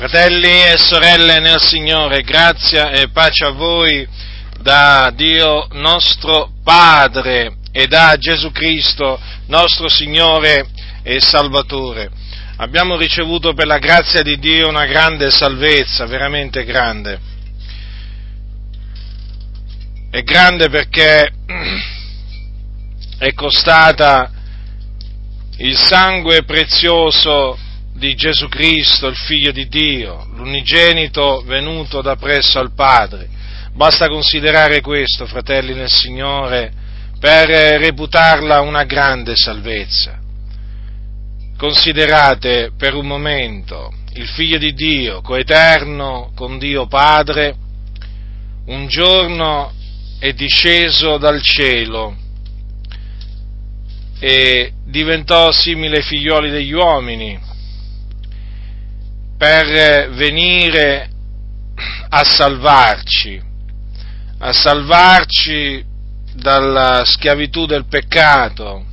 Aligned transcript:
Fratelli 0.00 0.62
e 0.62 0.78
sorelle 0.78 1.40
nel 1.40 1.60
Signore, 1.60 2.22
grazia 2.22 2.90
e 2.90 3.10
pace 3.10 3.44
a 3.44 3.50
voi 3.50 4.08
da 4.58 5.12
Dio 5.14 5.68
nostro 5.72 6.52
Padre 6.64 7.58
e 7.70 7.86
da 7.86 8.16
Gesù 8.16 8.50
Cristo, 8.50 9.20
nostro 9.48 9.90
Signore 9.90 10.66
e 11.02 11.20
Salvatore. 11.20 12.08
Abbiamo 12.56 12.96
ricevuto 12.96 13.52
per 13.52 13.66
la 13.66 13.76
grazia 13.76 14.22
di 14.22 14.38
Dio 14.38 14.68
una 14.68 14.86
grande 14.86 15.30
salvezza, 15.30 16.06
veramente 16.06 16.64
grande. 16.64 17.20
È 20.10 20.22
grande 20.22 20.70
perché 20.70 21.30
è 23.18 23.34
costata 23.34 24.30
il 25.58 25.76
sangue 25.76 26.42
prezioso 26.44 27.58
di 28.00 28.14
Gesù 28.14 28.48
Cristo, 28.48 29.08
il 29.08 29.16
Figlio 29.16 29.52
di 29.52 29.68
Dio, 29.68 30.26
l'unigenito 30.34 31.42
venuto 31.44 32.00
da 32.00 32.16
presso 32.16 32.58
al 32.58 32.72
Padre. 32.72 33.28
Basta 33.74 34.08
considerare 34.08 34.80
questo, 34.80 35.26
fratelli 35.26 35.74
nel 35.74 35.90
Signore, 35.90 36.72
per 37.20 37.46
reputarla 37.78 38.62
una 38.62 38.84
grande 38.84 39.36
salvezza. 39.36 40.18
Considerate 41.58 42.72
per 42.74 42.94
un 42.94 43.06
momento 43.06 43.92
il 44.14 44.26
Figlio 44.28 44.56
di 44.56 44.72
Dio, 44.72 45.20
coeterno 45.20 46.32
con 46.34 46.58
Dio 46.58 46.86
Padre, 46.86 47.54
un 48.64 48.86
giorno 48.88 49.74
è 50.18 50.32
disceso 50.32 51.18
dal 51.18 51.42
cielo 51.42 52.16
e 54.18 54.72
diventò 54.86 55.52
simile 55.52 55.98
ai 55.98 56.02
figlioli 56.02 56.50
degli 56.50 56.72
uomini, 56.72 57.48
per 59.40 60.10
venire 60.10 61.08
a 62.10 62.24
salvarci, 62.24 63.40
a 64.36 64.52
salvarci 64.52 65.82
dalla 66.34 67.06
schiavitù 67.06 67.64
del 67.64 67.86
peccato, 67.86 68.84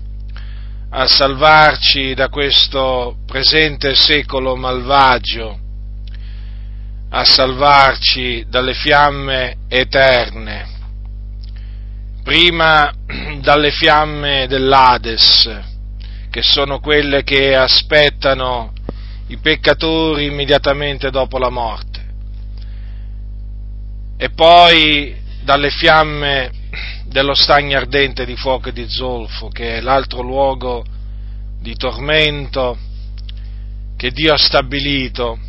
a 0.92 1.06
salvarci 1.06 2.14
da 2.14 2.30
questo 2.30 3.18
presente 3.26 3.94
secolo 3.94 4.56
malvagio, 4.56 5.60
a 7.10 7.26
salvarci 7.26 8.46
dalle 8.48 8.74
fiamme 8.74 9.58
eterne, 9.68 10.66
prima 12.24 12.90
dalle 13.42 13.72
fiamme 13.72 14.48
dell'Ades, 14.48 15.60
che 16.30 16.42
sono 16.42 16.80
quelle 16.80 17.24
che 17.24 17.54
aspettano 17.54 18.72
i 19.28 19.38
peccatori 19.38 20.26
immediatamente 20.26 21.10
dopo 21.10 21.38
la 21.38 21.50
morte. 21.50 22.06
E 24.18 24.30
poi 24.32 25.16
dalle 25.44 25.70
fiamme 25.70 26.52
dello 27.06 27.34
stagno 27.34 27.78
ardente 27.78 28.26
di 28.26 28.36
fuoco 28.36 28.70
e 28.70 28.74
di 28.74 28.90
zolfo, 28.90 29.50
che 29.50 29.78
è 29.78 29.82
l'altro 29.82 30.22
luogo 30.22 30.86
di 31.60 31.76
tormento 31.76 32.78
che 33.96 34.12
Dio 34.12 34.34
ha 34.34 34.38
stabilito 34.38 35.40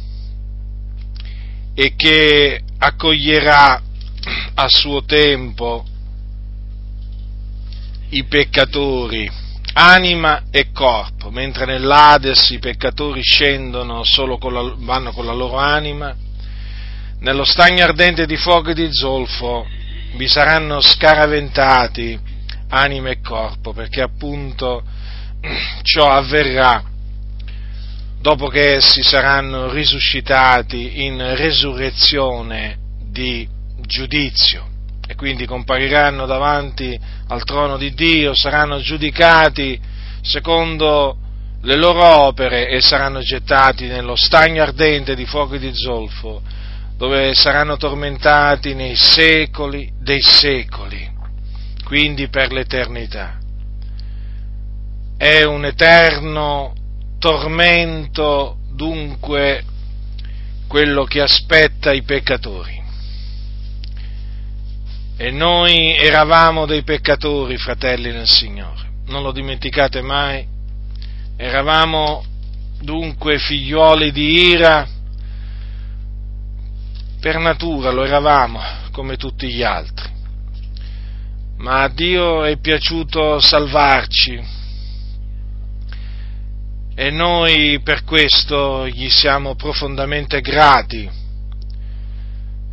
e 1.75 1.95
che 1.95 2.62
accoglierà 2.79 3.83
a 4.55 4.69
suo 4.69 5.05
tempo 5.05 5.84
i 8.11 8.25
peccatori 8.25 9.31
anima 9.74 10.44
e 10.50 10.70
corpo, 10.72 11.30
mentre 11.30 11.64
nell'Ades 11.64 12.50
i 12.50 12.58
peccatori 12.58 13.22
scendono 13.22 14.02
solo 14.05 14.38
con 14.38 14.52
la, 14.52 14.75
vanno 14.77 15.12
con 15.12 15.25
la 15.25 15.33
loro 15.33 15.56
anima, 15.56 16.14
nello 17.20 17.44
stagno 17.44 17.84
ardente 17.84 18.27
di 18.27 18.36
fuoco 18.36 18.70
e 18.70 18.75
di 18.75 18.92
zolfo 18.92 19.66
vi 20.14 20.28
saranno 20.28 20.80
scaraventati 20.80 22.19
anima 22.69 23.10
e 23.10 23.20
corpo, 23.20 23.72
perché 23.72 24.00
appunto 24.00 24.82
ciò 25.82 26.10
avverrà 26.10 26.82
dopo 28.20 28.48
che 28.48 28.76
essi 28.76 29.03
saranno 29.03 29.70
risuscitati 29.70 31.04
in 31.04 31.34
resurrezione 31.37 32.78
di 33.00 33.48
giudizio 33.81 34.76
e 35.10 35.14
quindi 35.14 35.46
compariranno 35.46 36.26
davanti 36.26 37.00
al 37.28 37.42
trono 37.44 37.78
di 37.78 37.94
Dio, 37.94 38.34
saranno 38.34 38.78
giudicati 38.78 39.80
secondo 40.20 41.16
le 41.62 41.76
loro 41.76 42.04
opere 42.26 42.69
e 42.69 42.82
saranno 42.82 43.20
gettati 43.20 43.86
nello 43.86 44.16
stagno 44.16 44.62
ardente 44.62 45.14
di 45.14 45.24
fuoco 45.24 45.54
e 45.54 45.58
di 45.58 45.74
zolfo, 45.74 46.42
dove 46.98 47.32
saranno 47.32 47.78
tormentati 47.78 48.74
nei 48.74 48.96
secoli 48.96 49.91
dei 49.98 50.20
secoli, 50.20 51.10
quindi 51.84 52.28
per 52.28 52.52
l'eternità. 52.52 53.38
È 55.16 55.42
un 55.42 55.64
eterno 55.64 56.75
tormento 57.19 58.58
dunque 58.75 59.64
quello 60.69 61.04
che 61.04 61.22
aspetta 61.22 61.92
i 61.94 62.02
peccatori. 62.02 62.78
E 65.21 65.33
noi 65.33 65.97
eravamo 65.97 66.65
dei 66.65 66.84
peccatori, 66.84 67.56
fratelli 67.59 68.12
nel 68.12 68.29
Signore, 68.29 68.89
non 69.06 69.25
lo 69.25 69.33
dimenticate 69.33 70.01
mai. 70.01 70.47
Eravamo 71.37 72.25
dunque 72.81 73.41
figlioli 73.41 74.12
di 74.12 74.51
ira, 74.51 74.87
per 77.19 77.39
natura 77.39 77.91
lo 77.91 78.05
eravamo, 78.05 78.61
come 78.93 79.17
tutti 79.17 79.49
gli 79.49 79.65
altri. 79.65 80.09
Ma 81.56 81.83
a 81.83 81.89
Dio 81.89 82.45
è 82.45 82.56
piaciuto 82.61 83.41
salvarci 83.41 84.41
e 86.95 87.11
noi 87.11 87.81
per 87.83 88.05
questo 88.05 88.87
gli 88.87 89.09
siamo 89.09 89.56
profondamente 89.56 90.41
grati 90.41 91.18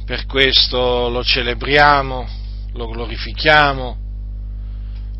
per 0.05 0.27
questo 0.27 1.09
lo 1.09 1.23
celebriamo, 1.23 2.27
lo 2.73 2.87
glorifichiamo, 2.87 3.97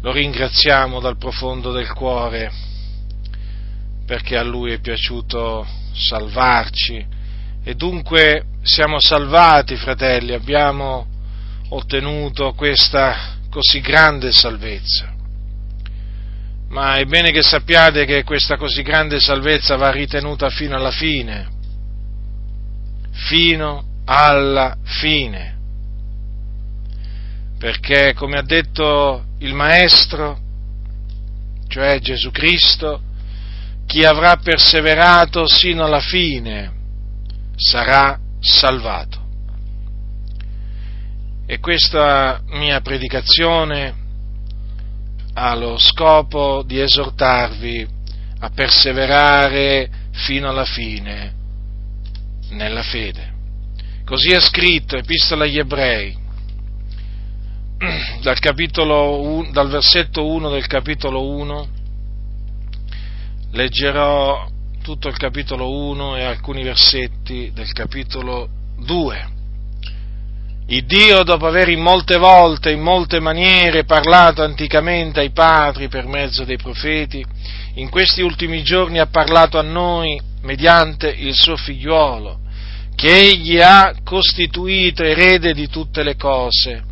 lo 0.02 0.12
ringraziamo 0.12 1.00
dal 1.00 1.18
profondo 1.18 1.72
del 1.72 1.92
cuore, 1.92 2.52
perché 4.06 4.38
a 4.38 4.44
Lui 4.44 4.72
è 4.72 4.80
piaciuto 4.80 5.66
salvarci 5.92 7.04
e 7.64 7.74
dunque 7.74 8.44
siamo 8.62 9.00
salvati, 9.00 9.76
fratelli, 9.76 10.34
abbiamo 10.34 11.08
ottenuto 11.70 12.54
questa 12.54 13.38
così 13.50 13.82
grande 13.82 14.32
salvezza. 14.32 15.14
Ma 16.70 16.98
è 16.98 17.06
bene 17.06 17.32
che 17.32 17.42
sappiate 17.42 18.06
che 18.06 18.24
questa 18.24 18.58
così 18.58 18.84
grande 18.84 19.20
salvezza 19.20 19.78
va 19.78 19.90
ritenuta 19.90 20.50
fino 20.50 20.76
alla 20.76 20.92
fine, 20.92 21.48
fino 23.12 23.94
alla 24.06 24.78
fine. 24.84 25.54
Perché, 27.58 28.14
come 28.14 28.38
ha 28.38 28.44
detto 28.44 29.26
il 29.40 29.54
Maestro, 29.54 30.40
cioè 31.68 32.00
Gesù 32.00 32.32
Cristo, 32.32 33.02
chi 33.86 34.04
avrà 34.04 34.38
perseverato 34.38 35.48
sino 35.48 35.84
alla 35.86 36.00
fine 36.00 36.74
sarà 37.56 38.20
salvato. 38.40 39.24
E 41.48 41.60
questa 41.60 42.42
mia 42.48 42.82
predicazione 42.82 44.04
ha 45.34 45.54
lo 45.56 45.78
scopo 45.78 46.64
di 46.66 46.80
esortarvi 46.80 47.88
a 48.40 48.50
perseverare 48.50 49.90
fino 50.12 50.50
alla 50.50 50.66
fine 50.66 51.34
nella 52.50 52.84
fede. 52.84 53.35
Così 54.06 54.30
è 54.34 54.40
scritto, 54.40 54.96
Epistola 54.98 55.46
agli 55.46 55.58
Ebrei, 55.58 56.16
dal, 58.22 58.38
capitolo, 58.38 59.48
dal 59.52 59.68
versetto 59.68 60.28
1 60.28 60.52
del 60.52 60.68
capitolo 60.68 61.28
1, 61.28 61.68
leggerò 63.54 64.48
tutto 64.84 65.08
il 65.08 65.18
capitolo 65.18 65.72
1 65.90 66.18
e 66.18 66.24
alcuni 66.24 66.62
versetti 66.62 67.50
del 67.52 67.72
capitolo 67.72 68.48
2. 68.78 69.30
Il 70.68 70.86
Dio, 70.86 71.24
dopo 71.24 71.48
aver 71.48 71.70
in 71.70 71.82
molte 71.82 72.18
volte, 72.18 72.70
in 72.70 72.82
molte 72.82 73.20
maniere 73.20 73.86
parlato 73.86 74.44
anticamente 74.44 75.20
ai 75.20 75.32
padri 75.32 75.88
per 75.88 76.06
mezzo 76.06 76.44
dei 76.44 76.58
profeti, 76.58 77.26
in 77.74 77.90
questi 77.90 78.22
ultimi 78.22 78.62
giorni 78.62 79.00
ha 79.00 79.08
parlato 79.08 79.58
a 79.58 79.64
noi 79.64 80.22
mediante 80.42 81.10
il 81.10 81.34
suo 81.34 81.56
figliuolo, 81.58 82.42
che 82.96 83.14
egli 83.14 83.60
ha 83.60 83.94
costituito 84.04 85.04
erede 85.04 85.54
di 85.54 85.68
tutte 85.68 86.02
le 86.02 86.16
cose, 86.16 86.84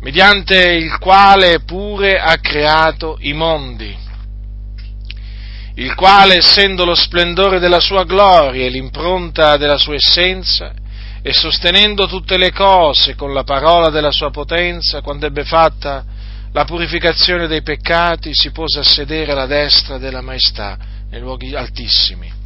mediante 0.00 0.72
il 0.72 0.98
quale 0.98 1.60
pure 1.60 2.18
ha 2.18 2.36
creato 2.38 3.18
i 3.20 3.32
mondi. 3.32 4.08
il 5.76 5.94
quale, 5.94 6.36
essendo 6.36 6.84
lo 6.84 6.94
splendore 6.94 7.58
della 7.58 7.80
sua 7.80 8.04
gloria 8.04 8.66
e 8.66 8.68
l'impronta 8.68 9.56
della 9.56 9.78
sua 9.78 9.94
essenza, 9.94 10.74
e 11.22 11.32
sostenendo 11.32 12.06
tutte 12.06 12.36
le 12.36 12.50
cose 12.50 13.14
con 13.14 13.32
la 13.32 13.44
parola 13.44 13.88
della 13.88 14.10
sua 14.10 14.30
potenza, 14.30 15.00
quando 15.00 15.26
ebbe 15.26 15.44
fatta 15.44 16.04
la 16.52 16.64
purificazione 16.64 17.46
dei 17.46 17.62
peccati, 17.62 18.34
si 18.34 18.50
pose 18.50 18.80
a 18.80 18.82
sedere 18.82 19.32
alla 19.32 19.46
destra 19.46 19.98
della 19.98 20.20
maestà 20.20 20.76
nei 21.10 21.20
luoghi 21.20 21.54
altissimi. 21.54 22.39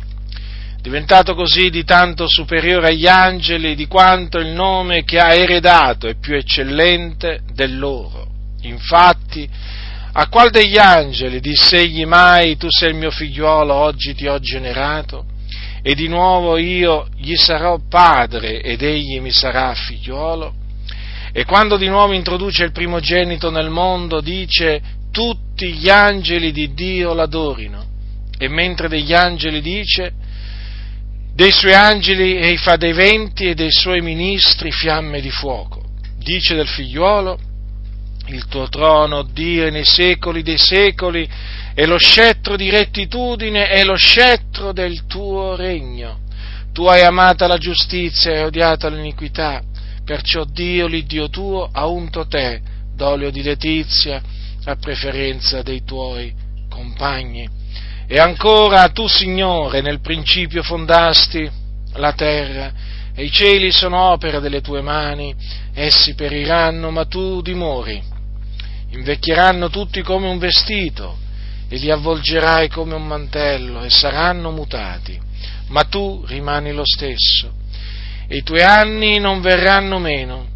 Diventato 0.85 1.35
così 1.35 1.71
di 1.71 1.83
tanto 1.83 2.29
superiore 2.29 2.89
agli 2.89 3.07
angeli 3.07 3.75
di 3.75 3.87
quanto 3.87 4.39
il 4.39 4.49
nome 4.49 5.03
che 5.03 5.19
ha 5.19 5.33
eredato 5.33 6.07
è 6.07 6.15
più 6.15 6.37
eccellente 6.37 7.41
del 7.55 7.79
loro. 7.79 8.27
Infatti, 8.65 9.49
a 10.13 10.29
qual 10.29 10.51
degli 10.51 10.77
angeli 10.77 11.41
disse 11.41 11.79
egli 11.79 12.05
mai, 12.05 12.59
tu 12.59 12.67
sei 12.69 12.91
il 12.91 12.97
mio 12.97 13.11
figliuolo, 13.11 13.73
oggi 13.73 14.15
ti 14.15 14.27
ho 14.27 14.39
generato? 14.41 15.25
e 15.87 15.95
di 15.95 16.07
nuovo 16.07 16.59
io 16.59 17.09
gli 17.15 17.35
sarò 17.35 17.79
padre 17.79 18.61
ed 18.61 18.83
egli 18.83 19.21
mi 19.21 19.31
sarà 19.31 19.75
figliuolo. 19.75 20.55
E 21.33 21.47
quando 21.47 21.79
di 21.79 21.89
nuovo 21.89 22.13
introduce 22.13 22.65
il 22.65 22.73
primogenito 22.73 23.51
nel 23.51 23.71
mondo 23.71 24.21
dice 24.21 24.83
tutti 25.11 25.73
gli 25.73 25.89
angeli 25.89 26.53
di 26.53 26.75
Dio 26.75 27.15
l'adorino 27.15 27.85
e 28.37 28.49
mentre 28.49 28.89
degli 28.89 29.15
angeli 29.15 29.63
dice 29.63 30.13
dei 31.35 31.51
suoi 31.51 31.75
angeli 31.75 32.37
e 32.37 32.57
fa 32.57 32.77
dei 32.77 32.93
venti 32.93 33.49
e 33.49 33.55
dei 33.55 33.73
suoi 33.73 34.01
ministri 34.01 34.71
fiamme 34.71 35.21
di 35.21 35.31
fuoco. 35.31 35.83
Dice 36.17 36.55
del 36.55 36.69
figliuolo 36.69 37.39
il 38.27 38.47
tuo 38.47 38.69
trono, 38.69 39.23
Dio, 39.23 39.69
nei 39.71 39.85
secoli 39.85 40.43
dei 40.43 40.57
secoli 40.57 41.29
e 41.75 41.87
lo 41.87 41.99
scettro 41.99 42.57
di 42.57 42.71
rettitudine 42.71 43.69
è 43.69 43.85
lo 43.85 43.97
scettro 43.97 44.73
del 44.73 45.07
tuo 45.07 45.57
regno. 45.57 46.21
Tu 46.73 46.87
hai 46.87 47.03
amata 47.03 47.47
la 47.47 47.59
giustizia 47.59 48.33
e 48.33 48.45
odiata 48.45 48.89
l'iniquità, 48.89 49.61
perciò 50.05 50.45
Dio, 50.45 50.87
l'Iddio 50.87 51.29
tuo, 51.29 51.69
ha 51.71 51.87
unto 51.87 52.27
te 52.27 52.63
d'olio 52.95 53.31
di 53.31 53.43
letizia 53.43 54.23
a 54.65 54.77
preferenza 54.77 55.63
dei 55.63 55.83
tuoi 55.85 56.33
compagni. 56.69 57.63
E 58.07 58.19
ancora 58.19 58.89
tu, 58.89 59.07
Signore, 59.07 59.81
nel 59.81 60.01
principio 60.01 60.63
fondasti 60.63 61.51
la 61.95 62.13
terra 62.13 62.73
e 63.15 63.25
i 63.25 63.31
cieli 63.31 63.71
sono 63.71 64.11
opera 64.11 64.41
delle 64.41 64.61
tue 64.61 64.83
mani, 64.83 65.35
essi 65.73 66.15
periranno, 66.15 66.91
ma 66.91 67.07
tu 67.07 67.41
dimori. 67.41 68.03
Invecchieranno 68.91 69.71
tutti 69.71 70.03
come 70.03 70.29
un 70.29 70.39
vestito 70.39 71.19
e 71.69 71.77
li 71.77 71.91
avvolgerai 71.91 72.69
come 72.69 72.95
un 72.95 73.07
mantello 73.07 73.83
e 73.83 73.91
saranno 73.91 74.51
mutati, 74.51 75.19
ma 75.69 75.85
tu 75.85 76.25
rimani 76.27 76.73
lo 76.73 76.85
stesso 76.85 77.63
e 78.27 78.39
i 78.39 78.43
tuoi 78.43 78.63
anni 78.63 79.19
non 79.19 79.41
verranno 79.41 79.99
meno. 79.99 80.53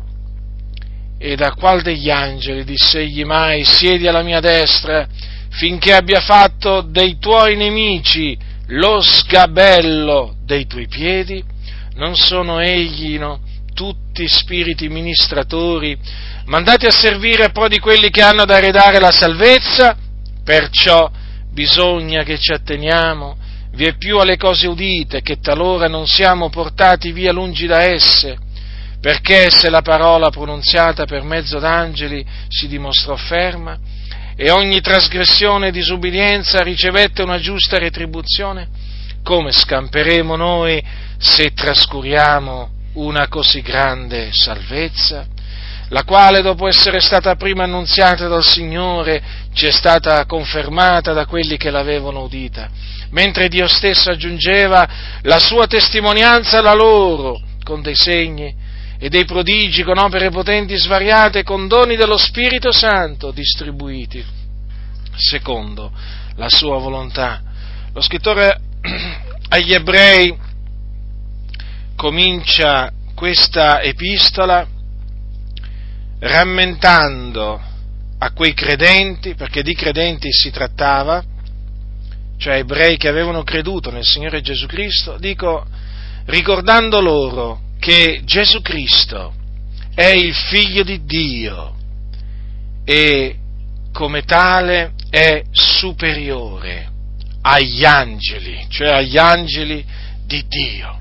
E 1.19 1.35
da 1.35 1.53
qual 1.53 1.83
degli 1.83 2.11
angeli 2.11 2.65
diss'egli 2.65 3.25
mai, 3.25 3.65
siedi 3.65 4.07
alla 4.07 4.23
mia 4.23 4.41
destra, 4.41 5.07
finché 5.51 5.95
abbia 5.95 6.21
fatto 6.21 6.83
dei 6.83 7.19
tuoi 7.19 7.57
nemici 7.57 8.37
lo 8.69 9.01
sgabello 9.01 10.37
dei 10.45 10.67
tuoi 10.67 10.87
piedi? 10.87 11.43
Non 11.95 12.15
sono 12.15 12.61
egli, 12.61 13.19
no, 13.19 13.41
tutti 13.75 14.29
spiriti 14.29 14.89
ministratori, 14.89 15.97
mandati 16.47 16.87
a 16.87 16.91
servire 16.91 17.51
pro 17.51 17.69
di 17.69 17.79
quelli 17.79 18.11
che 18.11 18.23
hanno 18.23 18.45
da 18.45 18.59
redare 18.59 19.01
la 19.01 19.11
salvezza? 19.11 19.97
Perciò 20.45 21.11
bisogna 21.51 22.23
che 22.23 22.39
ci 22.39 22.53
atteniamo 22.53 23.37
vie 23.73 23.95
più 23.95 24.19
alle 24.19 24.37
cose 24.37 24.67
udite, 24.67 25.23
che 25.23 25.39
talora 25.39 25.87
non 25.87 26.07
siamo 26.07 26.51
portati 26.51 27.13
via 27.13 27.33
lungi 27.33 27.67
da 27.67 27.83
esse, 27.83 28.37
perché 29.01 29.51
se 29.51 29.71
la 29.71 29.83
parola 29.83 30.31
pronunziata 30.31 31.05
per 31.05 31.23
mezzo 31.23 31.59
d'angeli 31.59 32.27
si 32.49 32.67
dimostrò 32.67 33.15
ferma 33.15 33.79
e 34.41 34.53
ogni 34.53 34.81
trasgressione 34.81 35.67
e 35.67 35.73
disubbidienza 35.73 36.63
ricevette 36.63 37.23
una 37.23 37.41
giusta 37.41 37.77
retribuzione, 37.77 38.69
come 39.25 39.51
scamperemo 39.51 40.37
noi 40.37 40.81
se 41.19 41.53
trascuriamo 41.53 42.71
una 42.93 43.27
così 43.27 43.63
grande 43.63 44.31
salvezza? 44.31 45.27
la 45.91 46.05
quale 46.05 46.43
dopo 46.43 46.69
essere 46.69 47.01
stata 47.01 47.35
prima 47.37 47.65
annunziata 47.65 48.29
dal 48.29 48.45
Signore 48.45 49.23
ci 49.55 49.65
è 49.65 49.71
stata 49.71 50.27
confermata 50.27 51.15
da 51.15 51.25
quelli 51.25 51.57
che 51.57 51.71
l'avevano 51.71 52.25
udita, 52.25 52.69
mentre 53.11 53.49
Dio 53.49 53.67
stesso 53.67 54.11
aggiungeva 54.11 54.87
la 55.23 55.39
sua 55.39 55.67
testimonianza 55.67 56.59
alla 56.59 56.75
loro 56.75 57.41
con 57.65 57.81
dei 57.81 57.97
segni 57.97 58.55
e 58.99 59.09
dei 59.09 59.25
prodigi, 59.25 59.85
con 59.85 59.99
opere 59.99 60.31
potenti 60.31 60.77
svariate, 60.77 61.45
con 61.45 61.69
doni 61.69 61.97
dello 61.97 62.17
Spirito 62.17 62.73
Santo 62.73 63.31
distribuiti 63.31 64.25
secondo 65.17 65.93
la 66.37 66.49
sua 66.49 66.79
volontà. 66.79 67.43
Lo 67.93 68.01
scrittore 68.01 68.61
agli 69.49 69.73
ebrei 69.73 70.37
comincia 71.97 72.93
questa 73.15 73.83
epistola 73.83 74.67
rammentando 76.21 77.61
a 78.19 78.33
quei 78.33 78.53
credenti, 78.53 79.35
perché 79.35 79.63
di 79.63 79.75
credenti 79.75 80.33
si 80.33 80.51
trattava, 80.51 81.23
cioè 82.37 82.59
ebrei 82.59 82.97
che 82.97 83.09
avevano 83.09 83.45
creduto 83.45 83.91
nel 83.91 84.05
Signore 84.05 84.41
Gesù 84.41 84.67
Cristo, 84.67 85.17
dico, 85.19 85.65
ricordando 86.27 87.01
loro 87.01 87.67
che 87.79 88.23
Gesù 88.25 88.61
Cristo 88.61 89.35
è 89.95 90.07
il 90.07 90.35
figlio 90.35 90.83
di 90.83 91.05
Dio 91.05 91.75
e 92.85 93.37
come 93.93 94.23
tale 94.23 94.93
è 95.11 95.43
superiore 95.51 96.91
agli 97.43 97.85
angeli, 97.85 98.67
cioè 98.69 98.89
agli 98.89 99.17
angeli 99.17 99.85
di 100.25 100.45
Dio. 100.47 100.97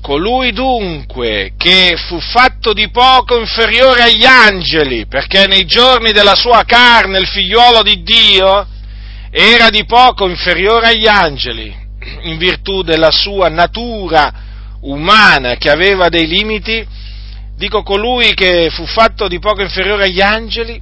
Colui 0.00 0.52
dunque 0.52 1.52
che 1.56 1.96
fu 1.96 2.20
fatto 2.20 2.72
di 2.72 2.88
poco 2.90 3.38
inferiore 3.38 4.02
agli 4.02 4.24
angeli, 4.24 5.06
perché 5.06 5.46
nei 5.46 5.66
giorni 5.66 6.12
della 6.12 6.34
sua 6.34 6.64
carne 6.64 7.18
il 7.18 7.26
figliuolo 7.26 7.82
di 7.82 8.02
Dio 8.02 8.66
era 9.30 9.68
di 9.68 9.84
poco 9.84 10.28
inferiore 10.28 10.88
agli 10.88 11.06
angeli, 11.06 11.74
in 12.22 12.38
virtù 12.38 12.82
della 12.82 13.10
sua 13.10 13.48
natura 13.48 14.48
umana 14.82 15.56
che 15.56 15.70
aveva 15.70 16.08
dei 16.08 16.26
limiti, 16.26 16.86
dico 17.56 17.82
colui 17.82 18.34
che 18.34 18.70
fu 18.70 18.86
fatto 18.86 19.28
di 19.28 19.38
poco 19.38 19.62
inferiore 19.62 20.04
agli 20.04 20.20
angeli, 20.20 20.80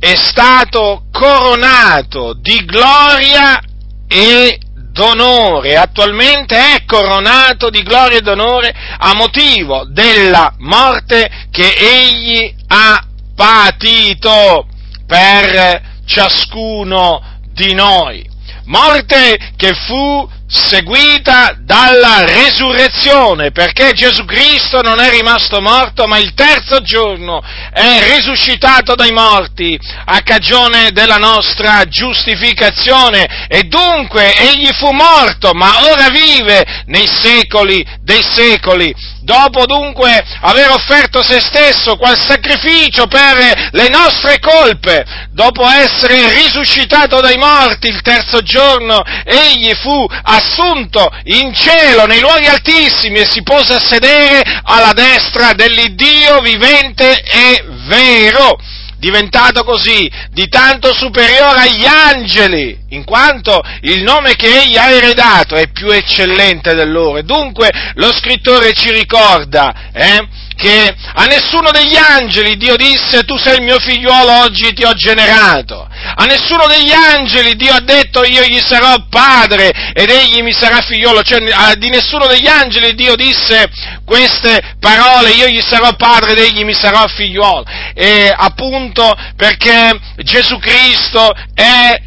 è 0.00 0.14
stato 0.14 1.04
coronato 1.10 2.32
di 2.34 2.64
gloria 2.64 3.60
e 4.06 4.58
d'onore, 4.92 5.76
attualmente 5.76 6.56
è 6.56 6.84
coronato 6.84 7.70
di 7.70 7.82
gloria 7.82 8.18
e 8.18 8.22
d'onore 8.22 8.74
a 8.98 9.14
motivo 9.14 9.86
della 9.88 10.54
morte 10.58 11.46
che 11.50 11.72
egli 11.72 12.54
ha 12.68 13.04
patito 13.34 14.66
per 15.06 15.82
ciascuno 16.04 17.22
di 17.52 17.74
noi. 17.74 18.26
Morte 18.64 19.52
che 19.56 19.72
fu 19.86 20.28
seguita 20.48 21.54
dalla 21.60 22.24
resurrezione, 22.24 23.50
perché 23.50 23.92
Gesù 23.92 24.24
Cristo 24.24 24.80
non 24.80 24.98
è 24.98 25.10
rimasto 25.10 25.60
morto, 25.60 26.06
ma 26.06 26.16
il 26.18 26.32
terzo 26.32 26.80
giorno 26.80 27.42
è 27.70 28.16
risuscitato 28.16 28.94
dai 28.94 29.12
morti 29.12 29.78
a 30.06 30.22
cagione 30.22 30.90
della 30.92 31.18
nostra 31.18 31.84
giustificazione 31.84 33.46
e 33.48 33.64
dunque 33.64 34.34
egli 34.34 34.70
fu 34.72 34.90
morto, 34.90 35.52
ma 35.52 35.90
ora 35.90 36.08
vive 36.08 36.64
nei 36.86 37.06
secoli 37.06 37.84
dei 38.00 38.22
secoli. 38.22 38.94
Dopo 39.28 39.66
dunque 39.66 40.24
aver 40.40 40.70
offerto 40.70 41.22
se 41.22 41.38
stesso 41.42 41.98
qual 41.98 42.18
sacrificio 42.18 43.06
per 43.08 43.68
le 43.72 43.88
nostre 43.90 44.38
colpe, 44.38 45.04
dopo 45.32 45.68
essere 45.68 46.32
risuscitato 46.32 47.20
dai 47.20 47.36
morti 47.36 47.88
il 47.88 48.00
terzo 48.00 48.40
giorno, 48.40 49.02
egli 49.26 49.74
fu 49.74 50.02
assunto 50.22 51.10
in 51.24 51.52
cielo, 51.54 52.06
nei 52.06 52.20
luoghi 52.20 52.46
altissimi, 52.46 53.18
e 53.18 53.28
si 53.30 53.42
pose 53.42 53.74
a 53.74 53.84
sedere 53.84 54.42
alla 54.62 54.94
destra 54.94 55.52
dell'Iddio 55.52 56.40
vivente 56.40 57.22
e 57.22 57.64
vero 57.86 58.56
diventato 58.98 59.64
così 59.64 60.10
di 60.30 60.48
tanto 60.48 60.92
superiore 60.92 61.60
agli 61.60 61.84
angeli, 61.84 62.78
in 62.90 63.04
quanto 63.04 63.62
il 63.82 64.02
nome 64.02 64.34
che 64.34 64.62
egli 64.62 64.76
ha 64.76 64.90
eredato 64.90 65.54
è 65.54 65.70
più 65.70 65.90
eccellente 65.90 66.74
del 66.74 66.90
loro. 66.90 67.18
E 67.18 67.22
dunque 67.22 67.70
lo 67.94 68.12
scrittore 68.12 68.72
ci 68.72 68.90
ricorda 68.90 69.90
eh, 69.92 70.26
perché 70.58 70.96
a 71.14 71.24
nessuno 71.26 71.70
degli 71.70 71.94
angeli 71.94 72.56
Dio 72.56 72.74
disse 72.74 73.22
tu 73.22 73.36
sei 73.36 73.58
il 73.58 73.62
mio 73.62 73.78
figliuolo, 73.78 74.40
oggi 74.40 74.72
ti 74.72 74.84
ho 74.84 74.92
generato. 74.92 75.86
A 75.88 76.24
nessuno 76.24 76.66
degli 76.66 76.90
angeli 76.90 77.54
Dio 77.54 77.72
ha 77.72 77.80
detto 77.80 78.24
io 78.24 78.42
gli 78.42 78.58
sarò 78.58 78.96
padre 79.08 79.70
ed 79.94 80.10
egli 80.10 80.42
mi 80.42 80.52
sarà 80.52 80.80
figliuolo. 80.80 81.22
Cioè 81.22 81.38
di 81.76 81.88
nessuno 81.90 82.26
degli 82.26 82.48
angeli 82.48 82.94
Dio 82.94 83.14
disse 83.14 83.70
queste 84.04 84.74
parole, 84.80 85.30
io 85.30 85.46
gli 85.46 85.60
sarò 85.60 85.94
padre 85.94 86.32
ed 86.32 86.38
egli 86.40 86.64
mi 86.64 86.74
sarà 86.74 87.06
figliuolo. 87.06 87.64
E 87.94 88.34
appunto 88.36 89.14
perché 89.36 89.96
Gesù 90.16 90.58
Cristo 90.58 91.32
è 91.54 92.02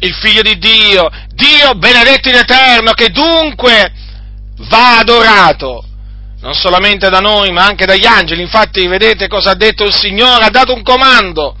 il 0.00 0.14
figlio 0.20 0.42
di 0.42 0.58
Dio, 0.58 1.08
Dio 1.30 1.72
benedetto 1.76 2.28
in 2.28 2.36
eterno, 2.36 2.92
che 2.92 3.08
dunque 3.08 3.90
va 4.68 4.98
adorato, 4.98 5.87
non 6.40 6.54
solamente 6.54 7.08
da 7.08 7.20
noi, 7.20 7.50
ma 7.50 7.64
anche 7.64 7.86
dagli 7.86 8.06
angeli. 8.06 8.42
Infatti, 8.42 8.86
vedete 8.86 9.28
cosa 9.28 9.50
ha 9.50 9.54
detto 9.54 9.84
il 9.84 9.94
Signore? 9.94 10.44
Ha 10.44 10.50
dato 10.50 10.74
un 10.74 10.82
comando. 10.82 11.56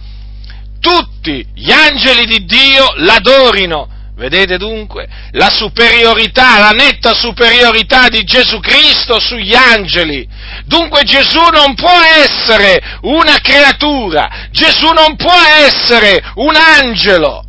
Tutti 0.80 1.44
gli 1.54 1.70
angeli 1.70 2.26
di 2.26 2.44
Dio 2.44 2.92
l'adorino. 2.96 3.96
Vedete 4.14 4.58
dunque 4.58 5.08
la 5.32 5.48
superiorità, 5.48 6.58
la 6.58 6.70
netta 6.70 7.14
superiorità 7.14 8.08
di 8.08 8.24
Gesù 8.24 8.58
Cristo 8.58 9.20
sugli 9.20 9.54
angeli. 9.54 10.28
Dunque 10.64 11.04
Gesù 11.04 11.40
non 11.52 11.74
può 11.76 12.00
essere 12.16 12.80
una 13.02 13.38
creatura, 13.40 14.48
Gesù 14.50 14.90
non 14.92 15.14
può 15.14 15.40
essere 15.60 16.20
un 16.34 16.56
angelo 16.56 17.44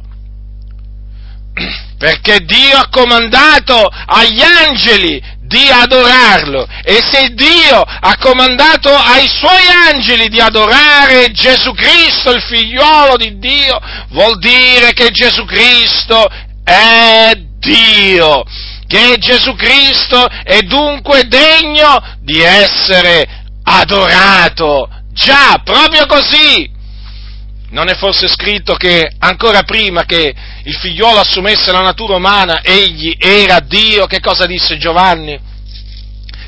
perché 1.98 2.41
Dio 2.45 2.77
ha 2.77 2.88
comandato 2.89 3.88
agli 4.05 4.41
angeli 4.41 5.21
di 5.50 5.68
adorarlo 5.68 6.68
e 6.84 7.00
se 7.12 7.34
Dio 7.34 7.82
ha 7.82 8.15
comandato 8.18 8.96
ai 8.96 9.27
suoi 9.27 9.65
angeli 9.91 10.29
di 10.29 10.39
adorare 10.39 11.32
Gesù 11.32 11.74
Cristo, 11.74 12.32
il 12.32 12.41
figliuolo 12.44 13.18
di 13.18 13.39
Dio, 13.39 13.79
vuol 14.10 14.38
dire 14.38 14.94
che 14.94 15.10
Gesù 15.10 15.46
Cristo 15.46 16.29
è 16.63 17.32
Dio, 17.58 18.44
che 18.86 19.15
Gesù 19.18 19.56
Cristo 19.56 20.27
è 20.44 20.62
dunque 20.62 21.27
degno 21.27 22.00
di 22.22 22.39
essere 22.41 23.46
adorato. 23.63 24.88
Già, 25.12 25.60
proprio 25.63 26.06
così. 26.06 26.77
Non 27.72 27.88
è 27.89 27.96
forse 27.96 28.27
scritto 28.27 28.75
che 28.75 29.12
ancora 29.20 29.63
prima 29.63 30.03
che 30.06 30.34
il 30.69 30.75
figliolo 30.75 31.19
assumesse 31.19 31.71
la 31.71 31.81
natura 31.81 32.15
umana, 32.15 32.61
egli 32.61 33.15
era 33.17 33.59
Dio? 33.59 34.05
Che 34.05 34.19
cosa 34.19 34.45
disse 34.45 34.77
Giovanni? 34.77 35.38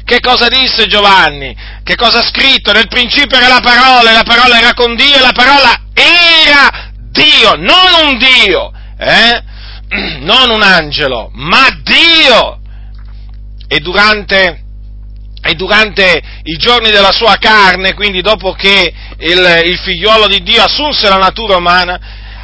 Che 0.04 0.20
cosa 0.20 0.48
disse 0.48 0.86
Giovanni? 0.86 1.56
Che 1.84 1.96
cosa 1.96 2.20
ha 2.20 2.24
scritto? 2.24 2.72
Nel 2.72 2.88
principio 2.88 3.38
era 3.38 3.48
la 3.48 3.62
parola, 3.62 4.12
e 4.12 4.14
la 4.14 4.24
parola 4.24 4.60
era 4.60 4.74
con 4.76 4.96
Dio, 4.96 5.16
e 5.16 5.22
la 5.22 5.32
parola 5.34 5.74
era 5.94 6.92
Dio, 7.10 7.56
non 7.56 8.10
un 8.10 8.18
Dio, 8.20 8.72
eh? 9.00 9.44
non 10.22 10.52
un 10.52 10.62
angelo, 10.62 11.32
ma 11.34 11.68
Dio. 11.82 12.60
E 13.68 13.80
durante 13.80 14.60
e 15.44 15.56
durante 15.56 16.22
i 16.44 16.56
giorni 16.58 16.92
della 16.92 17.12
sua 17.12 17.38
carne, 17.38 17.96
quindi 17.96 18.22
dopo 18.22 18.52
che 18.52 18.94
il, 19.18 19.62
il 19.66 19.80
figliuolo 19.80 20.28
di 20.28 20.44
Dio 20.44 20.62
assunse 20.62 21.10
la 21.10 21.18
natura 21.18 21.56
umana, 21.56 22.00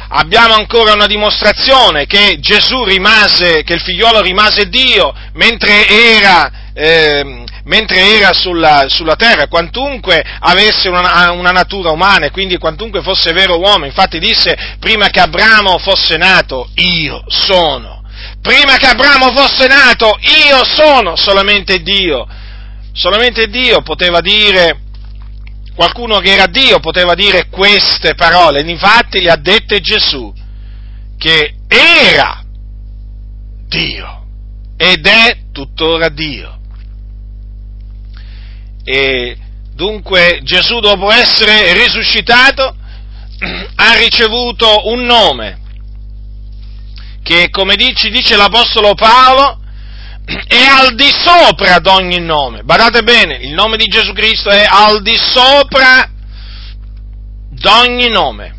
abbiamo 0.08 0.54
ancora 0.54 0.92
una 0.92 1.06
dimostrazione 1.06 2.06
che 2.06 2.38
Gesù 2.40 2.84
rimase, 2.84 3.62
che 3.62 3.74
il 3.74 3.80
figliuolo 3.80 4.20
rimase 4.20 4.68
Dio 4.68 5.14
mentre 5.34 5.86
era, 5.88 6.50
eh, 6.72 7.44
mentre 7.64 8.16
era 8.16 8.32
sulla, 8.32 8.86
sulla, 8.88 9.16
terra, 9.16 9.48
quantunque 9.48 10.24
avesse 10.40 10.88
una, 10.88 11.30
una, 11.32 11.50
natura 11.50 11.90
umana 11.90 12.26
e 12.26 12.30
quindi 12.30 12.56
quantunque 12.58 13.02
fosse 13.02 13.32
vero 13.32 13.58
uomo. 13.58 13.84
Infatti 13.84 14.18
disse, 14.18 14.76
prima 14.78 15.08
che 15.08 15.20
Abramo 15.20 15.78
fosse 15.78 16.16
nato, 16.16 16.68
io 16.74 17.22
sono. 17.26 18.02
Prima 18.40 18.76
che 18.76 18.86
Abramo 18.86 19.32
fosse 19.32 19.66
nato, 19.66 20.16
io 20.20 20.64
sono 20.64 21.16
solamente 21.16 21.82
Dio 21.82 22.26
solamente 22.98 23.46
Dio 23.46 23.80
poteva 23.82 24.20
dire, 24.20 24.80
qualcuno 25.78 26.18
che 26.18 26.32
era 26.32 26.46
Dio 26.46 26.80
poteva 26.80 27.14
dire 27.14 27.46
queste 27.46 28.16
parole, 28.16 28.68
infatti 28.68 29.20
le 29.20 29.30
ha 29.30 29.36
dette 29.36 29.78
Gesù, 29.78 30.34
che 31.16 31.54
era 31.68 32.42
Dio 33.68 34.24
ed 34.76 35.06
è 35.06 35.38
tuttora 35.52 36.08
Dio. 36.08 36.58
E 38.82 39.38
dunque 39.72 40.40
Gesù 40.42 40.80
dopo 40.80 41.12
essere 41.12 41.72
risuscitato 41.74 42.74
ha 43.76 43.94
ricevuto 43.98 44.88
un 44.88 45.04
nome 45.04 45.60
che 47.22 47.50
come 47.50 47.76
dice, 47.76 48.10
dice 48.10 48.34
l'Apostolo 48.34 48.94
Paolo 48.94 49.57
è 50.46 50.64
al 50.64 50.94
di 50.94 51.10
sopra 51.10 51.76
ad 51.76 51.86
ogni 51.86 52.20
nome. 52.20 52.62
Badate 52.62 53.02
bene, 53.02 53.36
il 53.36 53.52
nome 53.52 53.76
di 53.76 53.86
Gesù 53.86 54.12
Cristo 54.12 54.50
è 54.50 54.66
al 54.68 55.02
di 55.02 55.16
sopra 55.16 56.10
d'ogni 57.50 58.08
nome, 58.08 58.54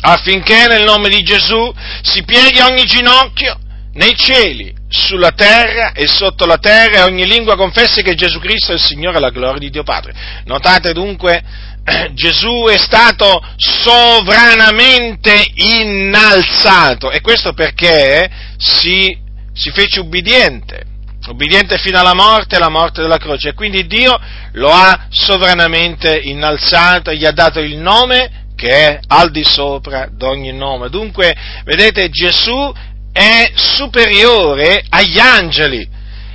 affinché 0.00 0.66
nel 0.68 0.84
nome 0.84 1.08
di 1.08 1.22
Gesù 1.22 1.72
si 2.02 2.22
pieghi 2.24 2.60
ogni 2.60 2.84
ginocchio 2.84 3.58
nei 3.94 4.16
cieli, 4.16 4.78
sulla 4.88 5.30
terra 5.30 5.92
e 5.92 6.06
sotto 6.08 6.46
la 6.46 6.58
terra 6.58 6.98
e 6.98 7.02
ogni 7.02 7.24
lingua 7.24 7.56
confessi 7.56 8.02
che 8.02 8.14
Gesù 8.14 8.40
Cristo 8.40 8.72
è 8.72 8.74
il 8.74 8.80
Signore 8.80 9.18
e 9.18 9.20
la 9.20 9.30
gloria 9.30 9.60
di 9.60 9.70
Dio 9.70 9.84
Padre. 9.84 10.12
Notate 10.46 10.92
dunque, 10.92 11.42
Gesù 12.12 12.66
è 12.68 12.76
stato 12.76 13.40
sovranamente 13.56 15.44
innalzato 15.54 17.10
e 17.10 17.20
questo 17.20 17.52
perché 17.52 18.28
si 18.58 19.19
si 19.60 19.70
fece 19.72 20.00
ubbidiente, 20.00 20.84
ubbidiente 21.28 21.76
fino 21.76 21.98
alla 21.98 22.14
morte, 22.14 22.58
la 22.58 22.70
morte 22.70 23.02
della 23.02 23.18
croce, 23.18 23.50
e 23.50 23.54
quindi 23.54 23.86
Dio 23.86 24.18
lo 24.52 24.70
ha 24.72 25.06
sovranamente 25.10 26.18
innalzato, 26.18 27.12
gli 27.12 27.26
ha 27.26 27.32
dato 27.32 27.60
il 27.60 27.76
nome 27.76 28.48
che 28.56 28.68
è 28.68 29.00
al 29.08 29.30
di 29.30 29.44
sopra 29.44 30.08
d'ogni 30.10 30.52
nome. 30.52 30.88
Dunque, 30.88 31.34
vedete, 31.64 32.08
Gesù 32.08 32.72
è 33.12 33.52
superiore 33.54 34.82
agli 34.88 35.18
angeli. 35.18 35.86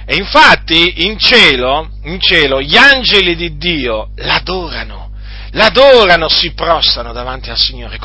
E 0.05 0.15
infatti 0.15 1.05
in 1.05 1.17
cielo, 1.17 1.89
in 2.03 2.19
cielo 2.19 2.61
gli 2.61 2.77
angeli 2.77 3.35
di 3.35 3.57
Dio 3.57 4.09
l'adorano 4.17 5.13
l'adorano, 5.55 6.29
si 6.29 6.53
prostrano 6.53 7.11
davanti 7.11 7.49
al 7.49 7.57
Signore. 7.57 7.97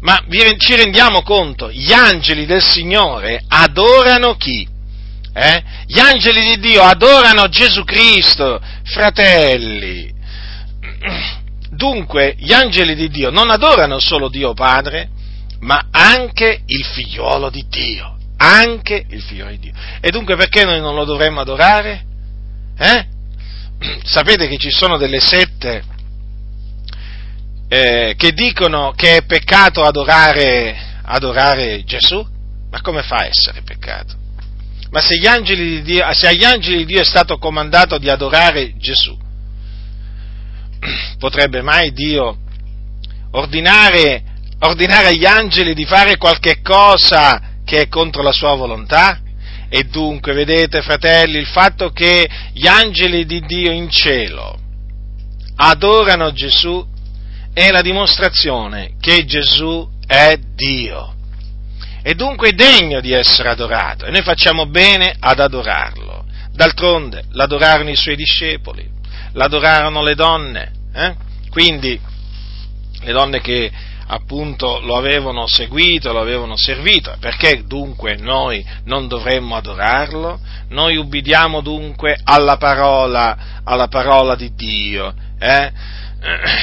Ma 0.00 0.22
ci 0.58 0.74
rendiamo 0.74 1.22
conto, 1.22 1.70
gli 1.70 1.92
angeli 1.92 2.44
del 2.44 2.62
Signore 2.62 3.42
adorano 3.46 4.34
chi? 4.36 4.66
Eh? 5.32 5.62
Gli 5.86 5.98
angeli 5.98 6.44
di 6.44 6.58
Dio 6.58 6.82
adorano 6.82 7.48
Gesù 7.48 7.84
Cristo, 7.84 8.60
fratelli. 8.84 10.12
Dunque, 11.70 12.34
gli 12.38 12.52
angeli 12.52 12.94
di 12.94 13.08
Dio 13.08 13.30
non 13.30 13.50
adorano 13.50 14.00
solo 14.00 14.28
Dio 14.28 14.52
Padre, 14.54 15.10
ma 15.60 15.88
anche 15.90 16.62
il 16.66 16.84
figliolo 16.84 17.50
di 17.50 17.64
Dio. 17.68 18.16
Anche 18.38 19.04
il 19.08 19.22
figliolo 19.22 19.50
di 19.50 19.58
Dio. 19.58 19.72
E 20.00 20.10
dunque 20.10 20.36
perché 20.36 20.64
noi 20.64 20.80
non 20.80 20.94
lo 20.94 21.04
dovremmo 21.04 21.40
adorare? 21.40 22.02
Eh? 22.78 23.06
Sapete 24.04 24.48
che 24.48 24.56
ci 24.56 24.70
sono 24.70 24.96
delle 24.96 25.20
sette 25.20 25.96
eh, 27.68 28.14
che 28.16 28.32
dicono 28.32 28.92
che 28.96 29.18
è 29.18 29.24
peccato 29.24 29.82
adorare, 29.82 31.00
adorare 31.02 31.84
Gesù? 31.84 32.26
Ma 32.70 32.80
come 32.80 33.02
fa 33.02 33.16
a 33.16 33.26
essere 33.26 33.62
peccato? 33.62 34.16
Ma 34.90 35.00
se, 35.00 35.18
Dio, 35.82 36.12
se 36.12 36.28
agli 36.28 36.44
angeli 36.44 36.78
di 36.78 36.86
Dio 36.86 37.00
è 37.00 37.04
stato 37.04 37.36
comandato 37.36 37.98
di 37.98 38.08
adorare 38.08 38.74
Gesù, 38.78 39.16
potrebbe 41.18 41.60
mai 41.60 41.92
Dio 41.92 42.38
ordinare, 43.32 44.22
ordinare 44.60 45.08
agli 45.08 45.26
angeli 45.26 45.74
di 45.74 45.84
fare 45.84 46.16
qualche 46.16 46.62
cosa 46.62 47.56
che 47.64 47.82
è 47.82 47.88
contro 47.88 48.22
la 48.22 48.32
sua 48.32 48.54
volontà? 48.54 49.20
E 49.68 49.84
dunque, 49.84 50.32
vedete, 50.32 50.80
fratelli, 50.80 51.36
il 51.36 51.46
fatto 51.46 51.90
che 51.90 52.26
gli 52.54 52.66
angeli 52.66 53.26
di 53.26 53.40
Dio 53.40 53.70
in 53.70 53.90
cielo 53.90 54.58
adorano 55.56 56.32
Gesù 56.32 56.82
è 57.58 57.72
la 57.72 57.82
dimostrazione 57.82 58.92
che 59.00 59.24
Gesù 59.24 59.84
è 60.06 60.38
Dio 60.54 61.14
e 62.02 62.14
dunque 62.14 62.50
è 62.50 62.52
degno 62.52 63.00
di 63.00 63.10
essere 63.10 63.48
adorato 63.48 64.06
e 64.06 64.12
noi 64.12 64.22
facciamo 64.22 64.66
bene 64.66 65.16
ad 65.18 65.40
adorarlo. 65.40 66.24
D'altronde 66.52 67.24
l'adorarono 67.32 67.90
i 67.90 67.96
suoi 67.96 68.14
discepoli, 68.14 68.88
l'adorarono 69.32 70.04
le 70.04 70.14
donne, 70.14 70.70
eh? 70.94 71.14
quindi 71.50 72.00
le 73.00 73.12
donne 73.12 73.40
che 73.40 73.72
appunto 74.06 74.78
lo 74.78 74.96
avevano 74.96 75.48
seguito, 75.48 76.12
lo 76.12 76.20
avevano 76.20 76.56
servito. 76.56 77.16
Perché 77.18 77.64
dunque 77.66 78.14
noi 78.16 78.64
non 78.84 79.08
dovremmo 79.08 79.56
adorarlo? 79.56 80.38
noi 80.68 80.96
ubbidiamo 80.96 81.60
dunque 81.60 82.18
alla 82.22 82.56
parola, 82.56 83.60
alla 83.64 83.88
parola 83.88 84.34
di 84.34 84.54
Dio. 84.54 85.14
Eh? 85.38 85.72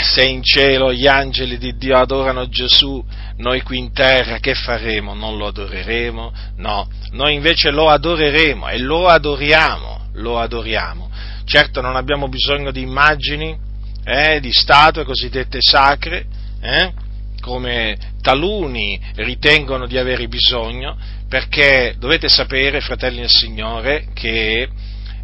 Se 0.04 0.24
in 0.24 0.44
cielo 0.44 0.94
gli 0.94 1.08
angeli 1.08 1.58
di 1.58 1.76
Dio 1.76 1.98
adorano 1.98 2.48
Gesù, 2.48 3.04
noi 3.38 3.62
qui 3.62 3.80
in 3.80 3.92
terra 3.94 4.40
che 4.40 4.54
faremo? 4.54 5.14
Non 5.14 5.38
lo 5.38 5.48
adoreremo? 5.48 6.34
No, 6.58 6.88
noi 7.12 7.34
invece 7.34 7.72
lo 7.72 7.90
adoreremo 7.90 8.70
e 8.70 8.78
lo 8.78 9.08
adoriamo, 9.08 10.10
lo 10.14 10.40
adoriamo. 10.40 11.10
Certo 11.46 11.82
non 11.82 11.96
abbiamo 11.96 12.28
bisogno 12.28 12.72
di 12.72 12.82
immagini, 12.82 13.58
eh, 14.04 14.40
di 14.40 14.52
statue 14.52 15.04
cosiddette 15.04 15.58
sacre, 15.62 16.26
eh, 16.62 16.94
come 17.42 17.98
taluni 18.22 19.00
ritengono 19.16 19.88
di 19.88 19.98
avere 19.98 20.28
bisogno, 20.28 20.98
perché 21.28 21.96
dovete 21.98 22.30
sapere, 22.30 22.82
fratelli 22.82 23.20
del 23.20 23.30
Signore, 23.30 24.08
che 24.14 24.70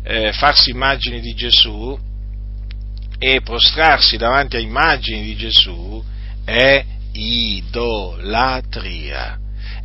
eh, 0.04 0.34
farsi 0.34 0.72
immagini 0.72 1.20
di 1.20 1.34
Gesù 1.34 1.98
e 3.24 3.42
prostrarsi 3.42 4.18
davanti 4.18 4.56
a 4.56 4.60
immagini 4.60 5.22
di 5.22 5.36
Gesù 5.36 6.04
è 6.44 6.84
idolatria. 7.12 8.58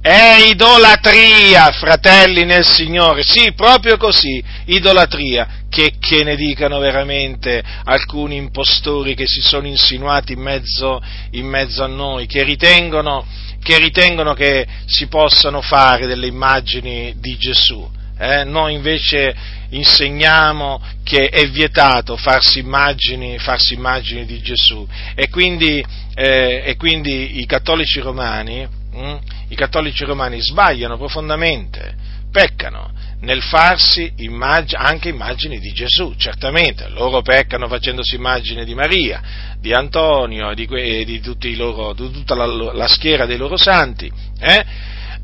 È 0.00 0.36
idolatria, 0.50 1.70
fratelli 1.72 2.46
nel 2.46 2.64
Signore, 2.64 3.22
sì, 3.22 3.52
proprio 3.52 3.98
così, 3.98 4.42
idolatria, 4.64 5.64
che, 5.68 5.96
che, 5.98 6.24
ne 6.24 6.34
dicano 6.34 6.78
veramente 6.78 7.62
alcuni 7.84 8.36
impostori 8.36 9.14
che 9.14 9.26
si 9.26 9.42
sono 9.42 9.66
insinuati 9.66 10.32
in 10.32 10.40
mezzo, 10.40 11.02
in 11.32 11.46
mezzo 11.46 11.84
a 11.84 11.88
noi, 11.88 12.24
che 12.24 12.42
ritengono, 12.42 13.26
che 13.62 13.76
ritengono, 13.76 14.32
che 14.32 14.66
si 14.86 15.08
possano 15.08 15.60
fare 15.60 16.06
delle 16.06 16.28
immagini 16.28 17.16
di 17.18 17.36
Gesù. 17.36 17.86
Eh? 18.18 18.44
Noi 18.44 18.74
invece 18.74 19.34
insegniamo 19.70 20.80
che 21.02 21.28
è 21.28 21.48
vietato 21.48 22.16
farsi 22.16 22.60
immagini, 22.60 23.38
farsi 23.38 23.74
immagini 23.74 24.24
di 24.24 24.40
Gesù 24.40 24.86
e 25.14 25.28
quindi, 25.28 25.84
eh, 26.14 26.62
e 26.64 26.76
quindi 26.76 27.40
i 27.40 27.46
cattolici 27.46 28.00
romani 28.00 28.66
hm, 28.96 29.18
i 29.48 29.54
cattolici 29.54 30.04
romani 30.04 30.40
sbagliano 30.40 30.96
profondamente, 30.96 31.94
peccano 32.32 32.92
nel 33.20 33.42
farsi 33.42 34.12
immag- 34.16 34.74
anche 34.74 35.08
immagini 35.08 35.58
di 35.58 35.72
Gesù, 35.72 36.14
certamente, 36.16 36.88
loro 36.88 37.22
peccano 37.22 37.68
facendosi 37.68 38.14
immagini 38.14 38.64
di 38.64 38.74
Maria, 38.74 39.20
di 39.58 39.72
Antonio 39.72 40.54
di 40.54 40.66
que- 40.66 41.04
di, 41.04 41.56
loro, 41.56 41.94
tutta 41.94 42.34
la, 42.34 42.46
la, 42.46 42.88
schiera 42.88 43.26
dei 43.26 43.36
loro 43.36 43.56
santi, 43.56 44.10
eh? 44.38 44.64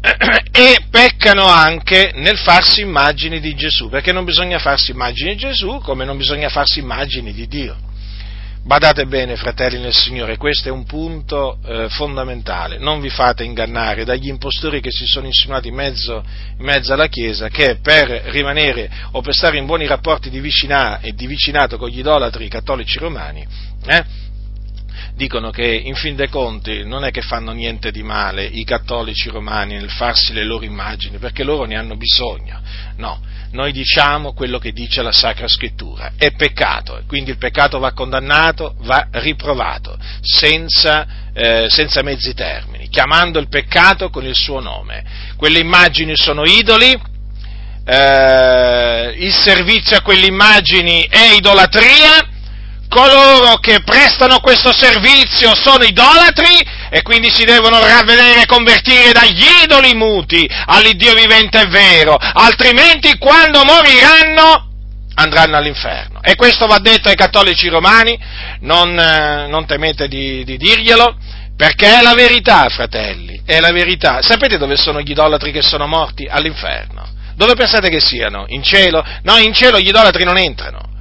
e 0.50 0.78
peccano 0.90 1.46
anche 1.46 2.12
nel 2.14 2.36
farsi 2.36 2.80
immagini 2.80 3.40
di 3.40 3.54
Gesù, 3.54 3.88
perché 3.88 4.12
non 4.12 4.24
bisogna 4.24 4.58
farsi 4.58 4.90
immagini 4.90 5.30
di 5.30 5.36
Gesù 5.36 5.78
come 5.78 6.04
non 6.04 6.16
bisogna 6.16 6.48
farsi 6.48 6.80
immagini 6.80 7.32
di 7.32 7.46
Dio. 7.46 7.90
Badate 8.64 9.06
bene, 9.06 9.34
fratelli 9.34 9.80
nel 9.80 9.92
Signore, 9.92 10.36
questo 10.36 10.68
è 10.68 10.70
un 10.70 10.84
punto 10.84 11.58
eh, 11.64 11.88
fondamentale. 11.88 12.78
Non 12.78 13.00
vi 13.00 13.08
fate 13.08 13.42
ingannare 13.42 14.04
dagli 14.04 14.28
impostori 14.28 14.80
che 14.80 14.92
si 14.92 15.04
sono 15.04 15.26
insinuati 15.26 15.66
in 15.66 15.74
mezzo, 15.74 16.24
in 16.58 16.64
mezzo, 16.64 16.92
alla 16.92 17.08
Chiesa, 17.08 17.48
che 17.48 17.78
per 17.82 18.08
rimanere 18.26 18.88
o 19.12 19.20
per 19.20 19.34
stare 19.34 19.58
in 19.58 19.66
buoni 19.66 19.86
rapporti 19.86 20.30
di, 20.30 20.38
vicina, 20.38 21.00
di 21.02 21.26
vicinato 21.26 21.76
con 21.76 21.88
gli 21.88 21.98
idolatri 21.98 22.46
cattolici 22.48 22.98
romani, 23.00 23.44
eh, 23.86 24.04
dicono 25.14 25.50
che 25.50 25.64
in 25.64 25.94
fin 25.94 26.16
dei 26.16 26.28
conti 26.28 26.84
non 26.84 27.04
è 27.04 27.10
che 27.10 27.22
fanno 27.22 27.52
niente 27.52 27.90
di 27.90 28.02
male 28.02 28.44
i 28.44 28.64
cattolici 28.64 29.28
romani 29.28 29.74
nel 29.74 29.90
farsi 29.90 30.32
le 30.32 30.44
loro 30.44 30.64
immagini, 30.64 31.18
perché 31.18 31.44
loro 31.44 31.64
ne 31.64 31.76
hanno 31.76 31.96
bisogno. 31.96 32.60
No, 32.96 33.20
noi 33.52 33.72
diciamo 33.72 34.32
quello 34.32 34.58
che 34.58 34.72
dice 34.72 35.02
la 35.02 35.12
Sacra 35.12 35.46
Scrittura, 35.46 36.12
è 36.16 36.32
peccato, 36.32 37.02
quindi 37.06 37.30
il 37.30 37.38
peccato 37.38 37.78
va 37.78 37.92
condannato, 37.92 38.74
va 38.80 39.08
riprovato, 39.10 39.98
senza, 40.20 41.06
eh, 41.34 41.68
senza 41.68 42.02
mezzi 42.02 42.32
termini, 42.34 42.88
chiamando 42.88 43.38
il 43.38 43.48
peccato 43.48 44.08
con 44.10 44.24
il 44.24 44.34
suo 44.34 44.60
nome. 44.60 45.04
Quelle 45.36 45.58
immagini 45.58 46.16
sono 46.16 46.44
idoli, 46.44 46.98
eh, 47.84 49.14
il 49.18 49.34
servizio 49.34 49.96
a 49.96 50.02
quelle 50.02 50.26
immagini 50.26 51.06
è 51.10 51.34
idolatria, 51.34 52.31
coloro 52.92 53.56
che 53.56 53.80
prestano 53.82 54.40
questo 54.40 54.70
servizio 54.70 55.54
sono 55.54 55.82
idolatri 55.82 56.60
e 56.90 57.00
quindi 57.00 57.30
si 57.30 57.44
devono 57.44 57.80
ravvedere 57.80 58.42
e 58.42 58.46
convertire 58.46 59.12
dagli 59.12 59.42
idoli 59.64 59.94
muti 59.94 60.46
all'Iddio 60.66 61.14
vivente 61.14 61.62
e 61.62 61.66
vero, 61.68 62.16
altrimenti 62.16 63.16
quando 63.16 63.64
moriranno 63.64 64.68
andranno 65.14 65.56
all'inferno. 65.56 66.20
E 66.22 66.36
questo 66.36 66.66
va 66.66 66.78
detto 66.78 67.08
ai 67.08 67.16
cattolici 67.16 67.68
romani, 67.68 68.18
non, 68.60 68.98
eh, 68.98 69.46
non 69.48 69.64
temete 69.64 70.06
di, 70.06 70.44
di 70.44 70.58
dirglielo, 70.58 71.16
perché 71.56 71.98
è 71.98 72.02
la 72.02 72.14
verità, 72.14 72.68
fratelli, 72.68 73.40
è 73.46 73.58
la 73.58 73.72
verità. 73.72 74.20
Sapete 74.20 74.58
dove 74.58 74.76
sono 74.76 75.00
gli 75.00 75.10
idolatri 75.10 75.50
che 75.50 75.62
sono 75.62 75.86
morti? 75.86 76.26
All'inferno. 76.28 77.08
Dove 77.34 77.54
pensate 77.54 77.88
che 77.88 78.00
siano? 78.00 78.44
In 78.48 78.62
cielo? 78.62 79.02
No, 79.22 79.38
in 79.38 79.54
cielo 79.54 79.80
gli 79.80 79.88
idolatri 79.88 80.24
non 80.24 80.36
entrano 80.36 80.91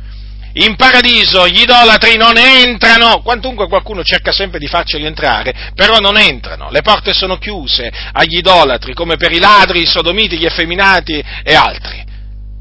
in 0.53 0.75
paradiso 0.75 1.47
gli 1.47 1.61
idolatri 1.61 2.17
non 2.17 2.37
entrano, 2.37 3.21
quantunque 3.21 3.67
qualcuno 3.67 4.03
cerca 4.03 4.31
sempre 4.31 4.59
di 4.59 4.67
farceli 4.67 5.05
entrare, 5.05 5.71
però 5.75 5.99
non 5.99 6.17
entrano, 6.17 6.69
le 6.69 6.81
porte 6.81 7.13
sono 7.13 7.37
chiuse 7.37 7.91
agli 8.11 8.37
idolatri, 8.37 8.93
come 8.93 9.15
per 9.15 9.31
i 9.31 9.39
ladri, 9.39 9.81
i 9.81 9.85
sodomiti, 9.85 10.37
gli 10.37 10.45
effeminati 10.45 11.23
e 11.43 11.53
altri. 11.53 12.03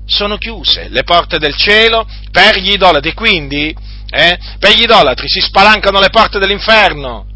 Sono 0.07 0.39
chiuse 0.39 0.89
le 0.89 1.03
porte 1.03 1.39
del 1.39 1.57
cielo 1.57 2.07
per 2.31 2.59
gli 2.59 2.73
idolatri, 2.73 3.13
quindi 3.15 3.75
eh, 4.11 4.39
per 4.59 4.75
gli 4.75 4.83
idolatri 4.83 5.27
si 5.29 5.41
spalancano 5.41 6.01
le 6.01 6.11
porte 6.11 6.39
dell'inferno 6.39 7.27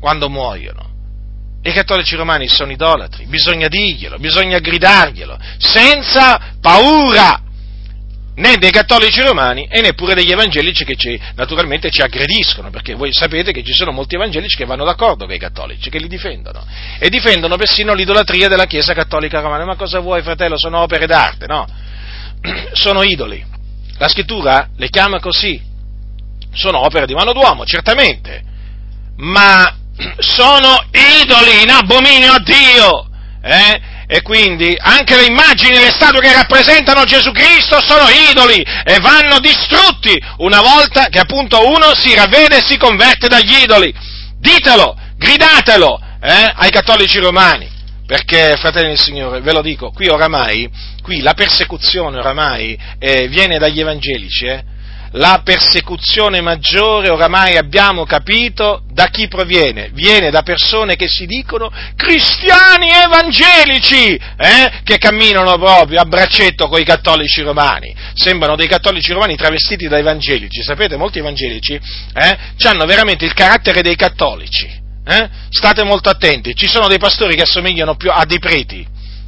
quando 0.00 0.28
muoiono. 0.28 0.92
I 1.62 1.72
cattolici 1.72 2.14
romani 2.14 2.46
sono 2.46 2.72
idolatri, 2.72 3.24
bisogna 3.24 3.68
dirglielo, 3.68 4.18
bisogna 4.18 4.58
gridarglielo, 4.58 5.38
senza 5.56 6.56
paura, 6.60 7.40
né 8.36 8.56
dei 8.56 8.70
cattolici 8.70 9.20
romani 9.20 9.66
e 9.70 9.80
neppure 9.80 10.14
degli 10.14 10.32
evangelici 10.32 10.84
che 10.84 10.96
ci, 10.96 11.20
naturalmente 11.36 11.90
ci 11.90 12.02
aggrediscono, 12.02 12.70
perché 12.70 12.94
voi 12.94 13.12
sapete 13.12 13.52
che 13.52 13.62
ci 13.62 13.72
sono 13.72 13.92
molti 13.92 14.16
evangelici 14.16 14.56
che 14.56 14.64
vanno 14.64 14.84
d'accordo 14.84 15.26
con 15.26 15.34
i 15.34 15.38
cattolici, 15.38 15.90
che 15.90 15.98
li 15.98 16.08
difendono, 16.08 16.66
e 16.98 17.08
difendono 17.08 17.56
persino 17.56 17.94
l'idolatria 17.94 18.48
della 18.48 18.66
Chiesa 18.66 18.92
cattolica 18.92 19.40
romana. 19.40 19.64
Ma 19.64 19.76
cosa 19.76 20.00
vuoi, 20.00 20.22
fratello? 20.22 20.56
Sono 20.56 20.80
opere 20.80 21.06
d'arte, 21.06 21.46
no? 21.46 21.66
Sono 22.72 23.02
idoli. 23.02 23.44
La 23.98 24.08
scrittura 24.08 24.70
le 24.76 24.88
chiama 24.88 25.20
così. 25.20 25.72
Sono 26.52 26.84
opere 26.84 27.06
di 27.06 27.14
mano 27.14 27.32
d'uomo, 27.32 27.64
certamente, 27.64 28.42
ma 29.16 29.76
sono 30.18 30.84
idoli 30.90 31.62
in 31.62 31.70
abominio 31.70 32.32
a 32.32 32.42
Dio. 32.42 33.08
Eh? 33.42 33.92
E 34.06 34.22
quindi 34.22 34.76
anche 34.78 35.16
le 35.16 35.26
immagini, 35.26 35.78
le 35.78 35.90
statue 35.90 36.20
che 36.20 36.32
rappresentano 36.32 37.04
Gesù 37.04 37.30
Cristo 37.32 37.80
sono 37.80 38.06
idoli 38.30 38.60
e 38.62 38.98
vanno 39.00 39.38
distrutti 39.38 40.20
una 40.38 40.60
volta 40.60 41.06
che 41.06 41.18
appunto 41.18 41.66
uno 41.66 41.94
si 41.94 42.14
ravvede 42.14 42.58
e 42.58 42.64
si 42.66 42.76
converte 42.76 43.28
dagli 43.28 43.62
idoli. 43.62 43.94
Ditelo, 44.38 44.94
gridatelo 45.16 45.98
eh, 46.20 46.52
ai 46.54 46.70
cattolici 46.70 47.18
romani, 47.18 47.68
perché 48.06 48.56
fratelli 48.58 48.88
del 48.88 49.00
Signore, 49.00 49.40
ve 49.40 49.52
lo 49.52 49.62
dico, 49.62 49.90
qui 49.90 50.08
oramai, 50.08 50.70
qui 51.02 51.20
la 51.20 51.32
persecuzione 51.32 52.18
oramai 52.18 52.78
eh, 52.98 53.28
viene 53.28 53.58
dagli 53.58 53.80
evangelici, 53.80 54.46
eh, 54.46 54.64
la 55.14 55.42
persecuzione 55.44 56.40
maggiore, 56.40 57.08
oramai 57.08 57.56
abbiamo 57.56 58.04
capito, 58.04 58.82
da 58.90 59.06
chi 59.08 59.28
proviene? 59.28 59.90
Viene 59.92 60.30
da 60.30 60.42
persone 60.42 60.96
che 60.96 61.06
si 61.08 61.26
dicono 61.26 61.70
cristiani 61.94 62.90
evangelici, 62.90 64.14
eh? 64.14 64.80
che 64.82 64.98
camminano 64.98 65.56
proprio 65.56 66.00
a 66.00 66.04
braccetto 66.04 66.68
con 66.68 66.80
i 66.80 66.84
cattolici 66.84 67.42
romani. 67.42 67.94
Sembrano 68.14 68.56
dei 68.56 68.66
cattolici 68.66 69.12
romani 69.12 69.36
travestiti 69.36 69.86
da 69.86 69.98
evangelici. 69.98 70.62
Sapete, 70.62 70.96
molti 70.96 71.18
evangelici 71.18 71.74
eh, 71.74 72.38
hanno 72.64 72.84
veramente 72.84 73.24
il 73.24 73.34
carattere 73.34 73.82
dei 73.82 73.96
cattolici. 73.96 74.82
Eh? 75.06 75.28
State 75.50 75.84
molto 75.84 76.08
attenti, 76.08 76.54
ci 76.56 76.66
sono 76.66 76.88
dei 76.88 76.98
pastori 76.98 77.36
che 77.36 77.42
assomigliano 77.42 77.94
più 77.94 78.10
a 78.10 78.24
dei 78.24 78.38
preti, 78.38 78.84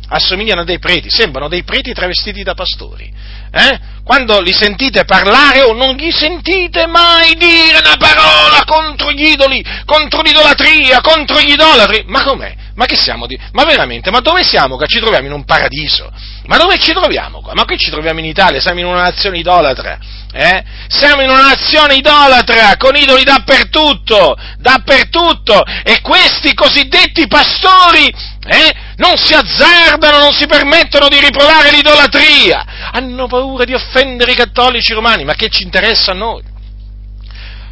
assomigliano 0.09 0.61
a 0.61 0.65
dei 0.65 0.79
preti, 0.79 1.11
sembrano 1.11 1.49
dei 1.49 1.65
preti 1.65 1.93
travestiti 1.93 2.43
da 2.43 2.55
pastori. 2.55 3.13
Eh? 3.51 3.95
Quando 4.05 4.41
li 4.41 4.53
sentite 4.53 5.05
parlare 5.05 5.63
o 5.63 5.73
non 5.73 5.95
gli 5.95 6.11
sentite 6.13 6.87
mai 6.87 7.35
dire 7.35 7.79
una 7.79 7.97
parola 7.99 8.63
contro 8.65 9.11
gli 9.11 9.27
idoli, 9.31 9.65
contro 9.85 10.23
l'idolatria, 10.23 11.01
contro 11.01 11.41
gli 11.41 11.51
idolatri. 11.51 12.05
Ma 12.07 12.23
com'è? 12.23 12.55
Ma 12.77 12.85
che 12.85 12.97
siamo 12.97 13.27
di... 13.27 13.39
Ma 13.53 13.65
veramente, 13.65 14.11
ma 14.11 14.21
dove 14.21 14.45
siamo? 14.45 14.77
Che 14.77 14.87
ci 14.87 15.01
troviamo 15.01 15.27
in 15.27 15.33
un 15.33 15.45
paradiso? 15.45 16.13
Ma 16.45 16.59
dove 16.59 16.79
ci 16.79 16.93
troviamo 16.93 17.41
qua? 17.41 17.55
Ma 17.55 17.65
qui 17.65 17.79
ci 17.79 17.91
troviamo 17.91 18.21
in 18.21 18.27
Italia, 18.27 18.61
siamo 18.61 18.81
in 18.81 18.87
una 18.87 19.03
nazione 19.03 19.39
idolatra. 19.39 19.99
Eh? 20.33 20.63
Siamo 20.89 21.23
in 21.23 21.31
una 21.31 21.49
nazione 21.49 21.95
idolatra, 21.95 22.77
con 22.77 22.95
idoli 22.95 23.25
dappertutto, 23.25 24.37
dappertutto. 24.59 25.65
E 25.83 26.01
questi 26.03 26.53
cosiddetti 26.55 27.27
pastori 27.27 28.13
eh, 28.47 28.75
non 28.97 29.17
si 29.17 29.35
azzardano, 29.35 30.19
non 30.19 30.33
si 30.33 30.47
permettono 30.47 31.09
di 31.09 31.21
riprovare 31.21 31.71
l'idolatria, 31.71 32.65
hanno 32.93 33.27
paura 33.27 33.65
di 33.65 33.75
offendere 33.75 34.33
i 34.33 34.37
cattolici 34.37 34.93
romani, 34.93 35.25
ma 35.25 35.35
che 35.35 35.49
ci 35.49 35.63
interessa 35.63 36.13
a 36.13 36.15
noi? 36.15 36.43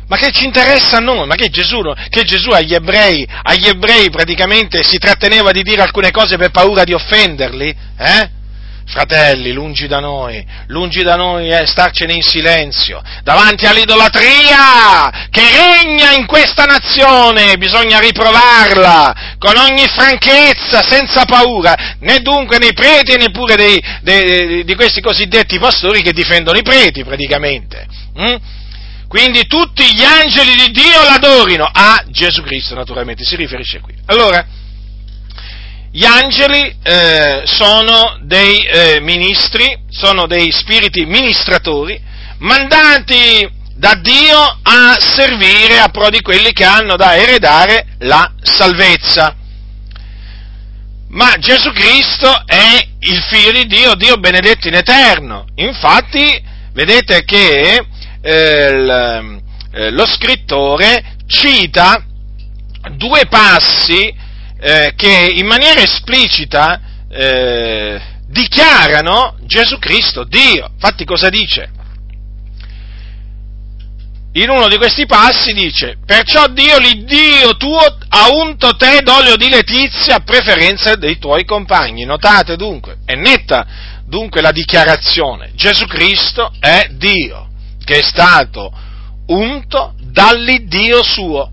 Ma 0.07 0.17
che 0.19 0.31
ci 0.33 0.45
interessa 0.45 0.99
a 0.99 1.01
noi? 1.01 1.27
Ma 1.27 1.35
che 1.35 1.49
Gesù, 1.49 1.81
che 2.11 2.25
Gesù 2.25 2.51
agli, 2.51 2.75
ebrei, 2.75 3.27
agli 3.43 3.69
ebrei 3.69 4.11
praticamente 4.11 4.83
si 4.83 4.99
tratteneva 4.99 5.51
di 5.51 5.63
dire 5.63 5.81
alcune 5.81 6.11
cose 6.11 6.37
per 6.37 6.51
paura 6.51 6.85
di 6.85 6.93
offenderli? 6.93 7.75
Eh? 7.99 8.31
Fratelli, 8.87 9.53
lungi 9.53 9.87
da 9.87 9.99
noi, 9.99 10.45
lungi 10.67 11.03
da 11.03 11.17
noi 11.17 11.49
è 11.49 11.67
starcene 11.67 12.13
in 12.13 12.23
silenzio, 12.23 13.03
davanti 13.23 13.67
all'idolatria 13.67 15.29
che 15.31 15.43
regna 15.43 16.13
in 16.13 16.27
questa 16.27 16.65
nazione, 16.65 17.57
bisogna 17.57 17.99
riprovarla 17.99 19.37
con 19.39 19.57
ogni 19.57 19.87
franchezza, 19.89 20.83
senza 20.83 21.25
paura, 21.25 21.97
né 22.01 22.19
dunque 22.21 22.59
nei 22.59 22.73
preti 22.73 23.17
né 23.17 23.31
pure 23.31 23.57
dei, 23.57 23.83
dei, 24.03 24.65
di 24.65 24.75
questi 24.75 25.01
cosiddetti 25.01 25.59
pastori 25.59 26.03
che 26.03 26.13
difendono 26.13 26.59
i 26.59 26.63
preti 26.63 27.05
praticamente. 27.05 27.87
Mm? 28.19 28.37
Quindi 29.09 29.47
tutti 29.47 29.85
gli 29.95 30.03
angeli 30.03 30.57
di 30.57 30.71
Dio 30.73 31.03
l'adorino 31.05 31.69
a 31.73 32.05
Gesù 32.09 32.43
Cristo, 32.43 32.75
naturalmente, 32.75 33.25
si 33.25 33.37
riferisce 33.37 33.81
qui. 33.81 33.95
Allora, 34.07 34.45
gli 35.95 36.05
angeli 36.05 36.77
eh, 36.83 37.43
sono 37.45 38.19
dei 38.23 38.67
eh, 38.67 38.99
ministri, 39.01 39.85
sono 39.91 40.27
dei 40.27 40.51
spiriti 40.51 41.07
ministratori, 41.07 41.97
mandati 42.39 43.49
da 43.77 43.95
Dio 44.03 44.59
a 44.61 44.97
servire 44.99 45.79
a 45.79 45.91
pro 45.91 46.11
di 46.11 46.21
quelli 46.21 46.53
che 46.53 46.65
hanno 46.65 46.97
da 46.97 47.15
eredare 47.15 47.87
la 47.99 48.29
salvezza. 48.43 49.37
Ma 51.11 51.37
Gesù 51.39 51.71
Cristo 51.71 52.43
è 52.45 52.85
il 52.99 53.23
figlio 53.29 53.53
di 53.53 53.67
Dio, 53.67 53.95
Dio 53.95 54.17
benedetto 54.17 54.67
in 54.67 54.75
eterno. 54.75 55.45
Infatti, 55.55 56.43
vedete 56.73 57.23
che 57.23 57.87
eh, 58.21 59.41
eh, 59.71 59.91
lo 59.91 60.07
scrittore 60.07 61.19
cita 61.29 62.05
due 62.97 63.27
passi 63.29 64.23
eh, 64.59 64.93
che 64.97 65.33
in 65.35 65.47
maniera 65.47 65.81
esplicita 65.81 66.81
eh, 67.09 68.01
dichiarano 68.27 69.37
Gesù 69.43 69.79
Cristo 69.79 70.25
Dio. 70.25 70.71
Infatti 70.73 71.05
cosa 71.05 71.29
dice? 71.29 71.71
In 74.37 74.51
uno 74.51 74.67
di 74.67 74.77
questi 74.77 75.07
passi 75.07 75.53
dice, 75.53 75.99
perciò 76.05 76.49
Dio, 76.49 76.79
l'Iddio 76.79 77.57
tuo, 77.57 77.79
ha 78.09 78.29
unto 78.33 78.75
te 78.75 79.01
d'olio 79.03 79.37
di 79.37 79.49
letizia 79.49 80.17
a 80.17 80.25
preferenza 80.25 80.97
dei 80.97 81.19
tuoi 81.19 81.45
compagni. 81.45 82.05
Notate 82.05 82.57
dunque, 82.57 82.99
è 83.05 83.15
netta 83.15 83.65
dunque 84.05 84.41
la 84.41 84.51
dichiarazione, 84.51 85.53
Gesù 85.55 85.87
Cristo 85.87 86.53
è 86.59 86.89
Dio 86.91 87.53
che 87.85 87.99
è 87.99 88.03
stato 88.03 88.73
unto 89.27 89.95
dall'Iddio 90.01 91.03
suo. 91.03 91.51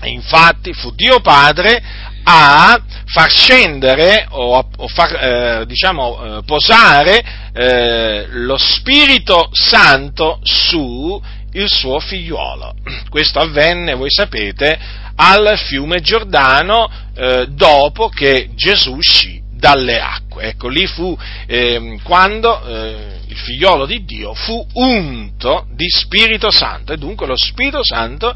E 0.00 0.08
infatti 0.08 0.72
fu 0.72 0.92
Dio 0.94 1.20
Padre 1.20 1.80
a 2.24 2.80
far 3.06 3.30
scendere 3.30 4.26
o, 4.30 4.56
a, 4.56 4.64
o 4.76 4.88
far, 4.88 5.14
eh, 5.14 5.66
diciamo, 5.66 6.38
eh, 6.38 6.42
posare 6.44 7.22
eh, 7.52 8.26
lo 8.28 8.56
Spirito 8.56 9.48
Santo 9.52 10.40
su 10.42 11.20
il 11.52 11.68
suo 11.68 11.98
figliuolo. 11.98 12.74
Questo 13.08 13.38
avvenne, 13.40 13.94
voi 13.94 14.10
sapete, 14.10 14.78
al 15.16 15.58
fiume 15.58 16.00
Giordano 16.00 16.90
eh, 17.14 17.46
dopo 17.50 18.08
che 18.08 18.50
Gesù 18.54 18.94
uscì 18.94 19.40
dalle 19.62 20.00
acque. 20.00 20.44
Ecco, 20.44 20.68
lì 20.68 20.86
fu 20.86 21.16
eh, 21.46 21.98
quando 22.02 22.64
eh, 22.64 23.20
il 23.28 23.36
figliolo 23.36 23.86
di 23.86 24.04
Dio 24.04 24.34
fu 24.34 24.66
unto 24.74 25.66
di 25.74 25.88
Spirito 25.88 26.50
Santo 26.50 26.92
e 26.92 26.96
dunque 26.96 27.26
lo 27.26 27.36
Spirito 27.36 27.80
Santo 27.82 28.34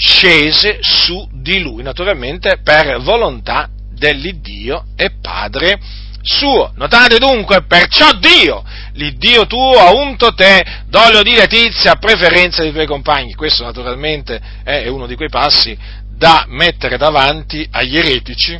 scese 0.00 0.78
su 0.80 1.28
di 1.30 1.60
lui, 1.60 1.82
naturalmente 1.82 2.60
per 2.64 3.00
volontà 3.02 3.68
dell'Iddio 3.92 4.86
e 4.96 5.10
Padre 5.20 5.78
suo. 6.22 6.72
Notate 6.76 7.18
dunque, 7.18 7.64
perciò 7.64 8.12
Dio, 8.12 8.64
l'Iddio 8.94 9.46
tuo 9.46 9.78
ha 9.78 9.92
unto 9.92 10.32
te 10.32 10.64
d'olio 10.86 11.22
di 11.22 11.34
letizia 11.34 11.92
a 11.92 11.96
preferenza 11.96 12.62
dei 12.62 12.72
tuoi 12.72 12.86
compagni. 12.86 13.34
Questo 13.34 13.62
naturalmente 13.62 14.40
è 14.64 14.88
uno 14.88 15.06
di 15.06 15.16
quei 15.16 15.28
passi 15.28 15.76
da 16.16 16.44
mettere 16.48 16.96
davanti 16.96 17.66
agli 17.70 17.96
eretici 17.96 18.58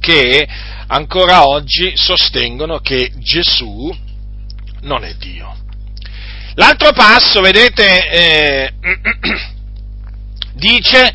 che 0.00 0.48
ancora 0.86 1.46
oggi 1.46 1.92
sostengono 1.96 2.78
che 2.78 3.10
Gesù 3.16 3.92
non 4.82 5.02
è 5.02 5.14
Dio. 5.14 5.56
L'altro 6.54 6.92
passo, 6.92 7.40
vedete, 7.40 8.10
eh, 8.10 8.72
dice, 10.58 11.14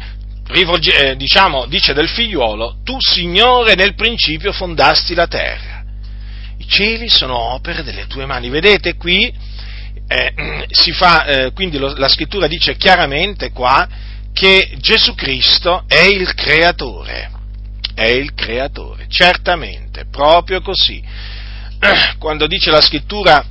eh, 0.49 1.15
diciamo, 1.15 1.65
dice 1.67 1.93
del 1.93 2.10
figliuolo, 2.10 2.77
tu 2.84 2.97
Signore 2.99 3.75
nel 3.75 3.93
principio 3.93 4.51
fondasti 4.51 5.13
la 5.13 5.27
terra, 5.27 5.84
i 6.58 6.67
cieli 6.67 7.10
sono 7.10 7.38
opere 7.38 7.84
delle 7.84 8.08
tue 8.08 8.25
mani. 8.25 8.49
Vedete 8.49 8.95
qui, 8.95 9.32
eh, 10.08 10.65
si 10.71 10.91
fa, 10.91 11.25
eh, 11.25 11.51
quindi 11.51 11.77
lo, 11.77 11.93
la 11.95 12.10
scrittura 12.10 12.47
dice 12.47 12.75
chiaramente 12.75 13.51
qua 13.51 13.88
che 14.34 14.75
Gesù 14.79 15.13
Cristo 15.13 15.84
è 15.88 16.01
il 16.01 16.34
creatore 16.34 17.34
è 17.93 18.08
il 18.08 18.34
creatore, 18.34 19.06
certamente, 19.08 20.06
proprio 20.06 20.62
così. 20.62 21.01
Quando 22.17 22.47
dice 22.47 22.71
la 22.71 22.82
scrittura, 22.82 23.45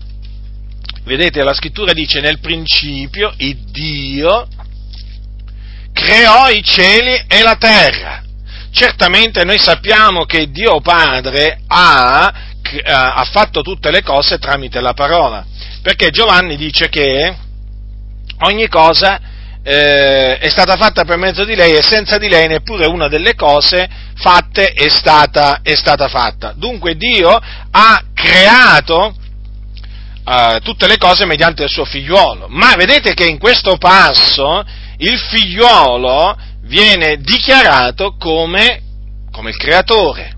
vedete, 1.04 1.42
la 1.42 1.54
scrittura 1.54 1.92
dice 1.92 2.20
nel 2.20 2.40
principio 2.40 3.32
il 3.38 3.56
Dio 3.70 4.46
creò 6.02 6.48
i 6.48 6.62
cieli 6.62 7.24
e 7.28 7.42
la 7.42 7.56
terra. 7.56 8.22
Certamente 8.72 9.44
noi 9.44 9.58
sappiamo 9.58 10.24
che 10.24 10.50
Dio 10.50 10.80
Padre 10.80 11.60
ha, 11.66 12.32
ha 12.84 13.24
fatto 13.30 13.62
tutte 13.62 13.90
le 13.90 14.02
cose 14.02 14.38
tramite 14.38 14.80
la 14.80 14.94
parola, 14.94 15.44
perché 15.82 16.10
Giovanni 16.10 16.56
dice 16.56 16.88
che 16.88 17.36
ogni 18.40 18.68
cosa 18.68 19.20
eh, 19.62 20.38
è 20.38 20.48
stata 20.48 20.76
fatta 20.76 21.04
per 21.04 21.18
mezzo 21.18 21.44
di 21.44 21.54
lei 21.54 21.76
e 21.76 21.82
senza 21.82 22.18
di 22.18 22.28
lei 22.28 22.48
neppure 22.48 22.86
una 22.86 23.08
delle 23.08 23.34
cose 23.34 23.88
fatte 24.16 24.72
è 24.72 24.88
stata, 24.88 25.60
è 25.62 25.74
stata 25.74 26.08
fatta. 26.08 26.52
Dunque 26.56 26.96
Dio 26.96 27.38
ha 27.70 28.02
creato 28.14 29.14
eh, 30.24 30.60
tutte 30.62 30.86
le 30.86 30.96
cose 30.96 31.26
mediante 31.26 31.62
il 31.62 31.70
suo 31.70 31.84
figliuolo, 31.84 32.46
ma 32.48 32.74
vedete 32.74 33.12
che 33.12 33.26
in 33.26 33.38
questo 33.38 33.76
passo 33.76 34.64
il 35.02 35.18
figliuolo 35.18 36.36
viene 36.62 37.16
dichiarato 37.16 38.16
come, 38.16 38.80
come 39.32 39.50
il 39.50 39.56
creatore. 39.56 40.36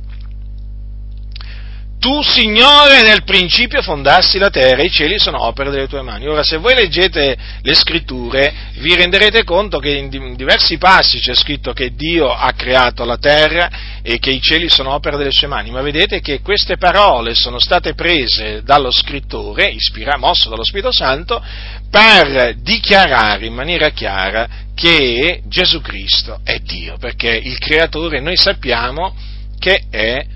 Tu, 2.05 2.21
Signore, 2.21 3.01
nel 3.01 3.25
principio 3.25 3.81
fondassi 3.81 4.37
la 4.37 4.51
terra, 4.51 4.83
i 4.83 4.91
cieli 4.91 5.19
sono 5.19 5.43
opera 5.43 5.71
delle 5.71 5.89
tue 5.89 6.03
mani. 6.03 6.29
Ora, 6.29 6.43
se 6.43 6.59
voi 6.59 6.75
leggete 6.75 7.35
le 7.63 7.75
scritture, 7.75 8.53
vi 8.75 8.95
renderete 8.95 9.43
conto 9.43 9.79
che 9.79 9.89
in 9.89 10.37
diversi 10.37 10.77
passi 10.77 11.19
c'è 11.19 11.35
scritto 11.35 11.73
che 11.73 11.95
Dio 11.95 12.31
ha 12.31 12.53
creato 12.53 13.07
la 13.07 13.17
terra 13.17 13.71
e 14.03 14.19
che 14.19 14.29
i 14.33 14.43
cieli 14.43 14.69
sono 14.69 14.93
opera 14.93 15.17
delle 15.17 15.31
sue 15.31 15.47
mani, 15.47 15.71
ma 15.71 15.81
vedete 15.81 16.21
che 16.21 16.43
queste 16.43 16.77
parole 16.77 17.35
sono 17.35 17.59
state 17.59 17.95
prese 17.95 18.61
dallo 18.63 18.91
scrittore, 18.91 19.69
ispirato, 19.69 20.19
mosso 20.19 20.51
dallo 20.51 20.63
Spirito 20.63 20.93
Santo, 20.93 21.43
per 21.91 22.57
dichiarare 22.57 23.47
in 23.47 23.55
maniera 23.55 23.89
chiara 23.89 24.47
che 24.75 25.41
Gesù 25.47 25.81
Cristo 25.81 26.41
è 26.45 26.59
Dio, 26.59 26.99
perché 26.99 27.31
il 27.31 27.57
creatore 27.57 28.21
noi 28.21 28.37
sappiamo 28.37 29.17
che 29.59 29.85
è 29.89 30.27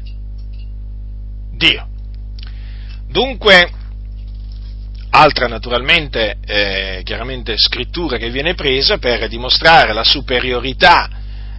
Dio. 1.58 1.86
Dunque, 3.10 3.70
altra 5.10 5.48
naturalmente, 5.48 6.36
eh, 6.46 7.00
chiaramente 7.04 7.58
scrittura 7.58 8.16
che 8.16 8.30
viene 8.30 8.54
presa 8.54 8.98
per 8.98 9.26
dimostrare 9.28 9.92
la 9.92 10.04
superiorità, 10.04 11.10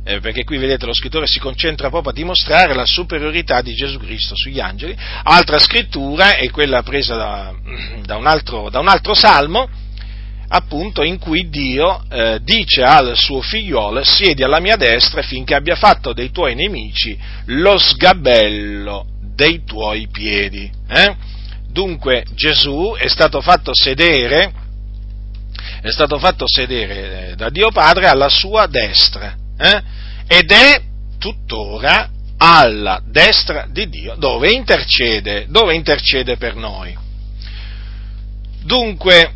eh, 0.04 0.22
perché 0.22 0.46
qui 0.46 0.58
vedete 0.58 0.86
lo 0.86 0.94
scrittore 0.94 1.28
si 1.28 1.40
concentra 1.40 1.90
proprio 1.90 2.12
a 2.12 2.16
dimostrare 2.16 2.74
la 2.74 2.86
superiorità 2.86 3.62
di 3.62 3.74
Gesù 3.74 4.00
Cristo 4.00 4.36
sugli 4.36 4.60
angeli, 4.60 4.96
altra 5.24 5.60
scrittura 5.60 6.38
è 6.38 6.50
quella 6.50 6.82
presa 6.82 7.16
da, 7.16 7.54
da, 8.06 8.16
un, 8.16 8.26
altro, 8.26 8.70
da 8.70 8.80
un, 8.80 8.88
altro, 8.88 9.14
salmo, 9.14 9.70
appunto 10.48 11.04
in 11.04 11.20
cui 11.20 11.50
Dio 11.50 12.04
eh, 12.10 12.40
dice 12.42 12.84
al 12.84 13.18
suo 13.18 13.42
figliolo 13.42 14.04
siedi 14.04 14.44
alla 14.44 14.62
mia 14.62 14.78
destra 14.78 15.22
finché 15.22 15.56
abbia 15.56 15.76
fatto 15.76 16.14
dei 16.14 16.32
tuoi 16.32 16.56
nemici 16.56 17.20
lo 17.48 17.78
sgabello 17.78 19.18
dei 19.40 19.64
tuoi 19.64 20.10
piedi. 20.12 20.70
Eh? 20.90 21.16
Dunque 21.72 22.26
Gesù 22.34 22.94
è 22.98 23.08
stato 23.08 23.40
fatto 23.40 23.72
sedere, 23.74 24.52
è 25.82 25.90
stato 25.92 26.20
fatto 26.20 26.46
sedere 26.46 27.30
eh, 27.30 27.36
da 27.36 27.50
Dio 27.50 27.72
Padre 27.72 28.08
alla 28.08 28.28
sua 28.28 28.68
destra 28.68 29.34
eh? 29.58 29.82
ed 30.28 30.52
è 30.52 30.82
tuttora 31.18 32.10
alla 32.36 33.02
destra 33.06 33.66
di 33.72 33.88
Dio, 33.88 34.16
dove 34.18 34.52
intercede, 34.52 35.46
dove 35.48 35.74
intercede 35.74 36.36
per 36.36 36.56
noi. 36.56 36.98
Dunque, 38.62 39.34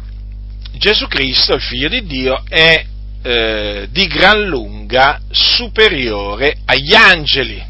Gesù 0.73 1.07
Cristo, 1.07 1.55
il 1.55 1.61
Figlio 1.61 1.87
di 1.87 2.05
Dio, 2.05 2.43
è 2.49 2.85
eh, 3.21 3.87
di 3.89 4.07
gran 4.07 4.43
lunga 4.43 5.21
superiore 5.31 6.57
agli 6.65 6.93
angeli. 6.93 7.63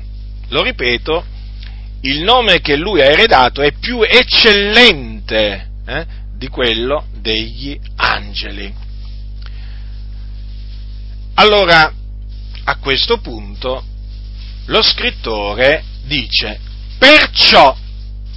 Lo 0.49 0.63
ripeto, 0.63 1.25
il 2.03 2.21
nome 2.21 2.61
che 2.61 2.75
lui 2.75 3.01
ha 3.01 3.05
eredato 3.05 3.61
è 3.61 3.73
più 3.73 4.01
eccellente 4.01 5.69
eh, 5.85 6.05
di 6.35 6.47
quello 6.47 7.05
degli 7.19 7.79
angeli. 7.95 8.73
Allora, 11.35 11.91
a 12.65 12.75
questo 12.77 13.19
punto, 13.19 13.83
lo 14.65 14.81
scrittore 14.81 15.83
dice, 16.05 16.59
perciò, 16.97 17.75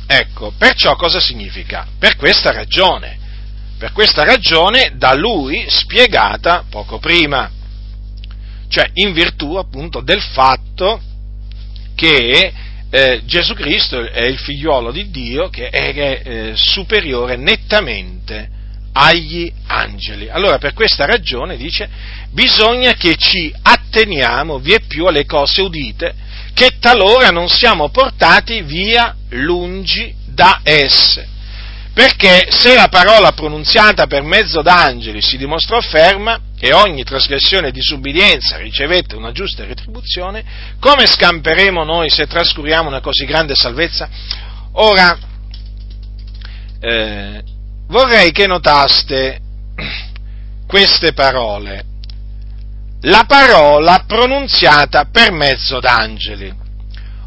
ecco, 0.06 0.52
perciò 0.56 0.96
cosa 0.96 1.20
significa? 1.20 1.86
Per 1.98 2.16
questa 2.16 2.52
ragione 2.52 3.24
per 3.78 3.92
questa 3.92 4.24
ragione 4.24 4.92
da 4.96 5.14
lui 5.14 5.66
spiegata 5.68 6.64
poco 6.68 6.98
prima, 6.98 7.50
cioè 8.68 8.88
in 8.94 9.12
virtù 9.12 9.56
appunto 9.56 10.00
del 10.00 10.22
fatto 10.22 10.98
che 11.94 12.52
eh, 12.90 13.22
Gesù 13.24 13.54
Cristo 13.54 14.00
è 14.00 14.24
il 14.26 14.38
figliuolo 14.38 14.92
di 14.92 15.10
Dio 15.10 15.48
che 15.48 15.68
è 15.68 16.22
eh, 16.24 16.52
superiore 16.54 17.36
nettamente 17.36 18.48
agli 18.92 19.52
angeli. 19.66 20.28
Allora 20.30 20.58
per 20.58 20.72
questa 20.72 21.04
ragione 21.04 21.56
dice 21.56 21.88
bisogna 22.30 22.94
che 22.94 23.16
ci 23.16 23.52
atteniamo 23.62 24.58
vie 24.58 24.80
più 24.80 25.04
alle 25.06 25.26
cose 25.26 25.62
udite 25.62 26.14
che 26.54 26.78
talora 26.80 27.28
non 27.28 27.48
siamo 27.48 27.90
portati 27.90 28.62
via 28.62 29.14
lungi 29.30 30.14
da 30.24 30.60
esse 30.62 31.34
perché 31.96 32.48
se 32.50 32.74
la 32.74 32.88
parola 32.88 33.32
pronunziata 33.32 34.06
per 34.06 34.20
mezzo 34.20 34.60
d'angeli 34.60 35.22
si 35.22 35.38
dimostrò 35.38 35.80
ferma 35.80 36.38
e 36.60 36.74
ogni 36.74 37.04
trasgressione 37.04 37.68
e 37.68 37.72
disubbidienza 37.72 38.58
ricevette 38.58 39.16
una 39.16 39.32
giusta 39.32 39.64
retribuzione, 39.64 40.44
come 40.78 41.06
scamperemo 41.06 41.84
noi 41.84 42.10
se 42.10 42.26
trascuriamo 42.26 42.88
una 42.88 43.00
così 43.00 43.24
grande 43.24 43.54
salvezza? 43.54 44.10
Ora, 44.72 45.18
eh, 46.80 47.42
vorrei 47.86 48.30
che 48.30 48.46
notaste 48.46 49.40
queste 50.68 51.14
parole. 51.14 51.82
La 53.04 53.24
parola 53.26 54.04
pronunziata 54.06 55.06
per 55.10 55.32
mezzo 55.32 55.80
d'angeli. 55.80 56.52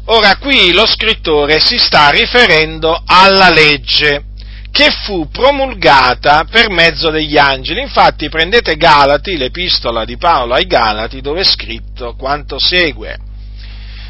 Ora 0.04 0.36
qui 0.36 0.72
lo 0.72 0.86
scrittore 0.86 1.58
si 1.58 1.76
sta 1.76 2.10
riferendo 2.10 3.02
alla 3.04 3.50
legge 3.50 4.28
che 4.70 4.90
fu 5.04 5.28
promulgata 5.28 6.44
per 6.50 6.70
mezzo 6.70 7.10
degli 7.10 7.36
angeli. 7.36 7.80
Infatti 7.80 8.28
prendete 8.28 8.76
Galati, 8.76 9.36
l'epistola 9.36 10.04
di 10.04 10.16
Paolo 10.16 10.54
ai 10.54 10.66
Galati, 10.66 11.20
dove 11.20 11.40
è 11.40 11.44
scritto 11.44 12.14
quanto 12.16 12.58
segue. 12.58 13.28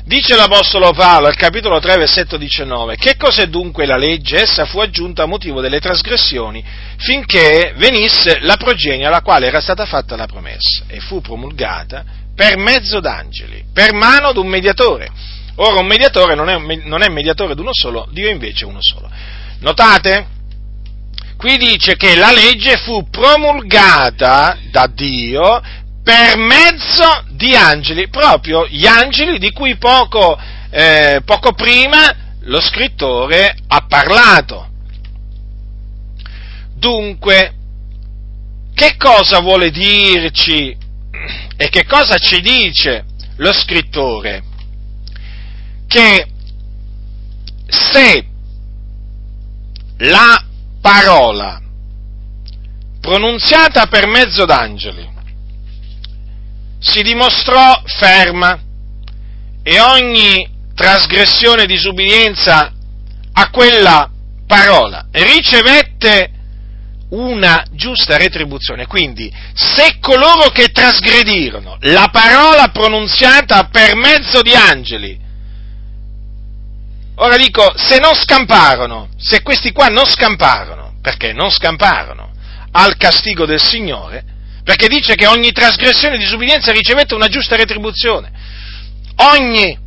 Dice 0.05 0.35
l'Apostolo 0.35 0.91
Paolo 0.93 1.29
al 1.29 1.37
capitolo 1.37 1.79
3, 1.79 1.97
versetto 1.97 2.37
19, 2.37 2.97
che 2.97 3.17
cos'è 3.17 3.47
dunque 3.47 3.87
la 3.87 3.97
legge? 3.97 4.43
Essa 4.43 4.65
fu 4.65 4.81
aggiunta 4.81 5.23
a 5.23 5.27
motivo 5.27 5.61
delle 5.61 5.79
trasgressioni 5.79 6.65
finché 6.97 7.75
venisse 7.77 8.39
la 8.41 8.57
progenie 8.57 9.07
alla 9.07 9.21
quale 9.21 9.47
era 9.47 9.61
stata 9.61 9.87
fatta 9.87 10.17
la 10.17 10.27
promessa 10.27 10.83
e 10.89 10.99
fu 10.99 11.21
promulgata 11.21 12.05
per 12.35 12.57
mezzo 12.57 12.99
d'angeli, 12.99 13.67
per 13.73 13.93
mano 13.93 14.33
di 14.33 14.39
un 14.39 14.49
mediatore. 14.49 15.11
Ora 15.57 15.79
un 15.79 15.87
mediatore 15.87 16.35
non 16.35 16.49
è, 16.49 16.57
non 16.85 17.03
è 17.03 17.09
mediatore 17.09 17.55
di 17.55 17.61
uno 17.61 17.71
solo, 17.73 18.09
Dio 18.11 18.31
invece 18.31 18.65
è 18.65 18.67
uno 18.67 18.81
solo. 18.81 19.09
Notate? 19.61 20.39
Qui 21.41 21.57
dice 21.57 21.97
che 21.97 22.17
la 22.17 22.33
legge 22.33 22.77
fu 22.77 23.09
promulgata 23.09 24.59
da 24.71 24.87
Dio 24.93 25.63
per 26.03 26.37
mezzo 26.37 27.25
di 27.31 27.57
angeli, 27.57 28.11
proprio 28.11 28.67
gli 28.67 28.87
angeli 28.87 29.39
di 29.39 29.51
cui 29.51 29.79
poco, 29.79 30.39
eh, 30.69 31.23
poco 31.25 31.55
prima 31.55 32.15
lo 32.41 32.61
scrittore 32.61 33.57
ha 33.69 33.87
parlato. 33.89 34.69
Dunque, 36.75 37.55
che 38.75 38.97
cosa 38.99 39.41
vuole 39.41 39.71
dirci 39.71 40.77
e 41.57 41.69
che 41.71 41.87
cosa 41.87 42.19
ci 42.19 42.43
dice 42.43 43.07
lo 43.37 43.53
scrittore? 43.55 44.43
Che 45.87 46.27
se 47.67 48.27
la 49.97 50.45
parola 50.81 51.61
pronunziata 53.01 53.87
per 53.87 54.07
mezzo 54.07 54.45
d'angeli 54.45 55.09
si 56.79 57.03
dimostrò 57.03 57.83
ferma 57.85 58.59
e 59.63 59.81
ogni 59.81 60.49
trasgressione 60.75 61.65
e 61.65 61.67
disubbidienza 61.67 62.73
a 63.33 63.51
quella 63.51 64.11
parola 64.47 65.07
ricevette 65.13 66.31
una 67.11 67.65
giusta 67.73 68.17
retribuzione. 68.17 68.87
Quindi, 68.87 69.33
se 69.53 69.99
coloro 70.01 70.51
che 70.51 70.69
trasgredirono 70.69 71.77
la 71.81 72.09
parola 72.11 72.69
pronunziata 72.69 73.65
per 73.65 73.97
mezzo 73.97 74.43
di 74.43 74.55
angeli 74.55 75.19
Ora 77.23 77.37
dico, 77.37 77.75
se 77.77 77.99
non 77.99 78.15
scamparono, 78.15 79.11
se 79.19 79.43
questi 79.43 79.73
qua 79.73 79.89
non 79.89 80.07
scamparono, 80.07 80.95
perché 81.03 81.35
non 81.35 81.51
scamparono 81.51 82.33
al 82.73 82.97
castigo 82.97 83.45
del 83.45 83.63
Signore, 83.63 84.25
perché 84.65 84.89
dice 84.89 85.17
che 85.17 85.27
ogni 85.27 85.53
trasgressione 85.53 86.15
e 86.15 86.19
disubbidienza 86.19 86.73
ricevette 86.73 87.15
una 87.15 87.29
giusta 87.29 87.57
retribuzione. 87.57 88.31
Ogni, 89.17 89.79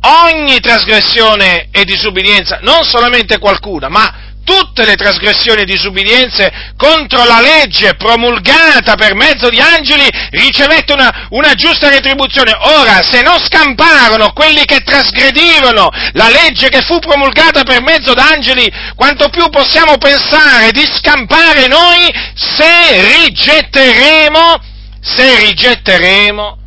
ogni 0.00 0.60
trasgressione 0.60 1.68
e 1.70 1.84
disubbidienza, 1.84 2.58
non 2.60 2.84
solamente 2.84 3.38
qualcuna, 3.38 3.88
ma 3.88 4.29
tutte 4.44 4.84
le 4.84 4.96
trasgressioni 4.96 5.62
e 5.62 5.64
disubbidienze 5.64 6.72
contro 6.76 7.24
la 7.24 7.40
legge 7.40 7.94
promulgata 7.94 8.94
per 8.94 9.14
mezzo 9.14 9.48
di 9.48 9.60
angeli 9.60 10.06
ricevette 10.30 10.92
una, 10.92 11.28
una, 11.30 11.54
giusta 11.54 11.88
retribuzione. 11.88 12.52
Ora, 12.58 13.02
se 13.02 13.22
non 13.22 13.38
scamparono 13.38 14.32
quelli 14.32 14.64
che 14.64 14.80
trasgredirono 14.80 15.88
la 16.12 16.28
legge 16.28 16.68
che 16.68 16.82
fu 16.82 16.98
promulgata 16.98 17.62
per 17.62 17.82
mezzo 17.82 18.14
d'angeli, 18.14 18.70
quanto 18.94 19.28
più 19.28 19.48
possiamo 19.48 19.98
pensare 19.98 20.70
di 20.72 20.86
scampare 20.86 21.66
noi 21.66 22.12
se 22.34 23.24
rigetteremo, 23.24 24.60
se 25.00 25.38
rigetteremo 25.46 26.59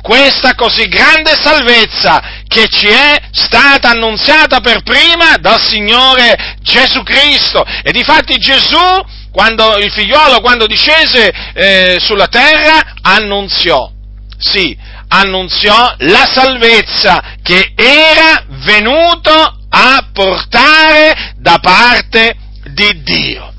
questa 0.00 0.54
così 0.54 0.88
grande 0.88 1.36
salvezza 1.40 2.22
che 2.46 2.66
ci 2.68 2.88
è 2.88 3.20
stata 3.32 3.90
annunziata 3.90 4.60
per 4.60 4.82
prima 4.82 5.36
dal 5.38 5.60
Signore 5.60 6.56
Gesù 6.60 7.02
Cristo. 7.02 7.64
E 7.82 7.92
difatti 7.92 8.36
Gesù, 8.38 8.78
quando, 9.30 9.76
il 9.76 9.90
figliuolo, 9.90 10.40
quando 10.40 10.66
discese 10.66 11.32
eh, 11.54 11.96
sulla 12.00 12.28
terra, 12.28 12.94
annunziò, 13.02 13.90
sì, 14.38 14.76
annunziò 15.08 15.94
la 15.98 16.28
salvezza 16.32 17.36
che 17.42 17.72
era 17.74 18.44
venuto 18.64 19.58
a 19.68 20.08
portare 20.12 21.34
da 21.36 21.58
parte 21.60 22.36
di 22.72 23.02
Dio. 23.02 23.52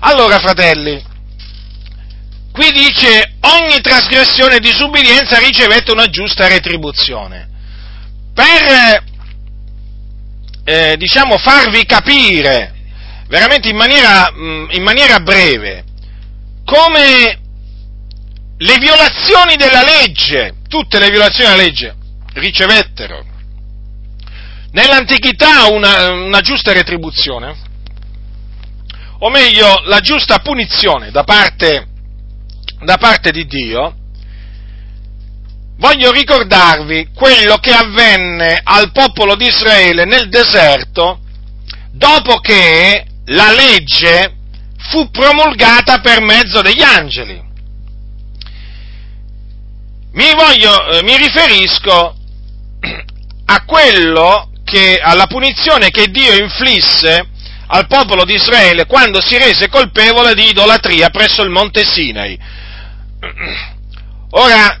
Allora, 0.00 0.38
fratelli, 0.38 1.02
Qui 2.54 2.70
dice 2.70 3.34
ogni 3.40 3.80
trasgressione 3.80 4.54
e 4.54 4.60
disubbidienza 4.60 5.38
ricevette 5.38 5.90
una 5.90 6.06
giusta 6.06 6.46
retribuzione. 6.46 7.48
Per, 8.32 9.02
eh, 10.62 10.94
diciamo, 10.96 11.36
farvi 11.36 11.84
capire 11.84 12.72
veramente 13.26 13.68
in 13.68 13.74
maniera, 13.74 14.30
mm, 14.32 14.70
in 14.70 14.84
maniera 14.84 15.18
breve 15.18 15.82
come 16.64 17.40
le 18.56 18.78
violazioni 18.78 19.56
della 19.56 19.82
legge, 19.82 20.54
tutte 20.68 21.00
le 21.00 21.10
violazioni 21.10 21.50
della 21.50 21.60
legge, 21.60 21.96
ricevettero 22.34 23.26
nell'antichità 24.70 25.66
una, 25.72 26.12
una 26.12 26.40
giusta 26.40 26.72
retribuzione, 26.72 27.56
o 29.18 29.28
meglio 29.28 29.82
la 29.86 29.98
giusta 29.98 30.38
punizione 30.38 31.10
da 31.10 31.24
parte 31.24 31.88
da 32.84 32.96
parte 32.96 33.30
di 33.30 33.46
Dio, 33.46 33.94
voglio 35.78 36.12
ricordarvi 36.12 37.08
quello 37.14 37.56
che 37.56 37.72
avvenne 37.72 38.60
al 38.62 38.92
popolo 38.92 39.34
di 39.34 39.46
Israele 39.46 40.04
nel 40.04 40.28
deserto 40.28 41.20
dopo 41.90 42.38
che 42.38 43.06
la 43.26 43.52
legge 43.52 44.34
fu 44.90 45.10
promulgata 45.10 46.00
per 46.00 46.20
mezzo 46.20 46.60
degli 46.60 46.82
angeli. 46.82 47.42
Mi, 50.12 50.30
voglio, 50.36 50.90
eh, 50.90 51.02
mi 51.02 51.16
riferisco 51.16 52.16
a 53.46 53.64
quello 53.64 54.50
che, 54.64 54.98
alla 55.02 55.26
punizione 55.26 55.90
che 55.90 56.08
Dio 56.08 56.34
inflisse 56.34 57.28
al 57.66 57.86
popolo 57.86 58.24
di 58.24 58.34
Israele 58.34 58.86
quando 58.86 59.20
si 59.20 59.36
rese 59.38 59.68
colpevole 59.68 60.34
di 60.34 60.48
idolatria 60.50 61.10
presso 61.10 61.42
il 61.42 61.50
monte 61.50 61.84
Sinai. 61.84 62.38
Ora, 64.36 64.80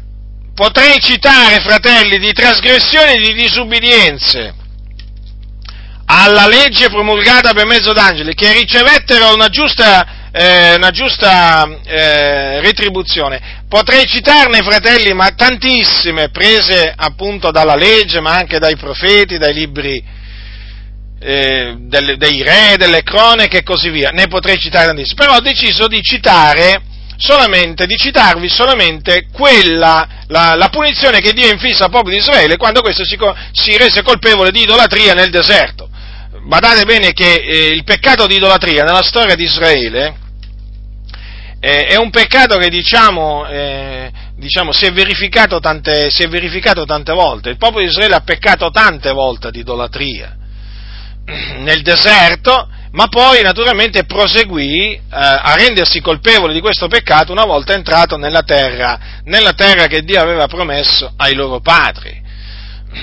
potrei 0.54 0.98
citare, 1.00 1.60
fratelli, 1.60 2.18
di 2.18 2.32
trasgressioni 2.32 3.14
e 3.14 3.20
di 3.20 3.34
disubbidienze 3.34 4.62
alla 6.06 6.46
legge 6.46 6.90
promulgata 6.90 7.54
per 7.54 7.64
mezzo 7.64 7.92
d'angeli 7.92 8.34
che 8.34 8.52
ricevettero 8.52 9.32
una 9.32 9.48
giusta, 9.48 10.28
eh, 10.32 10.74
una 10.74 10.90
giusta 10.90 11.80
eh, 11.82 12.60
retribuzione. 12.60 13.62
Potrei 13.68 14.04
citarne, 14.06 14.62
fratelli, 14.62 15.14
ma 15.14 15.30
tantissime, 15.30 16.28
prese 16.28 16.92
appunto 16.94 17.50
dalla 17.50 17.74
legge, 17.74 18.20
ma 18.20 18.34
anche 18.34 18.58
dai 18.58 18.76
profeti, 18.76 19.38
dai 19.38 19.54
libri 19.54 20.04
eh, 21.20 21.76
dei 21.78 22.42
re, 22.42 22.74
delle 22.76 23.02
cronache 23.02 23.58
e 23.58 23.62
così 23.62 23.88
via. 23.88 24.10
Ne 24.10 24.26
potrei 24.26 24.58
citare 24.58 24.86
tantissime, 24.86 25.16
però 25.16 25.36
ho 25.36 25.40
deciso 25.40 25.88
di 25.88 26.02
citare 26.02 26.92
solamente, 27.16 27.86
di 27.86 27.96
citarvi 27.96 28.48
solamente 28.48 29.28
quella, 29.32 30.06
la, 30.28 30.54
la 30.54 30.68
punizione 30.68 31.20
che 31.20 31.32
Dio 31.32 31.50
infissa 31.50 31.84
al 31.84 31.90
popolo 31.90 32.10
di 32.10 32.18
Israele 32.18 32.56
quando 32.56 32.80
questo 32.80 33.04
si, 33.04 33.16
si 33.52 33.76
rese 33.76 34.02
colpevole 34.02 34.50
di 34.50 34.62
idolatria 34.62 35.14
nel 35.14 35.30
deserto 35.30 35.88
badate 36.44 36.84
bene 36.84 37.12
che 37.12 37.34
eh, 37.36 37.66
il 37.68 37.84
peccato 37.84 38.26
di 38.26 38.36
idolatria 38.36 38.84
nella 38.84 39.02
storia 39.02 39.34
di 39.34 39.44
Israele 39.44 40.22
eh, 41.58 41.86
è 41.86 41.96
un 41.96 42.10
peccato 42.10 42.58
che 42.58 42.68
diciamo, 42.68 43.46
eh, 43.48 44.12
diciamo 44.36 44.70
si, 44.70 44.84
è 44.84 44.92
tante, 45.60 46.10
si, 46.10 46.22
è 46.22 46.28
verificato 46.28 46.84
tante, 46.84 47.12
volte. 47.14 47.48
Il 47.48 47.56
popolo 47.56 47.82
di 47.82 47.88
Israele 47.88 48.16
ha 48.16 48.20
peccato 48.20 48.70
tante 48.70 49.10
volte 49.12 49.50
di 49.50 49.60
idolatria 49.60 50.36
nel 51.60 51.80
deserto, 51.80 52.68
ma 52.94 53.08
poi 53.08 53.42
naturalmente 53.42 54.04
proseguì 54.04 54.92
eh, 54.94 55.00
a 55.10 55.54
rendersi 55.56 56.00
colpevole 56.00 56.52
di 56.52 56.60
questo 56.60 56.86
peccato 56.86 57.32
una 57.32 57.44
volta 57.44 57.74
entrato 57.74 58.16
nella 58.16 58.42
terra, 58.42 58.98
nella 59.24 59.52
terra 59.52 59.86
che 59.88 60.02
Dio 60.02 60.20
aveva 60.20 60.46
promesso 60.46 61.12
ai 61.16 61.34
loro 61.34 61.60
padri 61.60 62.22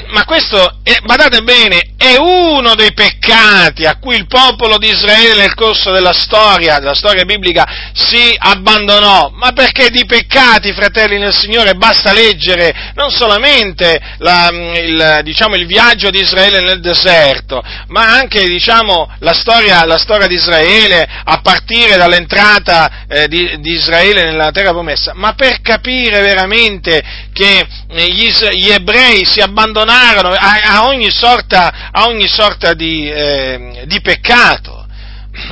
ma 0.09 0.23
questo, 0.25 0.79
è, 0.83 0.97
badate 1.03 1.41
bene, 1.41 1.93
è 1.97 2.15
uno 2.17 2.75
dei 2.75 2.93
peccati 2.93 3.85
a 3.85 3.97
cui 3.97 4.15
il 4.15 4.27
popolo 4.27 4.77
di 4.77 4.87
Israele 4.87 5.35
nel 5.35 5.53
corso 5.53 5.91
della 5.91 6.13
storia, 6.13 6.79
della 6.79 6.95
storia 6.95 7.25
biblica, 7.25 7.91
si 7.93 8.35
abbandonò. 8.37 9.31
Ma 9.33 9.51
perché 9.51 9.89
di 9.89 10.05
peccati, 10.05 10.73
fratelli 10.73 11.17
nel 11.17 11.33
Signore, 11.33 11.75
basta 11.75 12.13
leggere 12.13 12.91
non 12.95 13.11
solamente 13.11 13.99
la, 14.17 14.49
il, 14.51 15.19
diciamo, 15.23 15.55
il, 15.55 15.65
viaggio 15.65 16.09
di 16.09 16.19
Israele 16.19 16.61
nel 16.61 16.81
deserto, 16.81 17.63
ma 17.87 18.13
anche 18.13 18.43
diciamo, 18.43 19.15
la, 19.19 19.33
storia, 19.33 19.85
la, 19.85 19.97
storia, 19.97 20.27
di 20.27 20.35
Israele 20.35 21.07
a 21.23 21.39
partire 21.41 21.97
dall'entrata 21.97 23.05
eh, 23.07 23.27
di, 23.27 23.59
di, 23.59 23.71
Israele 23.71 24.23
nella 24.23 24.51
terra 24.51 24.71
promessa. 24.71 25.13
Ma 25.15 25.33
per 25.33 25.61
capire 25.61 26.21
veramente 26.21 27.01
che 27.33 27.65
gli, 27.89 28.29
gli 28.29 28.69
ebrei 28.69 29.25
si 29.25 29.39
abbandonò 29.39 29.80
abbandonarono 29.81 30.29
a, 30.33 30.59
a, 30.63 30.87
ogni 30.87 31.09
sorta, 31.09 31.89
a 31.91 32.07
ogni 32.07 32.27
sorta 32.27 32.73
di, 32.73 33.09
eh, 33.09 33.83
di, 33.85 34.01
peccato, 34.01 34.85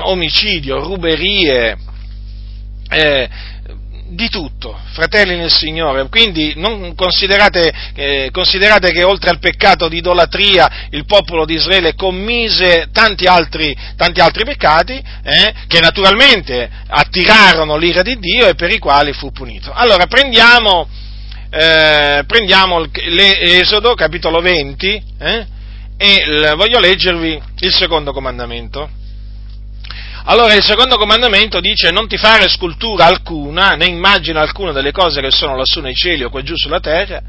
omicidio, 0.01 0.79
ruberie, 0.79 1.77
eh, 2.89 3.29
di 4.11 4.27
tutto, 4.27 4.77
fratelli 4.93 5.35
nel 5.37 5.51
Signore. 5.51 6.07
Quindi 6.09 6.53
non 6.55 6.95
considerate, 6.95 7.71
eh, 7.95 8.29
considerate, 8.31 8.91
che 8.91 9.03
oltre 9.03 9.29
al 9.29 9.39
peccato 9.39 9.87
di 9.87 9.97
idolatria 9.97 10.87
il 10.89 11.05
popolo 11.05 11.45
di 11.45 11.55
Israele 11.55 11.93
commise 11.95 12.89
tanti 12.91 13.25
altri, 13.25 13.75
tanti 13.95 14.19
altri 14.19 14.45
peccati 14.45 14.93
eh, 14.93 15.53
che 15.67 15.79
naturalmente 15.79 16.69
attirarono 16.87 17.77
l'ira 17.77 18.01
di 18.01 18.17
Dio 18.17 18.47
e 18.47 18.55
per 18.55 18.71
i 18.71 18.79
quali 18.79 19.13
fu 19.13 19.31
punito. 19.31 19.71
Allora 19.71 20.07
prendiamo 20.07 20.87
eh, 21.51 22.23
prendiamo 22.27 22.79
l'Esodo, 22.79 23.95
capitolo 23.95 24.39
20, 24.39 25.03
eh, 25.19 25.47
e 25.97 26.25
l- 26.27 26.53
voglio 26.55 26.79
leggervi 26.79 27.41
il 27.59 27.73
secondo 27.73 28.11
comandamento. 28.11 28.89
Allora 30.25 30.53
il 30.53 30.63
secondo 30.63 30.97
comandamento 30.97 31.59
dice 31.59 31.89
non 31.89 32.07
ti 32.07 32.17
fare 32.17 32.47
scultura 32.47 33.05
alcuna, 33.05 33.71
né 33.71 33.85
immagine 33.85 34.39
alcuna 34.39 34.71
delle 34.71 34.91
cose 34.91 35.21
che 35.21 35.31
sono 35.31 35.55
lassù 35.55 35.79
nei 35.79 35.95
cieli 35.95 36.23
o 36.23 36.29
qua 36.29 36.43
giù 36.43 36.55
sulla 36.55 36.79
terra, 36.79 37.19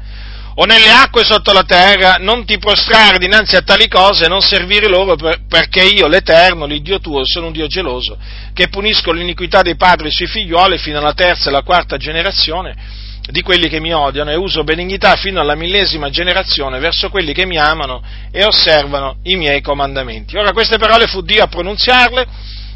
o 0.55 0.65
nelle 0.65 0.91
acque 0.91 1.23
sotto 1.23 1.51
la 1.51 1.63
terra, 1.63 2.17
non 2.19 2.45
ti 2.45 2.59
prostrare 2.59 3.17
dinanzi 3.17 3.55
a 3.55 3.61
tali 3.61 3.87
cose 3.87 4.25
e 4.25 4.27
non 4.27 4.41
servire 4.41 4.87
loro 4.87 5.15
per, 5.15 5.39
perché 5.47 5.83
io, 5.83 6.07
l'Eterno, 6.07 6.65
l'Iddio 6.65 6.99
tuo, 6.99 7.21
sono 7.23 7.47
un 7.47 7.53
Dio 7.53 7.67
geloso, 7.67 8.17
che 8.53 8.67
punisco 8.67 9.11
l'iniquità 9.11 9.61
dei 9.63 9.77
padri 9.77 10.11
sui 10.11 10.27
figlioli 10.27 10.77
fino 10.77 10.99
alla 10.99 11.13
terza 11.13 11.45
e 11.45 11.49
alla 11.49 11.63
quarta 11.63 11.97
generazione 11.97 13.00
di 13.31 13.41
quelli 13.41 13.69
che 13.69 13.79
mi 13.79 13.93
odiano 13.93 14.29
e 14.29 14.35
uso 14.35 14.63
benignità 14.63 15.15
fino 15.15 15.39
alla 15.39 15.55
millesima 15.55 16.09
generazione 16.09 16.79
verso 16.79 17.09
quelli 17.09 17.33
che 17.33 17.45
mi 17.45 17.57
amano 17.57 18.03
e 18.29 18.43
osservano 18.43 19.17
i 19.23 19.35
miei 19.35 19.61
comandamenti. 19.61 20.37
Ora 20.37 20.51
queste 20.51 20.77
parole 20.77 21.07
fu 21.07 21.21
Dio 21.21 21.43
a 21.43 21.47
pronunziarle 21.47 22.27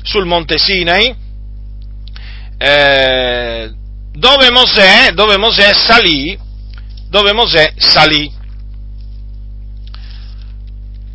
sul 0.02 0.26
monte 0.26 0.58
Sinai, 0.58 1.14
eh, 2.58 3.72
dove, 4.14 4.52
Mosè, 4.52 5.12
dove 5.12 5.38
Mosè 5.38 5.74
salì, 5.74 6.38
dove 7.10 7.34
Mosè 7.34 7.74
salì. 7.76 8.32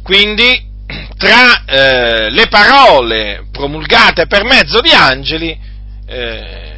Quindi 0.03 0.69
tra 1.17 1.65
eh, 1.65 2.31
le 2.31 2.47
parole 2.49 3.47
promulgate 3.51 4.27
per 4.27 4.45
mezzo 4.45 4.81
di 4.81 4.91
angeli 4.91 5.59
eh, 6.07 6.70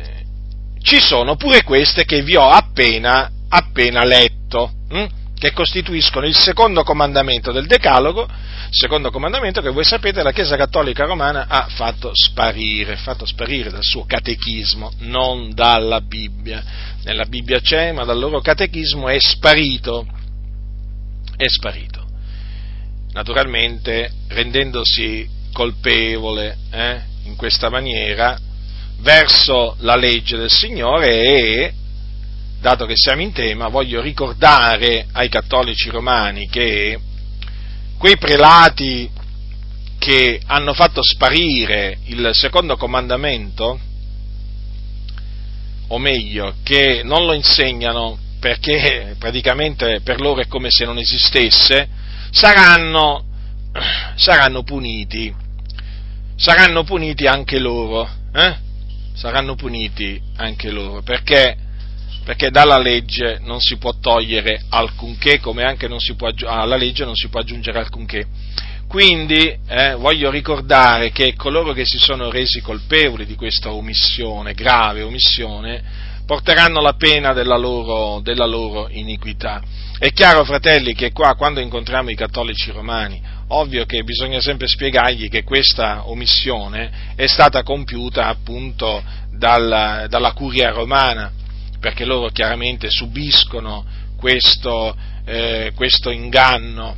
ci 0.82 1.00
sono 1.00 1.36
pure 1.36 1.62
queste 1.62 2.04
che 2.04 2.22
vi 2.22 2.36
ho 2.36 2.48
appena, 2.48 3.30
appena 3.48 4.04
letto, 4.04 4.72
hm? 4.88 5.06
che 5.38 5.52
costituiscono 5.52 6.26
il 6.26 6.36
secondo 6.36 6.84
comandamento 6.84 7.50
del 7.50 7.66
Decalogo, 7.66 8.28
secondo 8.70 9.10
comandamento 9.10 9.60
che 9.60 9.70
voi 9.70 9.84
sapete 9.84 10.22
la 10.22 10.32
Chiesa 10.32 10.56
Cattolica 10.56 11.04
Romana 11.04 11.46
ha 11.48 11.66
fatto 11.68 12.10
sparire, 12.12 12.96
fatto 12.96 13.26
sparire 13.26 13.70
dal 13.70 13.82
suo 13.82 14.04
catechismo, 14.04 14.92
non 14.98 15.52
dalla 15.52 16.00
Bibbia. 16.00 16.62
Nella 17.04 17.24
Bibbia 17.24 17.60
c'è, 17.60 17.92
ma 17.92 18.04
dal 18.04 18.18
loro 18.18 18.40
catechismo 18.40 19.08
è 19.08 19.18
sparito. 19.18 20.06
È 21.36 21.48
sparito. 21.48 22.06
Naturalmente 23.12 24.12
rendendosi 24.28 25.28
colpevole 25.52 26.56
eh, 26.70 27.00
in 27.24 27.36
questa 27.36 27.68
maniera 27.68 28.38
verso 29.02 29.76
la 29.80 29.96
legge 29.96 30.36
del 30.36 30.50
Signore 30.50 31.08
e, 31.08 31.72
dato 32.60 32.86
che 32.86 32.94
siamo 32.96 33.20
in 33.20 33.32
tema, 33.32 33.68
voglio 33.68 34.00
ricordare 34.00 35.06
ai 35.12 35.28
cattolici 35.28 35.90
romani 35.90 36.48
che 36.48 36.98
quei 37.98 38.16
prelati 38.16 39.10
che 39.98 40.40
hanno 40.46 40.72
fatto 40.72 41.00
sparire 41.02 41.98
il 42.06 42.30
secondo 42.32 42.76
comandamento, 42.76 43.78
o 45.88 45.98
meglio, 45.98 46.54
che 46.62 47.02
non 47.04 47.24
lo 47.24 47.34
insegnano 47.34 48.18
perché 48.40 49.14
praticamente 49.18 50.00
per 50.02 50.20
loro 50.20 50.40
è 50.40 50.48
come 50.48 50.68
se 50.70 50.84
non 50.84 50.98
esistesse, 50.98 51.88
saranno, 52.32 53.24
saranno 54.16 54.64
puniti, 54.64 55.32
saranno 56.34 56.82
puniti 56.82 57.26
anche 57.26 57.60
loro. 57.60 58.08
Eh? 58.34 58.70
Saranno 59.22 59.54
puniti 59.54 60.20
anche 60.38 60.72
loro, 60.72 61.00
perché, 61.02 61.56
perché 62.24 62.50
dalla 62.50 62.76
legge 62.78 63.38
non 63.40 63.60
si 63.60 63.76
può 63.76 63.92
togliere 64.00 64.64
alcunché, 64.68 65.38
come 65.38 65.62
anche 65.62 65.88
può, 66.16 66.28
alla 66.44 66.74
legge 66.74 67.04
non 67.04 67.14
si 67.14 67.28
può 67.28 67.38
aggiungere 67.38 67.78
alcunché. 67.78 68.26
Quindi 68.88 69.56
eh, 69.68 69.94
voglio 69.94 70.28
ricordare 70.28 71.12
che 71.12 71.34
coloro 71.34 71.72
che 71.72 71.84
si 71.84 71.98
sono 71.98 72.32
resi 72.32 72.60
colpevoli 72.60 73.24
di 73.24 73.36
questa 73.36 73.72
omissione, 73.72 74.54
grave 74.54 75.02
omissione, 75.02 75.82
porteranno 76.26 76.80
la 76.80 76.94
pena 76.94 77.32
della 77.32 77.56
loro, 77.56 78.18
della 78.24 78.46
loro 78.46 78.88
iniquità. 78.90 79.62
È 80.00 80.10
chiaro, 80.12 80.42
fratelli, 80.42 80.94
che 80.94 81.12
qua 81.12 81.36
quando 81.36 81.60
incontriamo 81.60 82.10
i 82.10 82.16
cattolici 82.16 82.72
romani 82.72 83.22
ovvio 83.54 83.84
che 83.84 84.02
bisogna 84.02 84.40
sempre 84.40 84.66
spiegargli 84.66 85.28
che 85.28 85.44
questa 85.44 86.08
omissione 86.08 87.12
è 87.14 87.26
stata 87.26 87.62
compiuta 87.62 88.26
appunto 88.26 89.02
dalla, 89.30 90.06
dalla 90.08 90.32
curia 90.32 90.70
romana, 90.70 91.30
perché 91.80 92.04
loro 92.04 92.28
chiaramente 92.28 92.88
subiscono 92.90 93.84
questo, 94.16 94.96
eh, 95.24 95.72
questo 95.74 96.10
inganno, 96.10 96.96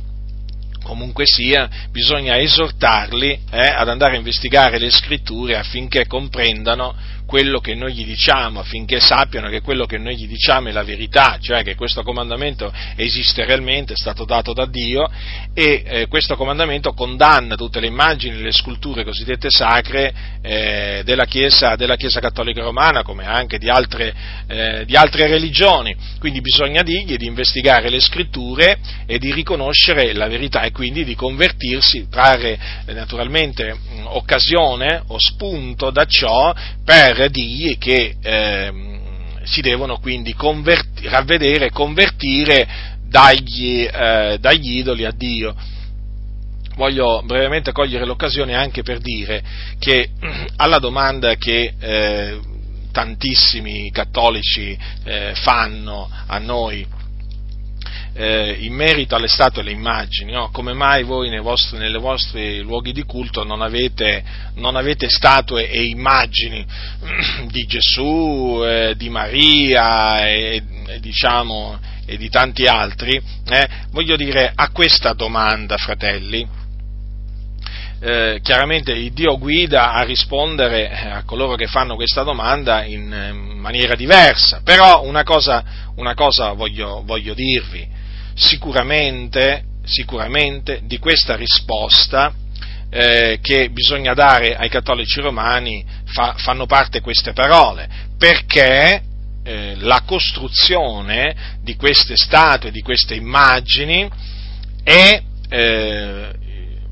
comunque 0.83 1.25
sia, 1.25 1.67
bisogna 1.89 2.37
esortarli 2.37 3.39
eh, 3.49 3.67
ad 3.67 3.89
andare 3.89 4.13
a 4.13 4.17
investigare 4.17 4.77
le 4.77 4.91
scritture 4.91 5.57
affinché 5.57 6.05
comprendano 6.05 6.95
quello 7.25 7.59
che 7.59 7.73
noi 7.73 7.93
gli 7.93 8.05
diciamo, 8.05 8.59
affinché 8.59 8.99
sappiano 8.99 9.49
che 9.49 9.61
quello 9.61 9.85
che 9.85 9.97
noi 9.97 10.15
gli 10.15 10.27
diciamo 10.27 10.69
è 10.69 10.71
la 10.71 10.83
verità, 10.83 11.37
cioè 11.41 11.63
che 11.63 11.75
questo 11.75 12.03
comandamento 12.03 12.71
esiste 12.95 13.45
realmente, 13.45 13.93
è 13.93 13.97
stato 13.97 14.25
dato 14.25 14.53
da 14.53 14.65
Dio 14.65 15.09
e 15.53 15.83
eh, 15.85 16.07
questo 16.07 16.35
comandamento 16.35 16.93
condanna 16.93 17.55
tutte 17.55 17.79
le 17.79 17.87
immagini, 17.87 18.41
le 18.41 18.51
sculture 18.51 19.03
cosiddette 19.03 19.49
sacre 19.49 20.13
eh, 20.41 21.01
della, 21.03 21.25
Chiesa, 21.25 21.75
della, 21.75 21.95
Chiesa, 21.95 22.19
Cattolica 22.19 22.61
Romana, 22.61 23.01
come 23.01 23.25
anche 23.25 23.57
di 23.57 23.69
altre, 23.69 24.13
eh, 24.47 24.85
di 24.85 24.95
altre 24.95 25.27
religioni. 25.27 25.95
Quindi 26.19 26.41
bisogna 26.41 26.83
dirgli 26.83 27.15
di 27.17 27.25
investigare 27.25 27.89
le 27.89 27.99
scritture 27.99 28.77
e 29.05 29.17
di 29.17 29.33
riconoscere 29.33 30.13
la 30.13 30.27
verità 30.27 30.61
e 30.61 30.71
quindi 30.71 31.03
di 31.03 31.15
convertirsi, 31.15 32.07
trarre 32.09 32.59
eh, 32.85 32.93
naturalmente 32.93 33.73
mh, 33.73 34.05
occasione 34.05 35.01
o 35.07 35.17
spunto 35.17 35.89
da 35.89 36.05
ciò 36.05 36.53
per 36.83 37.14
dirgli 37.29 37.77
che 37.77 38.15
eh, 38.21 38.73
si 39.43 39.61
devono 39.61 39.97
quindi 39.99 40.33
converti, 40.33 41.07
ravvedere 41.07 41.69
convertire 41.69 42.67
dagli, 43.07 43.87
eh, 43.91 44.37
dagli 44.39 44.77
idoli 44.77 45.05
a 45.05 45.11
Dio. 45.11 45.55
Voglio 46.75 47.21
brevemente 47.25 47.71
cogliere 47.71 48.05
l'occasione 48.05 48.53
anche 48.53 48.83
per 48.83 48.99
dire 48.99 49.41
che 49.79 50.09
alla 50.57 50.79
domanda 50.79 51.35
che 51.35 51.73
eh, 51.79 52.39
tantissimi 52.91 53.91
cattolici 53.91 54.77
eh, 55.03 55.33
fanno 55.35 56.09
a 56.27 56.37
noi 56.39 56.85
eh, 58.17 58.55
in 58.61 58.73
merito 58.73 59.15
alle 59.15 59.27
statue 59.27 59.61
e 59.61 59.65
alle 59.65 59.73
immagini, 59.73 60.31
no? 60.31 60.49
come 60.49 60.71
mai 60.71 61.03
voi 61.03 61.29
nei 61.29 61.41
vostri, 61.41 61.77
nei 61.77 61.91
vostri 61.99 62.61
luoghi 62.61 62.93
di 62.93 63.03
culto 63.03 63.43
non 63.43 63.61
avete, 63.61 64.23
non 64.55 64.77
avete, 64.77 65.09
statue 65.09 65.69
e 65.69 65.83
immagini 65.83 66.65
di 67.51 67.65
Gesù, 67.65 68.61
eh, 68.63 68.93
di 68.95 69.09
Maria 69.09 70.25
e, 70.29 70.63
e, 70.87 70.99
diciamo, 71.01 71.77
e, 72.05 72.15
di 72.15 72.29
tanti 72.29 72.63
altri? 72.63 73.21
Eh? 73.47 73.67
Voglio 73.91 74.15
dire, 74.15 74.49
a 74.55 74.69
questa 74.69 75.11
domanda, 75.11 75.75
fratelli, 75.75 76.47
eh, 77.99 78.39
chiaramente 78.41 78.93
il 78.93 79.11
Dio 79.11 79.37
guida 79.37 79.91
a 79.91 80.03
rispondere 80.03 80.89
eh, 80.89 81.09
a 81.09 81.23
coloro 81.23 81.55
che 81.55 81.67
fanno 81.67 81.95
questa 81.95 82.23
domanda 82.23 82.85
in, 82.85 83.11
in 83.33 83.59
maniera 83.59 83.95
diversa, 83.95 84.61
però 84.63 85.03
una 85.03 85.23
cosa, 85.23 85.63
una 85.95 86.13
cosa 86.13 86.53
voglio, 86.53 87.03
voglio 87.03 87.33
dirvi, 87.33 87.94
sicuramente, 88.35 89.63
sicuramente 89.83 90.81
di 90.83 90.99
questa 90.99 91.35
risposta 91.35 92.33
eh, 92.89 93.39
che 93.41 93.69
bisogna 93.71 94.13
dare 94.13 94.55
ai 94.55 94.69
cattolici 94.69 95.19
romani 95.21 95.83
fa, 96.05 96.35
fanno 96.37 96.65
parte 96.65 97.01
queste 97.01 97.33
parole, 97.33 97.89
perché 98.17 99.01
eh, 99.43 99.75
la 99.79 100.03
costruzione 100.05 101.57
di 101.61 101.75
queste 101.75 102.15
statue, 102.15 102.71
di 102.71 102.81
queste 102.81 103.15
immagini 103.15 104.09
è 104.83 105.21
eh, 105.49 106.29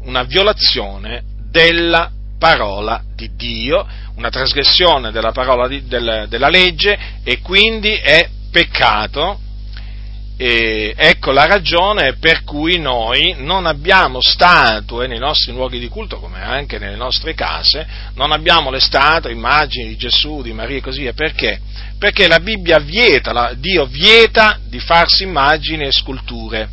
una 0.01 0.23
violazione 0.23 1.23
della 1.49 2.11
parola 2.37 3.03
di 3.15 3.31
Dio, 3.35 3.87
una 4.15 4.29
trasgressione 4.29 5.11
della 5.11 5.31
parola 5.31 5.67
di, 5.67 5.85
del, 5.87 6.25
della 6.27 6.49
legge 6.49 6.97
e 7.23 7.39
quindi 7.39 7.93
è 7.93 8.29
peccato 8.51 9.39
e 10.45 10.93
ecco 10.97 11.31
la 11.31 11.45
ragione 11.45 12.17
per 12.17 12.43
cui 12.43 12.77
noi 12.77 13.33
non 13.37 13.65
abbiamo 13.65 14.19
statue 14.19 15.07
nei 15.07 15.17
nostri 15.17 15.53
luoghi 15.53 15.79
di 15.79 15.87
culto, 15.87 16.19
come 16.19 16.41
anche 16.41 16.77
nelle 16.79 16.97
nostre 16.97 17.33
case, 17.33 17.87
non 18.15 18.33
abbiamo 18.33 18.69
le 18.69 18.81
statue, 18.81 19.31
immagini 19.31 19.87
di 19.87 19.95
Gesù, 19.95 20.41
di 20.41 20.51
Maria 20.51 20.79
e 20.79 20.81
così 20.81 20.99
via. 20.99 21.13
Perché? 21.13 21.61
Perché 21.97 22.27
la 22.27 22.41
Bibbia 22.41 22.79
vieta, 22.79 23.31
la, 23.31 23.53
Dio 23.55 23.85
vieta 23.85 24.59
di 24.67 24.79
farsi 24.79 25.23
immagini 25.23 25.85
e 25.85 25.93
sculture 25.93 26.67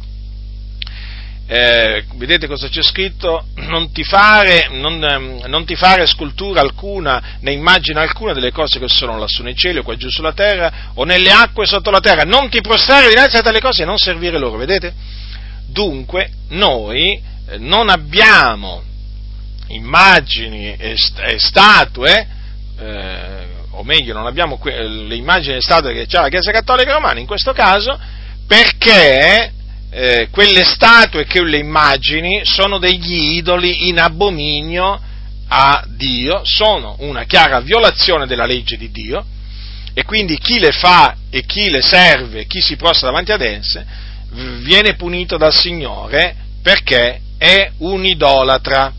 eh, 1.52 2.04
vedete 2.14 2.46
cosa 2.46 2.68
c'è 2.68 2.80
scritto? 2.80 3.46
Non 3.56 3.90
ti, 3.90 4.04
fare, 4.04 4.68
non, 4.70 5.02
ehm, 5.02 5.42
non 5.46 5.64
ti, 5.64 5.74
fare, 5.74 6.06
scultura 6.06 6.60
alcuna, 6.60 7.38
né 7.40 7.50
immagine 7.50 7.98
alcuna 7.98 8.32
delle 8.32 8.52
cose 8.52 8.78
che 8.78 8.86
sono 8.86 9.18
lassù 9.18 9.42
nei 9.42 9.56
cieli 9.56 9.78
o 9.78 9.82
qua 9.82 9.96
giù 9.96 10.08
sulla 10.08 10.32
terra 10.32 10.92
o 10.94 11.02
nelle 11.02 11.32
acque 11.32 11.66
sotto 11.66 11.90
la 11.90 11.98
terra. 11.98 12.22
Non 12.22 12.48
ti 12.50 12.60
prostrare 12.60 13.08
dinanzi 13.08 13.36
a 13.36 13.42
tale 13.42 13.58
cose 13.58 13.82
e 13.82 13.84
non 13.84 13.98
servire 13.98 14.38
loro, 14.38 14.58
vedete? 14.58 14.94
Dunque, 15.66 16.30
noi 16.50 17.20
eh, 17.48 17.58
non 17.58 17.88
abbiamo 17.88 18.84
immagini 19.70 20.76
e, 20.76 20.94
statue, 21.36 22.28
eh, 22.78 23.46
o 23.70 23.82
meglio, 23.82 24.14
non 24.14 24.26
abbiamo 24.26 24.56
que- 24.56 24.86
le 24.86 25.16
immagini 25.16 25.56
e 25.56 25.60
statue 25.60 25.94
che 25.94 26.06
c'ha 26.06 26.20
la 26.20 26.28
Chiesa 26.28 26.52
Cattolica 26.52 26.92
Romana 26.92 27.18
in 27.18 27.26
questo 27.26 27.52
caso, 27.52 27.98
perché 28.46 29.58
eh, 29.90 30.28
quelle 30.30 30.64
statue 30.64 31.22
e 31.22 31.26
quelle 31.26 31.58
immagini 31.58 32.42
sono 32.44 32.78
degli 32.78 33.36
idoli 33.36 33.88
in 33.88 33.98
abominio 33.98 35.00
a 35.48 35.84
Dio, 35.88 36.42
sono 36.44 36.96
una 37.00 37.24
chiara 37.24 37.60
violazione 37.60 38.26
della 38.26 38.46
legge 38.46 38.76
di 38.76 38.90
Dio 38.90 39.24
e 39.92 40.04
quindi 40.04 40.38
chi 40.38 40.60
le 40.60 40.70
fa 40.70 41.16
e 41.28 41.44
chi 41.44 41.70
le 41.70 41.82
serve, 41.82 42.46
chi 42.46 42.60
si 42.60 42.76
prostra 42.76 43.08
davanti 43.08 43.32
ad 43.32 43.42
esse, 43.42 43.84
viene 44.60 44.94
punito 44.94 45.36
dal 45.36 45.52
Signore 45.52 46.36
perché 46.62 47.20
è 47.36 47.72
un 47.78 48.04
idolatra. 48.04 48.94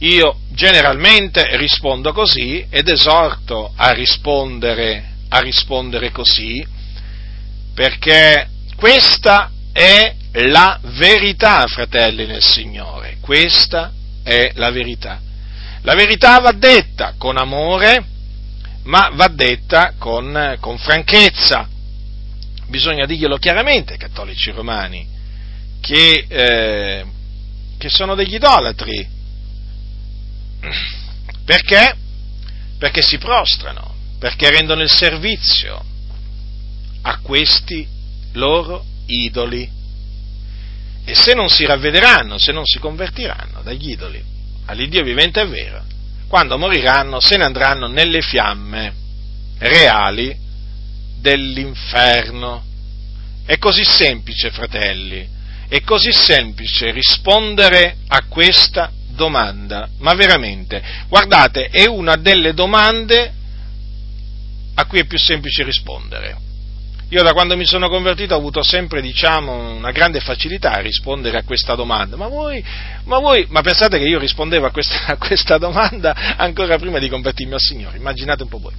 Io 0.00 0.38
generalmente 0.48 1.56
rispondo 1.56 2.12
così 2.12 2.66
ed 2.68 2.88
esorto 2.88 3.72
a 3.76 3.90
rispondere, 3.92 5.10
a 5.28 5.38
rispondere 5.40 6.10
così 6.10 6.66
perché 7.74 8.48
questa 8.80 9.50
è 9.72 10.14
la 10.32 10.80
verità, 10.82 11.66
fratelli 11.66 12.24
nel 12.24 12.42
Signore, 12.42 13.18
questa 13.20 13.92
è 14.22 14.52
la 14.54 14.70
verità. 14.70 15.20
La 15.82 15.94
verità 15.94 16.38
va 16.38 16.52
detta 16.52 17.14
con 17.18 17.36
amore, 17.36 18.02
ma 18.84 19.10
va 19.12 19.28
detta 19.28 19.92
con, 19.98 20.56
con 20.60 20.78
franchezza. 20.78 21.68
Bisogna 22.68 23.04
dirglielo 23.04 23.36
chiaramente 23.36 23.92
ai 23.92 23.98
cattolici 23.98 24.50
romani, 24.50 25.06
che, 25.80 26.24
eh, 26.26 27.04
che 27.76 27.88
sono 27.90 28.14
degli 28.14 28.34
idolatri. 28.34 29.06
Perché? 31.44 31.96
Perché 32.78 33.02
si 33.02 33.18
prostrano, 33.18 33.94
perché 34.18 34.48
rendono 34.48 34.80
il 34.80 34.90
servizio 34.90 35.84
a 37.02 37.18
questi 37.18 37.98
loro 38.32 38.84
idoli. 39.06 39.68
E 41.04 41.14
se 41.14 41.34
non 41.34 41.48
si 41.48 41.64
ravvederanno, 41.64 42.38
se 42.38 42.52
non 42.52 42.64
si 42.64 42.78
convertiranno 42.78 43.62
dagli 43.62 43.90
idoli 43.90 44.22
all'Iddio 44.66 45.02
vivente 45.02 45.40
e 45.40 45.46
vero, 45.46 45.84
quando 46.28 46.56
moriranno 46.56 47.18
se 47.18 47.36
ne 47.36 47.44
andranno 47.44 47.88
nelle 47.88 48.22
fiamme 48.22 48.94
reali 49.58 50.36
dell'inferno. 51.16 52.64
È 53.44 53.58
così 53.58 53.82
semplice, 53.84 54.50
fratelli, 54.50 55.28
è 55.68 55.80
così 55.82 56.12
semplice 56.12 56.92
rispondere 56.92 57.96
a 58.06 58.24
questa 58.28 58.92
domanda, 59.08 59.88
ma 59.98 60.14
veramente, 60.14 60.82
guardate, 61.08 61.66
è 61.66 61.86
una 61.86 62.16
delle 62.16 62.54
domande 62.54 63.32
a 64.74 64.84
cui 64.86 65.00
è 65.00 65.06
più 65.06 65.18
semplice 65.18 65.64
rispondere. 65.64 66.36
Io 67.12 67.24
da 67.24 67.32
quando 67.32 67.56
mi 67.56 67.66
sono 67.66 67.88
convertito 67.88 68.34
ho 68.34 68.38
avuto 68.38 68.62
sempre, 68.62 69.02
diciamo, 69.02 69.72
una 69.72 69.90
grande 69.90 70.20
facilità 70.20 70.74
a 70.74 70.80
rispondere 70.80 71.38
a 71.38 71.42
questa 71.42 71.74
domanda. 71.74 72.16
Ma 72.16 72.28
voi, 72.28 72.64
ma 73.04 73.18
voi, 73.18 73.46
ma 73.48 73.62
pensate 73.62 73.98
che 73.98 74.04
io 74.04 74.20
rispondevo 74.20 74.66
a 74.66 74.70
questa, 74.70 75.06
a 75.06 75.16
questa 75.16 75.58
domanda 75.58 76.36
ancora 76.36 76.78
prima 76.78 77.00
di 77.00 77.08
convertirmi 77.08 77.54
al 77.54 77.60
Signore? 77.60 77.96
Immaginate 77.96 78.44
un 78.44 78.48
po' 78.48 78.58
voi. 78.58 78.74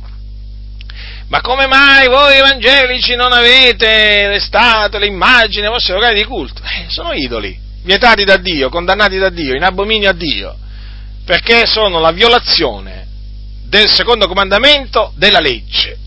Ma 1.27 1.41
come 1.41 1.67
mai 1.67 2.07
voi 2.07 2.37
evangelici 2.37 3.15
non 3.15 3.33
avete 3.33 4.27
le 4.29 4.39
statue, 4.39 4.99
le 4.99 5.07
immagini, 5.07 5.65
i 5.65 5.69
vostri 5.69 5.93
locali 5.93 6.15
di 6.15 6.25
culto? 6.25 6.61
Eh, 6.63 6.85
sono 6.87 7.11
idoli, 7.11 7.57
vietati 7.83 8.23
da 8.23 8.37
Dio, 8.37 8.69
condannati 8.69 9.17
da 9.17 9.29
Dio, 9.29 9.55
in 9.55 9.63
abominio 9.63 10.09
a 10.09 10.13
Dio, 10.13 10.57
perché 11.25 11.65
sono 11.65 11.99
la 11.99 12.11
violazione 12.11 13.07
del 13.65 13.89
secondo 13.89 14.27
comandamento 14.27 15.11
della 15.17 15.39
legge. 15.39 16.00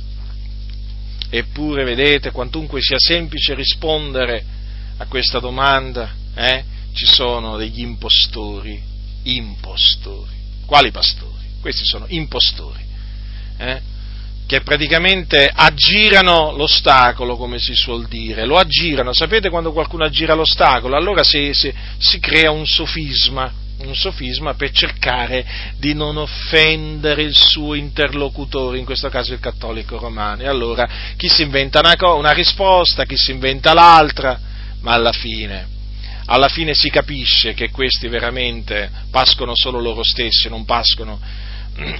Eppure, 1.36 1.82
vedete, 1.82 2.30
quantunque 2.30 2.80
sia 2.80 2.96
semplice 2.96 3.54
rispondere 3.54 4.44
a 4.98 5.06
questa 5.06 5.40
domanda, 5.40 6.14
eh, 6.32 6.62
ci 6.92 7.06
sono 7.06 7.56
degli 7.56 7.80
impostori, 7.80 8.80
impostori. 9.24 10.30
Quali 10.64 10.92
pastori? 10.92 11.44
Questi 11.60 11.84
sono 11.84 12.04
impostori. 12.08 12.82
Eh? 13.56 13.92
che 14.46 14.60
praticamente 14.60 15.50
aggirano 15.52 16.52
l'ostacolo, 16.52 17.36
come 17.36 17.58
si 17.58 17.74
suol 17.74 18.06
dire, 18.08 18.44
lo 18.44 18.58
aggirano, 18.58 19.14
sapete 19.14 19.48
quando 19.48 19.72
qualcuno 19.72 20.04
aggira 20.04 20.34
l'ostacolo? 20.34 20.96
Allora 20.96 21.24
si, 21.24 21.54
si, 21.54 21.72
si 21.98 22.20
crea 22.20 22.50
un 22.50 22.66
sofisma, 22.66 23.50
un 23.78 23.94
sofisma 23.94 24.54
per 24.54 24.70
cercare 24.70 25.44
di 25.78 25.94
non 25.94 26.16
offendere 26.16 27.22
il 27.22 27.34
suo 27.34 27.74
interlocutore, 27.74 28.78
in 28.78 28.84
questo 28.84 29.08
caso 29.08 29.32
il 29.32 29.40
cattolico 29.40 29.98
romano. 29.98 30.42
E 30.42 30.48
allora 30.48 30.88
chi 31.16 31.28
si 31.28 31.42
inventa 31.42 31.80
una, 31.80 31.96
una 32.14 32.32
risposta, 32.32 33.04
chi 33.04 33.16
si 33.16 33.32
inventa 33.32 33.74
l'altra, 33.74 34.38
ma 34.80 34.92
alla 34.92 35.12
fine, 35.12 35.66
alla 36.26 36.48
fine 36.48 36.74
si 36.74 36.90
capisce 36.90 37.54
che 37.54 37.70
questi 37.70 38.08
veramente 38.08 38.90
pascono 39.10 39.54
solo 39.54 39.80
loro 39.80 40.02
stessi, 40.02 40.48
non 40.48 40.64
pascono 40.64 41.20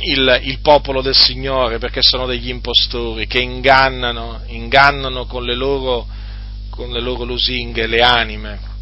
il, 0.01 0.41
il, 0.45 0.59
popolo 0.61 1.03
del 1.03 1.17
Signore 1.17 1.79
perché 1.79 2.01
sono 2.01 2.27
degli 2.27 2.49
impostori 2.49 3.27
che 3.27 3.41
ingannano, 3.41 4.43
ingannano 4.47 5.27
con 5.27 5.45
le 5.45 5.55
loro, 5.55 6.07
con 6.71 6.91
le 6.91 7.01
loro 7.01 7.25
lusinghe 7.25 7.87
le 7.87 8.01
anime. 8.01 8.73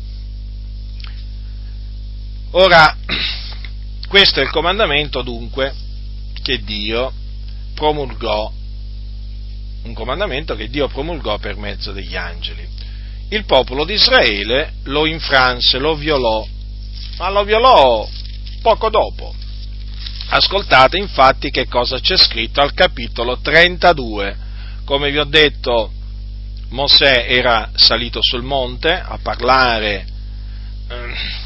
Ora, 2.54 2.94
questo 4.08 4.40
è 4.40 4.42
il 4.42 4.50
comandamento 4.50 5.22
dunque 5.22 5.74
che 6.42 6.62
Dio 6.62 7.10
promulgò, 7.74 8.52
un 9.84 9.94
comandamento 9.94 10.54
che 10.54 10.68
Dio 10.68 10.86
promulgò 10.88 11.38
per 11.38 11.56
mezzo 11.56 11.92
degli 11.92 12.14
angeli. 12.14 12.68
Il 13.30 13.46
popolo 13.46 13.86
di 13.86 13.94
Israele 13.94 14.74
lo 14.84 15.06
infranse, 15.06 15.78
lo 15.78 15.94
violò, 15.94 16.46
ma 17.16 17.30
lo 17.30 17.42
violò 17.44 18.06
poco 18.60 18.90
dopo. 18.90 19.34
Ascoltate 20.28 20.98
infatti 20.98 21.50
che 21.50 21.66
cosa 21.68 22.00
c'è 22.00 22.18
scritto 22.18 22.60
al 22.60 22.74
capitolo 22.74 23.38
32. 23.38 24.36
Come 24.84 25.10
vi 25.10 25.18
ho 25.18 25.24
detto, 25.24 25.90
Mosè 26.68 27.24
era 27.28 27.70
salito 27.76 28.18
sul 28.20 28.42
monte 28.42 28.92
a 28.92 29.18
parlare 29.22 30.06
eh, 30.88 31.41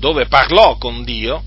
dove 0.00 0.26
parlò 0.26 0.76
con 0.78 1.04
Dio 1.04 1.44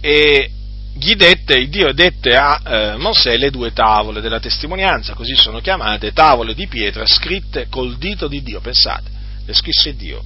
e 0.00 0.50
gli 0.94 1.14
dette, 1.14 1.68
Dio 1.68 1.92
dette 1.92 2.34
a 2.34 2.60
eh, 2.64 2.96
Mosè 2.96 3.36
le 3.36 3.50
due 3.50 3.72
tavole 3.72 4.20
della 4.20 4.40
testimonianza, 4.40 5.14
così 5.14 5.36
sono 5.36 5.60
chiamate, 5.60 6.12
tavole 6.12 6.54
di 6.54 6.66
pietra 6.66 7.06
scritte 7.06 7.68
col 7.68 7.96
dito 7.98 8.26
di 8.26 8.42
Dio, 8.42 8.60
pensate, 8.60 9.10
le 9.44 9.52
scrisse 9.52 9.94
Dio 9.94 10.24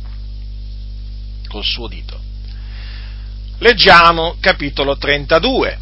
col 1.49 1.65
suo 1.65 1.89
dito. 1.89 2.19
Leggiamo 3.59 4.37
capitolo 4.41 4.97
32. 4.97 5.79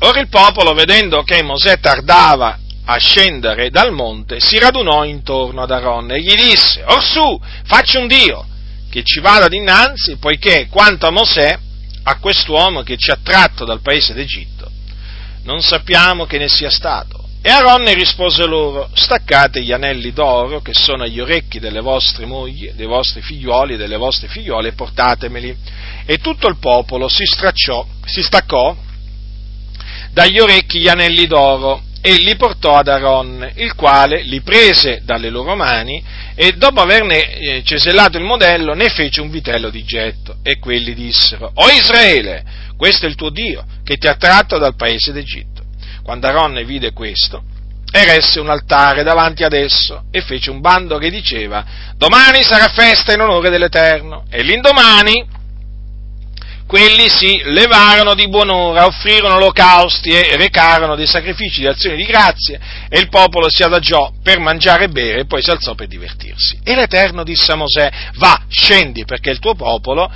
Ora 0.00 0.20
il 0.20 0.28
popolo, 0.28 0.72
vedendo 0.74 1.22
che 1.22 1.42
Mosè 1.42 1.78
tardava 1.78 2.58
a 2.84 2.96
scendere 2.98 3.70
dal 3.70 3.92
monte, 3.92 4.40
si 4.40 4.58
radunò 4.58 5.04
intorno 5.04 5.62
ad 5.62 5.70
Aaron 5.70 6.10
e 6.12 6.20
gli 6.20 6.34
disse, 6.34 6.82
Orsù, 6.84 7.40
facci 7.64 7.96
un 7.96 8.06
Dio 8.06 8.46
che 8.92 9.02
ci 9.04 9.20
vada 9.20 9.48
dinanzi, 9.48 10.16
poiché 10.18 10.66
quanto 10.68 11.06
a 11.06 11.10
Mosè, 11.10 11.58
a 12.02 12.18
quest'uomo 12.18 12.82
che 12.82 12.98
ci 12.98 13.10
ha 13.10 13.18
tratto 13.22 13.64
dal 13.64 13.80
paese 13.80 14.12
d'Egitto, 14.12 14.70
non 15.44 15.62
sappiamo 15.62 16.26
che 16.26 16.36
ne 16.36 16.46
sia 16.46 16.68
stato. 16.68 17.24
E 17.40 17.48
Aaronne 17.48 17.94
rispose 17.94 18.44
loro, 18.44 18.90
staccate 18.92 19.62
gli 19.62 19.72
anelli 19.72 20.12
d'oro 20.12 20.60
che 20.60 20.74
sono 20.74 21.04
agli 21.04 21.20
orecchi 21.20 21.58
delle 21.58 21.80
vostre 21.80 22.26
mogli, 22.26 22.70
dei 22.72 22.84
vostri 22.84 23.22
figlioli 23.22 23.74
e 23.74 23.76
delle 23.78 23.96
vostre 23.96 24.28
figliole 24.28 24.68
e 24.68 24.72
portatemeli. 24.74 25.56
E 26.04 26.18
tutto 26.18 26.46
il 26.46 26.58
popolo 26.58 27.08
si 27.08 27.24
stracciò, 27.24 27.86
si 28.04 28.22
staccò 28.22 28.76
dagli 30.12 30.38
orecchi 30.38 30.80
gli 30.80 30.88
anelli 30.88 31.26
d'oro 31.26 31.82
e 32.04 32.16
li 32.16 32.34
portò 32.34 32.74
ad 32.74 32.88
Aaron, 32.88 33.52
il 33.54 33.74
quale 33.74 34.22
li 34.22 34.40
prese 34.40 35.02
dalle 35.04 35.30
loro 35.30 35.54
mani 35.54 36.02
e 36.34 36.52
dopo 36.52 36.80
averne 36.80 37.38
eh, 37.38 37.62
cesellato 37.64 38.18
il 38.18 38.24
modello 38.24 38.74
ne 38.74 38.88
fece 38.88 39.20
un 39.20 39.30
vitello 39.30 39.70
di 39.70 39.84
getto 39.84 40.38
e 40.42 40.58
quelli 40.58 40.94
dissero, 40.94 41.52
O 41.54 41.70
Israele, 41.70 42.42
questo 42.76 43.06
è 43.06 43.08
il 43.08 43.14
tuo 43.14 43.30
Dio 43.30 43.64
che 43.84 43.98
ti 43.98 44.08
ha 44.08 44.16
tratto 44.16 44.58
dal 44.58 44.74
paese 44.74 45.12
d'Egitto. 45.12 45.62
Quando 46.02 46.26
Aaron 46.26 46.60
vide 46.66 46.92
questo, 46.92 47.44
eresse 47.92 48.40
un 48.40 48.50
altare 48.50 49.04
davanti 49.04 49.44
ad 49.44 49.52
esso 49.52 50.06
e 50.10 50.22
fece 50.22 50.50
un 50.50 50.60
bando 50.60 50.98
che 50.98 51.08
diceva, 51.08 51.64
domani 51.96 52.42
sarà 52.42 52.68
festa 52.68 53.12
in 53.12 53.20
onore 53.20 53.48
dell'Eterno 53.48 54.24
e 54.28 54.42
l'indomani 54.42 55.40
quelli 56.72 57.06
si 57.10 57.38
levarono 57.44 58.14
di 58.14 58.30
buon'ora, 58.30 58.86
offrirono 58.86 59.34
olocausti 59.34 60.08
e 60.08 60.38
recarono 60.38 60.96
dei 60.96 61.06
sacrifici 61.06 61.60
di 61.60 61.66
azioni 61.66 61.96
di 61.96 62.04
grazie 62.06 62.58
e 62.88 62.98
il 62.98 63.10
popolo 63.10 63.50
si 63.50 63.62
adagiò 63.62 64.10
per 64.22 64.38
mangiare 64.38 64.84
e 64.84 64.88
bere 64.88 65.20
e 65.20 65.26
poi 65.26 65.42
si 65.42 65.50
alzò 65.50 65.74
per 65.74 65.86
divertirsi. 65.86 66.58
E 66.64 66.74
l'Eterno 66.74 67.24
disse 67.24 67.52
a 67.52 67.56
Mosè, 67.56 67.90
va, 68.14 68.44
scendi 68.48 69.04
perché 69.04 69.28
il 69.28 69.38
tuo 69.38 69.54
popolo, 69.54 70.10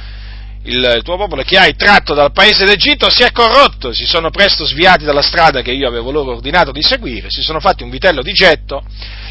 il 0.63 1.01
tuo 1.05 1.19
popolo 1.19 1.43
che 1.43 1.59
hai 1.59 1.77
tratto 1.77 2.15
dal 2.15 2.33
paese 2.33 2.65
d'Egitto 2.65 3.11
si 3.11 3.23
è 3.23 3.33
corrotto, 3.33 3.93
si 3.93 4.07
sono 4.07 4.31
presto 4.31 4.65
sviati 4.65 5.05
dalla 5.05 5.21
strada 5.21 5.61
che 5.61 5.73
io 5.73 5.87
avevo 5.87 6.11
loro 6.11 6.37
ordinato 6.37 6.73
di 6.73 6.83
seguire, 6.83 7.29
si 7.29 7.43
sono 7.43 7.61
fatti 7.61 7.83
un 7.83 7.91
vitello 7.91 8.23
di 8.23 8.33
getto, 8.33 8.83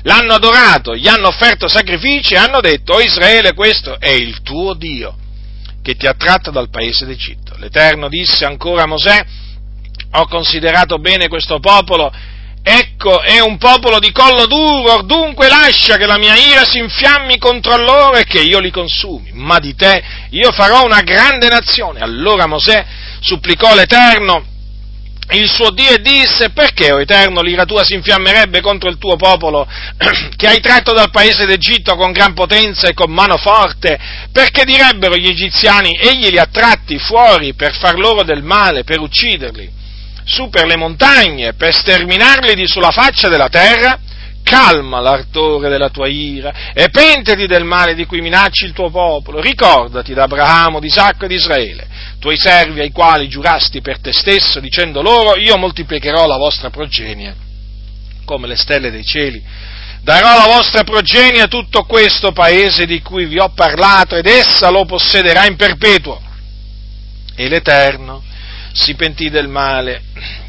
l'hanno 0.04 0.36
adorato, 0.36 0.96
gli 0.96 1.08
hanno 1.08 1.30
offerto 1.30 1.68
sacrifici 1.68 2.36
e 2.36 2.38
hanno 2.38 2.62
detto, 2.62 2.94
o 2.94 3.02
Israele 3.02 3.56
questo 3.56 4.00
è 4.00 4.12
il 4.12 4.44
tuo 4.44 4.76
Dio 4.76 5.24
che 5.86 5.96
ti 5.96 6.08
ha 6.08 6.16
tratto 6.16 6.50
dal 6.50 6.72
paese 6.72 7.06
d'Egitto. 7.06 7.54
L'Eterno 7.60 8.10
disse 8.10 8.44
ancora 8.44 8.82
a 8.82 8.88
Mosè, 8.88 9.24
ho 10.14 10.28
considerato 10.28 10.98
bene 10.98 11.28
questo 11.28 11.60
popolo, 11.60 12.12
ecco 12.64 13.22
è 13.22 13.40
un 13.40 13.60
popolo 13.60 14.00
di 14.00 14.12
collo 14.12 14.48
duro, 14.48 15.04
dunque 15.04 15.48
lascia 15.48 15.98
che 15.98 16.08
la 16.08 16.18
mia 16.18 16.34
ira 16.36 16.64
si 16.66 16.80
infiammi 16.80 17.38
contro 17.38 17.78
loro 17.78 18.16
e 18.16 18.24
che 18.24 18.42
io 18.42 18.58
li 18.60 18.72
consumi, 18.72 19.30
ma 19.34 19.60
di 19.60 19.76
te 19.76 20.04
io 20.32 20.52
farò 20.52 20.84
una 20.84 21.02
grande 21.02 21.50
nazione. 21.50 22.00
Allora 22.00 22.48
Mosè 22.48 22.84
supplicò 23.20 23.76
l'Eterno 23.76 24.54
il 25.32 25.50
suo 25.50 25.72
Dio 25.72 25.90
e 25.90 26.02
disse, 26.02 26.52
perché, 26.52 26.92
o 26.92 27.02
Eterno, 27.02 27.42
l'ira 27.42 27.66
tua 27.66 27.84
si 27.84 27.96
infiammerebbe 27.96 28.62
contro 28.62 28.90
il 28.90 28.98
tuo 28.98 29.16
popolo, 29.16 29.68
che 30.36 30.48
hai 30.48 30.60
tratto 30.60 30.94
dal 30.94 31.10
paese 31.10 31.46
d'Egitto 31.46 31.96
con 31.96 32.12
gran 32.12 32.34
potenza 32.34 32.88
e 32.88 32.94
con 32.94 33.12
mano 33.12 33.38
forte? 33.38 33.98
Perché 34.32 34.64
direbbero 34.66 35.16
gli 35.16 35.28
egiziani, 35.28 35.98
egli 35.98 36.30
li 36.30 36.38
ha 36.38 36.48
tratti 36.52 37.00
fuori 37.00 37.56
per 37.56 37.76
far 37.76 37.98
loro 37.98 38.24
del 38.24 38.44
male, 38.44 38.84
per 38.84 39.00
ucciderli, 39.00 39.72
su 40.24 40.50
per 40.50 40.66
le 40.68 40.78
montagne, 40.78 41.54
per 41.54 41.74
sterminarli 41.74 42.54
di 42.54 42.68
sulla 42.68 42.92
faccia 42.92 43.28
della 43.28 43.50
terra? 43.50 44.00
Calma 44.46 45.00
l'ardore 45.00 45.70
della 45.70 45.90
tua 45.90 46.08
ira 46.08 46.72
e 46.72 46.90
pentiti 46.90 47.48
del 47.48 47.64
male 47.64 47.96
di 47.96 48.06
cui 48.06 48.22
minacci 48.22 48.66
il 48.66 48.74
tuo 48.74 48.92
popolo. 48.92 49.42
Ricordati 49.42 50.14
d'Abramo, 50.14 50.80
di 50.80 50.86
Isacco 50.86 51.26
e 51.26 51.28
di 51.28 51.34
Israele, 51.34 51.88
tuoi 52.20 52.38
servi 52.38 52.80
ai 52.80 52.92
quali 52.92 53.28
giurasti 53.28 53.82
per 53.82 54.00
te 54.00 54.14
stesso, 54.14 54.60
dicendo 54.60 55.02
loro, 55.02 55.36
io 55.36 55.58
moltiplicherò 55.58 56.28
la 56.28 56.38
vostra 56.38 56.70
progenie 56.70 57.36
come 58.24 58.48
le 58.48 58.56
stelle 58.56 58.92
dei 58.92 59.04
cieli. 59.04 59.44
Darò 60.02 60.38
la 60.38 60.54
vostra 60.54 60.84
progenie 60.84 61.48
tutto 61.48 61.84
questo 61.84 62.32
paese 62.32 62.86
di 62.86 63.02
cui 63.02 63.26
vi 63.26 63.40
ho 63.40 63.50
parlato 63.50 64.16
ed 64.16 64.28
essa 64.28 64.70
lo 64.70 64.86
possederà 64.86 65.48
in 65.48 65.56
perpetuo. 65.56 66.22
E 67.36 67.50
l'Eterno 67.50 68.22
si 68.72 68.94
pentì 68.94 69.32
del 69.32 69.48
male 69.48 70.04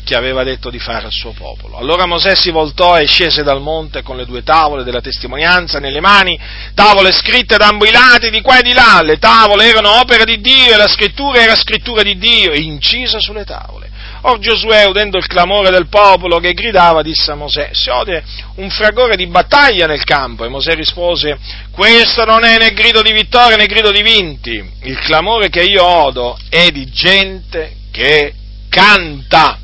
che 0.07 0.15
aveva 0.15 0.45
detto 0.45 0.71
di 0.71 0.79
fare 0.79 1.07
al 1.07 1.13
suo 1.13 1.33
popolo. 1.33 1.79
Allora 1.79 2.07
Mosè 2.07 2.37
si 2.37 2.53
voltò 2.53 2.97
e 2.97 3.07
scese 3.07 3.43
dal 3.43 3.61
monte 3.61 4.03
con 4.03 4.17
le 4.17 4.25
due 4.25 4.45
tavole 4.45 4.85
della 4.85 5.01
testimonianza 5.01 5.81
nelle 5.81 6.01
mani, 6.01 6.39
tavole 6.75 7.11
scritte 7.11 7.57
da 7.57 7.67
ambo 7.67 7.87
i 7.87 7.91
lati 7.91 8.31
di 8.31 8.41
qua 8.41 8.61
e 8.61 8.63
di 8.63 8.73
là, 8.73 9.01
le 9.03 9.19
tavole 9.19 9.67
erano 9.67 9.99
opera 9.99 10.23
di 10.23 10.41
Dio 10.41 10.73
e 10.73 10.77
la 10.77 10.87
scrittura 10.87 11.41
era 11.41 11.57
scrittura 11.57 12.05
di 12.05 12.17
Dio, 12.19 12.55
incisa 12.55 13.19
sulle 13.19 13.45
tavole. 13.45 13.91
Or 14.23 14.39
Giosuè, 14.39 14.85
udendo 14.85 15.19
il 15.19 15.27
clamore 15.27 15.71
del 15.71 15.89
popolo 15.89 16.39
che 16.39 16.53
gridava, 16.53 17.03
disse 17.03 17.33
a 17.33 17.35
Mosè, 17.35 17.71
si 17.73 17.91
ode 17.91 18.23
un 18.57 18.71
fragore 18.71 19.17
di 19.17 19.27
battaglia 19.27 19.87
nel 19.87 20.05
campo. 20.05 20.45
E 20.45 20.49
Mosè 20.49 20.77
rispose, 20.77 21.37
questo 21.73 22.25
non 22.25 22.45
è 22.45 22.59
né 22.59 22.73
grido 22.73 23.03
di 23.03 23.11
vittoria 23.11 23.57
né 23.57 23.67
grido 23.67 23.91
di 23.91 24.03
vinti, 24.03 24.71
il 24.83 24.99
clamore 25.01 25.49
che 25.49 25.65
io 25.65 25.85
odo 25.85 26.39
è 26.49 26.71
di 26.71 26.89
gente 26.91 27.75
che 27.91 28.33
canta 28.69 29.59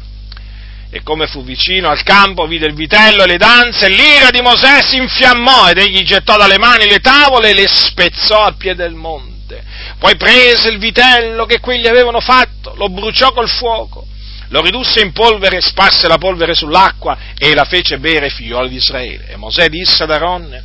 e 0.94 1.02
come 1.02 1.26
fu 1.26 1.42
vicino 1.42 1.88
al 1.88 2.02
campo 2.02 2.46
vide 2.46 2.66
il 2.66 2.74
vitello 2.74 3.22
e 3.22 3.26
le 3.26 3.38
danze, 3.38 3.88
l'ira 3.88 4.28
di 4.28 4.42
Mosè 4.42 4.82
si 4.82 4.96
infiammò 4.96 5.70
ed 5.70 5.78
egli 5.78 6.02
gettò 6.02 6.36
dalle 6.36 6.58
mani 6.58 6.86
le 6.86 6.98
tavole 6.98 7.48
e 7.48 7.54
le 7.54 7.66
spezzò 7.66 8.44
a 8.44 8.52
piede 8.52 8.82
del 8.82 8.92
monte. 8.92 9.64
Poi 9.98 10.14
prese 10.16 10.68
il 10.68 10.78
vitello 10.78 11.46
che 11.46 11.60
quelli 11.60 11.88
avevano 11.88 12.20
fatto, 12.20 12.74
lo 12.76 12.90
bruciò 12.90 13.32
col 13.32 13.48
fuoco, 13.48 14.06
lo 14.48 14.60
ridusse 14.60 15.00
in 15.00 15.12
polvere, 15.12 15.62
sparse 15.62 16.08
la 16.08 16.18
polvere 16.18 16.52
sull'acqua 16.52 17.16
e 17.38 17.54
la 17.54 17.64
fece 17.64 17.98
bere 17.98 18.26
ai 18.26 18.30
figlioli 18.30 18.68
di 18.68 18.76
Israele. 18.76 19.28
E 19.28 19.36
Mosè 19.36 19.70
disse 19.70 20.02
ad 20.02 20.10
Aronne, 20.10 20.62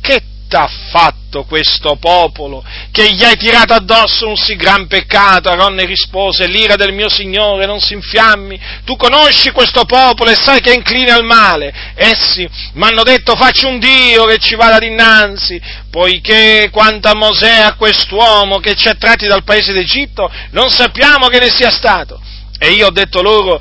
che 0.00 0.22
t'ha 0.48 0.68
fatto 0.90 1.44
questo 1.44 1.96
popolo 1.96 2.64
che 2.90 3.12
gli 3.12 3.22
hai 3.22 3.36
tirato 3.36 3.74
addosso 3.74 4.26
un 4.26 4.36
sì 4.36 4.56
gran 4.56 4.86
peccato? 4.86 5.48
Aronne 5.48 5.84
rispose, 5.84 6.46
l'ira 6.46 6.76
del 6.76 6.92
mio 6.92 7.08
Signore 7.08 7.66
non 7.66 7.80
si 7.80 7.94
infiammi, 7.94 8.60
tu 8.84 8.96
conosci 8.96 9.50
questo 9.50 9.84
popolo 9.84 10.30
e 10.30 10.36
sai 10.36 10.60
che 10.60 10.72
è 10.72 10.76
incline 10.76 11.10
al 11.10 11.24
male. 11.24 11.72
Essi 11.94 12.48
mi 12.74 12.84
hanno 12.84 13.02
detto 13.02 13.34
facci 13.36 13.64
un 13.64 13.78
Dio 13.78 14.24
che 14.24 14.38
ci 14.38 14.54
vada 14.54 14.78
dinanzi, 14.78 15.60
poiché 15.90 16.68
quanto 16.72 17.08
a 17.08 17.14
Mosè, 17.14 17.60
a 17.60 17.74
quest'uomo 17.74 18.58
che 18.58 18.74
ci 18.74 18.88
ha 18.88 18.94
tratti 18.94 19.26
dal 19.26 19.44
paese 19.44 19.72
d'Egitto, 19.72 20.30
non 20.50 20.70
sappiamo 20.70 21.28
che 21.28 21.38
ne 21.38 21.50
sia 21.50 21.70
stato. 21.70 22.20
E 22.58 22.70
io 22.70 22.86
ho 22.86 22.90
detto 22.90 23.20
loro, 23.20 23.60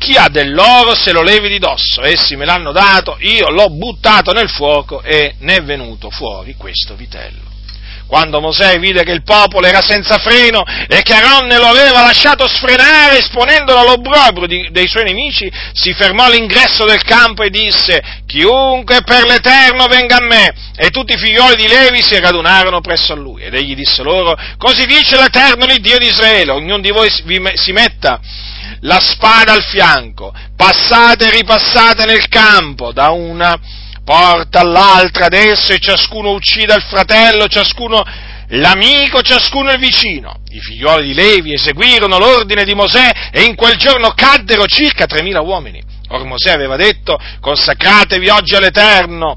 chi 0.00 0.16
ha 0.16 0.28
dell'oro 0.30 0.94
se 0.94 1.12
lo 1.12 1.20
levi 1.20 1.50
di 1.50 1.58
dosso, 1.58 2.02
essi 2.02 2.34
me 2.34 2.46
l'hanno 2.46 2.72
dato, 2.72 3.18
io 3.20 3.50
l'ho 3.50 3.68
buttato 3.68 4.32
nel 4.32 4.48
fuoco 4.48 5.02
e 5.02 5.34
ne 5.40 5.56
è 5.56 5.62
venuto 5.62 6.08
fuori 6.08 6.54
questo 6.56 6.96
vitello. 6.96 7.48
Quando 8.06 8.40
Mosè 8.40 8.78
vide 8.78 9.04
che 9.04 9.12
il 9.12 9.22
popolo 9.22 9.66
era 9.66 9.82
senza 9.82 10.16
freno 10.18 10.64
e 10.88 11.02
che 11.02 11.12
Aronne 11.12 11.58
lo 11.58 11.66
aveva 11.66 12.00
lasciato 12.00 12.48
sfrenare 12.48 13.18
esponendolo 13.18 13.78
all'obbrobrio 13.78 14.70
dei 14.70 14.88
suoi 14.88 15.04
nemici, 15.04 15.52
si 15.74 15.92
fermò 15.92 16.24
all'ingresso 16.24 16.86
del 16.86 17.04
campo 17.04 17.44
e 17.44 17.50
disse, 17.50 18.02
chiunque 18.26 19.02
per 19.02 19.26
l'Eterno 19.26 19.86
venga 19.86 20.16
a 20.16 20.24
me. 20.24 20.52
E 20.74 20.90
tutti 20.90 21.12
i 21.12 21.18
figlioli 21.18 21.54
di 21.54 21.68
Levi 21.68 22.02
si 22.02 22.18
radunarono 22.18 22.80
presso 22.80 23.12
a 23.12 23.16
lui. 23.16 23.42
Ed 23.42 23.54
egli 23.54 23.76
disse 23.76 24.02
loro, 24.02 24.36
così 24.56 24.86
dice 24.86 25.14
l'Eterno, 25.16 25.66
il 25.66 25.80
Dio 25.80 25.98
di 25.98 26.06
Israele, 26.06 26.50
ognuno 26.50 26.80
di 26.80 26.90
voi 26.90 27.08
si 27.10 27.72
metta 27.72 28.18
la 28.80 29.00
spada 29.00 29.52
al 29.52 29.62
fianco, 29.62 30.32
passate 30.56 31.26
e 31.26 31.30
ripassate 31.30 32.04
nel 32.04 32.28
campo 32.28 32.92
da 32.92 33.10
una 33.10 33.58
porta 34.04 34.60
all'altra 34.60 35.26
adesso 35.26 35.72
e 35.72 35.78
ciascuno 35.78 36.30
uccida 36.30 36.74
il 36.74 36.82
fratello, 36.82 37.46
ciascuno 37.46 38.02
l'amico, 38.48 39.22
ciascuno 39.22 39.70
il 39.72 39.78
vicino. 39.78 40.40
I 40.48 40.60
figlioli 40.60 41.08
di 41.08 41.14
Levi 41.14 41.52
eseguirono 41.52 42.18
l'ordine 42.18 42.64
di 42.64 42.74
Mosè 42.74 43.30
e 43.32 43.42
in 43.42 43.54
quel 43.54 43.76
giorno 43.76 44.12
caddero 44.14 44.66
circa 44.66 45.04
3.000 45.04 45.44
uomini. 45.44 45.80
Or 46.08 46.24
Mosè 46.24 46.50
aveva 46.50 46.76
detto, 46.76 47.18
consacratevi 47.40 48.28
oggi 48.28 48.56
all'Eterno, 48.56 49.36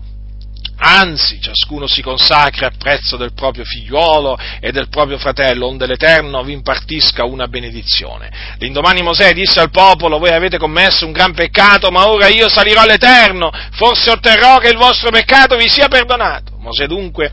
anzi 0.86 1.39
ciascuno 1.39 1.88
si 1.88 2.01
consacri 2.01 2.65
a 2.65 2.71
prezzo 2.77 3.15
del 3.15 3.34
proprio 3.34 3.63
figliuolo 3.63 4.38
e 4.59 4.71
del 4.71 4.89
proprio 4.89 5.17
fratello, 5.17 5.67
onde 5.67 5.88
l'Eterno 5.88 6.43
vi 6.43 6.51
impartisca 6.51 7.23
una 7.23 7.47
benedizione. 7.47 8.29
L'indomani 8.57 9.01
Mosè 9.01 9.34
disse 9.34 9.61
al 9.61 9.71
popolo, 9.71 10.19
voi 10.19 10.31
avete 10.31 10.57
commesso 10.57 11.05
un 11.05 11.13
gran 11.13 11.34
peccato, 11.34 11.89
ma 11.89 12.09
ora 12.09 12.27
io 12.27 12.49
salirò 12.49 12.81
all'Eterno, 12.81 13.49
forse 13.71 14.11
otterrò 14.11 14.57
che 14.57 14.69
il 14.69 14.77
vostro 14.77 15.09
peccato 15.09 15.55
vi 15.55 15.69
sia 15.69 15.88
perdonato. 15.88 16.57
Mosè 16.59 16.86
dunque 16.86 17.31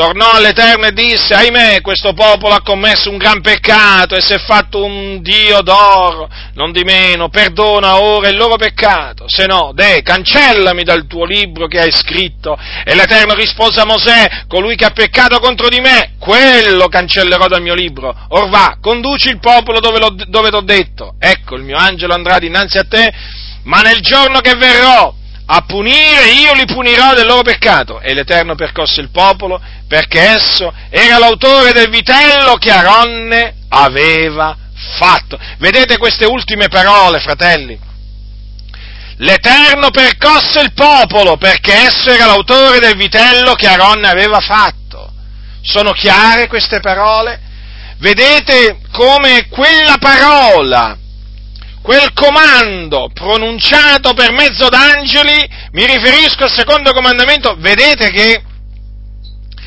tornò 0.00 0.30
all'Eterno 0.30 0.86
e 0.86 0.92
disse, 0.94 1.34
ahimè, 1.34 1.82
questo 1.82 2.14
popolo 2.14 2.54
ha 2.54 2.62
commesso 2.62 3.10
un 3.10 3.18
gran 3.18 3.42
peccato 3.42 4.14
e 4.14 4.22
si 4.22 4.32
è 4.32 4.38
fatto 4.38 4.82
un 4.82 5.20
Dio 5.20 5.60
d'oro, 5.60 6.26
non 6.54 6.72
di 6.72 6.84
meno, 6.84 7.28
perdona 7.28 8.00
ora 8.00 8.28
il 8.28 8.36
loro 8.38 8.56
peccato, 8.56 9.26
se 9.28 9.44
no, 9.44 9.72
deh, 9.74 10.00
cancellami 10.00 10.84
dal 10.84 11.06
tuo 11.06 11.26
libro 11.26 11.66
che 11.66 11.80
hai 11.80 11.92
scritto. 11.92 12.58
E 12.82 12.94
l'Eterno 12.94 13.34
rispose 13.34 13.80
a 13.80 13.84
Mosè, 13.84 14.44
colui 14.48 14.74
che 14.74 14.86
ha 14.86 14.90
peccato 14.90 15.38
contro 15.38 15.68
di 15.68 15.80
me, 15.80 16.14
quello 16.18 16.88
cancellerò 16.88 17.46
dal 17.46 17.60
mio 17.60 17.74
libro. 17.74 18.16
Or 18.28 18.48
va, 18.48 18.78
conduci 18.80 19.28
il 19.28 19.38
popolo 19.38 19.80
dove, 19.80 20.00
dove 20.28 20.48
t'ho 20.48 20.62
detto, 20.62 21.16
ecco, 21.18 21.56
il 21.56 21.62
mio 21.62 21.76
angelo 21.76 22.14
andrà 22.14 22.38
dinanzi 22.38 22.78
a 22.78 22.86
te, 22.88 23.12
ma 23.64 23.82
nel 23.82 24.00
giorno 24.00 24.40
che 24.40 24.54
verrò, 24.54 25.12
a 25.52 25.62
punire, 25.62 26.30
io 26.30 26.52
li 26.54 26.64
punirò 26.64 27.12
del 27.12 27.26
loro 27.26 27.42
peccato. 27.42 28.00
E 28.00 28.14
l'Eterno 28.14 28.54
percosse 28.54 29.00
il 29.00 29.10
popolo 29.10 29.60
perché 29.88 30.20
esso 30.20 30.72
era 30.90 31.18
l'autore 31.18 31.72
del 31.72 31.90
vitello 31.90 32.54
che 32.54 32.70
Aronne 32.70 33.54
aveva 33.68 34.56
fatto. 34.98 35.36
Vedete 35.58 35.98
queste 35.98 36.24
ultime 36.24 36.68
parole, 36.68 37.18
fratelli? 37.18 37.78
L'Eterno 39.16 39.90
percosse 39.90 40.60
il 40.60 40.72
popolo 40.72 41.36
perché 41.36 41.74
esso 41.74 42.10
era 42.10 42.26
l'autore 42.26 42.78
del 42.78 42.96
vitello 42.96 43.54
che 43.54 43.66
Aronne 43.66 44.08
aveva 44.08 44.38
fatto. 44.38 45.12
Sono 45.62 45.90
chiare 45.90 46.46
queste 46.46 46.78
parole? 46.78 47.40
Vedete 47.98 48.78
come 48.92 49.48
quella 49.48 49.96
parola 49.98 50.96
quel 51.90 52.12
comando 52.12 53.10
pronunciato 53.12 54.14
per 54.14 54.30
mezzo 54.30 54.68
d'angeli, 54.68 55.50
mi 55.72 55.86
riferisco 55.86 56.44
al 56.44 56.52
secondo 56.52 56.92
comandamento, 56.92 57.56
vedete 57.58 58.12
che 58.12 58.40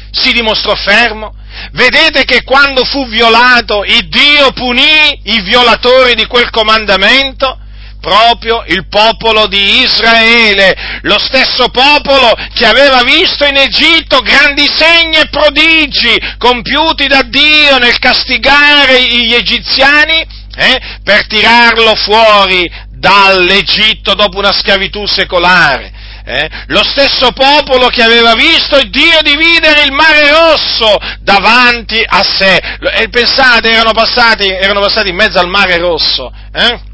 si 0.09 0.31
dimostrò 0.31 0.73
fermo? 0.73 1.35
Vedete 1.73 2.23
che 2.23 2.43
quando 2.43 2.85
fu 2.85 3.05
violato, 3.07 3.83
il 3.83 4.07
Dio 4.07 4.53
punì 4.53 5.19
i 5.23 5.41
violatori 5.41 6.15
di 6.15 6.25
quel 6.25 6.49
comandamento? 6.49 7.57
proprio 7.99 8.65
il 8.67 8.89
popolo 8.89 9.47
di 9.47 9.79
Israele, 9.79 10.99
lo 11.03 11.17
stesso 11.19 11.69
popolo 11.69 12.33
che 12.53 12.65
aveva 12.65 13.01
visto 13.03 13.45
in 13.45 13.55
Egitto 13.55 14.19
grandi 14.19 14.69
segni 14.75 15.15
e 15.15 15.29
prodigi 15.29 16.19
compiuti 16.37 17.07
da 17.07 17.21
Dio 17.21 17.77
nel 17.77 17.97
castigare 17.99 19.01
gli 19.05 19.33
egiziani 19.33 20.42
eh, 20.55 20.99
per 21.03 21.27
tirarlo 21.27 21.95
fuori 21.95 22.69
dall'Egitto 22.89 24.13
dopo 24.13 24.37
una 24.37 24.53
schiavitù 24.53 25.05
secolare. 25.05 25.91
Eh? 26.25 26.49
Lo 26.67 26.83
stesso 26.85 27.31
popolo 27.33 27.87
che 27.87 28.01
aveva 28.01 28.33
visto 28.33 28.81
Dio 28.83 29.21
dividere 29.21 29.83
il 29.83 29.91
mare 29.91 30.29
rosso 30.29 30.97
davanti 31.19 32.01
a 32.05 32.23
sé. 32.23 32.55
E 32.95 33.09
pensate, 33.09 33.71
erano 33.71 33.91
passati, 33.91 34.47
erano 34.47 34.79
passati 34.79 35.09
in 35.09 35.15
mezzo 35.15 35.39
al 35.39 35.49
mare 35.49 35.77
rosso. 35.77 36.31
Eh? 36.53 36.91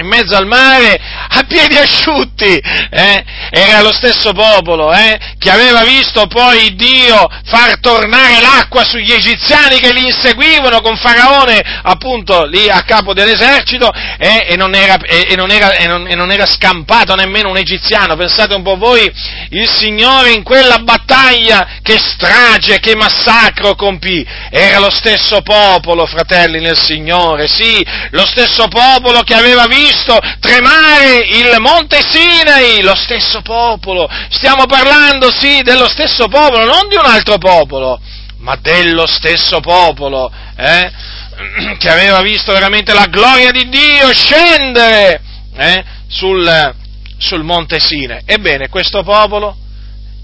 In 0.00 0.06
mezzo 0.06 0.34
al 0.34 0.46
mare 0.46 0.98
a 1.32 1.44
piedi 1.44 1.76
asciutti, 1.76 2.56
eh? 2.56 3.24
era 3.50 3.82
lo 3.82 3.92
stesso 3.92 4.32
popolo 4.32 4.92
eh? 4.92 5.18
che 5.38 5.50
aveva 5.50 5.84
visto 5.84 6.26
poi 6.26 6.74
Dio 6.74 7.28
far 7.44 7.78
tornare 7.80 8.40
l'acqua 8.40 8.84
sugli 8.84 9.12
egiziani 9.12 9.78
che 9.78 9.92
li 9.92 10.06
inseguivano 10.06 10.80
con 10.80 10.96
Faraone 10.96 11.60
appunto 11.82 12.44
lì 12.44 12.68
a 12.68 12.82
capo 12.82 13.12
dell'esercito 13.12 13.90
eh? 14.18 14.46
e, 14.48 14.56
non 14.56 14.74
era, 14.74 14.96
e, 14.96 15.34
non 15.36 15.50
era, 15.50 15.72
e, 15.72 15.86
non, 15.86 16.06
e 16.08 16.14
non 16.14 16.30
era 16.30 16.46
scampato 16.46 17.14
nemmeno 17.14 17.50
un 17.50 17.56
egiziano, 17.56 18.16
pensate 18.16 18.54
un 18.54 18.62
po' 18.62 18.76
voi, 18.76 19.10
il 19.50 19.68
Signore 19.68 20.32
in 20.32 20.42
quella 20.42 20.78
battaglia 20.78 21.78
che 21.82 21.98
strage, 21.98 22.80
che 22.80 22.96
massacro 22.96 23.74
compì, 23.74 24.26
era 24.50 24.78
lo 24.78 24.90
stesso 24.90 25.42
popolo, 25.42 26.06
fratelli 26.06 26.60
nel 26.60 26.78
Signore, 26.78 27.46
sì, 27.46 27.84
lo 28.10 28.26
stesso 28.26 28.68
popolo 28.68 29.22
che 29.22 29.34
aveva 29.34 29.66
visto 29.66 29.89
visto 29.90 30.18
tremare 30.38 31.24
il 31.26 31.56
monte 31.58 32.00
Sinai, 32.02 32.80
lo 32.82 32.94
stesso 32.94 33.42
popolo. 33.42 34.08
Stiamo 34.30 34.66
parlando, 34.66 35.30
sì, 35.30 35.62
dello 35.62 35.88
stesso 35.88 36.28
popolo, 36.28 36.64
non 36.64 36.88
di 36.88 36.94
un 36.94 37.04
altro 37.04 37.38
popolo, 37.38 38.00
ma 38.38 38.56
dello 38.56 39.06
stesso 39.06 39.60
popolo, 39.60 40.32
eh? 40.56 40.90
che 41.78 41.88
aveva 41.88 42.22
visto 42.22 42.52
veramente 42.52 42.92
la 42.92 43.06
gloria 43.06 43.50
di 43.50 43.68
Dio 43.68 44.12
scendere 44.12 45.20
eh? 45.56 45.84
sul, 46.06 46.74
sul 47.18 47.42
monte 47.42 47.80
Sinai. 47.80 48.22
Ebbene, 48.24 48.68
questo 48.68 49.02
popolo 49.02 49.56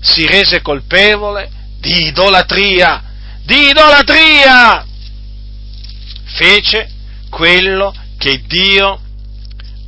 si 0.00 0.26
rese 0.26 0.62
colpevole 0.62 1.50
di 1.80 2.06
idolatria, 2.06 3.02
di 3.42 3.68
idolatria! 3.70 4.84
Fece 6.36 6.90
quello 7.30 7.94
che 8.18 8.42
Dio 8.46 9.00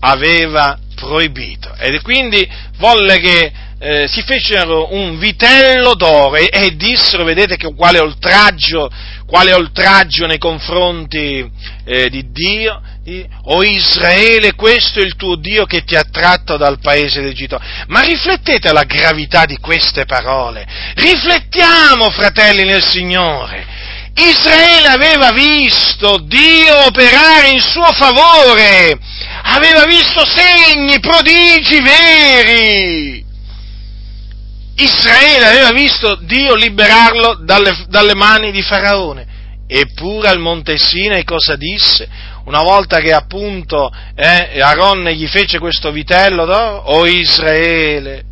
aveva 0.01 0.78
proibito. 0.94 1.72
E 1.78 2.01
quindi 2.01 2.49
volle 2.78 3.18
che 3.18 3.53
eh, 3.80 4.09
si 4.09 4.22
fecero 4.22 4.92
un 4.92 5.18
vitello 5.18 5.94
d'oro 5.94 6.34
e, 6.34 6.49
e 6.51 6.74
dissero, 6.76 7.24
vedete 7.24 7.57
che 7.57 7.72
quale 7.74 8.01
oltraggio, 8.01 8.90
quale 9.26 9.53
oltraggio 9.53 10.26
nei 10.26 10.38
confronti 10.38 11.49
eh, 11.84 12.11
di 12.11 12.30
Dio, 12.32 12.82
o 13.44 13.62
Israele, 13.62 14.55
questo 14.55 15.01
è 15.01 15.03
il 15.03 15.16
tuo 15.16 15.36
Dio 15.36 15.64
che 15.64 15.82
ti 15.82 15.96
ha 15.96 16.05
tratto 16.05 16.59
dal 16.59 16.78
paese 16.78 17.22
d'Egitto. 17.22 17.59
Ma 17.86 18.01
riflettete 18.03 18.68
alla 18.68 18.84
gravità 18.84 19.46
di 19.46 19.57
queste 19.57 20.05
parole. 20.05 20.66
Riflettiamo, 20.94 22.11
fratelli 22.11 22.64
nel 22.64 22.82
Signore. 22.82 23.76
Israele 24.14 24.88
aveva 24.88 25.30
visto 25.30 26.18
Dio 26.18 26.86
operare 26.86 27.51
in 27.51 27.61
suo 27.61 27.90
favore 27.92 28.99
aveva 29.59 29.84
visto 29.84 30.24
segni, 30.24 31.00
prodigi 31.00 31.80
veri. 31.80 33.26
Israele 34.76 35.46
aveva 35.46 35.72
visto 35.72 36.14
Dio 36.22 36.54
liberarlo 36.54 37.40
dalle, 37.44 37.84
dalle 37.88 38.14
mani 38.14 38.52
di 38.52 38.62
Faraone. 38.62 39.26
Eppure 39.66 40.28
al 40.28 40.38
Monte 40.38 40.78
Sinai 40.78 41.24
cosa 41.24 41.56
disse? 41.56 42.09
Una 42.44 42.62
volta 42.62 43.00
che 43.00 43.12
appunto 43.12 43.92
eh, 44.14 44.61
Aaron 44.61 45.04
gli 45.09 45.26
fece 45.26 45.59
questo 45.59 45.90
vitello 45.90 46.46
d'oro, 46.46 46.76
o 46.86 47.06
Israele, 47.06 48.24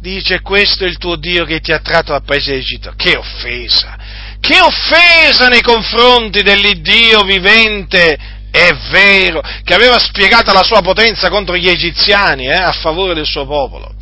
dice 0.00 0.42
questo 0.42 0.84
è 0.84 0.88
il 0.88 0.98
tuo 0.98 1.16
Dio 1.16 1.44
che 1.44 1.60
ti 1.60 1.72
ha 1.72 1.78
tratto 1.78 2.12
dal 2.12 2.24
paese 2.24 2.52
d'Egitto. 2.52 2.92
Che 2.96 3.16
offesa! 3.16 3.96
Che 4.40 4.60
offesa 4.60 5.46
nei 5.46 5.62
confronti 5.62 6.42
dell'Iddio 6.42 7.22
vivente 7.22 8.18
è 8.52 8.70
vero, 8.90 9.40
che 9.64 9.72
aveva 9.72 9.98
spiegato 9.98 10.52
la 10.52 10.62
sua 10.62 10.82
potenza 10.82 11.30
contro 11.30 11.56
gli 11.56 11.70
egiziani 11.70 12.48
eh, 12.48 12.52
a 12.52 12.72
favore 12.72 13.14
del 13.14 13.24
suo 13.24 13.46
popolo, 13.46 13.94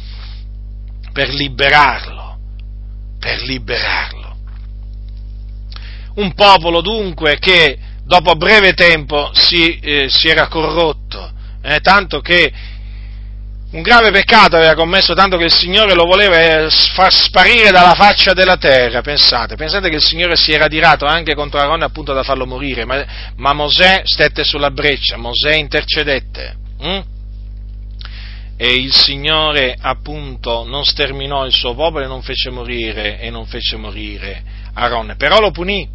per 1.12 1.28
liberarlo, 1.28 2.36
per 3.20 3.42
liberarlo. 3.42 4.36
Un 6.16 6.34
popolo 6.34 6.80
dunque 6.80 7.38
che 7.38 7.78
dopo 8.04 8.34
breve 8.34 8.72
tempo 8.72 9.30
si, 9.34 9.78
eh, 9.78 10.08
si 10.10 10.26
era 10.26 10.48
corrotto, 10.48 11.30
eh, 11.62 11.78
tanto 11.78 12.20
che 12.20 12.52
un 13.72 13.82
grave 13.82 14.10
peccato 14.10 14.56
aveva 14.56 14.74
commesso 14.74 15.14
tanto 15.14 15.36
che 15.36 15.44
il 15.44 15.52
Signore 15.52 15.94
lo 15.94 16.04
voleva 16.04 16.64
eh, 16.64 16.70
far 16.70 17.12
sparire 17.12 17.70
dalla 17.70 17.94
faccia 17.94 18.32
della 18.32 18.56
terra, 18.56 19.00
pensate, 19.00 19.54
pensate 19.54 19.88
che 19.88 19.96
il 19.96 20.04
Signore 20.04 20.36
si 20.36 20.52
era 20.52 20.64
adirato 20.64 21.06
anche 21.06 21.34
contro 21.34 21.60
Aaron 21.60 21.82
appunto 21.82 22.12
da 22.12 22.24
farlo 22.24 22.46
morire, 22.46 22.84
ma, 22.84 23.04
ma 23.36 23.52
Mosè 23.52 24.02
stette 24.04 24.42
sulla 24.42 24.70
breccia, 24.70 25.16
Mosè 25.16 25.54
intercedette. 25.54 26.56
Hm? 26.80 27.00
E 28.56 28.74
il 28.74 28.92
Signore 28.92 29.76
appunto 29.80 30.64
non 30.66 30.84
sterminò 30.84 31.46
il 31.46 31.52
suo 31.52 31.74
popolo 31.74 32.04
e 32.04 32.08
non 32.08 32.22
fece 32.22 32.50
morire, 32.50 33.20
e 33.20 33.30
non 33.30 33.46
fece 33.46 33.76
morire 33.76 34.42
Aaron, 34.74 35.14
però 35.16 35.38
lo 35.38 35.52
punì, 35.52 35.88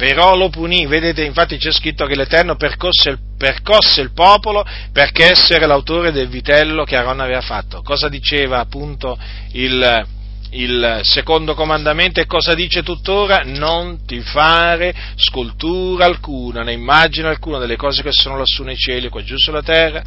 però 0.00 0.34
lo 0.34 0.48
punì, 0.48 0.86
vedete 0.86 1.22
infatti 1.24 1.58
c'è 1.58 1.70
scritto 1.70 2.06
che 2.06 2.16
l'Eterno 2.16 2.56
percosse 2.56 3.10
il, 3.10 3.18
percosse 3.36 4.00
il 4.00 4.14
popolo 4.14 4.64
perché 4.94 5.30
essere 5.30 5.66
l'autore 5.66 6.10
del 6.10 6.26
vitello 6.26 6.84
che 6.84 6.96
Aaron 6.96 7.20
aveva 7.20 7.42
fatto. 7.42 7.82
Cosa 7.82 8.08
diceva 8.08 8.60
appunto 8.60 9.18
il, 9.52 10.06
il 10.52 11.00
secondo 11.02 11.52
comandamento 11.52 12.18
e 12.18 12.24
cosa 12.24 12.54
dice 12.54 12.82
tuttora? 12.82 13.42
Non 13.44 14.06
ti 14.06 14.22
fare 14.22 14.94
scultura 15.16 16.06
alcuna, 16.06 16.62
né 16.62 16.72
immagine 16.72 17.28
alcuna 17.28 17.58
delle 17.58 17.76
cose 17.76 18.02
che 18.02 18.10
sono 18.10 18.38
lassù 18.38 18.62
nei 18.62 18.78
cieli, 18.78 19.10
qua 19.10 19.22
giù 19.22 19.36
sulla 19.36 19.62
terra, 19.62 20.02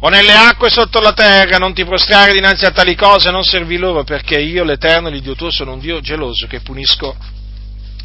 o 0.00 0.10
nelle 0.10 0.34
acque 0.34 0.68
sotto 0.68 1.00
la 1.00 1.14
terra, 1.14 1.56
non 1.56 1.72
ti 1.72 1.86
prostrare 1.86 2.32
dinanzi 2.32 2.66
a 2.66 2.70
tali 2.70 2.94
cose, 2.94 3.30
non 3.30 3.44
servi 3.44 3.78
loro, 3.78 4.04
perché 4.04 4.38
io, 4.38 4.62
l'Eterno, 4.62 5.08
l'Iddio 5.08 5.34
tuo, 5.34 5.50
sono 5.50 5.72
un 5.72 5.78
Dio 5.78 6.00
geloso 6.00 6.46
che 6.46 6.60
punisco 6.60 7.40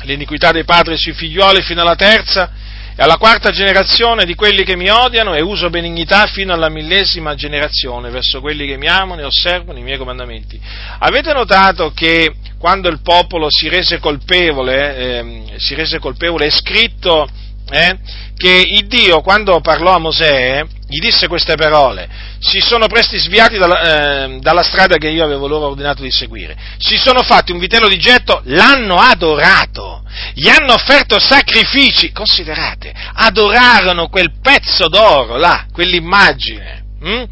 l'iniquità 0.03 0.51
dei 0.51 0.63
padri 0.63 0.97
sui 0.97 1.13
figlioli 1.13 1.61
fino 1.61 1.81
alla 1.81 1.95
terza 1.95 2.51
e 2.95 3.03
alla 3.03 3.17
quarta 3.17 3.51
generazione 3.51 4.25
di 4.25 4.33
quelli 4.33 4.63
che 4.63 4.75
mi 4.75 4.89
odiano 4.89 5.35
e 5.35 5.41
uso 5.41 5.69
benignità 5.69 6.25
fino 6.25 6.53
alla 6.53 6.69
millesima 6.69 7.35
generazione 7.35 8.09
verso 8.09 8.41
quelli 8.41 8.65
che 8.65 8.77
mi 8.77 8.87
amano 8.87 9.21
e 9.21 9.25
osservano 9.25 9.77
i 9.77 9.83
miei 9.83 9.99
comandamenti. 9.99 10.59
Avete 10.99 11.31
notato 11.31 11.91
che 11.91 12.33
quando 12.57 12.89
il 12.89 13.01
popolo 13.01 13.49
si 13.51 13.69
rese 13.69 13.99
colpevole, 13.99 14.97
eh, 14.97 15.43
si 15.57 15.75
rese 15.75 15.99
colpevole 15.99 16.47
è 16.47 16.49
scritto 16.49 17.29
eh, 17.69 17.97
che 18.37 18.63
il 18.65 18.87
Dio 18.87 19.21
quando 19.21 19.59
parlò 19.59 19.93
a 19.93 19.99
Mosè 19.99 20.65
gli 20.87 20.99
disse 20.99 21.27
queste 21.27 21.55
parole, 21.55 22.07
si 22.39 22.61
sono 22.61 22.87
presti 22.87 23.17
sviati 23.17 23.57
dalla, 23.57 23.81
eh, 24.23 24.39
dalla, 24.39 24.63
strada 24.63 24.95
che 24.95 25.09
io 25.09 25.23
avevo 25.23 25.47
loro 25.47 25.67
ordinato 25.67 26.01
di 26.01 26.11
seguire, 26.11 26.55
si 26.77 26.95
sono 26.95 27.23
fatti 27.23 27.51
un 27.51 27.59
vitello 27.59 27.89
di 27.89 27.97
getto, 27.97 28.41
l'hanno 28.45 28.95
adorato, 28.95 30.03
gli 30.33 30.47
hanno 30.47 30.73
offerto 30.73 31.19
sacrifici, 31.19 32.13
considerate, 32.13 32.93
adorarono 33.13 34.07
quel 34.07 34.31
pezzo 34.41 34.87
d'oro 34.87 35.35
là, 35.35 35.65
quell'immagine, 35.73 36.83
hm? 37.01 37.23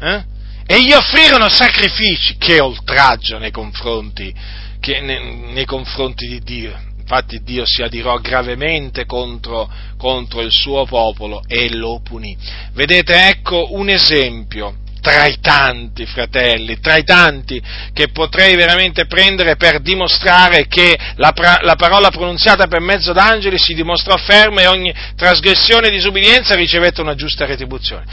eh? 0.00 0.24
e 0.68 0.82
gli 0.84 0.92
offrirono 0.92 1.48
sacrifici, 1.48 2.36
che 2.38 2.60
oltraggio 2.60 3.38
nei 3.38 3.50
confronti, 3.50 4.32
che, 4.78 5.00
nei, 5.00 5.52
nei 5.52 5.64
confronti 5.64 6.28
di 6.28 6.40
Dio. 6.40 6.94
Infatti 7.08 7.40
Dio 7.44 7.62
si 7.64 7.82
adirò 7.82 8.18
gravemente 8.18 9.06
contro, 9.06 9.70
contro 9.96 10.40
il 10.40 10.50
suo 10.50 10.84
popolo 10.86 11.40
e 11.46 11.72
lo 11.72 12.00
punì. 12.02 12.36
Vedete, 12.72 13.28
ecco 13.28 13.74
un 13.74 13.88
esempio 13.88 14.78
tra 15.00 15.24
i 15.24 15.38
tanti 15.40 16.04
fratelli, 16.04 16.80
tra 16.80 16.96
i 16.96 17.04
tanti 17.04 17.62
che 17.92 18.08
potrei 18.08 18.56
veramente 18.56 19.06
prendere 19.06 19.54
per 19.54 19.80
dimostrare 19.80 20.66
che 20.66 20.98
la, 21.14 21.32
la, 21.60 21.76
parola 21.76 22.10
pronunziata 22.10 22.66
per 22.66 22.80
mezzo 22.80 23.12
d'angeli 23.12 23.56
si 23.56 23.74
dimostrò 23.74 24.16
ferma 24.16 24.62
e 24.62 24.66
ogni 24.66 24.92
trasgressione 25.14 25.86
e 25.86 25.90
disubbidienza 25.92 26.56
ricevette 26.56 27.02
una 27.02 27.14
giusta 27.14 27.46
retribuzione 27.46 28.04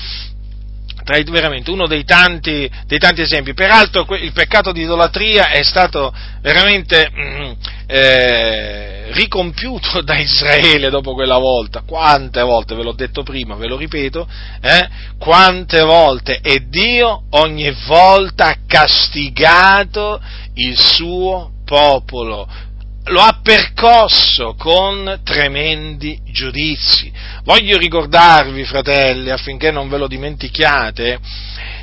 tra 1.04 1.18
i, 1.18 1.24
veramente 1.24 1.72
uno 1.72 1.88
dei 1.88 2.04
tanti, 2.04 2.70
dei 2.86 2.98
tanti, 2.98 3.22
esempi. 3.22 3.54
Peraltro 3.54 4.06
il 4.16 4.32
peccato 4.32 4.72
di 4.72 4.82
idolatria 4.82 5.50
è 5.50 5.64
stato 5.64 6.14
veramente 6.42 7.10
mm, 7.10 7.52
eh, 7.88 9.12
ricompiuto 9.12 10.02
da 10.04 10.18
Israele 10.18 10.90
dopo 10.90 11.14
quella 11.14 11.38
volta. 11.38 11.84
Quante 11.86 12.42
volte, 12.42 12.76
ve 12.76 12.84
l'ho 12.84 12.94
detto 12.94 13.24
prima, 13.24 13.56
ve 13.56 13.68
lo 13.68 13.78
ripeto, 13.78 14.28
eh? 14.62 14.90
quante 15.18 15.82
volte 15.82 16.40
e 16.42 16.66
Dio 16.68 17.24
ogni 17.32 17.72
volta 17.86 18.48
ha 18.48 18.58
castigato 18.66 20.22
il 20.56 20.78
suo 20.78 21.52
popolo 21.66 22.72
lo 23.06 23.20
ha 23.20 23.40
percosso 23.44 24.56
con 24.58 25.20
tremendi 25.24 26.22
giudizi. 26.24 27.12
Voglio 27.44 27.78
ricordarvi, 27.78 28.64
fratelli, 28.64 29.30
affinché 29.30 29.70
non 29.70 29.90
ve 29.90 29.98
lo 29.98 30.08
dimentichiate, 30.08 31.20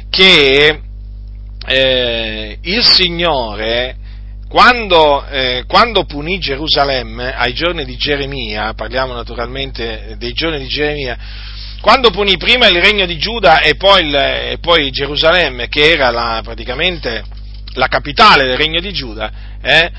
che 0.09 0.81
eh, 1.67 2.59
il 2.63 2.83
Signore, 2.83 3.97
quando, 4.49 5.23
eh, 5.27 5.65
quando, 5.69 6.05
punì 6.05 6.39
Gerusalemme 6.39 7.35
ai 7.35 7.53
giorni 7.53 7.85
di 7.85 7.97
Geremia, 7.97 8.73
parliamo 8.73 9.13
naturalmente 9.13 10.15
dei 10.17 10.33
giorni 10.33 10.61
di 10.61 10.67
Geremia, 10.67 11.19
quando 11.83 12.09
punì 12.09 12.39
prima 12.39 12.67
il 12.67 12.81
regno 12.81 13.05
di 13.05 13.19
Giuda 13.19 13.61
e 13.61 13.75
poi, 13.77 14.07
il, 14.07 14.15
e 14.15 14.59
poi 14.63 14.91
Gerusalemme, 14.91 15.69
che 15.69 15.93
era 15.93 16.11
la, 16.11 16.41
praticamente 16.43 17.23
la 17.75 17.89
capitale 17.89 18.47
del 18.47 18.57
regno 18.57 18.81
di 18.81 18.93
Giuda, 18.95 19.31
eh, 19.61 19.91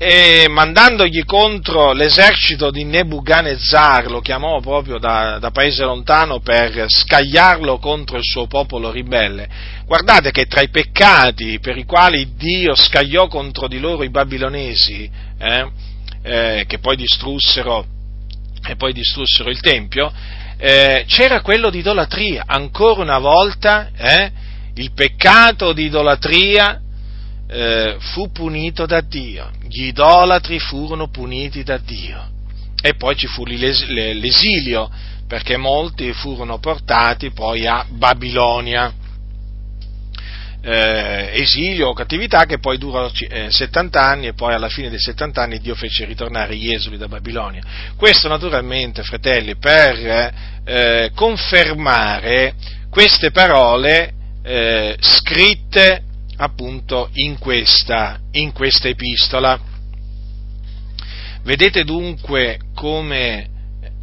e 0.00 0.46
mandandogli 0.48 1.24
contro 1.24 1.92
l'esercito 1.92 2.70
di 2.70 2.84
Nebuchadnezzar, 2.84 4.08
lo 4.08 4.20
chiamò 4.20 4.60
proprio 4.60 4.96
da, 4.98 5.38
da, 5.40 5.50
paese 5.50 5.82
lontano 5.82 6.38
per 6.38 6.84
scagliarlo 6.86 7.78
contro 7.78 8.16
il 8.16 8.22
suo 8.22 8.46
popolo 8.46 8.92
ribelle. 8.92 9.48
Guardate 9.86 10.30
che 10.30 10.46
tra 10.46 10.60
i 10.60 10.68
peccati 10.68 11.58
per 11.58 11.76
i 11.76 11.84
quali 11.84 12.34
Dio 12.36 12.76
scagliò 12.76 13.26
contro 13.26 13.66
di 13.66 13.80
loro 13.80 14.04
i 14.04 14.10
babilonesi, 14.10 15.10
eh, 15.36 15.70
eh, 16.22 16.64
che 16.68 16.78
poi 16.78 16.94
distrussero, 16.94 17.84
poi 18.76 18.92
distrussero 18.92 19.50
il 19.50 19.58
Tempio, 19.58 20.12
eh, 20.58 21.06
c'era 21.08 21.40
quello 21.40 21.70
di 21.70 21.78
idolatria. 21.78 22.44
Ancora 22.46 23.02
una 23.02 23.18
volta 23.18 23.90
eh, 23.96 24.30
il 24.74 24.92
peccato 24.92 25.72
di 25.72 25.86
idolatria 25.86 26.82
eh, 27.48 27.96
fu 27.98 28.30
punito 28.30 28.84
da 28.84 29.00
Dio, 29.00 29.50
gli 29.66 29.86
idolatri 29.86 30.58
furono 30.58 31.08
puniti 31.08 31.62
da 31.62 31.78
Dio 31.78 32.36
e 32.80 32.94
poi 32.94 33.16
ci 33.16 33.26
fu 33.26 33.44
l'esilio 33.44 34.90
perché 35.26 35.56
molti 35.56 36.12
furono 36.12 36.58
portati 36.58 37.30
poi 37.30 37.66
a 37.66 37.84
Babilonia. 37.88 39.06
Eh, 40.60 41.30
esilio 41.34 41.88
o 41.88 41.92
cattività 41.92 42.44
che 42.44 42.58
poi 42.58 42.78
durò 42.78 43.08
eh, 43.30 43.48
70 43.48 44.02
anni 44.02 44.26
e 44.26 44.34
poi 44.34 44.54
alla 44.54 44.68
fine 44.68 44.90
dei 44.90 44.98
70 44.98 45.40
anni 45.40 45.60
Dio 45.60 45.76
fece 45.76 46.04
ritornare 46.04 46.56
gli 46.56 46.72
esuli 46.72 46.98
da 46.98 47.06
Babilonia. 47.06 47.62
Questo 47.96 48.26
naturalmente, 48.26 49.04
fratelli, 49.04 49.56
per 49.56 50.32
eh, 50.64 51.10
confermare 51.14 52.54
queste 52.90 53.30
parole 53.30 54.12
eh, 54.42 54.96
scritte 54.98 56.02
appunto 56.38 57.10
in 57.14 57.38
questa, 57.38 58.18
in 58.32 58.52
questa 58.52 58.88
epistola. 58.88 59.58
Vedete 61.42 61.84
dunque 61.84 62.58
come 62.74 63.48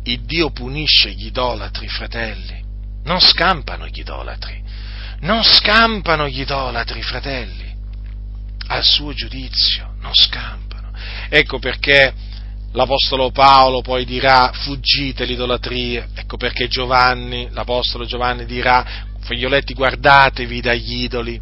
il 0.03 0.21
Dio 0.21 0.51
punisce 0.51 1.11
gli 1.11 1.27
idolatri, 1.27 1.87
fratelli. 1.87 2.63
Non 3.03 3.19
scampano 3.19 3.87
gli 3.87 3.99
idolatri, 3.99 4.63
non 5.21 5.43
scampano 5.43 6.27
gli 6.27 6.41
idolatri, 6.41 7.01
fratelli, 7.03 7.71
al 8.67 8.83
suo 8.83 9.13
giudizio, 9.13 9.93
non 9.99 10.11
scampano. 10.13 10.91
Ecco 11.29 11.59
perché 11.59 12.13
l'Apostolo 12.71 13.29
Paolo 13.29 13.81
poi 13.81 14.05
dirà 14.05 14.51
fuggite 14.53 15.23
l'idolatria, 15.25 16.07
ecco 16.15 16.35
perché 16.35 16.67
Giovanni, 16.67 17.47
l'Apostolo 17.51 18.05
Giovanni 18.05 18.45
dirà 18.45 18.83
figlioletti 19.21 19.75
guardatevi 19.75 20.61
dagli 20.61 21.03
idoli, 21.03 21.39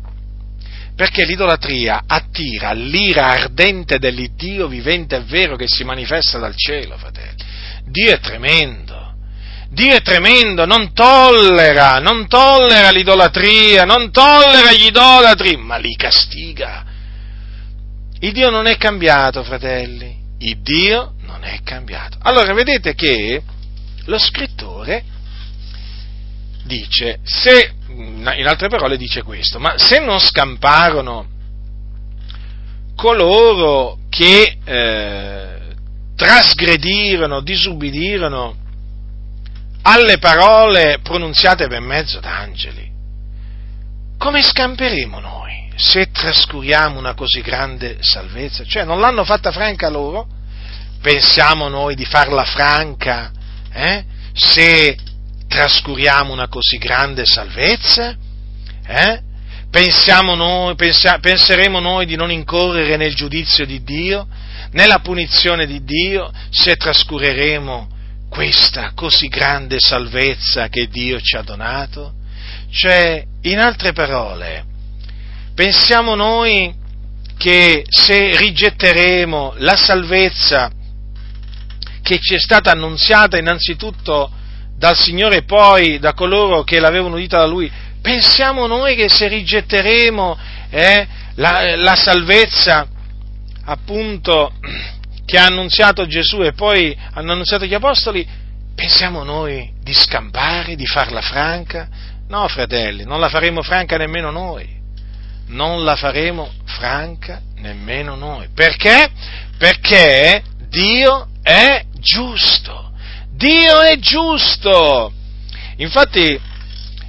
perché 0.95 1.25
l'idolatria 1.25 2.03
attira 2.05 2.71
l'ira 2.71 3.29
ardente 3.29 3.97
dell'Iddio 3.97 4.67
vivente 4.67 5.15
e 5.15 5.21
vero 5.21 5.55
che 5.55 5.67
si 5.67 5.83
manifesta 5.83 6.37
dal 6.37 6.55
cielo, 6.55 6.97
fratelli. 6.97 7.43
Dio 7.85 8.11
è 8.11 8.19
tremendo. 8.19 9.01
Dio 9.69 9.95
è 9.95 10.01
tremendo, 10.01 10.65
non 10.65 10.93
tollera, 10.93 11.97
non 11.97 12.27
tollera 12.27 12.91
l'idolatria, 12.91 13.85
non 13.85 14.11
tollera 14.11 14.71
gli 14.71 14.85
idolatri, 14.85 15.57
ma 15.57 15.77
li 15.77 15.95
castiga. 15.95 16.85
Il 18.19 18.31
Dio 18.31 18.51
non 18.51 18.67
è 18.67 18.77
cambiato, 18.77 19.43
fratelli. 19.43 20.15
Il 20.37 20.61
Dio 20.61 21.15
non 21.25 21.43
è 21.43 21.59
cambiato. 21.63 22.17
Allora 22.21 22.53
vedete 22.53 22.93
che 22.93 23.41
lo 24.05 24.19
scrittore 24.19 25.03
dice, 26.63 27.19
se, 27.23 27.73
in 27.95 28.47
altre 28.47 28.67
parole 28.67 28.97
dice 28.97 29.21
questo, 29.21 29.59
ma 29.59 29.77
se 29.77 29.99
non 29.99 30.19
scamparono 30.19 31.27
coloro 32.95 33.99
che 34.09 34.57
eh, 34.63 35.75
trasgredirono, 36.15 37.41
disubbidirono 37.41 38.55
alle 39.83 40.17
parole 40.17 40.99
pronunziate 41.03 41.67
per 41.67 41.81
mezzo 41.81 42.19
d'angeli, 42.19 42.91
come 44.17 44.41
scamperemo 44.41 45.19
noi 45.19 45.69
se 45.75 46.11
trascuriamo 46.11 46.97
una 46.97 47.13
così 47.13 47.41
grande 47.41 47.97
salvezza? 47.99 48.63
Cioè 48.63 48.85
non 48.85 48.99
l'hanno 48.99 49.25
fatta 49.25 49.51
franca 49.51 49.89
loro? 49.89 50.27
Pensiamo 51.01 51.67
noi 51.67 51.95
di 51.95 52.05
farla 52.05 52.45
franca 52.45 53.31
eh? 53.73 54.05
se 54.33 54.97
trascuriamo 55.54 56.34
una 56.34 56.47
così 56.47 56.78
grande 56.78 57.26
salvezza? 57.26 58.18
Eh? 58.88 59.32
Noi, 60.36 60.76
pensa, 60.76 61.20
penseremo 61.20 61.80
noi 61.80 62.06
di 62.06 62.16
non 62.16 62.32
incorrere 62.32 62.95
nel 62.97 63.14
giudizio 63.14 63.66
di 63.66 63.84
Dio, 63.84 64.28
nella 64.72 64.99
punizione 64.99 65.66
di 65.66 65.84
Dio, 65.84 66.32
se 66.49 66.76
trascureremo 66.76 67.89
questa 68.30 68.91
così 68.95 69.28
grande 69.28 69.80
salvezza 69.80 70.70
che 70.70 70.88
Dio 70.88 71.20
ci 71.22 71.38
ha 71.38 71.43
donato? 71.43 72.14
Cioè, 72.72 73.24
in 73.41 73.60
altre 73.60 73.93
parole, 73.93 74.66
pensiamo 75.54 76.16
noi 76.16 76.74
che 77.38 77.84
se 77.88 78.38
rigetteremo 78.38 79.56
la 79.58 79.76
salvezza 79.76 80.72
che 82.01 82.20
ci 82.20 82.36
è 82.36 82.39
stata 82.39 82.72
annunziata 82.72 83.38
innanzitutto 83.38 84.41
dal 84.78 84.95
Signore 84.95 85.43
poi 85.43 85.99
da 85.99 86.13
coloro 86.13 86.63
che 86.63 86.80
l'avevano 86.80 87.15
udita 87.15 87.38
da 87.38 87.45
Lui, 87.45 87.71
Pensiamo 88.03 88.67
noi 88.67 88.97
che 88.97 89.07
se 89.07 89.30
rigetteremo 89.30 90.38
eh, 90.69 91.07
la, 91.36 91.78
la 91.78 91.95
salvezza 91.95 92.86
appunto 93.63 94.51
che 95.26 95.38
ha 95.38 95.45
annunziato 95.45 96.05
Gesù 96.05 96.41
e 96.41 96.51
poi 96.51 96.93
hanno 97.13 97.32
annunziato 97.32 97.63
gli 97.63 97.74
apostoli, 97.74 98.28
pensiamo 98.76 99.24
noi 99.24 99.71
di 99.82 99.93
scampare, 99.93 100.76
di 100.76 100.86
farla 100.86 101.21
franca? 101.21 101.88
No, 102.28 102.45
fratelli, 102.49 103.05
non 103.05 103.21
la 103.21 103.30
faremo 103.30 103.63
franca 103.63 103.95
nemmeno 103.95 104.32
noi. 104.32 104.82
Non 105.47 105.86
la 105.86 105.95
faremo 105.95 106.51
franca 106.65 107.41
nemmeno 107.59 108.15
noi. 108.15 108.49
Perché? 108.53 109.09
Perché 109.57 110.43
Dio 110.67 111.30
è 111.41 111.86
giusto. 111.99 112.91
Dio 113.43 113.81
è 113.81 113.99
giusto. 113.99 115.11
Infatti, 115.75 116.39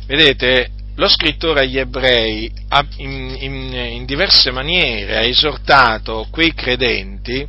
vedete, 0.09 0.71
lo 0.97 1.09
scrittore 1.09 1.61
agli 1.61 1.79
ebrei 1.79 2.53
in, 2.97 3.37
in, 3.39 3.73
in, 3.73 4.05
diverse 4.05 4.51
maniere 4.51 5.17
ha 5.17 5.23
esortato 5.23 6.27
quei 6.33 6.53
credenti 6.53 7.47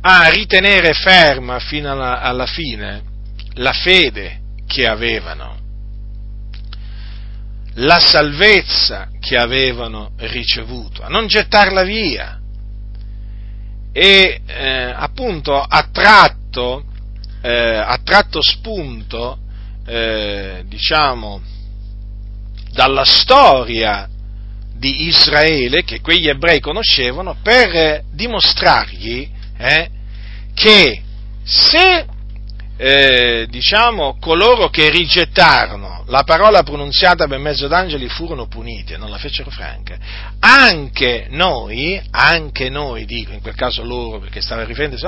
a 0.00 0.28
ritenere 0.28 0.92
ferma 0.92 1.58
fino 1.58 1.90
alla, 1.90 2.20
alla 2.20 2.46
fine 2.46 3.02
la 3.54 3.72
fede 3.72 4.42
che 4.64 4.86
avevano, 4.86 5.58
la 7.74 7.98
salvezza 7.98 9.08
che 9.18 9.36
avevano 9.36 10.12
ricevuto, 10.18 11.02
a 11.02 11.08
non 11.08 11.26
gettarla 11.26 11.82
via. 11.82 12.38
E 13.92 14.40
eh, 14.46 14.92
appunto 14.94 15.60
ha 15.60 15.88
tratto, 15.90 16.84
eh, 17.48 17.78
ha 17.78 17.98
tratto 18.04 18.42
spunto, 18.42 19.38
eh, 19.86 20.64
diciamo, 20.66 21.40
dalla 22.72 23.06
storia 23.06 24.06
di 24.76 25.06
Israele 25.06 25.82
che 25.82 26.02
quegli 26.02 26.28
ebrei 26.28 26.60
conoscevano 26.60 27.38
per 27.42 28.04
dimostrargli 28.12 29.26
eh, 29.56 29.90
che 30.52 31.02
se 31.42 32.06
eh, 32.80 33.46
diciamo 33.50 34.18
coloro 34.20 34.68
che 34.68 34.88
rigettarono 34.88 36.04
la 36.06 36.22
parola 36.22 36.62
pronunziata 36.62 37.26
per 37.26 37.38
mezzo 37.38 37.66
d'angeli 37.66 38.08
furono 38.08 38.46
puniti 38.46 38.92
e 38.92 38.96
non 38.96 39.10
la 39.10 39.18
fecero 39.18 39.50
franca, 39.50 39.98
anche 40.38 41.26
noi, 41.30 42.00
anche 42.12 42.70
noi, 42.70 43.04
dico 43.04 43.32
in 43.32 43.40
quel 43.42 43.56
caso 43.56 43.82
loro 43.82 44.20
perché 44.20 44.40
stava 44.40 44.64
riferendosi, 44.64 45.04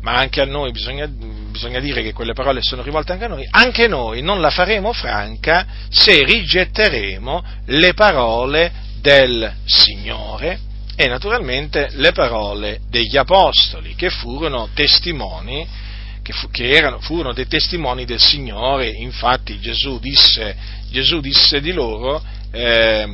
ma 0.00 0.14
anche 0.14 0.40
a 0.40 0.46
noi 0.46 0.72
bisogna, 0.72 1.06
bisogna 1.06 1.78
dire 1.78 2.02
che 2.02 2.14
quelle 2.14 2.32
parole 2.32 2.62
sono 2.62 2.82
rivolte 2.82 3.12
anche 3.12 3.26
a 3.26 3.28
noi, 3.28 3.46
anche 3.50 3.86
noi 3.86 4.22
non 4.22 4.40
la 4.40 4.50
faremo 4.50 4.94
franca 4.94 5.66
se 5.90 6.24
rigetteremo 6.24 7.44
le 7.66 7.92
parole 7.92 8.72
del 9.02 9.52
Signore 9.66 10.58
e 10.96 11.06
naturalmente 11.06 11.90
le 11.92 12.12
parole 12.12 12.80
degli 12.88 13.16
Apostoli 13.18 13.94
che 13.94 14.08
furono 14.08 14.70
testimoni 14.72 15.88
che, 16.30 16.32
fu, 16.32 16.50
che 16.50 16.70
erano, 16.70 17.00
furono 17.00 17.32
dei 17.32 17.46
testimoni 17.46 18.04
del 18.04 18.20
Signore, 18.20 18.88
infatti 18.88 19.58
Gesù 19.58 19.98
disse, 19.98 20.56
Gesù 20.90 21.20
disse 21.20 21.60
di 21.60 21.72
loro, 21.72 22.22
eh, 22.52 23.04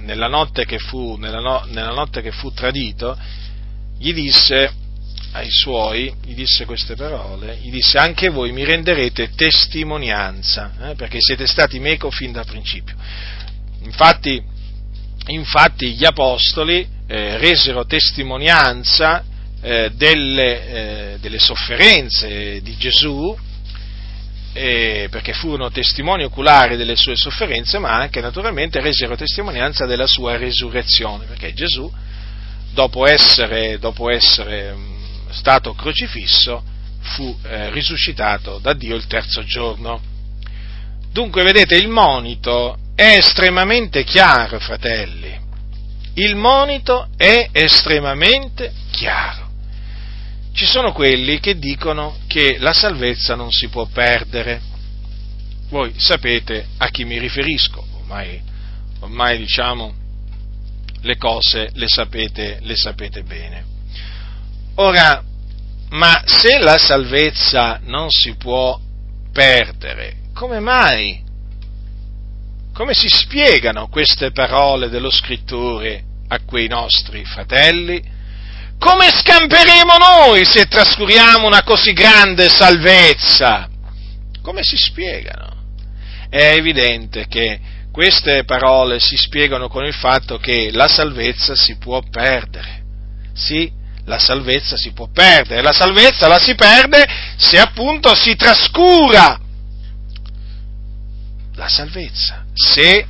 nella, 0.00 0.28
notte 0.28 0.66
fu, 0.78 1.16
nella, 1.16 1.40
no, 1.40 1.64
nella 1.70 1.92
notte 1.92 2.22
che 2.22 2.30
fu 2.30 2.52
tradito, 2.52 3.18
gli 3.98 4.12
disse 4.12 4.84
ai 5.32 5.50
suoi, 5.50 6.14
gli 6.24 6.34
disse 6.34 6.64
queste 6.64 6.94
parole, 6.94 7.58
gli 7.62 7.70
disse 7.70 7.98
anche 7.98 8.28
voi 8.28 8.52
mi 8.52 8.64
renderete 8.64 9.30
testimonianza, 9.34 10.90
eh, 10.90 10.94
perché 10.94 11.18
siete 11.20 11.46
stati 11.46 11.78
meco 11.78 12.10
fin 12.10 12.32
dal 12.32 12.46
principio. 12.46 12.94
Infatti, 13.82 14.42
infatti 15.28 15.94
gli 15.94 16.04
apostoli 16.04 16.86
eh, 17.06 17.38
resero 17.38 17.86
testimonianza 17.86 19.24
eh, 19.60 19.90
delle, 19.94 20.68
eh, 20.68 21.18
delle, 21.18 21.38
sofferenze 21.38 22.60
di 22.62 22.76
Gesù, 22.76 23.36
eh, 24.52 25.08
perché 25.10 25.32
furono 25.32 25.70
testimoni 25.70 26.24
oculari 26.24 26.76
delle 26.76 26.96
sue 26.96 27.16
sofferenze, 27.16 27.78
ma 27.78 27.94
anche 27.94 28.20
naturalmente 28.20 28.80
resero 28.80 29.16
testimonianza 29.16 29.86
della 29.86 30.06
sua 30.06 30.36
resurrezione, 30.36 31.26
perché 31.26 31.52
Gesù, 31.52 31.90
dopo 32.72 33.06
essere, 33.06 33.78
dopo 33.78 34.10
essere 34.10 34.72
mm, 34.72 35.30
stato 35.30 35.74
crocifisso, 35.74 36.62
fu 37.00 37.36
eh, 37.44 37.70
risuscitato 37.70 38.58
da 38.58 38.72
Dio 38.72 38.96
il 38.96 39.06
terzo 39.06 39.44
giorno. 39.44 40.00
Dunque, 41.12 41.42
vedete, 41.42 41.76
il 41.76 41.88
monito 41.88 42.78
è 42.94 43.16
estremamente 43.18 44.04
chiaro, 44.04 44.58
fratelli. 44.58 45.44
Il 46.14 46.34
monito 46.34 47.08
è 47.16 47.50
estremamente 47.52 48.72
chiaro. 48.90 49.45
Ci 50.56 50.64
sono 50.64 50.92
quelli 50.92 51.38
che 51.38 51.58
dicono 51.58 52.16
che 52.26 52.56
la 52.58 52.72
salvezza 52.72 53.34
non 53.34 53.52
si 53.52 53.68
può 53.68 53.84
perdere. 53.84 54.58
Voi 55.68 55.92
sapete 55.98 56.68
a 56.78 56.88
chi 56.88 57.04
mi 57.04 57.18
riferisco, 57.18 57.84
ormai, 57.98 58.40
ormai 59.00 59.36
diciamo 59.36 59.94
le 61.02 61.18
cose 61.18 61.68
le 61.74 61.88
sapete, 61.88 62.60
le 62.62 62.74
sapete 62.74 63.22
bene. 63.22 63.64
Ora, 64.76 65.22
ma 65.90 66.22
se 66.24 66.58
la 66.58 66.78
salvezza 66.78 67.80
non 67.82 68.08
si 68.08 68.34
può 68.36 68.80
perdere, 69.30 70.30
come 70.32 70.58
mai? 70.60 71.22
Come 72.72 72.94
si 72.94 73.08
spiegano 73.08 73.88
queste 73.88 74.30
parole 74.30 74.88
dello 74.88 75.10
scrittore 75.10 76.02
a 76.28 76.40
quei 76.46 76.66
nostri 76.66 77.26
fratelli? 77.26 78.14
Come 78.78 79.10
scamperemo 79.10 79.96
noi 79.96 80.44
se 80.44 80.66
trascuriamo 80.66 81.46
una 81.46 81.62
così 81.62 81.92
grande 81.92 82.48
salvezza? 82.48 83.68
Come 84.42 84.62
si 84.62 84.76
spiegano? 84.76 85.54
È 86.28 86.52
evidente 86.52 87.26
che 87.26 87.60
queste 87.90 88.44
parole 88.44 89.00
si 89.00 89.16
spiegano 89.16 89.68
con 89.68 89.84
il 89.84 89.94
fatto 89.94 90.38
che 90.38 90.70
la 90.72 90.88
salvezza 90.88 91.56
si 91.56 91.78
può 91.78 92.02
perdere. 92.10 92.82
Sì, 93.34 93.70
la 94.04 94.18
salvezza 94.18 94.76
si 94.76 94.92
può 94.92 95.08
perdere. 95.12 95.62
La 95.62 95.72
salvezza 95.72 96.28
la 96.28 96.38
si 96.38 96.54
perde 96.54 97.06
se 97.36 97.58
appunto 97.58 98.14
si 98.14 98.36
trascura 98.36 99.40
la 101.54 101.68
salvezza, 101.68 102.44
se 102.52 103.06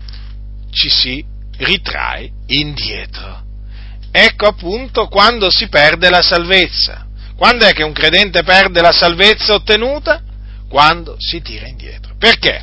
ci 0.70 0.88
si 0.88 1.24
ritrae 1.58 2.30
indietro. 2.46 3.45
Ecco 4.18 4.46
appunto 4.46 5.08
quando 5.08 5.50
si 5.50 5.68
perde 5.68 6.08
la 6.08 6.22
salvezza. 6.22 7.06
Quando 7.36 7.66
è 7.66 7.72
che 7.72 7.82
un 7.82 7.92
credente 7.92 8.42
perde 8.42 8.80
la 8.80 8.92
salvezza 8.92 9.54
ottenuta? 9.54 10.22
quando 10.68 11.16
si 11.18 11.40
tira 11.42 11.66
indietro. 11.66 12.14
Perché? 12.18 12.62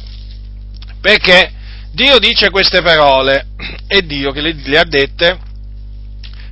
Perché 1.01 1.51
Dio 1.91 2.19
dice 2.19 2.49
queste 2.49 2.81
parole, 2.81 3.47
è 3.87 4.01
Dio 4.01 4.31
che 4.31 4.41
le, 4.41 4.53
le 4.53 4.77
ha 4.77 4.83
dette 4.83 5.39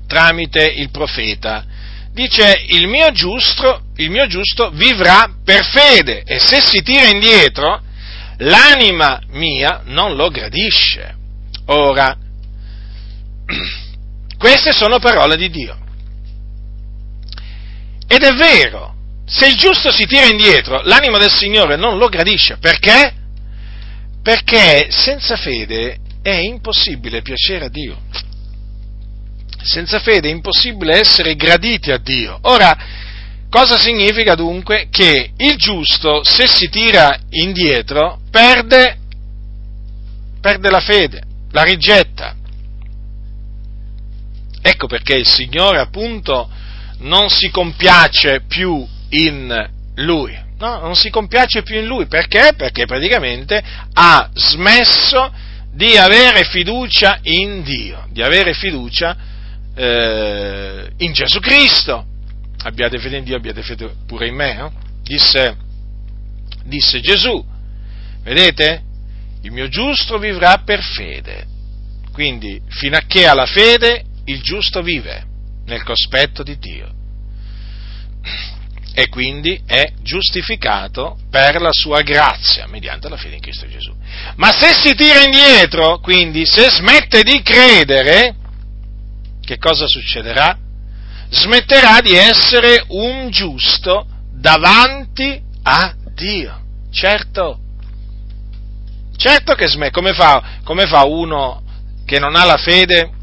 tramite 0.08 0.66
il 0.66 0.90
profeta. 0.92 1.66
Dice 2.14 2.66
il 2.68 2.88
mio, 2.88 3.12
giusto, 3.12 3.84
il 3.98 4.10
mio 4.10 4.28
giusto 4.28 4.70
vivrà 4.72 5.34
per 5.44 5.64
fede 5.64 6.24
e 6.24 6.40
se 6.40 6.60
si 6.62 6.82
tira 6.82 7.08
indietro 7.08 7.82
l'anima 8.38 9.22
mia 9.30 9.82
non 9.86 10.16
lo 10.16 10.30
gradisce. 10.30 11.16
Ora, 11.68 12.18
queste 14.42 14.72
sono 14.74 14.98
parole 14.98 15.38
di 15.38 15.52
Dio. 15.52 15.78
Ed 18.08 18.24
è 18.24 18.34
vero, 18.34 18.96
se 19.24 19.46
il 19.46 19.56
giusto 19.56 19.92
si 19.92 20.08
tira 20.08 20.26
indietro, 20.26 20.82
l'anima 20.82 21.20
del 21.20 21.32
Signore 21.32 21.76
non 21.76 22.00
lo 22.00 22.10
gradisce. 22.10 22.58
Perché? 22.58 23.14
Perché 24.24 24.88
senza 24.90 25.36
fede 25.36 26.00
è 26.24 26.34
impossibile 26.34 27.22
piacere 27.22 27.66
a 27.66 27.70
Dio. 27.70 28.00
Senza 29.62 30.00
fede 30.00 30.28
è 30.28 30.32
impossibile 30.32 31.00
essere 31.00 31.36
graditi 31.36 31.92
a 31.92 32.00
Dio. 32.00 32.40
Ora, 32.42 32.76
cosa 33.48 33.78
significa 33.78 34.34
dunque? 34.34 34.88
Che 34.90 35.34
il 35.38 35.56
giusto, 35.58 36.24
se 36.24 36.48
si 36.48 36.68
tira 36.68 37.16
indietro, 37.30 38.22
perde, 38.32 38.98
perde 40.42 40.70
la 40.72 40.80
fede, 40.80 41.22
la 41.52 41.62
rigetta. 41.62 42.40
Ecco 44.62 44.88
perché 44.88 45.16
il 45.16 45.28
Signore 45.28 45.80
appunto 45.80 46.50
non 47.00 47.30
si 47.30 47.50
compiace 47.50 48.42
più 48.48 48.86
in 49.10 49.70
Lui, 49.96 50.38
no? 50.60 50.80
non 50.80 50.96
si 50.96 51.10
compiace 51.10 51.64
più 51.64 51.80
in 51.80 51.88
Lui, 51.88 52.06
perché? 52.06 52.54
Perché 52.56 52.86
praticamente 52.86 53.62
ha 53.94 54.30
smesso 54.34 55.32
di 55.74 55.98
avere 55.98 56.44
fiducia 56.46 57.20
in 57.24 57.64
Dio, 57.64 58.08
di 58.12 58.22
avere 58.22 58.54
fiducia 58.54 59.16
eh, 59.76 60.92
in 60.98 61.14
Gesù 61.14 61.40
Cristo. 61.40 62.06
Abbiate 62.64 63.00
fede 63.00 63.18
in 63.18 63.24
Dio, 63.24 63.36
abbiate 63.36 63.64
fede 63.64 63.96
pure 64.06 64.28
in 64.28 64.36
me, 64.36 64.54
no? 64.54 64.72
disse, 65.02 65.58
disse 66.66 67.02
Gesù. 67.02 67.44
Vedete? 68.24 68.84
Il 69.42 69.52
mio 69.52 69.68
giusto 69.70 70.20
vivrà 70.20 70.62
per 70.64 70.84
fede. 70.84 71.48
Quindi, 72.12 72.62
fino 72.68 72.98
a 72.98 73.02
che 73.08 73.26
ha 73.26 73.34
la 73.34 73.48
fede, 73.48 74.04
il 74.26 74.42
giusto 74.42 74.82
vive 74.82 75.26
nel 75.66 75.84
cospetto 75.84 76.44
di 76.44 76.58
Dio. 76.58 77.00
E 78.94 79.08
quindi 79.08 79.62
è 79.66 79.94
giustificato 80.02 81.18
per 81.30 81.62
la 81.62 81.72
sua 81.72 82.02
grazia, 82.02 82.68
mediante 82.68 83.08
la 83.08 83.16
fede 83.16 83.36
in 83.36 83.42
Cristo 83.42 83.68
Gesù. 83.68 83.96
Ma 84.36 84.52
se 84.52 84.74
si 84.74 84.94
tira 84.96 85.24
indietro, 85.24 86.00
quindi 86.00 86.46
se 86.46 86.70
smette 86.70 87.24
di 87.24 87.42
credere, 87.42 88.36
che 89.42 89.58
cosa 89.58 89.88
succederà? 89.88 90.58
Smetterà 91.30 92.02
di 92.02 92.14
essere 92.14 92.84
un 92.90 93.30
giusto 93.30 94.06
davanti 94.34 95.42
a 95.64 95.96
Dio. 96.14 96.60
Certo, 96.92 97.60
certo 99.16 99.54
che 99.54 99.68
smette. 99.68 99.92
Come 99.92 100.14
fa, 100.14 100.60
come 100.66 100.86
fa 100.86 101.06
uno 101.06 101.64
che 102.06 102.20
non 102.20 102.36
ha 102.36 102.44
la 102.44 102.58
fede? 102.58 103.20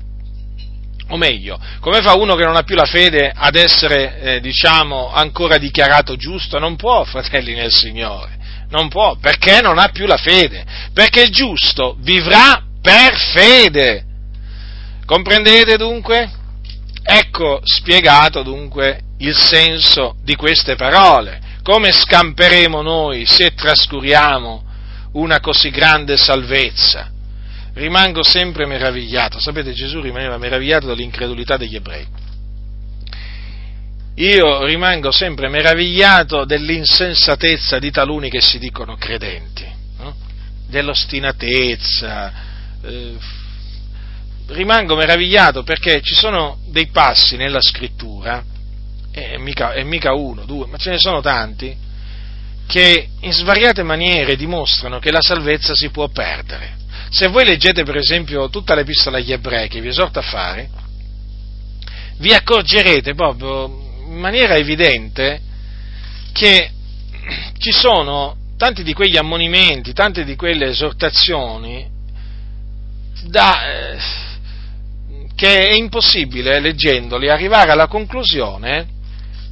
O 1.10 1.16
meglio, 1.16 1.58
come 1.80 2.02
fa 2.02 2.14
uno 2.14 2.34
che 2.34 2.44
non 2.44 2.56
ha 2.56 2.62
più 2.62 2.74
la 2.74 2.84
fede 2.84 3.32
ad 3.34 3.56
essere, 3.56 4.20
eh, 4.20 4.40
diciamo, 4.40 5.10
ancora 5.10 5.56
dichiarato 5.56 6.16
giusto? 6.16 6.58
Non 6.58 6.76
può, 6.76 7.04
fratelli 7.04 7.54
nel 7.54 7.72
Signore, 7.72 8.36
non 8.68 8.88
può, 8.88 9.16
perché 9.16 9.60
non 9.62 9.78
ha 9.78 9.88
più 9.88 10.06
la 10.06 10.18
fede, 10.18 10.64
perché 10.92 11.22
il 11.22 11.30
giusto 11.30 11.96
vivrà 12.00 12.62
per 12.82 13.16
fede. 13.16 14.04
Comprendete 15.06 15.78
dunque? 15.78 16.30
Ecco 17.02 17.60
spiegato 17.64 18.42
dunque 18.42 19.00
il 19.18 19.34
senso 19.34 20.16
di 20.22 20.36
queste 20.36 20.74
parole. 20.76 21.40
Come 21.62 21.90
scamperemo 21.90 22.82
noi 22.82 23.24
se 23.24 23.54
trascuriamo 23.54 24.62
una 25.12 25.40
così 25.40 25.70
grande 25.70 26.18
salvezza? 26.18 27.10
Rimango 27.78 28.24
sempre 28.24 28.66
meravigliato. 28.66 29.38
Sapete, 29.38 29.72
Gesù 29.72 30.00
rimaneva 30.00 30.36
meravigliato 30.36 30.88
dall'incredulità 30.88 31.56
degli 31.56 31.76
ebrei. 31.76 32.06
Io 34.16 34.64
rimango 34.64 35.12
sempre 35.12 35.48
meravigliato 35.48 36.44
dell'insensatezza 36.44 37.78
di 37.78 37.92
taluni 37.92 38.30
che 38.30 38.40
si 38.40 38.58
dicono 38.58 38.96
credenti, 38.96 39.64
no? 39.98 40.16
dell'ostinatezza, 40.66 42.32
eh, 42.82 43.14
rimango 44.48 44.96
meravigliato 44.96 45.62
perché 45.62 46.00
ci 46.02 46.16
sono 46.16 46.58
dei 46.66 46.88
passi 46.88 47.36
nella 47.36 47.60
scrittura, 47.60 48.42
e 49.12 49.38
mica, 49.38 49.72
e 49.74 49.84
mica 49.84 50.14
uno, 50.14 50.44
due, 50.44 50.66
ma 50.66 50.78
ce 50.78 50.90
ne 50.90 50.98
sono 50.98 51.20
tanti, 51.20 51.76
che 52.66 53.08
in 53.20 53.32
svariate 53.32 53.84
maniere 53.84 54.34
dimostrano 54.34 54.98
che 54.98 55.12
la 55.12 55.22
salvezza 55.22 55.74
si 55.76 55.90
può 55.90 56.08
perdere. 56.08 56.74
Se 57.10 57.28
voi 57.28 57.44
leggete 57.44 57.84
per 57.84 57.96
esempio 57.96 58.48
tutta 58.50 58.74
l'epistola 58.74 59.18
agli 59.18 59.32
ebrei 59.32 59.68
che 59.68 59.80
vi 59.80 59.88
esorto 59.88 60.18
a 60.18 60.22
fare, 60.22 60.68
vi 62.18 62.32
accorgerete 62.32 63.14
proprio 63.14 63.66
in 64.06 64.18
maniera 64.18 64.54
evidente 64.54 65.40
che 66.32 66.70
ci 67.58 67.72
sono 67.72 68.36
tanti 68.56 68.82
di 68.82 68.92
quegli 68.92 69.16
ammonimenti, 69.16 69.92
tante 69.92 70.24
di 70.24 70.36
quelle 70.36 70.66
esortazioni 70.66 71.88
da, 73.24 73.62
eh, 73.64 73.98
che 75.34 75.68
è 75.68 75.74
impossibile, 75.74 76.60
leggendoli, 76.60 77.30
arrivare 77.30 77.70
alla 77.70 77.86
conclusione 77.86 78.96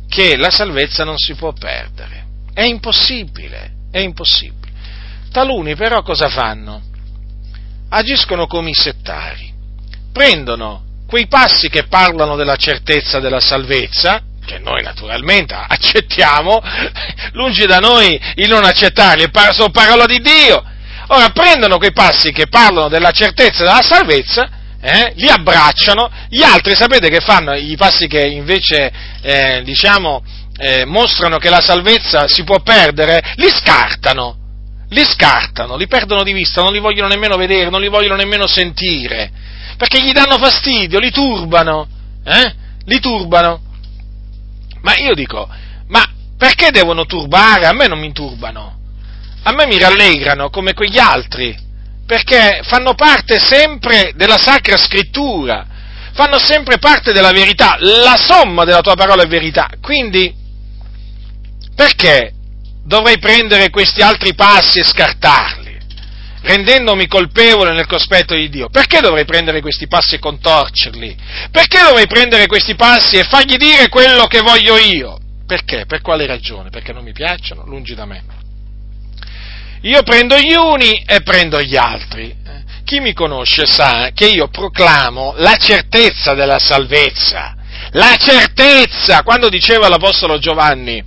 che 0.08 0.36
la 0.36 0.50
salvezza 0.50 1.04
non 1.04 1.16
si 1.16 1.34
può 1.34 1.52
perdere. 1.52 2.24
È 2.52 2.62
impossibile, 2.62 3.72
è 3.90 3.98
impossibile. 3.98 4.72
Taluni 5.30 5.74
però 5.76 6.02
cosa 6.02 6.28
fanno? 6.28 6.82
Agiscono 7.88 8.46
come 8.46 8.70
i 8.70 8.74
settari. 8.74 9.52
Prendono 10.12 10.84
quei 11.06 11.26
passi 11.26 11.68
che 11.68 11.84
parlano 11.84 12.36
della 12.36 12.56
certezza 12.56 13.20
della 13.20 13.40
salvezza, 13.40 14.22
che 14.44 14.58
noi 14.58 14.82
naturalmente 14.82 15.54
accettiamo, 15.68 16.60
lungi 17.32 17.66
da 17.66 17.78
noi 17.78 18.20
il 18.36 18.48
non 18.48 18.64
accettarli, 18.64 19.30
sono 19.52 19.70
parola 19.70 20.06
di 20.06 20.20
Dio. 20.20 20.64
Ora 21.08 21.28
prendono 21.30 21.78
quei 21.78 21.92
passi 21.92 22.32
che 22.32 22.48
parlano 22.48 22.88
della 22.88 23.12
certezza 23.12 23.62
della 23.62 23.82
salvezza 23.82 24.50
eh, 24.80 25.12
li 25.16 25.28
abbracciano, 25.28 26.10
gli 26.28 26.42
altri 26.42 26.76
sapete 26.76 27.08
che 27.08 27.20
fanno? 27.20 27.54
I 27.54 27.76
passi 27.76 28.06
che 28.06 28.24
invece 28.26 28.92
eh, 29.20 29.62
diciamo, 29.64 30.22
eh, 30.58 30.84
mostrano 30.84 31.38
che 31.38 31.50
la 31.50 31.60
salvezza 31.60 32.28
si 32.28 32.44
può 32.44 32.60
perdere, 32.60 33.20
li 33.36 33.48
scartano, 33.48 34.45
li 34.88 35.04
scartano, 35.04 35.76
li 35.76 35.86
perdono 35.86 36.22
di 36.22 36.32
vista, 36.32 36.62
non 36.62 36.72
li 36.72 36.78
vogliono 36.78 37.08
nemmeno 37.08 37.36
vedere, 37.36 37.70
non 37.70 37.80
li 37.80 37.88
vogliono 37.88 38.16
nemmeno 38.16 38.46
sentire, 38.46 39.30
perché 39.76 40.02
gli 40.02 40.12
danno 40.12 40.38
fastidio, 40.38 40.98
li 40.98 41.10
turbano, 41.10 41.88
eh? 42.24 42.54
li 42.84 43.00
turbano. 43.00 43.60
Ma 44.82 44.94
io 44.96 45.14
dico, 45.14 45.48
ma 45.88 46.04
perché 46.38 46.70
devono 46.70 47.04
turbare? 47.06 47.66
A 47.66 47.72
me 47.72 47.88
non 47.88 47.98
mi 47.98 48.12
turbano, 48.12 48.78
a 49.42 49.52
me 49.52 49.66
mi 49.66 49.78
rallegrano 49.78 50.50
come 50.50 50.74
quegli 50.74 50.98
altri 50.98 51.64
perché 52.06 52.60
fanno 52.62 52.94
parte 52.94 53.38
sempre 53.40 54.12
della 54.14 54.38
Sacra 54.38 54.76
Scrittura, 54.76 55.66
fanno 56.12 56.38
sempre 56.38 56.78
parte 56.78 57.12
della 57.12 57.32
verità, 57.32 57.76
la 57.80 58.16
somma 58.16 58.64
della 58.64 58.80
tua 58.80 58.94
parola 58.94 59.24
è 59.24 59.26
verità. 59.26 59.68
Quindi, 59.82 60.32
perché 61.74 62.32
dovrei 62.86 63.18
prendere 63.18 63.68
questi 63.68 64.00
altri 64.00 64.34
passi 64.34 64.78
e 64.78 64.84
scartarli, 64.84 65.76
rendendomi 66.42 67.08
colpevole 67.08 67.72
nel 67.72 67.86
cospetto 67.86 68.34
di 68.34 68.48
Dio? 68.48 68.68
Perché 68.68 69.00
dovrei 69.00 69.24
prendere 69.24 69.60
questi 69.60 69.88
passi 69.88 70.14
e 70.14 70.18
contorcerli? 70.18 71.16
Perché 71.50 71.82
dovrei 71.82 72.06
prendere 72.06 72.46
questi 72.46 72.76
passi 72.76 73.16
e 73.16 73.24
fargli 73.24 73.56
dire 73.56 73.88
quello 73.88 74.26
che 74.26 74.40
voglio 74.40 74.76
io? 74.78 75.18
Perché? 75.46 75.84
Per 75.86 76.00
quale 76.00 76.26
ragione? 76.26 76.70
Perché 76.70 76.92
non 76.92 77.04
mi 77.04 77.12
piacciono? 77.12 77.64
Lungi 77.66 77.94
da 77.94 78.04
me. 78.04 78.22
Io 79.82 80.02
prendo 80.02 80.38
gli 80.38 80.54
uni 80.54 81.02
e 81.06 81.22
prendo 81.22 81.60
gli 81.60 81.76
altri. 81.76 82.34
Chi 82.84 83.00
mi 83.00 83.12
conosce 83.12 83.66
sa 83.66 84.10
che 84.14 84.26
io 84.26 84.48
proclamo 84.48 85.34
la 85.36 85.56
certezza 85.56 86.34
della 86.34 86.58
salvezza. 86.58 87.54
La 87.92 88.16
certezza, 88.16 89.22
quando 89.22 89.48
diceva 89.48 89.88
l'Apostolo 89.88 90.38
Giovanni, 90.38 91.02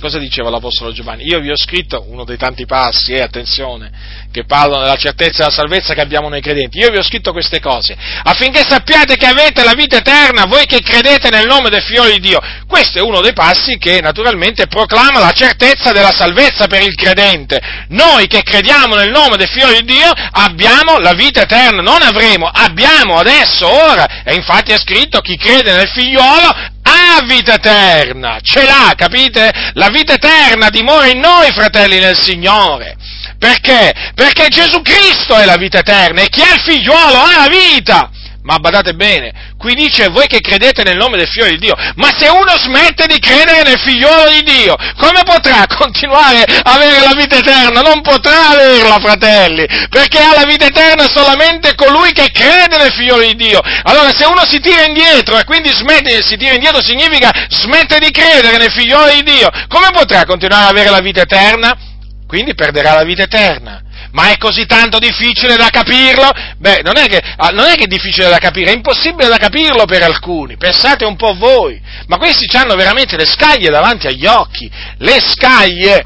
Cosa 0.00 0.18
diceva 0.18 0.48
l'Apostolo 0.48 0.92
Giovanni? 0.92 1.24
Io 1.26 1.40
vi 1.40 1.50
ho 1.50 1.56
scritto 1.56 2.06
uno 2.08 2.24
dei 2.24 2.38
tanti 2.38 2.64
passi, 2.64 3.12
eh, 3.12 3.20
attenzione, 3.20 3.90
che 4.32 4.44
parlano 4.44 4.82
della 4.82 4.96
certezza 4.96 5.44
della 5.44 5.50
salvezza 5.50 5.92
che 5.92 6.00
abbiamo 6.00 6.30
noi 6.30 6.40
credenti. 6.40 6.78
Io 6.78 6.88
vi 6.90 6.96
ho 6.96 7.02
scritto 7.02 7.32
queste 7.32 7.60
cose 7.60 7.94
affinché 8.22 8.64
sappiate 8.66 9.16
che 9.16 9.26
avete 9.26 9.62
la 9.62 9.74
vita 9.74 9.98
eterna, 9.98 10.46
voi 10.46 10.64
che 10.64 10.80
credete 10.80 11.28
nel 11.28 11.46
nome 11.46 11.68
del 11.68 11.82
Figlio 11.82 12.06
di 12.06 12.18
Dio. 12.18 12.40
Questo 12.66 12.98
è 12.98 13.02
uno 13.02 13.20
dei 13.20 13.34
passi 13.34 13.76
che 13.76 14.00
naturalmente 14.00 14.68
proclama 14.68 15.20
la 15.20 15.32
certezza 15.32 15.92
della 15.92 16.12
salvezza 16.12 16.66
per 16.66 16.82
il 16.82 16.94
credente. 16.94 17.60
Noi 17.88 18.26
che 18.26 18.42
crediamo 18.42 18.94
nel 18.94 19.10
nome 19.10 19.36
del 19.36 19.48
Figlio 19.48 19.70
di 19.70 19.84
Dio 19.84 20.10
abbiamo 20.30 20.98
la 20.98 21.12
vita 21.12 21.42
eterna, 21.42 21.82
non 21.82 22.00
avremo, 22.00 22.46
abbiamo 22.46 23.18
adesso, 23.18 23.68
ora. 23.68 24.22
E 24.24 24.34
infatti 24.34 24.72
è 24.72 24.78
scritto 24.78 25.20
chi 25.20 25.36
crede 25.36 25.74
nel 25.74 25.88
figliolo 25.88 26.78
ha 27.16 27.22
vita 27.22 27.54
eterna, 27.54 28.38
ce 28.42 28.64
l'ha, 28.64 28.92
capite? 28.96 29.52
La 29.74 29.88
vita 29.88 30.14
eterna 30.14 30.70
dimora 30.70 31.06
in 31.06 31.18
noi, 31.18 31.50
fratelli 31.52 31.98
nel 31.98 32.18
Signore. 32.18 32.96
Perché? 33.38 34.12
Perché 34.14 34.48
Gesù 34.48 34.82
Cristo 34.82 35.34
è 35.34 35.44
la 35.44 35.56
vita 35.56 35.78
eterna 35.78 36.22
e 36.22 36.28
chi 36.28 36.42
ha 36.42 36.54
il 36.54 36.60
figliuolo 36.60 37.18
ha 37.18 37.38
la 37.38 37.48
vita. 37.48 38.10
Ma 38.42 38.58
badate 38.58 38.94
bene, 38.94 39.52
qui 39.58 39.74
dice 39.74 40.08
voi 40.08 40.26
che 40.26 40.40
credete 40.40 40.82
nel 40.82 40.96
nome 40.96 41.18
del 41.18 41.28
figlio 41.28 41.48
di 41.48 41.58
Dio, 41.58 41.74
ma 41.96 42.08
se 42.16 42.28
uno 42.28 42.56
smette 42.56 43.06
di 43.06 43.18
credere 43.18 43.62
nel 43.62 43.78
figliolo 43.78 44.30
di 44.30 44.42
Dio, 44.42 44.76
come 44.96 45.20
potrà 45.24 45.66
continuare 45.76 46.44
a 46.44 46.72
avere 46.72 47.00
la 47.04 47.12
vita 47.14 47.36
eterna? 47.36 47.82
Non 47.82 48.00
potrà 48.00 48.48
averla, 48.48 48.98
fratelli, 48.98 49.66
perché 49.90 50.18
ha 50.20 50.32
la 50.34 50.46
vita 50.46 50.64
eterna 50.64 51.06
solamente 51.06 51.74
colui 51.74 52.12
che 52.12 52.30
crede 52.32 52.78
nel 52.78 52.92
figliolo 52.92 53.26
di 53.26 53.36
Dio. 53.36 53.60
Allora 53.82 54.10
se 54.16 54.24
uno 54.24 54.46
si 54.48 54.58
tira 54.58 54.84
indietro 54.84 55.38
e 55.38 55.44
quindi 55.44 55.68
smette, 55.70 56.22
si 56.24 56.38
tira 56.38 56.54
indietro 56.54 56.82
significa 56.82 57.30
smette 57.50 57.98
di 57.98 58.10
credere 58.10 58.56
nel 58.56 58.72
figliolo 58.72 59.12
di 59.12 59.22
Dio, 59.22 59.50
come 59.68 59.90
potrà 59.92 60.24
continuare 60.24 60.64
ad 60.64 60.70
avere 60.70 60.88
la 60.88 61.00
vita 61.00 61.20
eterna? 61.20 61.76
Quindi 62.26 62.54
perderà 62.54 62.94
la 62.94 63.04
vita 63.04 63.24
eterna. 63.24 63.82
Ma 64.12 64.30
è 64.30 64.38
così 64.38 64.66
tanto 64.66 64.98
difficile 64.98 65.56
da 65.56 65.68
capirlo? 65.68 66.28
Beh, 66.58 66.80
non 66.82 66.96
è, 66.96 67.06
che, 67.06 67.22
ah, 67.36 67.50
non 67.50 67.66
è 67.66 67.74
che 67.74 67.84
è 67.84 67.86
difficile 67.86 68.28
da 68.28 68.38
capire, 68.38 68.72
è 68.72 68.74
impossibile 68.74 69.28
da 69.28 69.36
capirlo 69.36 69.84
per 69.84 70.02
alcuni. 70.02 70.56
Pensate 70.56 71.04
un 71.04 71.16
po' 71.16 71.34
voi. 71.34 71.80
Ma 72.06 72.16
questi 72.16 72.46
hanno 72.56 72.74
veramente 72.74 73.16
le 73.16 73.26
scaglie 73.26 73.70
davanti 73.70 74.06
agli 74.06 74.26
occhi. 74.26 74.70
Le 74.98 75.20
scaglie. 75.20 76.04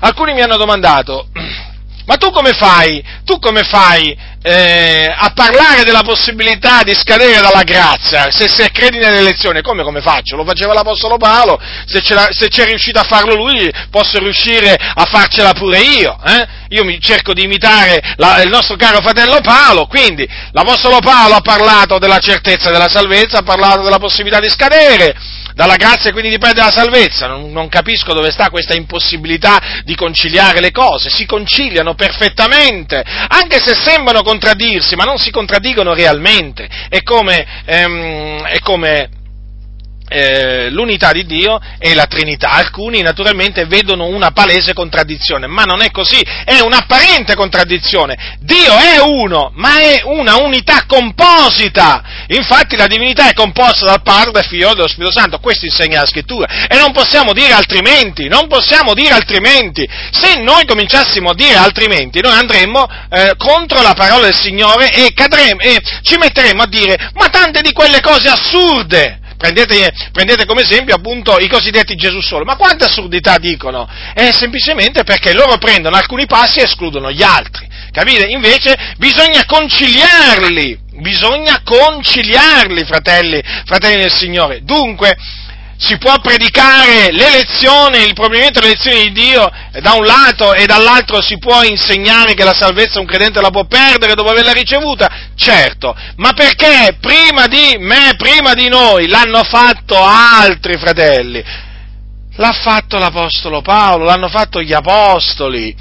Alcuni 0.00 0.32
mi 0.32 0.42
hanno 0.42 0.56
domandato, 0.56 1.28
ma 2.06 2.16
tu 2.16 2.30
come 2.30 2.52
fai? 2.52 3.04
Tu 3.24 3.38
come 3.40 3.64
fai 3.64 4.16
eh, 4.48 5.14
a 5.14 5.30
parlare 5.34 5.84
della 5.84 6.00
possibilità 6.02 6.82
di 6.82 6.94
scadere 6.94 7.38
dalla 7.38 7.64
grazia, 7.64 8.30
se, 8.30 8.48
se 8.48 8.70
credi 8.70 8.96
nell'elezione, 8.96 9.60
come, 9.60 9.82
come 9.82 10.00
faccio? 10.00 10.36
Lo 10.36 10.44
faceva 10.46 10.72
l'Apostolo 10.72 11.18
Paolo, 11.18 11.60
se, 11.84 12.00
se 12.02 12.48
c'è 12.48 12.64
riuscito 12.64 12.98
a 12.98 13.04
farlo 13.04 13.34
lui, 13.34 13.70
posso 13.90 14.18
riuscire 14.18 14.72
a 14.72 15.04
farcela 15.04 15.52
pure 15.52 15.80
io. 15.80 16.18
Eh? 16.24 16.46
Io 16.70 16.84
mi 16.84 16.98
cerco 16.98 17.34
di 17.34 17.42
imitare 17.42 18.00
la, 18.16 18.40
il 18.42 18.48
nostro 18.48 18.76
caro 18.76 19.00
fratello 19.02 19.40
Paolo, 19.42 19.86
quindi 19.86 20.26
l'Apostolo 20.52 21.00
Paolo 21.00 21.34
ha 21.34 21.40
parlato 21.42 21.98
della 21.98 22.18
certezza 22.18 22.70
della 22.70 22.88
salvezza, 22.88 23.38
ha 23.38 23.42
parlato 23.42 23.82
della 23.82 23.98
possibilità 23.98 24.40
di 24.40 24.48
scadere, 24.48 25.14
dalla 25.58 25.74
grazia 25.74 26.10
e 26.10 26.12
quindi 26.12 26.30
di 26.30 26.38
perdere 26.38 26.66
la 26.66 26.70
salvezza. 26.70 27.26
Non, 27.26 27.50
non, 27.50 27.68
capisco 27.68 28.14
dove 28.14 28.30
sta 28.30 28.48
questa 28.48 28.74
impossibilità 28.74 29.82
di 29.82 29.96
conciliare 29.96 30.60
le 30.60 30.70
cose. 30.70 31.10
Si 31.10 31.26
conciliano 31.26 31.94
perfettamente, 31.94 33.02
anche 33.26 33.58
se 33.58 33.74
sembrano 33.74 34.22
contraddirsi, 34.22 34.94
ma 34.94 35.02
non 35.02 35.18
si 35.18 35.32
contraddicono 35.32 35.94
realmente. 35.94 36.68
È 36.88 37.02
come, 37.02 37.44
ehm, 37.64 38.44
è 38.44 38.60
come 38.60 39.10
eh, 40.08 40.70
l'unità 40.70 41.12
di 41.12 41.24
Dio 41.24 41.60
e 41.78 41.94
la 41.94 42.06
Trinità. 42.06 42.50
Alcuni 42.50 43.02
naturalmente 43.02 43.66
vedono 43.66 44.06
una 44.06 44.30
palese 44.30 44.72
contraddizione, 44.72 45.46
ma 45.46 45.62
non 45.62 45.82
è 45.82 45.90
così, 45.90 46.20
è 46.44 46.60
un'apparente 46.60 47.34
contraddizione. 47.34 48.36
Dio 48.40 48.76
è 48.76 49.00
uno, 49.00 49.52
ma 49.54 49.78
è 49.80 50.02
una 50.04 50.36
unità 50.36 50.84
composita. 50.86 52.02
Infatti 52.28 52.76
la 52.76 52.86
divinità 52.86 53.28
è 53.28 53.34
composta 53.34 53.86
dal 53.86 54.02
Padre, 54.02 54.32
dal 54.32 54.44
Figlio 54.44 54.72
e 54.72 54.74
dallo 54.74 54.88
Spirito 54.88 55.12
Santo, 55.12 55.38
questo 55.38 55.66
insegna 55.66 56.00
la 56.00 56.06
Scrittura 56.06 56.66
e 56.68 56.76
non 56.76 56.92
possiamo 56.92 57.32
dire 57.32 57.52
altrimenti, 57.52 58.28
non 58.28 58.46
possiamo 58.48 58.94
dire 58.94 59.14
altrimenti. 59.14 59.88
Se 60.10 60.40
noi 60.40 60.66
cominciassimo 60.66 61.30
a 61.30 61.34
dire 61.34 61.56
altrimenti, 61.56 62.20
noi 62.20 62.32
andremmo 62.32 62.86
eh, 63.10 63.34
contro 63.36 63.82
la 63.82 63.94
parola 63.94 64.24
del 64.24 64.34
Signore 64.34 64.90
e, 64.92 65.12
cadremo, 65.14 65.60
e 65.60 65.80
ci 66.02 66.16
metteremo 66.16 66.62
a 66.62 66.66
dire 66.66 67.10
ma 67.14 67.28
tante 67.28 67.60
di 67.60 67.72
quelle 67.72 68.00
cose 68.00 68.28
assurde 68.28 69.17
prendete, 69.38 69.90
prendete, 70.12 70.44
come 70.44 70.62
esempio 70.62 70.94
appunto 70.94 71.38
i 71.38 71.48
cosiddetti 71.48 71.94
Gesù 71.94 72.20
solo, 72.20 72.44
ma 72.44 72.56
quante 72.56 72.84
assurdità 72.84 73.38
dicono? 73.38 73.88
È 74.12 74.30
semplicemente 74.32 75.04
perché 75.04 75.32
loro 75.32 75.56
prendono 75.56 75.96
alcuni 75.96 76.26
passi 76.26 76.58
e 76.58 76.64
escludono 76.64 77.10
gli 77.10 77.22
altri, 77.22 77.66
capite? 77.92 78.26
Invece 78.26 78.94
bisogna 78.98 79.44
conciliarli, 79.46 80.78
bisogna 81.00 81.62
conciliarli, 81.64 82.84
fratelli, 82.84 83.40
fratelli 83.64 84.02
del 84.02 84.12
Signore. 84.12 84.62
Dunque, 84.62 85.16
si 85.78 85.96
può 85.96 86.18
predicare 86.20 87.12
l'elezione, 87.12 88.02
il 88.02 88.12
provvedimento 88.12 88.58
dell'elezione 88.58 89.04
di 89.04 89.12
Dio 89.12 89.48
da 89.80 89.92
un 89.92 90.04
lato 90.04 90.52
e 90.52 90.66
dall'altro 90.66 91.22
si 91.22 91.38
può 91.38 91.62
insegnare 91.62 92.34
che 92.34 92.42
la 92.42 92.52
salvezza 92.52 92.98
un 92.98 93.06
credente 93.06 93.40
la 93.40 93.50
può 93.50 93.64
perdere 93.64 94.14
dopo 94.14 94.30
averla 94.30 94.52
ricevuta? 94.52 95.08
Certo, 95.36 95.96
ma 96.16 96.32
perché 96.32 96.96
prima 97.00 97.46
di 97.46 97.76
me, 97.78 98.14
prima 98.16 98.54
di 98.54 98.68
noi, 98.68 99.06
l'hanno 99.06 99.44
fatto 99.44 99.96
altri 99.96 100.76
fratelli? 100.78 101.44
L'ha 102.34 102.52
fatto 102.52 102.98
l'Apostolo 102.98 103.62
Paolo, 103.62 104.04
l'hanno 104.04 104.28
fatto 104.28 104.60
gli 104.60 104.72
Apostoli, 104.72 105.74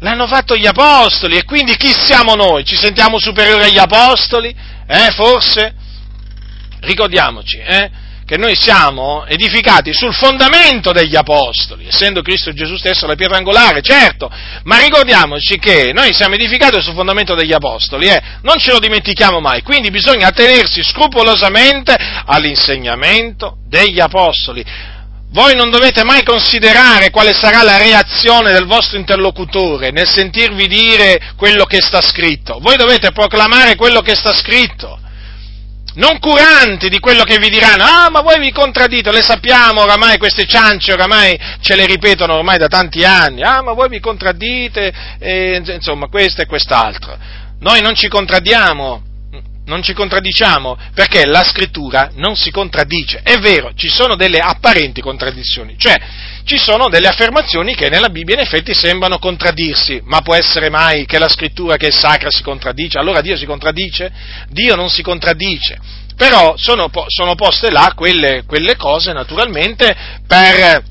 l'hanno 0.00 0.26
fatto 0.26 0.54
gli 0.54 0.66
Apostoli 0.66 1.36
e 1.38 1.44
quindi 1.44 1.76
chi 1.76 1.94
siamo 1.94 2.34
noi? 2.34 2.62
Ci 2.62 2.76
sentiamo 2.76 3.18
superiori 3.18 3.64
agli 3.64 3.78
Apostoli? 3.78 4.54
Eh, 4.86 5.10
forse? 5.12 5.74
Ricordiamoci, 6.80 7.56
eh? 7.56 8.06
Che 8.28 8.36
noi 8.36 8.54
siamo 8.54 9.24
edificati 9.24 9.94
sul 9.94 10.12
fondamento 10.12 10.92
degli 10.92 11.16
apostoli, 11.16 11.86
essendo 11.86 12.20
Cristo 12.20 12.52
Gesù 12.52 12.76
stesso 12.76 13.06
la 13.06 13.14
pietra 13.14 13.38
angolare, 13.38 13.80
certo, 13.80 14.30
ma 14.64 14.78
ricordiamoci 14.80 15.58
che 15.58 15.92
noi 15.94 16.12
siamo 16.12 16.34
edificati 16.34 16.78
sul 16.82 16.92
fondamento 16.92 17.34
degli 17.34 17.54
apostoli, 17.54 18.06
eh? 18.08 18.22
non 18.42 18.58
ce 18.58 18.72
lo 18.72 18.80
dimentichiamo 18.80 19.40
mai, 19.40 19.62
quindi 19.62 19.90
bisogna 19.90 20.26
attenersi 20.26 20.82
scrupolosamente 20.82 21.96
all'insegnamento 22.26 23.56
degli 23.66 23.98
apostoli. 23.98 24.62
Voi 25.30 25.54
non 25.54 25.70
dovete 25.70 26.04
mai 26.04 26.22
considerare 26.22 27.08
quale 27.08 27.32
sarà 27.32 27.62
la 27.62 27.78
reazione 27.78 28.52
del 28.52 28.66
vostro 28.66 28.98
interlocutore 28.98 29.90
nel 29.90 30.06
sentirvi 30.06 30.66
dire 30.66 31.32
quello 31.34 31.64
che 31.64 31.80
sta 31.80 32.02
scritto, 32.02 32.58
voi 32.60 32.76
dovete 32.76 33.10
proclamare 33.10 33.74
quello 33.74 34.02
che 34.02 34.14
sta 34.14 34.34
scritto 34.34 34.98
non 35.98 36.18
curanti 36.20 36.88
di 36.88 36.98
quello 37.00 37.24
che 37.24 37.38
vi 37.38 37.48
diranno, 37.48 37.84
ah 37.84 38.08
ma 38.10 38.20
voi 38.20 38.38
vi 38.38 38.52
contraddite, 38.52 39.12
le 39.12 39.22
sappiamo 39.22 39.82
oramai 39.82 40.18
queste 40.18 40.46
ciance, 40.46 40.92
oramai 40.92 41.38
ce 41.60 41.74
le 41.74 41.86
ripetono 41.86 42.34
ormai 42.34 42.56
da 42.56 42.68
tanti 42.68 43.04
anni, 43.04 43.42
ah 43.42 43.62
ma 43.62 43.72
voi 43.72 43.88
vi 43.88 44.00
contraddite, 44.00 44.92
e, 45.18 45.62
insomma 45.64 46.08
questo 46.08 46.42
e 46.42 46.46
quest'altro. 46.46 47.16
Noi 47.60 47.80
non 47.80 47.94
ci 47.94 48.08
contraddiamo, 48.08 49.02
non 49.68 49.82
ci 49.82 49.92
contraddiciamo 49.92 50.76
perché 50.94 51.24
la 51.26 51.44
scrittura 51.44 52.10
non 52.14 52.34
si 52.34 52.50
contraddice. 52.50 53.20
È 53.22 53.36
vero, 53.38 53.72
ci 53.74 53.88
sono 53.88 54.16
delle 54.16 54.38
apparenti 54.38 55.00
contraddizioni, 55.00 55.76
cioè 55.78 55.96
ci 56.44 56.56
sono 56.56 56.88
delle 56.88 57.08
affermazioni 57.08 57.74
che 57.74 57.88
nella 57.88 58.08
Bibbia 58.08 58.34
in 58.34 58.40
effetti 58.40 58.74
sembrano 58.74 59.18
contraddirsi, 59.18 60.00
ma 60.04 60.22
può 60.22 60.34
essere 60.34 60.70
mai 60.70 61.04
che 61.06 61.18
la 61.18 61.28
scrittura 61.28 61.76
che 61.76 61.88
è 61.88 61.92
sacra 61.92 62.30
si 62.30 62.42
contraddice? 62.42 62.98
Allora 62.98 63.20
Dio 63.20 63.36
si 63.36 63.46
contraddice? 63.46 64.10
Dio 64.48 64.74
non 64.74 64.88
si 64.88 65.02
contraddice. 65.02 65.78
Però 66.16 66.56
sono, 66.56 66.90
sono 67.06 67.34
poste 67.36 67.70
là 67.70 67.92
quelle, 67.94 68.42
quelle 68.44 68.74
cose 68.74 69.12
naturalmente 69.12 69.94
per 70.26 70.82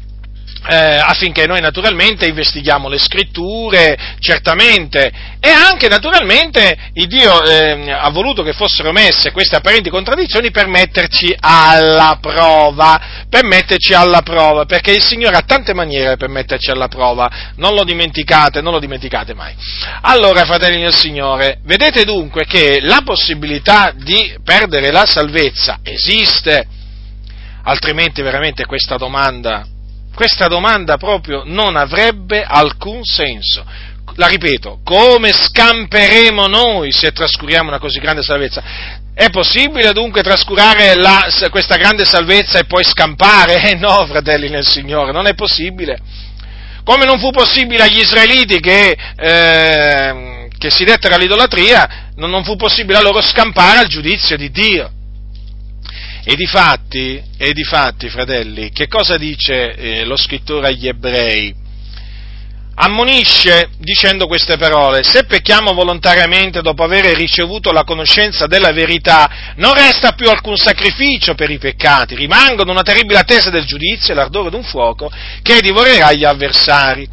eh, 0.70 0.76
affinché 0.76 1.46
noi 1.46 1.62
naturalmente 1.62 2.26
investighiamo 2.26 2.90
le 2.90 2.98
scritture, 2.98 4.16
certamente, 4.20 5.12
e 5.40 5.50
anche 5.50 5.88
naturalmente 5.88 6.92
il 6.94 7.08
Dio 7.08 7.44
eh, 7.44 7.92
ha 7.92 8.10
voluto 8.10 8.44
che 8.44 8.54
fossero 8.54 8.92
messe 8.92 9.32
queste 9.32 9.56
apparenti 9.56 9.90
contraddizioni 9.90 10.52
per 10.52 10.68
metterci 10.68 11.36
alla 11.40 12.18
prova, 12.22 13.26
per 13.30 13.46
metterci 13.46 13.94
alla 13.94 14.22
prova, 14.22 14.66
perché 14.66 14.92
il 14.92 15.04
Signore 15.04 15.38
ha 15.38 15.42
tante 15.42 15.74
maniere 15.74 16.18
per 16.18 16.30
metterci 16.30 16.72
alla 16.72 16.88
prova, 16.88 17.30
non 17.56 17.74
lo 17.74 17.84
dimenticate, 17.84 18.62
non 18.62 18.74
lo 18.74 18.80
dimenticate 18.80 19.34
mai. 19.34 19.56
Allora, 20.02 20.46
fratelli 20.46 20.82
del 20.82 20.96
Signore, 20.96 21.60
vedete 21.64 22.04
dunque 22.04 22.46
che 22.46 22.80
la 22.82 23.02
possibilità 23.04 23.94
di 23.96 24.36
perdere 24.44 24.92
la 24.92 25.06
salvezza 25.06 25.80
esiste, 25.84 26.68
altrimenti 27.64 28.22
veramente 28.22 28.66
questa 28.66 28.98
domanda 28.98 29.66
questa 30.18 30.48
domanda 30.48 30.98
proprio 30.98 31.44
non 31.46 31.76
avrebbe 31.76 32.44
alcun 32.44 33.04
senso. 33.04 33.64
La 34.16 34.26
ripeto, 34.26 34.80
come 34.84 35.32
scamperemo 35.32 36.48
noi 36.48 36.92
se 36.92 37.12
trascuriamo 37.12 37.70
una 37.70 37.78
così 37.78 38.00
grande 38.00 38.24
salvezza? 38.24 38.64
È 39.14 39.30
possibile 39.30 39.94
dunque 39.94 40.24
trascurare 40.24 40.96
la, 40.96 41.28
questa 41.52 41.76
grande 41.76 42.04
salvezza 42.04 42.58
e 42.58 42.66
poi 42.66 42.84
scampare? 42.84 43.62
Eh 43.70 43.76
no, 43.76 44.08
fratelli 44.08 44.50
nel 44.50 44.66
Signore, 44.66 45.12
non 45.12 45.28
è 45.28 45.36
possibile. 45.36 46.00
Come 46.84 47.06
non 47.06 47.20
fu 47.20 47.30
possibile 47.30 47.84
agli 47.84 48.00
israeliti 48.00 48.60
che, 48.60 48.98
eh, 49.18 50.48
che 50.58 50.72
si 50.72 50.84
dettero 50.84 51.14
all'idolatria, 51.14 52.10
non, 52.16 52.32
non 52.32 52.44
fu 52.44 52.56
possibile 52.56 52.98
a 52.98 53.02
loro 53.04 53.22
scampare 53.22 53.78
al 53.78 53.88
giudizio 53.88 54.36
di 54.36 54.50
Dio. 54.50 54.90
E 56.30 56.36
di 56.36 56.46
fatti, 56.46 57.24
e 57.38 57.54
di 57.54 57.64
fatti 57.64 58.10
fratelli, 58.10 58.70
che 58.72 58.90
cosa 58.90 59.16
dice 59.16 59.74
eh, 59.76 60.04
lo 60.04 60.18
scrittore 60.18 60.68
agli 60.68 60.86
ebrei? 60.86 61.56
ammonisce 62.80 63.70
dicendo 63.80 64.28
queste 64.28 64.58
parole, 64.58 65.04
se 65.04 65.24
pecchiamo 65.24 65.74
volontariamente 65.74 66.62
dopo 66.62 66.84
aver 66.84 67.06
ricevuto 67.16 67.72
la 67.72 67.86
conoscenza 67.86 68.46
della 68.46 68.74
verità, 68.74 69.54
non 69.56 69.74
resta 69.74 70.12
più 70.12 70.30
alcun 70.30 70.58
sacrificio 70.58 71.34
per 71.34 71.50
i 71.50 71.58
peccati, 71.58 72.14
rimangono 72.14 72.72
una 72.72 72.84
terribile 72.84 73.20
attesa 73.20 73.50
del 73.50 73.66
giudizio 73.66 74.14
e 74.14 74.16
l'ardore 74.16 74.50
d'un 74.50 74.64
fuoco 74.64 75.10
che 75.42 75.62
divorerà 75.62 76.12
gli 76.12 76.26
avversari. 76.26 77.08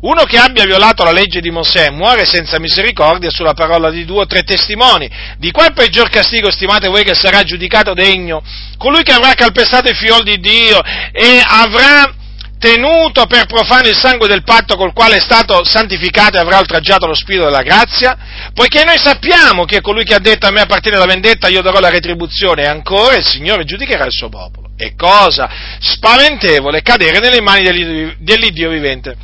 Uno 0.00 0.24
che 0.24 0.36
abbia 0.36 0.64
violato 0.64 1.04
la 1.04 1.12
legge 1.12 1.40
di 1.40 1.50
Mosè 1.50 1.90
muore 1.90 2.26
senza 2.26 2.58
misericordia 2.58 3.30
sulla 3.30 3.54
parola 3.54 3.90
di 3.90 4.04
due 4.04 4.22
o 4.22 4.26
tre 4.26 4.42
testimoni. 4.42 5.08
Di 5.38 5.50
qual 5.50 5.72
peggior 5.72 6.10
castigo 6.10 6.50
stimate 6.50 6.88
voi 6.88 7.02
che 7.02 7.14
sarà 7.14 7.42
giudicato 7.42 7.94
degno? 7.94 8.42
Colui 8.76 9.02
che 9.02 9.12
avrà 9.12 9.32
calpestato 9.32 9.88
i 9.88 9.94
fiol 9.94 10.22
di 10.22 10.38
Dio 10.38 10.80
e 11.12 11.42
avrà 11.42 12.12
tenuto 12.58 13.26
per 13.26 13.46
profano 13.46 13.88
il 13.88 13.96
sangue 13.96 14.28
del 14.28 14.42
patto 14.42 14.76
col 14.76 14.92
quale 14.92 15.16
è 15.16 15.20
stato 15.20 15.62
santificato 15.64 16.36
e 16.36 16.40
avrà 16.40 16.58
oltraggiato 16.58 17.06
lo 17.06 17.14
spirito 17.14 17.44
della 17.44 17.62
grazia? 17.62 18.16
Poiché 18.52 18.84
noi 18.84 18.98
sappiamo 18.98 19.64
che 19.64 19.80
colui 19.80 20.04
che 20.04 20.14
ha 20.14 20.18
detto 20.18 20.46
a 20.46 20.50
me 20.50 20.60
appartiene 20.60 20.98
la 20.98 21.06
vendetta, 21.06 21.48
io 21.48 21.62
darò 21.62 21.80
la 21.80 21.90
retribuzione 21.90 22.62
e 22.62 22.66
ancora 22.66 23.16
il 23.16 23.24
Signore 23.24 23.64
giudicherà 23.64 24.04
il 24.04 24.12
suo 24.12 24.28
popolo. 24.28 24.70
E 24.76 24.94
cosa 24.94 25.48
spaventevole 25.80 26.82
cadere 26.82 27.18
nelle 27.18 27.40
mani 27.40 28.14
dell'Iddio 28.18 28.68
vivente. 28.68 29.16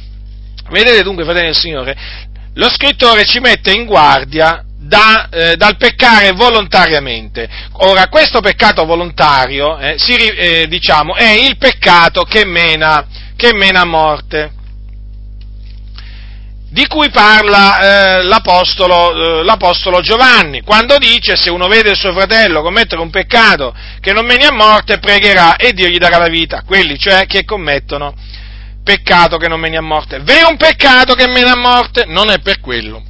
Vedete 0.72 1.02
dunque, 1.02 1.24
fratelli 1.24 1.46
del 1.46 1.56
Signore, 1.56 1.94
lo 2.54 2.70
scrittore 2.70 3.26
ci 3.26 3.40
mette 3.40 3.72
in 3.72 3.84
guardia 3.84 4.64
da, 4.78 5.28
eh, 5.30 5.56
dal 5.56 5.76
peccare 5.76 6.32
volontariamente. 6.32 7.46
Ora, 7.72 8.08
questo 8.08 8.40
peccato 8.40 8.86
volontario, 8.86 9.78
eh, 9.78 9.96
si, 9.98 10.14
eh, 10.14 10.66
diciamo, 10.68 11.14
è 11.14 11.28
il 11.28 11.58
peccato 11.58 12.22
che 12.22 12.46
mena, 12.46 13.06
che 13.36 13.52
mena 13.52 13.82
a 13.82 13.84
morte, 13.84 14.52
di 16.70 16.86
cui 16.86 17.10
parla 17.10 18.20
eh, 18.20 18.22
l'apostolo, 18.22 19.40
eh, 19.40 19.44
l'apostolo, 19.44 20.00
Giovanni, 20.00 20.62
quando 20.62 20.96
dice 20.96 21.36
se 21.36 21.50
uno 21.50 21.68
vede 21.68 21.90
il 21.90 21.96
suo 21.96 22.14
fratello 22.14 22.62
commettere 22.62 23.02
un 23.02 23.10
peccato 23.10 23.74
che 24.00 24.14
non 24.14 24.24
meni 24.24 24.44
a 24.44 24.52
morte, 24.52 24.98
pregherà 24.98 25.56
e 25.56 25.74
Dio 25.74 25.88
gli 25.88 25.98
darà 25.98 26.16
la 26.16 26.28
vita, 26.28 26.62
quelli 26.66 26.98
cioè 26.98 27.26
che 27.26 27.44
commettono 27.44 28.14
peccato 28.82 29.36
che 29.36 29.48
non 29.48 29.60
meni 29.60 29.76
a 29.76 29.82
morte. 29.82 30.20
V'è 30.20 30.42
un 30.48 30.56
peccato 30.56 31.14
che 31.14 31.28
mena 31.28 31.52
a 31.52 31.56
morte? 31.56 32.04
Non 32.06 32.30
è 32.30 32.40
per 32.40 32.60
quello 32.60 33.02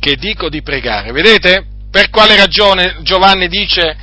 che 0.00 0.16
dico 0.16 0.48
di 0.48 0.62
pregare. 0.62 1.12
Vedete? 1.12 1.66
Per 1.90 2.08
quale 2.10 2.36
ragione 2.36 2.96
Giovanni 3.02 3.48
dice 3.48 3.96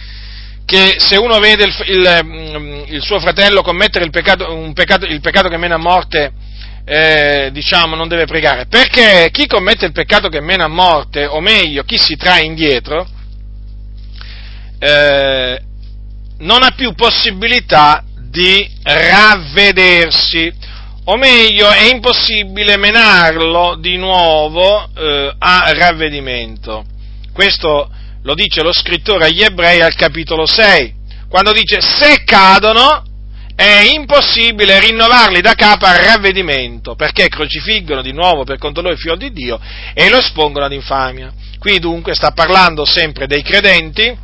che 0.65 0.95
se 0.99 1.15
uno 1.15 1.39
vede 1.39 1.63
il, 1.63 1.75
il, 1.87 2.19
mm, 2.23 2.83
il 2.87 3.01
suo 3.01 3.19
fratello 3.19 3.61
commettere 3.61 4.05
il 4.05 4.11
peccato, 4.11 4.71
peccato, 4.73 5.05
il 5.05 5.21
peccato 5.21 5.47
che 5.47 5.57
mena 5.57 5.75
a 5.75 5.79
morte, 5.79 6.31
eh, 6.85 7.49
diciamo, 7.51 7.95
non 7.95 8.07
deve 8.07 8.25
pregare? 8.25 8.67
Perché 8.67 9.29
chi 9.31 9.47
commette 9.47 9.85
il 9.85 9.91
peccato 9.93 10.29
che 10.29 10.41
mena 10.41 10.65
a 10.65 10.69
morte, 10.69 11.25
o 11.25 11.39
meglio, 11.39 11.83
chi 11.83 11.97
si 11.97 12.15
trae 12.15 12.43
indietro, 12.43 13.07
eh, 14.79 15.61
non 16.39 16.63
ha 16.63 16.71
più 16.75 16.93
possibilità 16.93 18.03
di 18.29 18.69
ravvedersi 18.83 20.53
o 21.09 21.15
meglio 21.15 21.69
è 21.69 21.89
impossibile 21.89 22.75
menarlo 22.75 23.77
di 23.79 23.95
nuovo 23.95 24.89
eh, 24.93 25.34
a 25.38 25.71
ravvedimento. 25.73 26.84
Questo 27.31 27.89
lo 28.23 28.34
dice 28.34 28.61
lo 28.61 28.73
scrittore 28.73 29.25
agli 29.25 29.41
ebrei 29.41 29.81
al 29.81 29.95
capitolo 29.95 30.45
6, 30.45 30.93
quando 31.29 31.53
dice 31.53 31.79
se 31.79 32.23
cadono 32.25 33.03
è 33.55 33.89
impossibile 33.95 34.81
rinnovarli 34.81 35.39
da 35.39 35.53
capo 35.53 35.85
a 35.85 35.95
ravvedimento, 35.95 36.95
perché 36.95 37.29
crocifiggono 37.29 38.01
di 38.01 38.11
nuovo 38.11 38.43
per 38.43 38.57
conto 38.57 38.81
loro 38.81 38.93
il 38.93 38.99
figlio 38.99 39.15
di 39.15 39.31
Dio 39.31 39.59
e 39.93 40.09
lo 40.09 40.17
espongono 40.17 40.65
ad 40.65 40.73
infamia. 40.73 41.31
Qui 41.57 41.79
dunque 41.79 42.15
sta 42.15 42.31
parlando 42.31 42.84
sempre 42.84 43.27
dei 43.27 43.43
credenti, 43.43 44.15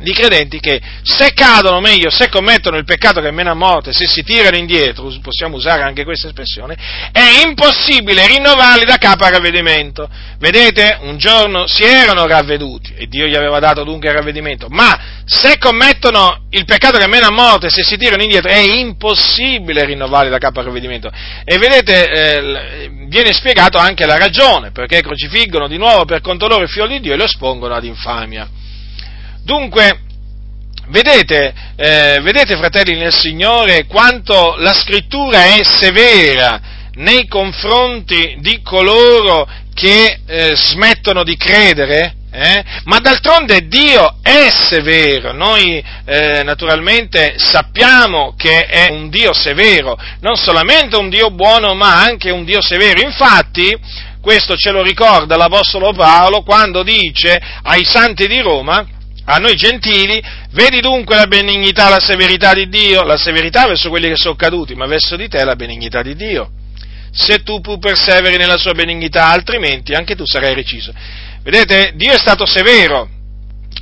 di 0.00 0.12
credenti 0.12 0.60
che 0.60 0.80
se 1.02 1.32
cadono, 1.32 1.80
meglio, 1.80 2.10
se 2.10 2.28
commettono 2.28 2.76
il 2.76 2.84
peccato 2.84 3.20
che 3.20 3.30
mena 3.30 3.50
a 3.50 3.54
morte, 3.54 3.92
se 3.92 4.06
si 4.06 4.22
tirano 4.22 4.56
indietro, 4.56 5.12
possiamo 5.22 5.56
usare 5.56 5.82
anche 5.82 6.04
questa 6.04 6.28
espressione, 6.28 6.76
è 7.12 7.42
impossibile 7.46 8.26
rinnovarli 8.26 8.84
da 8.84 8.96
capo 8.96 9.24
a 9.24 9.30
ravvedimento. 9.30 10.08
Vedete, 10.38 10.98
un 11.02 11.18
giorno 11.18 11.66
si 11.66 11.84
erano 11.84 12.26
ravveduti 12.26 12.94
e 12.96 13.06
Dio 13.06 13.26
gli 13.26 13.34
aveva 13.34 13.58
dato 13.58 13.84
dunque 13.84 14.08
il 14.08 14.14
ravvedimento, 14.14 14.68
ma 14.68 15.22
se 15.24 15.58
commettono 15.58 16.46
il 16.50 16.64
peccato 16.64 16.98
che 16.98 17.06
mena 17.06 17.28
a 17.28 17.32
morte, 17.32 17.68
se 17.68 17.82
si 17.82 17.96
tirano 17.96 18.22
indietro, 18.22 18.50
è 18.50 18.58
impossibile 18.58 19.84
rinnovarli 19.84 20.30
da 20.30 20.38
capo 20.38 20.60
a 20.60 20.64
ravvedimento. 20.64 21.10
E 21.44 21.58
vedete, 21.58 22.10
eh, 22.10 22.90
viene 23.06 23.32
spiegato 23.32 23.78
anche 23.78 24.06
la 24.06 24.16
ragione, 24.16 24.70
perché 24.70 25.02
crocifiggono 25.02 25.68
di 25.68 25.76
nuovo 25.76 26.04
per 26.04 26.20
conto 26.20 26.48
loro 26.48 26.62
il 26.62 26.68
figlio 26.68 26.86
di 26.86 27.00
Dio 27.00 27.12
e 27.12 27.16
lo 27.16 27.24
espongono 27.24 27.74
ad 27.74 27.84
infamia. 27.84 28.48
Dunque, 29.50 29.98
vedete, 30.90 31.52
eh, 31.74 32.20
vedete, 32.22 32.56
fratelli 32.56 32.94
nel 32.94 33.12
Signore, 33.12 33.84
quanto 33.86 34.54
la 34.58 34.72
scrittura 34.72 35.56
è 35.56 35.64
severa 35.64 36.60
nei 36.92 37.26
confronti 37.26 38.36
di 38.38 38.62
coloro 38.62 39.48
che 39.74 40.20
eh, 40.24 40.52
smettono 40.54 41.24
di 41.24 41.36
credere? 41.36 42.14
Eh? 42.30 42.64
Ma 42.84 43.00
d'altronde 43.00 43.66
Dio 43.66 44.18
è 44.22 44.50
severo, 44.52 45.32
noi 45.32 45.84
eh, 46.04 46.44
naturalmente 46.44 47.34
sappiamo 47.38 48.34
che 48.36 48.66
è 48.66 48.88
un 48.88 49.10
Dio 49.10 49.32
severo, 49.32 49.98
non 50.20 50.36
solamente 50.36 50.94
un 50.94 51.08
Dio 51.08 51.30
buono 51.32 51.74
ma 51.74 52.00
anche 52.00 52.30
un 52.30 52.44
Dio 52.44 52.62
severo. 52.62 53.00
Infatti, 53.00 53.76
questo 54.22 54.56
ce 54.56 54.70
lo 54.70 54.84
ricorda 54.84 55.36
l'Apostolo 55.36 55.92
Paolo 55.92 56.44
quando 56.44 56.84
dice 56.84 57.36
ai 57.64 57.84
santi 57.84 58.28
di 58.28 58.38
Roma, 58.38 58.98
a 59.24 59.36
noi 59.38 59.54
gentili, 59.54 60.22
vedi 60.52 60.80
dunque 60.80 61.16
la 61.16 61.26
benignità, 61.26 61.88
la 61.88 62.00
severità 62.00 62.52
di 62.54 62.68
Dio, 62.68 63.02
la 63.04 63.16
severità 63.16 63.66
verso 63.66 63.88
quelli 63.88 64.08
che 64.08 64.16
sono 64.16 64.34
caduti, 64.34 64.74
ma 64.74 64.86
verso 64.86 65.16
di 65.16 65.28
te 65.28 65.44
la 65.44 65.54
benignità 65.54 66.02
di 66.02 66.16
Dio. 66.16 66.50
Se 67.12 67.42
tu 67.42 67.60
pur 67.60 67.78
perseveri 67.78 68.36
nella 68.36 68.56
sua 68.56 68.72
benignità, 68.72 69.26
altrimenti 69.26 69.94
anche 69.94 70.14
tu 70.14 70.24
sarai 70.24 70.54
reciso. 70.54 70.92
Vedete, 71.42 71.92
Dio 71.94 72.12
è 72.12 72.18
stato 72.18 72.46
severo. 72.46 73.08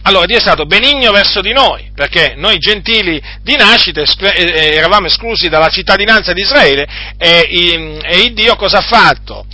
Allora, 0.02 0.26
Dio 0.26 0.36
è 0.36 0.40
stato 0.40 0.64
benigno 0.64 1.10
verso 1.12 1.40
di 1.40 1.52
noi, 1.52 1.90
perché 1.94 2.34
noi 2.36 2.58
gentili 2.58 3.20
di 3.42 3.56
nascita 3.56 4.02
eravamo 4.34 5.06
esclusi 5.06 5.48
dalla 5.48 5.68
cittadinanza 5.68 6.32
di 6.32 6.40
Israele 6.40 6.86
e, 7.18 7.98
e 8.02 8.18
il 8.20 8.32
Dio 8.32 8.54
cosa 8.56 8.78
ha 8.78 8.82
fatto? 8.82 9.44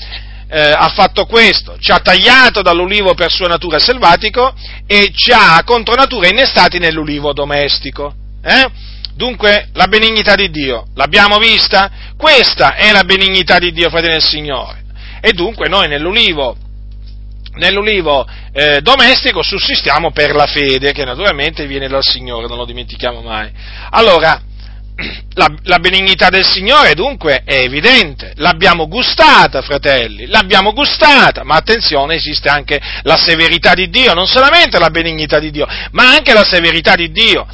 Eh, 0.55 0.72
ha 0.72 0.89
fatto 0.90 1.26
questo, 1.26 1.76
ci 1.81 1.90
ha 1.90 1.98
tagliato 1.98 2.62
dall'ulivo 2.62 3.14
per 3.14 3.28
sua 3.32 3.48
natura 3.48 3.81
selvatico 3.81 4.55
e 4.86 5.10
ci 5.12 5.32
ha 5.32 5.60
contro 5.64 5.97
natura 5.97 6.28
innestati 6.28 6.78
nell'ulivo 6.78 7.32
domestico. 7.32 8.14
Eh? 8.40 8.70
Dunque 9.14 9.70
la 9.72 9.89
benignità 9.89 10.36
di 10.36 10.51
Dio, 10.51 10.86
l'abbiamo 10.94 11.39
vista? 11.39 11.90
Questa 12.16 12.76
è 12.76 12.93
la 12.93 13.02
benignità 13.02 13.59
di 13.59 13.72
Dio, 13.72 13.90
fratelli 13.90 14.12
del 14.12 14.22
Signore. 14.22 14.85
E 15.20 15.32
dunque 15.32 15.68
noi 15.68 15.89
nell'ulivo, 15.89 16.56
nell'ulivo 17.55 18.24
eh, 18.52 18.81
domestico 18.81 19.43
sussistiamo 19.43 20.12
per 20.12 20.36
la 20.36 20.47
fede, 20.47 20.93
che 20.93 21.05
naturalmente 21.05 21.66
viene 21.66 21.89
dal 21.89 22.05
Signore, 22.05 22.47
non 22.47 22.59
lo 22.59 22.64
dimentichiamo 22.64 23.22
mai. 23.22 23.51
Allora, 23.90 24.40
la, 25.34 25.52
la, 25.64 25.78
benignità 25.78 26.28
del 26.28 26.46
Signore 26.46 26.94
dunque 26.94 27.42
è 27.44 27.58
evidente, 27.58 28.32
l'abbiamo 28.36 28.86
gustata, 28.86 29.60
fratelli, 29.60 30.26
l'abbiamo 30.26 30.72
gustata, 30.72 31.42
ma 31.42 31.56
attenzione, 31.56 32.14
esiste 32.14 32.48
anche 32.48 32.80
la 33.02 33.16
severità 33.16 33.74
di 33.74 33.88
Dio, 33.88 34.14
non 34.14 34.26
solamente 34.26 34.78
la 34.78 34.90
benignità 34.90 35.40
di 35.40 35.50
Dio, 35.50 35.66
ma 35.90 36.10
anche 36.10 36.32
la 36.32 36.44
severità 36.44 36.94
di 36.94 37.10
Dio. 37.10 37.46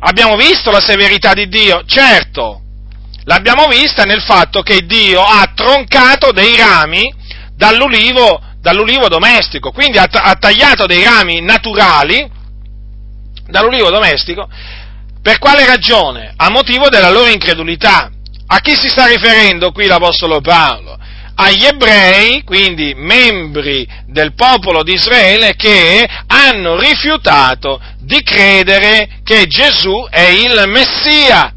Abbiamo 0.00 0.36
visto 0.36 0.70
la 0.70 0.80
severità 0.80 1.34
di 1.34 1.48
Dio? 1.48 1.82
Certo, 1.84 2.62
l'abbiamo 3.24 3.66
vista 3.66 4.04
nel 4.04 4.22
fatto 4.22 4.62
che 4.62 4.86
Dio 4.86 5.20
ha 5.20 5.52
troncato 5.54 6.32
dei 6.32 6.56
rami 6.56 7.12
dall'ulivo, 7.54 8.40
dall'ulivo 8.60 9.08
domestico, 9.08 9.72
quindi 9.72 9.98
ha, 9.98 10.08
ha 10.10 10.34
tagliato 10.36 10.86
dei 10.86 11.04
rami 11.04 11.42
naturali 11.42 12.36
dall'ulivo 13.46 13.90
domestico 13.90 14.48
per 15.28 15.38
quale 15.40 15.66
ragione? 15.66 16.32
A 16.36 16.48
motivo 16.48 16.88
della 16.88 17.10
loro 17.10 17.28
incredulità. 17.28 18.10
A 18.46 18.60
chi 18.60 18.74
si 18.74 18.88
sta 18.88 19.08
riferendo 19.08 19.72
qui 19.72 19.84
l'Apostolo 19.84 20.40
Paolo? 20.40 20.98
Agli 21.34 21.66
ebrei, 21.66 22.42
quindi 22.44 22.94
membri 22.96 23.86
del 24.06 24.32
popolo 24.32 24.82
di 24.82 24.94
Israele, 24.94 25.54
che 25.54 26.08
hanno 26.28 26.80
rifiutato 26.80 27.78
di 27.98 28.22
credere 28.22 29.20
che 29.22 29.46
Gesù 29.48 30.06
è 30.08 30.28
il 30.28 30.64
Messia. 30.66 31.52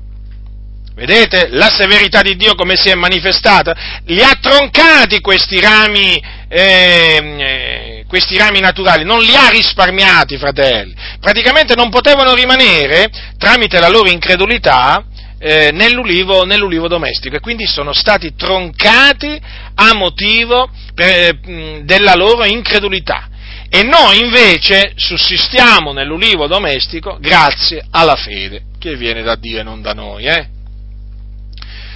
Vedete 0.93 1.47
la 1.51 1.69
severità 1.69 2.21
di 2.21 2.35
Dio 2.35 2.55
come 2.55 2.75
si 2.75 2.89
è 2.89 2.95
manifestata? 2.95 4.01
Li 4.07 4.21
ha 4.21 4.37
troncati 4.41 5.21
questi 5.21 5.61
rami, 5.61 6.21
eh, 6.49 7.90
questi 8.11 8.37
rami 8.37 8.59
naturali, 8.59 9.05
non 9.05 9.21
li 9.21 9.33
ha 9.33 9.47
risparmiati, 9.47 10.37
fratelli. 10.37 10.93
Praticamente 11.21 11.75
non 11.75 11.89
potevano 11.89 12.33
rimanere, 12.33 13.09
tramite 13.37 13.79
la 13.79 13.87
loro 13.87 14.09
incredulità, 14.09 15.05
eh, 15.39 15.69
nell'ulivo, 15.71 16.43
nell'ulivo, 16.43 16.89
domestico 16.89 17.37
e 17.37 17.39
quindi 17.39 17.65
sono 17.65 17.93
stati 17.93 18.35
troncati 18.35 19.41
a 19.75 19.93
motivo 19.93 20.69
per, 20.93 21.39
mh, 21.41 21.85
della 21.85 22.15
loro 22.15 22.43
incredulità. 22.43 23.29
E 23.69 23.81
noi 23.83 24.19
invece 24.19 24.91
sussistiamo 24.95 25.93
nell'ulivo 25.93 26.47
domestico 26.47 27.17
grazie 27.17 27.85
alla 27.91 28.17
fede 28.17 28.63
che 28.77 28.97
viene 28.97 29.23
da 29.23 29.35
Dio 29.35 29.61
e 29.61 29.63
non 29.63 29.81
da 29.81 29.93
noi. 29.93 30.25
Eh? 30.25 30.47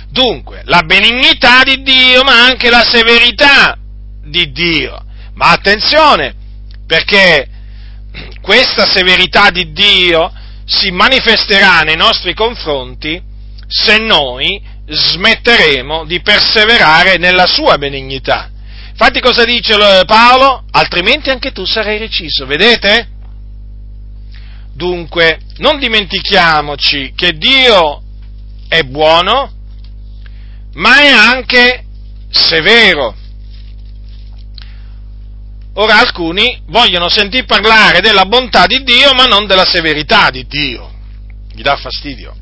Dunque, 0.07 0.61
la 0.63 0.83
benignità 0.83 1.63
di 1.63 1.81
Dio, 1.81 2.23
ma 2.23 2.45
anche 2.45 2.69
la 2.69 2.85
severità 2.87 3.77
di 4.23 4.49
Dio. 4.53 5.04
Ma 5.35 5.51
attenzione, 5.51 6.33
perché 6.87 7.49
questa 8.41 8.85
severità 8.85 9.49
di 9.49 9.71
Dio 9.71 10.31
si 10.65 10.91
manifesterà 10.91 11.81
nei 11.81 11.95
nostri 11.95 12.33
confronti 12.33 13.21
se 13.67 13.97
noi 13.97 14.61
smetteremo 14.87 16.05
di 16.05 16.21
perseverare 16.21 17.17
nella 17.17 17.47
sua 17.47 17.77
benignità. 17.77 18.51
Infatti 18.89 19.19
cosa 19.19 19.43
dice 19.43 19.75
Paolo? 20.05 20.63
Altrimenti 20.71 21.29
anche 21.29 21.51
tu 21.51 21.65
sarai 21.65 21.97
reciso, 21.97 22.45
vedete? 22.45 23.09
Dunque, 24.73 25.39
non 25.57 25.79
dimentichiamoci 25.79 27.13
che 27.15 27.33
Dio 27.33 28.03
è 28.67 28.83
buono, 28.83 29.51
ma 30.73 31.01
è 31.01 31.09
anche 31.09 31.83
severo. 32.29 33.15
Ora 35.77 35.99
alcuni 35.99 36.61
vogliono 36.67 37.09
sentir 37.09 37.45
parlare 37.45 37.99
della 37.99 38.25
bontà 38.25 38.65
di 38.65 38.81
Dio, 38.83 39.13
ma 39.13 39.25
non 39.25 39.45
della 39.45 39.65
severità 39.65 40.29
di 40.29 40.45
Dio. 40.47 40.89
Gli 41.51 41.61
dà 41.61 41.75
fastidio. 41.75 42.33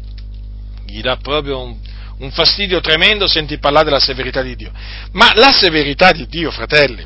Gli 0.86 1.02
dà 1.02 1.18
proprio 1.18 1.64
un, 1.64 1.76
un 2.20 2.32
fastidio 2.32 2.80
tremendo 2.80 3.28
sentir 3.28 3.58
parlare 3.60 3.86
della 3.86 4.00
severità 4.00 4.44
di 4.44 4.56
Dio. 4.56 4.72
Ma 5.14 5.32
la 5.34 5.52
severità 5.52 6.12
di 6.12 6.28
Dio, 6.28 6.52
fratelli, 6.52 7.04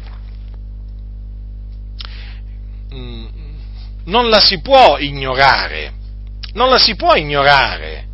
mm, 2.94 3.26
non 4.06 4.28
la 4.28 4.42
si 4.42 4.60
può 4.60 4.98
ignorare. 4.98 5.94
Non 6.54 6.70
la 6.70 6.78
si 6.78 6.96
può 6.96 7.16
ignorare 7.16 8.07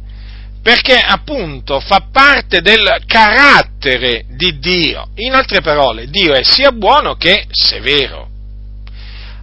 perché 0.64 0.98
appunto 0.98 1.81
fa 1.81 2.07
parte 2.10 2.61
del 2.61 3.03
carattere 3.06 4.23
di 4.30 4.60
Dio. 4.60 5.10
In 5.15 5.34
altre 5.34 5.60
parole, 5.61 6.07
Dio 6.07 6.34
è 6.34 6.41
sia 6.44 6.72
buono 6.72 7.15
che 7.15 7.45
severo. 7.52 8.30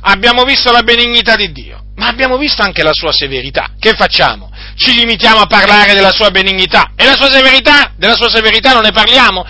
Abbiamo 0.01 0.45
visto 0.45 0.73
la 0.73 0.83
benignità 0.83 1.37
di 1.37 1.53
Dio, 1.53 1.85
ma 1.97 2.07
abbiamo 2.07 2.39
visto 2.39 2.63
anche 2.63 2.83
la 2.83 2.95
sua 2.95 3.13
severità. 3.13 3.73
Che 3.79 3.93
facciamo? 3.93 4.51
Ci 4.77 4.95
limitiamo 4.95 5.41
a 5.41 5.47
parlare 5.47 5.93
della 5.93 6.11
sua 6.11 6.31
benignità 6.31 6.93
e 6.97 7.05
la 7.05 7.17
sua 7.17 7.29
severità? 7.29 7.93
Della 7.97 8.17
sua 8.17 8.31
severità 8.31 8.73
non 8.73 8.83
ne 8.83 8.93
parliamo? 8.93 9.45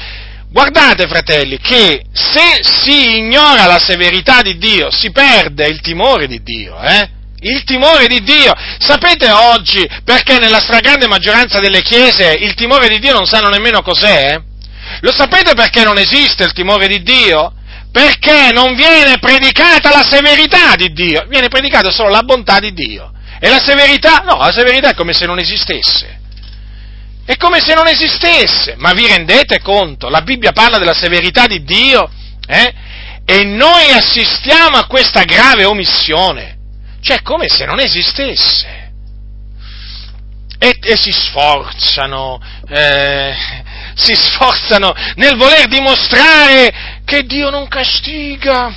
Guardate, 0.50 1.06
fratelli, 1.06 1.58
che 1.58 2.04
se 2.12 2.58
si 2.62 3.18
ignora 3.18 3.66
la 3.66 3.78
severità 3.78 4.42
di 4.42 4.58
Dio, 4.58 4.90
si 4.90 5.12
perde 5.12 5.68
il 5.68 5.80
timore 5.80 6.26
di 6.26 6.42
Dio, 6.42 6.80
eh? 6.80 7.08
Il 7.40 7.64
timore 7.64 8.06
di 8.06 8.22
Dio. 8.22 8.52
Sapete 8.78 9.30
oggi 9.30 9.88
perché 10.04 10.38
nella 10.38 10.60
stragrande 10.60 11.06
maggioranza 11.06 11.58
delle 11.58 11.82
chiese 11.82 12.32
il 12.32 12.54
timore 12.54 12.88
di 12.88 12.98
Dio 12.98 13.14
non 13.14 13.26
sanno 13.26 13.48
nemmeno 13.48 13.82
cos'è? 13.82 14.38
Lo 15.00 15.12
sapete 15.12 15.54
perché 15.54 15.82
non 15.84 15.98
esiste 15.98 16.44
il 16.44 16.52
timore 16.52 16.86
di 16.86 17.02
Dio? 17.02 17.54
Perché 17.90 18.50
non 18.52 18.74
viene 18.74 19.18
predicata 19.18 19.90
la 19.90 20.04
severità 20.08 20.76
di 20.76 20.92
Dio, 20.92 21.24
viene 21.28 21.48
predicata 21.48 21.90
solo 21.90 22.10
la 22.10 22.22
bontà 22.22 22.58
di 22.58 22.72
Dio. 22.72 23.12
E 23.40 23.48
la 23.48 23.58
severità? 23.58 24.18
No, 24.18 24.36
la 24.36 24.52
severità 24.52 24.90
è 24.90 24.94
come 24.94 25.14
se 25.14 25.24
non 25.24 25.38
esistesse. 25.38 26.18
È 27.24 27.36
come 27.36 27.60
se 27.60 27.74
non 27.74 27.86
esistesse. 27.86 28.74
Ma 28.76 28.92
vi 28.92 29.06
rendete 29.06 29.60
conto? 29.60 30.08
La 30.08 30.20
Bibbia 30.20 30.52
parla 30.52 30.78
della 30.78 30.92
severità 30.92 31.46
di 31.46 31.62
Dio 31.62 32.10
eh? 32.46 32.74
e 33.24 33.44
noi 33.44 33.90
assistiamo 33.92 34.76
a 34.76 34.86
questa 34.86 35.22
grave 35.22 35.64
omissione. 35.64 36.58
Cioè, 37.00 37.22
come 37.22 37.48
se 37.48 37.64
non 37.64 37.80
esistesse. 37.80 38.88
E, 40.58 40.76
e 40.78 40.96
si 40.96 41.10
sforzano, 41.10 42.38
eh, 42.68 43.34
si 43.94 44.14
sforzano 44.14 44.92
nel 45.14 45.36
voler 45.36 45.66
dimostrare 45.68 47.00
che 47.04 47.22
Dio 47.22 47.48
non 47.48 47.66
castiga, 47.66 48.70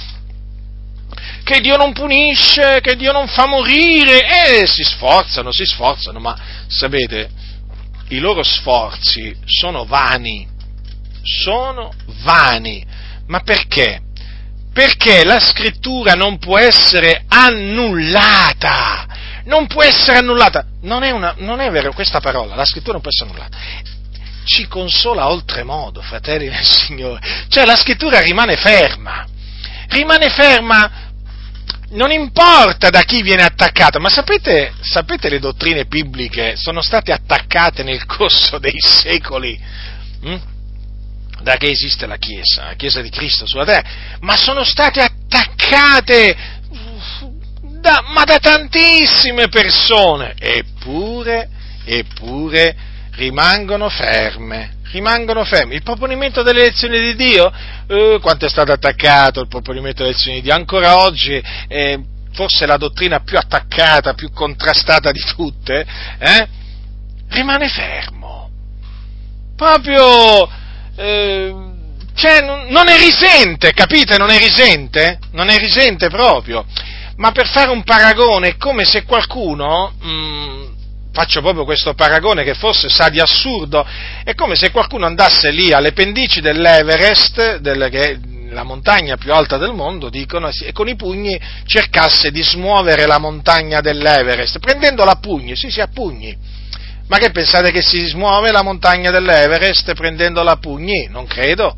che 1.43 1.59
Dio 1.59 1.75
non 1.75 1.91
punisce, 1.91 2.79
che 2.81 2.95
Dio 2.95 3.11
non 3.11 3.27
fa 3.27 3.47
morire, 3.47 4.61
e 4.61 4.65
si 4.65 4.83
sforzano, 4.83 5.51
si 5.51 5.65
sforzano, 5.65 6.19
ma 6.19 6.37
sapete, 6.67 7.29
i 8.09 8.19
loro 8.19 8.43
sforzi 8.43 9.35
sono 9.45 9.83
vani, 9.83 10.47
sono 11.21 11.91
vani, 12.21 12.85
ma 13.27 13.41
perché? 13.41 13.99
Perché 14.73 15.23
la 15.23 15.39
scrittura 15.39 16.13
non 16.15 16.39
può 16.39 16.57
essere 16.57 17.23
annullata. 17.27 19.05
Non 19.45 19.67
può 19.67 19.83
essere 19.83 20.17
annullata. 20.17 20.65
Non 20.81 21.03
è, 21.03 21.11
una, 21.11 21.35
non 21.37 21.59
è 21.59 21.69
vero 21.69 21.93
questa 21.93 22.19
parola, 22.19 22.55
la 22.55 22.65
scrittura 22.65 22.93
non 22.93 23.01
può 23.01 23.11
essere 23.11 23.29
annullata. 23.29 23.57
Ci 24.45 24.67
consola 24.67 25.29
oltremodo, 25.29 26.01
fratelli 26.01 26.49
del 26.49 26.63
Signore. 26.65 27.21
Cioè 27.47 27.65
la 27.65 27.75
scrittura 27.75 28.19
rimane 28.19 28.55
ferma. 28.55 29.25
Rimane 29.89 30.29
ferma 30.29 31.11
non 31.93 32.11
importa 32.11 32.89
da 32.89 33.03
chi 33.03 33.21
viene 33.21 33.43
attaccata, 33.43 33.99
ma 33.99 34.09
sapete, 34.09 34.73
sapete, 34.81 35.29
le 35.29 35.39
dottrine 35.39 35.85
bibliche 35.85 36.55
sono 36.55 36.81
state 36.81 37.11
attaccate 37.11 37.83
nel 37.83 38.05
corso 38.07 38.57
dei 38.57 38.79
secoli? 38.79 39.59
Hm? 40.23 40.41
Da 41.44 41.57
che 41.57 41.70
esiste 41.70 42.07
la 42.07 42.18
Chiesa, 42.18 42.65
la 42.68 42.74
Chiesa 42.74 43.02
di 43.02 43.10
Cristo 43.10 43.45
sulla 43.45 43.65
terra, 43.65 43.88
ma 44.22 44.36
sono 44.36 44.64
state 44.64 45.02
attaccate 45.02 46.36
da, 47.80 48.02
ma 48.07 48.24
da 48.24 48.40
tantissime 48.40 49.49
persone, 49.49 50.36
eppure, 50.40 51.49
eppure 51.84 52.76
rimangono 53.15 53.90
ferme, 53.90 54.78
rimangono 54.91 55.44
ferme. 55.44 55.76
Il 55.76 55.84
proponimento 55.84 56.44
delle 56.44 56.61
elezioni 56.61 56.99
di 56.99 57.15
Dio, 57.15 57.52
eh, 57.88 58.20
quanto 58.22 58.45
è 58.45 58.49
stato 58.49 58.72
attaccato 58.72 59.41
il 59.41 59.49
proponimento 59.49 60.02
delle 60.02 60.15
elezioni 60.15 60.38
di 60.38 60.44
Dio, 60.44 60.53
ancora 60.53 60.99
oggi 60.99 61.44
eh, 61.68 61.99
forse 62.32 62.65
la 62.65 62.78
dottrina 62.78 63.20
più 63.20 63.38
attaccata, 63.38 64.14
più 64.14 64.32
contrastata 64.32 65.11
di 65.11 65.22
tutte, 65.36 65.86
eh, 66.20 66.48
rimane 67.30 67.68
fermo. 67.68 68.49
Proprio 69.57 70.49
eh, 70.95 71.53
cioè, 72.15 72.41
non 72.41 72.88
è 72.88 72.98
risente, 72.98 73.74
capite? 73.74 74.18
Non 74.18 74.30
è 74.30 74.38
risente? 74.38 75.20
Non 75.32 75.49
è 75.49 75.57
risente 75.57 76.10
proprio. 76.10 76.65
Ma 77.18 77.32
per 77.32 77.48
fare 77.48 77.70
un 77.70 77.84
paragone 77.84 78.49
è 78.49 78.57
come 78.57 78.86
se 78.86 79.03
qualcuno, 79.03 79.94
mh, 79.99 80.10
mm, 80.10 80.64
faccio 81.11 81.41
proprio 81.41 81.64
questo 81.64 81.94
paragone 81.94 82.44
che 82.44 82.53
forse 82.53 82.90
sa 82.90 83.10
di 83.10 83.20
assurdo, 83.20 83.86
è 84.24 84.34
come 84.36 84.56
se 84.56 84.72
qualcuno 84.72 85.06
andasse 85.06 85.52
lì 85.52 85.72
alle 85.72 85.91
pendici 85.94 86.41
dell'Everest, 86.41 87.57
del, 87.57 87.88
che 87.90 88.20
la 88.49 88.64
montagna 88.64 89.18
più 89.18 89.34
alta 89.34 89.57
del 89.57 89.74
mondo, 89.74 90.10
dicono, 90.10 90.49
e 90.49 90.72
con 90.72 90.88
i 90.88 90.95
pugni 90.95 91.40
cercasse 91.65 92.32
di 92.32 92.44
smuovere 92.44 93.06
la 93.06 93.18
montagna 93.18 93.82
dell'Everest, 93.82 94.60
prendendola 94.60 95.11
a 95.11 95.20
pugni, 95.20 95.56
sì 95.56 95.70
sì 95.70 95.82
a 95.82 95.88
pugni 95.88 96.61
ma 97.07 97.17
che 97.17 97.31
pensate 97.31 97.71
che 97.71 97.81
si 97.81 98.05
smuove 98.05 98.51
la 98.51 98.63
montagna 98.63 99.11
dell'Everest 99.11 99.93
prendendola 99.93 100.51
a 100.51 100.57
pugni? 100.57 101.07
Non 101.09 101.25
credo. 101.25 101.75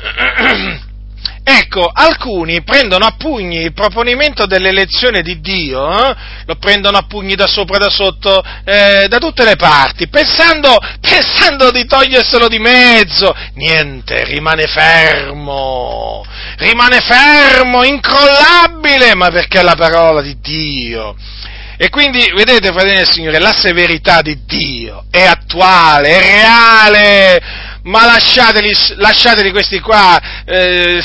Ecco, 1.46 1.90
alcuni 1.92 2.62
prendono 2.62 3.04
a 3.04 3.16
pugni 3.18 3.64
il 3.64 3.74
proponimento 3.74 4.46
dell'elezione 4.46 5.20
di 5.20 5.40
Dio, 5.40 5.86
eh? 5.90 6.16
lo 6.46 6.56
prendono 6.56 6.96
a 6.96 7.04
pugni 7.06 7.34
da 7.34 7.46
sopra, 7.46 7.76
da 7.76 7.90
sotto, 7.90 8.42
eh, 8.64 9.08
da 9.08 9.18
tutte 9.18 9.44
le 9.44 9.54
parti, 9.56 10.08
pensando, 10.08 10.78
pensando 11.00 11.70
di 11.70 11.84
toglierselo 11.84 12.48
di 12.48 12.58
mezzo. 12.58 13.34
Niente, 13.56 14.24
rimane 14.24 14.66
fermo, 14.66 16.24
rimane 16.56 17.00
fermo, 17.00 17.84
incrollabile, 17.84 19.14
ma 19.14 19.28
perché 19.28 19.60
è 19.60 19.62
la 19.62 19.76
parola 19.76 20.22
di 20.22 20.38
Dio. 20.40 21.14
E 21.76 21.88
quindi, 21.88 22.30
vedete, 22.34 22.68
fratelli 22.68 22.96
del 22.96 23.10
Signore, 23.10 23.38
la 23.40 23.52
severità 23.52 24.22
di 24.22 24.44
Dio 24.46 25.06
è 25.10 25.22
attuale, 25.22 26.08
è 26.08 26.20
reale, 26.20 27.42
ma 27.82 28.04
lasciateli, 28.06 28.72
lasciateli 28.96 29.50
questi 29.50 29.80
qua, 29.80 30.20
eh, 30.44 31.02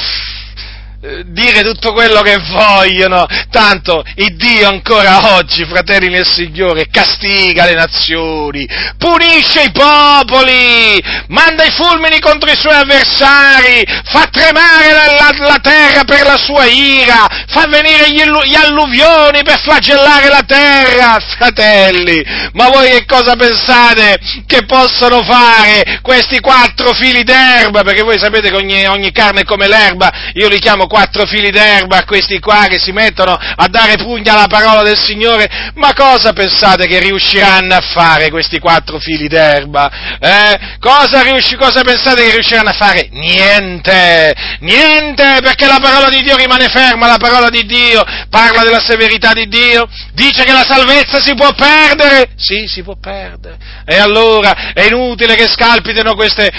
dire 1.00 1.64
tutto 1.64 1.94
quello 1.94 2.22
che 2.22 2.38
vogliono, 2.50 3.26
tanto 3.50 4.04
il 4.16 4.36
Dio 4.36 4.68
ancora 4.68 5.36
oggi, 5.36 5.64
fratelli 5.64 6.10
nel 6.10 6.28
Signore, 6.28 6.90
castiga 6.92 7.64
le 7.64 7.74
nazioni, 7.74 8.68
punisce 8.98 9.62
i 9.64 9.72
popoli, 9.72 11.02
manda 11.28 11.64
i 11.64 11.72
fulmini 11.72 12.20
contro 12.20 12.52
i 12.52 12.58
suoi 12.58 12.76
avversari, 12.76 13.82
fa 14.04 14.28
tremare 14.30 14.92
la, 14.92 15.06
la, 15.18 15.48
la 15.48 15.60
terra 15.62 16.04
per 16.04 16.26
la 16.26 16.38
sua 16.38 16.66
ira, 16.66 17.28
fa 17.48 17.66
venire 17.68 18.12
gli, 18.12 18.22
gli 18.22 18.56
alluvioni 18.56 19.42
per 19.42 19.62
flagellare 19.62 20.28
la 20.28 20.44
terra, 20.46 21.18
fratelli, 21.38 22.22
ma 22.54 22.68
voi 22.68 22.90
che 22.90 23.06
cosa 23.06 23.38
pensate 23.38 24.20
che 24.46 24.66
possono 24.66 25.24
fare 25.24 26.00
questi 26.02 26.42
quattro 26.42 26.92
fili 26.92 27.24
d'erba? 27.24 27.84
Perché 27.84 28.02
voi 28.02 28.20
sapete 28.20 28.50
che 28.50 28.56
ogni, 28.58 28.86
ogni 28.86 29.14
carne 29.14 29.42
è 29.42 29.46
come 29.46 29.68
l'erba, 29.70 30.12
io 30.34 30.50
li 30.50 30.60
chiamo 30.60 30.88
quattro 30.90 31.26
fili 31.26 31.52
d'erba 31.52 31.98
a 31.98 32.04
questi 32.04 32.40
qua 32.40 32.66
che 32.68 32.80
si 32.80 32.92
mettono 32.92 33.32
a 33.34 33.68
dare 33.70 33.96
pugna 33.96 34.34
alla 34.34 34.48
parola 34.48 34.82
del 34.82 34.98
Signore, 34.98 35.72
ma 35.76 35.94
cosa 35.94 36.34
pensate 36.34 36.88
che 36.88 37.00
riusciranno 37.00 37.76
a 37.76 37.82
fare 37.82 38.30
questi 38.30 38.60
quattro 38.60 39.00
fili 39.00 39.28
d'erba? 39.30 40.18
Eh? 40.20 40.78
Cosa, 40.80 41.22
riusci, 41.22 41.56
cosa 41.56 41.84
pensate 41.84 42.26
che 42.26 42.34
riusciranno 42.34 42.70
a 42.70 42.74
fare? 42.74 43.08
Niente, 43.12 44.34
niente, 44.60 45.40
perché 45.42 45.68
la 45.68 45.80
parola 45.80 46.10
di 46.10 46.22
Dio 46.22 46.36
rimane 46.36 46.68
ferma, 46.68 47.08
la 47.08 47.18
parola 47.18 47.50
di 47.50 47.66
Dio 47.66 48.04
parla 48.30 48.64
della 48.64 48.82
severità 48.82 49.32
di 49.34 49.48
Dio, 49.48 49.88
dice 50.14 50.44
che 50.44 50.52
la 50.52 50.66
salvezza 50.68 51.22
si 51.22 51.36
può 51.36 51.54
perdere, 51.54 52.32
sì, 52.36 52.66
si 52.68 52.82
può 52.82 52.96
perdere, 53.00 53.58
e 53.86 53.98
allora 53.98 54.74
è 54.74 54.86
inutile 54.86 55.36
che 55.36 55.48
scalpitino 55.48 56.16
queste, 56.16 56.52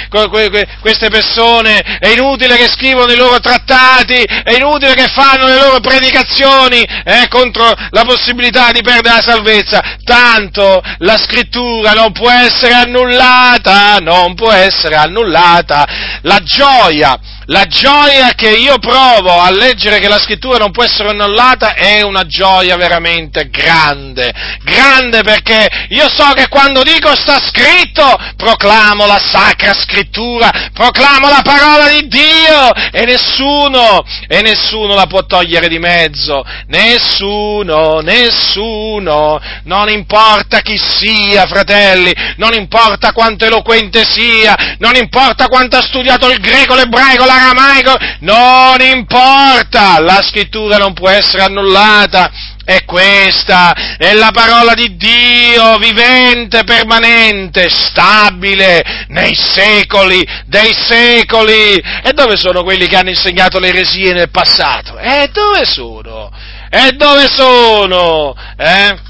queste 0.80 1.08
persone, 1.08 1.80
è 1.98 2.08
inutile 2.08 2.56
che 2.56 2.68
scrivono 2.68 3.10
i 3.10 3.16
loro 3.16 3.40
trattati, 3.40 4.19
è 4.24 4.54
inutile 4.54 4.94
che 4.94 5.08
fanno 5.08 5.46
le 5.46 5.56
loro 5.56 5.80
predicazioni 5.80 6.82
eh, 7.04 7.26
contro 7.28 7.72
la 7.90 8.04
possibilità 8.04 8.70
di 8.72 8.82
perdere 8.82 9.16
la 9.16 9.22
salvezza, 9.22 9.82
tanto 10.04 10.82
la 10.98 11.16
scrittura 11.16 11.92
non 11.92 12.12
può 12.12 12.30
essere 12.30 12.74
annullata, 12.74 13.98
non 13.98 14.34
può 14.34 14.52
essere 14.52 14.96
annullata, 14.96 15.86
la 16.22 16.40
gioia 16.42 17.18
la 17.50 17.64
gioia 17.64 18.32
che 18.36 18.50
io 18.50 18.78
provo 18.78 19.40
a 19.40 19.50
leggere 19.50 19.98
che 19.98 20.08
la 20.08 20.20
scrittura 20.20 20.58
non 20.58 20.70
può 20.70 20.84
essere 20.84 21.10
annullata 21.10 21.74
è 21.74 22.00
una 22.00 22.24
gioia 22.24 22.76
veramente 22.76 23.48
grande, 23.50 24.32
grande 24.62 25.22
perché 25.22 25.68
io 25.88 26.08
so 26.08 26.32
che 26.32 26.46
quando 26.48 26.82
dico 26.82 27.14
sta 27.16 27.40
scritto, 27.40 28.16
proclamo 28.36 29.04
la 29.04 29.20
sacra 29.20 29.74
scrittura, 29.74 30.70
proclamo 30.72 31.28
la 31.28 31.42
parola 31.42 31.88
di 31.88 32.06
Dio 32.06 32.72
e 32.92 33.04
nessuno, 33.04 34.04
e 34.28 34.42
nessuno 34.42 34.94
la 34.94 35.06
può 35.06 35.24
togliere 35.24 35.66
di 35.66 35.80
mezzo, 35.80 36.44
nessuno, 36.68 37.98
nessuno, 37.98 39.40
non 39.64 39.88
importa 39.88 40.60
chi 40.60 40.78
sia, 40.78 41.46
fratelli, 41.46 42.14
non 42.36 42.54
importa 42.54 43.12
quanto 43.12 43.44
eloquente 43.44 44.04
sia, 44.08 44.76
non 44.78 44.94
importa 44.94 45.48
quanto 45.48 45.76
ha 45.76 45.82
studiato 45.82 46.30
il 46.30 46.38
greco, 46.38 46.76
l'ebraico, 46.76 47.24
la 47.24 47.38
aramaico, 47.40 47.96
non 48.20 48.80
importa, 48.80 50.00
la 50.00 50.20
scrittura 50.22 50.76
non 50.76 50.92
può 50.92 51.08
essere 51.08 51.42
annullata, 51.42 52.30
è 52.64 52.84
questa, 52.84 53.96
è 53.96 54.12
la 54.14 54.30
parola 54.32 54.74
di 54.74 54.96
Dio 54.96 55.76
vivente, 55.78 56.62
permanente, 56.64 57.68
stabile 57.68 59.06
nei 59.08 59.34
secoli 59.34 60.24
dei 60.46 60.72
secoli. 60.72 61.82
E 62.02 62.12
dove 62.12 62.36
sono 62.36 62.62
quelli 62.62 62.86
che 62.86 62.96
hanno 62.96 63.10
insegnato 63.10 63.58
le 63.58 63.68
eresie 63.68 64.12
nel 64.12 64.30
passato? 64.30 64.98
E 64.98 65.30
dove 65.32 65.64
sono? 65.64 66.30
E 66.70 66.92
dove 66.92 67.26
sono? 67.26 68.36
Eh? 68.56 69.08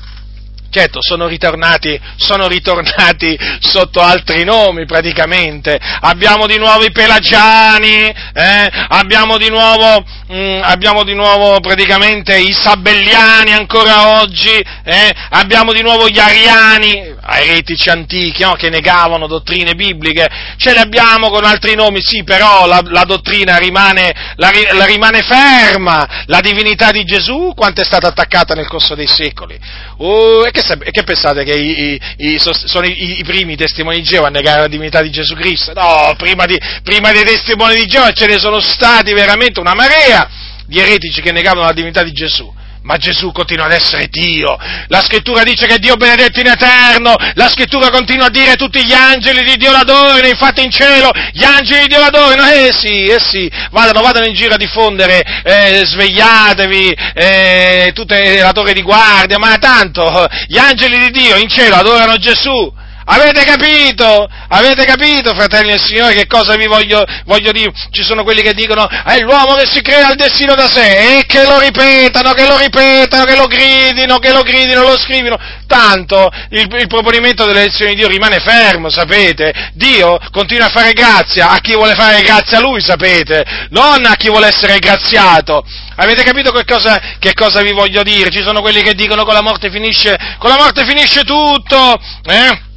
Certo, 0.72 1.01
sono 1.02 1.26
ritornati, 1.26 2.01
sono 2.14 2.47
ritornati 2.47 3.36
sotto 3.59 4.01
altri 4.01 4.44
nomi 4.44 4.86
praticamente. 4.86 5.76
Abbiamo 6.01 6.47
di 6.47 6.59
nuovo 6.59 6.84
i 6.84 6.92
pelagiani, 6.92 8.05
eh? 8.06 8.70
abbiamo, 8.88 9.36
di 9.36 9.48
nuovo, 9.48 10.05
mh, 10.28 10.34
mm, 10.36 10.60
abbiamo, 10.62 11.02
di 11.02 11.14
nuovo, 11.14 11.59
praticamente 11.59 12.36
i 12.36 12.52
sabelliani 12.52 13.52
ancora 13.52 14.20
oggi, 14.20 14.64
eh? 14.84 15.12
abbiamo 15.30 15.72
di 15.72 15.82
nuovo 15.82 16.09
gli 16.09 16.20
ariani, 16.20 17.16
eretici 17.28 17.88
antichi 17.88 18.44
no? 18.44 18.52
che 18.52 18.70
negavano 18.70 19.26
dottrine 19.26 19.74
bibliche. 19.74 20.28
Ce 20.56 20.70
li 20.70 20.78
abbiamo 20.78 21.30
con 21.30 21.44
altri 21.44 21.74
nomi, 21.74 22.01
sì, 22.01 22.22
però 22.22 22.66
la, 22.66 22.80
la 22.84 23.02
dottrina 23.02 23.56
rimane, 23.56 24.34
la, 24.36 24.52
la 24.70 24.84
rimane 24.84 25.22
ferma. 25.22 26.24
La 26.26 26.40
divinità 26.40 26.92
di 26.92 27.02
Gesù, 27.02 27.55
quanto 27.56 27.80
è 27.80 27.84
stata 27.84 28.06
attaccata 28.06 28.55
nel 28.55 28.68
corso 28.68 28.94
dei 28.94 29.09
secoli. 29.09 29.59
Oh, 29.98 30.44
che, 30.61 30.91
che 30.91 31.03
pensate 31.03 31.45
che 31.45 31.55
i, 31.55 32.01
i, 32.16 32.39
sono 32.39 32.87
i, 32.87 33.19
i, 33.19 33.24
primi 33.24 33.57
testimoni 33.57 33.97
di 33.97 34.03
Geova 34.03 34.28
a 34.28 34.31
negare 34.31 34.61
la 34.61 34.69
divinità 34.69 35.03
di 35.03 35.11
Gesù 35.11 35.35
Cristo? 35.35 35.73
No, 35.74 36.15
prima, 36.16 36.47
di, 36.47 36.59
prima 36.82 37.12
dei 37.12 37.24
testimoni 37.24 37.77
di 37.77 37.87
Geova 37.87 38.12
ce 38.12 38.27
ne 38.27 38.39
sono 38.39 38.61
stati 38.61 39.12
veramente 39.12 39.61
una 39.61 39.74
marea 39.74 40.28
di 40.66 40.78
eretici 40.78 41.20
che 41.20 41.32
negavano 41.32 41.66
la 41.66 41.73
divinità 41.73 42.03
di 42.03 42.12
Gesù. 42.12 42.53
Ma 42.82 42.97
Gesù 42.97 43.31
continua 43.31 43.66
ad 43.66 43.73
essere 43.73 44.09
Dio. 44.09 44.57
La 44.89 45.02
scrittura 45.02 45.43
dice 45.43 45.66
che 45.66 45.74
è 45.74 45.78
Dio 45.78 45.97
benedetto 45.97 46.40
in 46.40 46.47
eterno. 46.47 47.15
La 47.35 47.48
scrittura 47.48 47.90
continua 47.90 48.27
a 48.27 48.31
dire 48.31 48.57
tutti 48.57 48.85
gli 48.85 48.94
angeli 48.94 49.44
di 49.44 49.57
Dio 49.57 49.70
l'adorino. 49.70 50.27
Infatti 50.27 50.65
in 50.65 50.70
cielo 50.70 51.11
gli 51.32 51.44
angeli 51.44 51.82
di 51.82 51.89
Dio 51.89 51.98
l'adorino. 51.98 52.51
Eh 52.51 52.70
sì, 52.73 53.05
eh 53.05 53.20
sì. 53.20 53.51
Vadano, 53.70 54.01
vadano 54.01 54.27
in 54.27 54.35
giro 54.35 54.55
a 54.55 54.57
diffondere, 54.57 55.23
eh, 55.44 55.82
svegliatevi, 55.85 56.97
eh, 57.15 57.90
tutte 57.94 58.39
la 58.39 58.52
torre 58.52 58.73
di 58.73 58.82
guardia. 58.82 59.39
Ma 59.39 59.59
tanto, 59.59 60.27
gli 60.47 60.59
angeli 60.59 60.98
di 60.98 61.11
Dio 61.11 61.36
in 61.36 61.48
cielo 61.48 61.77
adorano 61.77 62.16
Gesù. 62.16 62.73
Avete 63.12 63.43
capito? 63.43 64.28
Avete 64.49 64.85
capito, 64.85 65.35
fratelli 65.35 65.70
del 65.70 65.81
Signore, 65.81 66.15
che 66.15 66.28
cosa 66.28 66.55
vi 66.55 66.66
voglio, 66.66 67.05
voglio 67.24 67.51
dire? 67.51 67.73
Ci 67.91 68.05
sono 68.05 68.23
quelli 68.23 68.41
che 68.41 68.55
dicono 68.55 68.89
è 68.89 69.19
l'uomo 69.19 69.55
che 69.55 69.66
si 69.66 69.82
crea 69.82 70.11
il 70.11 70.16
destino 70.16 70.55
da 70.55 70.69
sé 70.69 71.19
e 71.19 71.27
che 71.27 71.45
lo 71.45 71.59
ripetano, 71.59 72.32
che 72.35 72.47
lo 72.47 72.57
ripetano, 72.57 73.24
che 73.24 73.35
lo 73.35 73.47
gridino, 73.47 74.19
che 74.19 74.32
lo 74.32 74.43
gridino, 74.43 74.82
lo 74.82 74.97
scrivino. 74.97 75.37
Tanto 75.66 76.31
il, 76.51 76.69
il 76.78 76.87
proponimento 76.87 77.47
delle 77.47 77.62
elezioni 77.62 77.95
di 77.95 77.97
Dio 77.97 78.09
rimane 78.09 78.39
fermo, 78.39 78.89
sapete? 78.91 79.73
Dio 79.74 80.16
continua 80.31 80.66
a 80.66 80.70
fare 80.70 80.93
grazia 80.93 81.51
a 81.51 81.59
chi 81.59 81.74
vuole 81.74 81.95
fare 81.95 82.23
grazia 82.23 82.59
a 82.59 82.61
Lui, 82.61 82.81
sapete? 82.81 83.45
Non 83.70 84.07
a 84.07 84.15
chi 84.15 84.28
vuole 84.28 84.47
essere 84.47 84.78
graziato. 84.78 85.65
Avete 85.97 86.23
capito 86.23 86.53
che 86.53 86.65
cosa, 86.65 87.01
che 87.19 87.35
cosa 87.35 87.61
vi 87.61 87.73
voglio 87.73 88.05
dire? 88.05 88.31
Ci 88.31 88.43
sono 88.43 88.61
quelli 88.61 88.82
che 88.82 88.95
dicono 88.95 89.24
con 89.24 89.35
la 89.35 89.43
morte 89.43 89.69
finisce, 89.69 90.16
con 90.39 90.49
la 90.49 90.57
morte 90.57 90.85
finisce 90.85 91.24
tutto, 91.24 92.01
eh? 92.27 92.69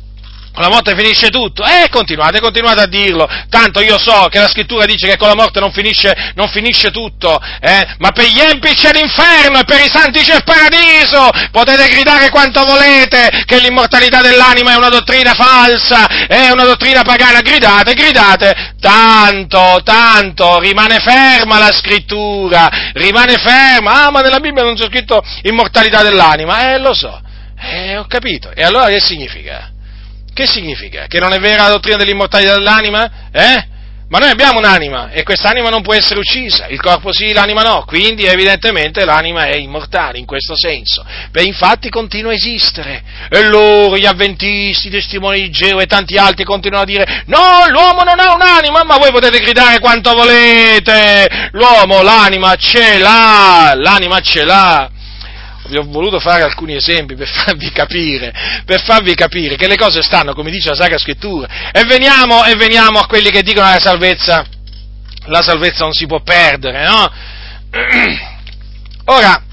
Con 0.53 0.61
la 0.61 0.69
morte 0.69 0.95
finisce 0.95 1.29
tutto. 1.29 1.63
Eh, 1.63 1.89
continuate, 1.89 2.39
continuate 2.39 2.81
a 2.81 2.85
dirlo. 2.85 3.27
Tanto 3.49 3.81
io 3.81 3.97
so 3.97 4.27
che 4.29 4.39
la 4.39 4.47
scrittura 4.47 4.85
dice 4.85 5.07
che 5.07 5.17
con 5.17 5.27
la 5.27 5.35
morte 5.35 5.59
non 5.59 5.71
finisce, 5.71 6.31
non 6.35 6.47
finisce 6.49 6.91
tutto, 6.91 7.41
eh? 7.59 7.95
ma 7.97 8.11
per 8.11 8.25
gli 8.27 8.39
empi 8.39 8.73
c'è 8.73 8.91
l'inferno 8.93 9.59
e 9.59 9.63
per 9.63 9.79
i 9.81 9.89
santi 9.91 10.21
c'è 10.21 10.35
il 10.35 10.43
paradiso. 10.43 11.29
Potete 11.51 11.87
gridare 11.89 12.29
quanto 12.29 12.63
volete 12.63 13.43
che 13.45 13.59
l'immortalità 13.59 14.21
dell'anima 14.21 14.73
è 14.73 14.77
una 14.77 14.89
dottrina 14.89 15.33
falsa, 15.33 16.27
è 16.27 16.51
una 16.51 16.65
dottrina 16.65 17.01
pagana. 17.01 17.41
Gridate, 17.41 17.93
gridate. 17.93 18.75
Tanto, 18.79 19.81
tanto, 19.83 20.59
rimane 20.59 20.99
ferma 20.99 21.57
la 21.57 21.73
scrittura, 21.73 22.69
rimane 22.93 23.37
ferma. 23.37 24.05
Ah, 24.05 24.11
ma 24.11 24.21
nella 24.21 24.39
Bibbia 24.39 24.63
non 24.63 24.75
c'è 24.75 24.85
scritto 24.85 25.23
immortalità 25.41 26.03
dell'anima. 26.03 26.73
Eh, 26.73 26.77
lo 26.77 26.93
so. 26.93 27.19
Eh, 27.59 27.97
ho 27.97 28.05
capito. 28.05 28.51
E 28.53 28.63
allora 28.63 28.87
che 28.87 28.99
significa? 28.99 29.72
Che 30.33 30.47
significa? 30.47 31.05
Che 31.07 31.19
non 31.19 31.31
è 31.31 31.39
vera 31.39 31.63
la 31.63 31.69
dottrina 31.69 31.97
dell'immortalità 31.97 32.53
dell'anima? 32.53 33.11
Eh? 33.31 33.71
Ma 34.13 34.19
noi 34.19 34.29
abbiamo 34.29 34.59
un'anima 34.59 35.09
e 35.09 35.23
quest'anima 35.23 35.69
non 35.69 35.81
può 35.81 35.95
essere 35.95 36.19
uccisa, 36.19 36.67
il 36.67 36.79
corpo 36.79 37.11
sì, 37.11 37.33
l'anima 37.33 37.63
no, 37.63 37.83
quindi 37.87 38.25
evidentemente 38.25 39.05
l'anima 39.05 39.45
è 39.45 39.55
immortale 39.55 40.19
in 40.19 40.25
questo 40.27 40.55
senso. 40.55 41.03
Beh, 41.31 41.41
infatti 41.41 41.89
continua 41.89 42.29
a 42.29 42.35
esistere 42.35 43.01
e 43.27 43.47
loro, 43.47 43.97
gli 43.97 44.05
avventisti, 44.05 44.89
i 44.89 44.91
testimoni 44.91 45.41
di 45.41 45.49
Geo 45.49 45.79
e 45.79 45.87
tanti 45.87 46.15
altri 46.17 46.43
continuano 46.43 46.83
a 46.83 46.85
dire 46.85 47.23
no, 47.25 47.65
l'uomo 47.69 48.03
non 48.03 48.19
ha 48.19 48.35
un'anima, 48.35 48.83
ma 48.83 48.97
voi 48.97 49.09
potete 49.09 49.39
gridare 49.39 49.79
quanto 49.79 50.13
volete, 50.13 51.49
l'uomo 51.53 52.03
l'anima 52.03 52.55
ce 52.55 52.99
l'ha, 52.99 53.73
l'anima 53.75 54.19
ce 54.19 54.43
l'ha 54.43 54.91
vi 55.67 55.77
ho 55.77 55.83
voluto 55.85 56.19
fare 56.19 56.43
alcuni 56.43 56.75
esempi 56.75 57.15
per 57.15 57.27
farvi 57.27 57.71
capire, 57.71 58.33
per 58.65 58.81
farvi 58.81 59.13
capire 59.15 59.55
che 59.55 59.67
le 59.67 59.77
cose 59.77 60.01
stanno 60.01 60.33
come 60.33 60.51
dice 60.51 60.69
la 60.69 60.75
Sacra 60.75 60.97
Scrittura. 60.97 61.71
E 61.71 61.83
veniamo, 61.85 62.43
e 62.43 62.55
veniamo 62.55 62.99
a 62.99 63.07
quelli 63.07 63.29
che 63.29 63.43
dicono 63.43 63.69
la 63.69 63.79
salvezza, 63.79 64.45
la 65.25 65.41
salvezza 65.41 65.83
non 65.83 65.93
si 65.93 66.05
può 66.05 66.21
perdere, 66.21 66.85
no? 66.85 67.11
Ora, 69.05 69.43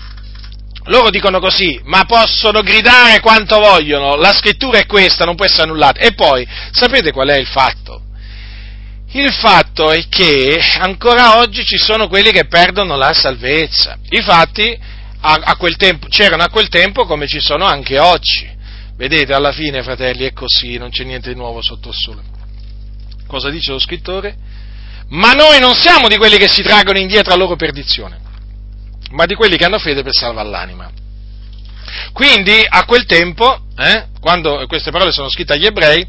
loro 0.85 1.11
dicono 1.11 1.41
così, 1.41 1.81
ma 1.85 2.05
possono 2.05 2.63
gridare 2.63 3.21
quanto 3.21 3.59
vogliono, 3.59 4.17
la 4.17 4.33
scrittura 4.33 4.79
è 4.79 4.87
questa, 4.87 5.25
non 5.25 5.37
può 5.37 5.45
essere 5.45 5.65
annullata. 5.65 6.01
E 6.01 6.15
poi, 6.15 6.47
sapete 6.73 7.13
qual 7.13 7.29
è 7.29 7.37
il 7.37 7.47
fatto? 7.47 8.03
Il 9.13 9.33
fatto 9.33 9.91
è 9.91 10.05
che 10.09 10.61
ancora 10.79 11.39
oggi 11.39 11.65
ci 11.65 11.77
sono 11.77 12.07
quelli 12.07 12.31
che 12.31 12.47
perdono 12.47 12.97
la 12.97 13.13
salvezza. 13.13 13.99
Infatti, 14.11 14.79
a, 15.21 15.35
a 15.43 15.57
tempo, 15.77 16.07
c'erano 16.09 16.43
a 16.43 16.49
quel 16.49 16.69
tempo 16.69 17.05
come 17.05 17.27
ci 17.27 17.41
sono 17.41 17.65
anche 17.65 17.99
oggi. 17.99 18.49
Vedete, 18.97 19.33
alla 19.33 19.53
fine, 19.53 19.83
fratelli, 19.83 20.25
è 20.25 20.33
così, 20.33 20.77
non 20.77 20.91
c'è 20.91 21.05
niente 21.05 21.33
di 21.33 21.39
nuovo 21.39 21.63
sotto 21.63 21.89
il 21.89 21.95
sole. 21.95 22.23
Cosa 23.27 23.49
dice 23.49 23.73
lo 23.73 23.79
scrittore? 23.79 24.37
Ma 25.09 25.33
noi 25.33 25.59
non 25.59 25.75
siamo 25.75 26.09
di 26.09 26.17
quelli 26.17 26.37
che 26.37 26.49
si 26.49 26.63
traggono 26.63 26.99
indietro 26.99 27.33
a 27.33 27.37
loro 27.37 27.57
perdizione, 27.57 28.19
ma 29.11 29.27
di 29.27 29.35
quelli 29.35 29.57
che 29.57 29.65
hanno 29.65 29.79
fede 29.79 30.03
per 30.03 30.15
salvare 30.15 30.49
l'anima. 30.49 30.91
Quindi, 32.13 32.65
a 32.69 32.85
quel 32.85 33.07
tempo, 33.07 33.67
eh, 33.77 34.09
quando 34.21 34.65
queste 34.67 34.91
parole 34.91 35.13
sono 35.13 35.31
scritte 35.31 35.55
agli 35.55 35.67
ebrei, 35.67 36.07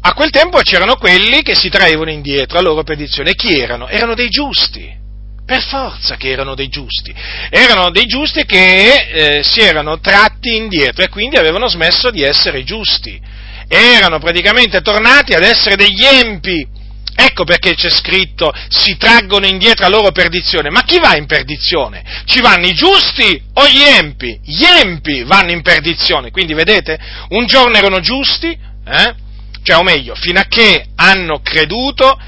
a 0.00 0.12
quel 0.14 0.30
tempo 0.30 0.58
c'erano 0.58 0.96
quelli 0.96 1.42
che 1.42 1.54
si 1.54 1.68
traevano 1.68 2.10
indietro 2.10 2.58
a 2.58 2.62
loro 2.62 2.82
perdizione. 2.82 3.30
E 3.30 3.34
chi 3.34 3.58
erano? 3.58 3.86
Erano 3.88 4.14
dei 4.14 4.28
giusti. 4.28 5.00
Per 5.44 5.62
forza 5.62 6.16
che 6.16 6.30
erano 6.30 6.54
dei 6.54 6.68
giusti. 6.68 7.12
Erano 7.50 7.90
dei 7.90 8.06
giusti 8.06 8.44
che 8.44 9.38
eh, 9.38 9.42
si 9.42 9.60
erano 9.60 9.98
tratti 10.00 10.56
indietro 10.56 11.04
e 11.04 11.08
quindi 11.08 11.36
avevano 11.36 11.68
smesso 11.68 12.10
di 12.10 12.22
essere 12.22 12.64
giusti. 12.64 13.20
Erano 13.68 14.18
praticamente 14.18 14.80
tornati 14.80 15.34
ad 15.34 15.42
essere 15.42 15.76
degli 15.76 16.04
empi. 16.04 16.80
Ecco 17.14 17.44
perché 17.44 17.74
c'è 17.74 17.90
scritto 17.90 18.52
si 18.68 18.96
traggono 18.96 19.46
indietro 19.46 19.84
a 19.84 19.88
loro 19.88 20.12
perdizione. 20.12 20.70
Ma 20.70 20.82
chi 20.82 20.98
va 20.98 21.16
in 21.16 21.26
perdizione? 21.26 22.02
Ci 22.24 22.40
vanno 22.40 22.66
i 22.66 22.74
giusti 22.74 23.42
o 23.54 23.66
gli 23.68 23.82
empi? 23.82 24.40
Gli 24.42 24.64
empi 24.64 25.22
vanno 25.24 25.50
in 25.50 25.62
perdizione. 25.62 26.30
Quindi 26.30 26.54
vedete, 26.54 26.98
un 27.30 27.46
giorno 27.46 27.76
erano 27.76 28.00
giusti, 28.00 28.48
eh? 28.48 29.14
cioè 29.62 29.76
o 29.76 29.82
meglio, 29.82 30.14
fino 30.14 30.40
a 30.40 30.44
che 30.44 30.86
hanno 30.96 31.40
creduto 31.42 32.18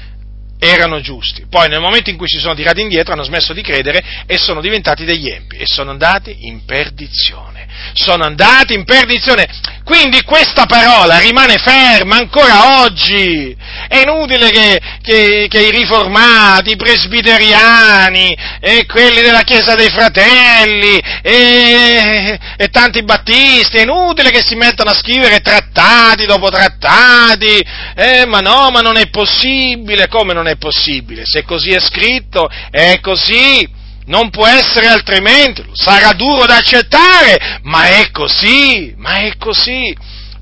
erano 0.59 1.01
giusti, 1.01 1.45
poi 1.49 1.67
nel 1.67 1.81
momento 1.81 2.09
in 2.09 2.17
cui 2.17 2.27
si 2.27 2.39
sono 2.39 2.55
tirati 2.55 2.81
indietro 2.81 3.13
hanno 3.13 3.23
smesso 3.23 3.53
di 3.53 3.61
credere 3.61 4.23
e 4.25 4.37
sono 4.37 4.61
diventati 4.61 5.03
degli 5.05 5.29
empi 5.29 5.57
e 5.57 5.65
sono 5.65 5.91
andati 5.91 6.47
in 6.47 6.63
perdizione, 6.65 7.67
sono 7.93 8.23
andati 8.23 8.73
in 8.73 8.85
perdizione, 8.85 9.47
quindi 9.83 10.23
questa 10.23 10.65
parola 10.65 11.19
rimane 11.19 11.57
ferma 11.57 12.15
ancora 12.17 12.83
oggi, 12.83 13.55
è 13.87 13.99
inutile 13.99 14.49
che, 14.49 14.79
che, 15.01 15.47
che 15.49 15.59
i 15.59 15.71
riformati, 15.71 16.71
i 16.71 16.75
presbiteriani 16.75 18.35
e 18.59 18.85
quelli 18.87 19.21
della 19.21 19.41
Chiesa 19.41 19.75
dei 19.75 19.89
Fratelli 19.89 20.99
e, 21.21 22.39
e 22.57 22.67
tanti 22.69 23.03
battisti, 23.03 23.77
è 23.77 23.81
inutile 23.81 24.31
che 24.31 24.41
si 24.43 24.55
mettano 24.55 24.89
a 24.89 24.95
scrivere 24.95 25.41
trattati 25.41 26.25
dopo 26.25 26.49
trattati, 26.49 27.63
eh, 27.95 28.25
ma 28.25 28.39
no, 28.39 28.71
ma 28.71 28.79
non 28.79 28.97
è 28.97 29.09
possibile, 29.09 30.07
come 30.07 30.33
non 30.33 30.44
è 30.49 30.57
possibile? 30.57 31.23
Se 31.25 31.43
così 31.43 31.71
è 31.71 31.79
scritto, 31.79 32.49
è 32.69 32.99
così, 33.01 33.67
non 34.05 34.29
può 34.29 34.45
essere 34.45 34.87
altrimenti, 34.87 35.63
sarà 35.73 36.13
duro 36.13 36.45
da 36.45 36.57
accettare, 36.57 37.59
ma 37.63 37.87
è 37.87 38.11
così, 38.11 38.93
ma 38.97 39.19
è 39.19 39.37
così. 39.37 39.95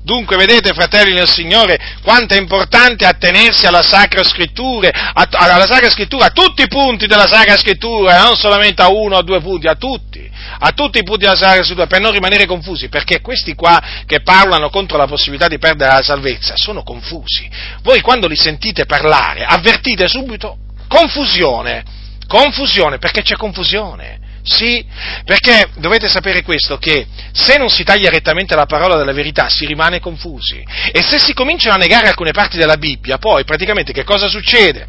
Dunque, 0.04 0.36
vedete, 0.36 0.74
fratelli 0.74 1.14
del 1.14 1.30
Signore, 1.30 1.78
quanto 2.02 2.34
è 2.34 2.38
importante 2.38 3.06
attenersi 3.06 3.64
alla 3.64 3.80
Sacra 3.80 4.22
Scrittura, 4.22 4.90
alla 5.14 5.64
Sacra 5.64 5.88
Scrittura, 5.88 6.26
a 6.26 6.30
tutti 6.30 6.60
i 6.60 6.68
punti 6.68 7.06
della 7.06 7.26
Sacra 7.26 7.56
Scrittura, 7.56 8.20
non 8.20 8.36
solamente 8.36 8.82
a 8.82 8.90
uno 8.90 9.14
o 9.14 9.18
a 9.20 9.22
due 9.22 9.40
punti, 9.40 9.66
a 9.66 9.76
tutti, 9.76 10.30
a 10.58 10.72
tutti 10.72 10.98
i 10.98 11.04
punti 11.04 11.24
della 11.24 11.36
Sacra 11.36 11.62
Scrittura, 11.62 11.86
per 11.86 12.02
non 12.02 12.12
rimanere 12.12 12.44
confusi, 12.44 12.90
perché 12.90 13.22
questi 13.22 13.54
qua 13.54 13.82
che 14.04 14.20
parlano 14.20 14.68
contro 14.68 14.98
la 14.98 15.06
possibilità 15.06 15.48
di 15.48 15.56
perdere 15.56 15.92
la 15.92 16.02
salvezza 16.02 16.52
sono 16.54 16.82
confusi. 16.82 17.48
Voi 17.80 18.02
quando 18.02 18.28
li 18.28 18.36
sentite 18.36 18.84
parlare, 18.84 19.42
avvertite 19.42 20.06
subito 20.06 20.58
confusione, 20.86 21.82
confusione, 22.28 22.98
perché 22.98 23.22
c'è 23.22 23.36
confusione. 23.36 24.20
Sì, 24.46 24.84
perché 25.24 25.70
dovete 25.76 26.06
sapere 26.06 26.42
questo, 26.42 26.76
che 26.76 27.06
se 27.32 27.56
non 27.56 27.70
si 27.70 27.82
taglia 27.82 28.10
rettamente 28.10 28.54
la 28.54 28.66
parola 28.66 28.96
della 28.96 29.14
verità 29.14 29.48
si 29.48 29.64
rimane 29.64 30.00
confusi 30.00 30.62
e 30.92 31.02
se 31.02 31.18
si 31.18 31.32
cominciano 31.32 31.76
a 31.76 31.78
negare 31.78 32.08
alcune 32.08 32.32
parti 32.32 32.58
della 32.58 32.76
Bibbia, 32.76 33.16
poi 33.16 33.44
praticamente 33.44 33.92
che 33.92 34.04
cosa 34.04 34.28
succede? 34.28 34.86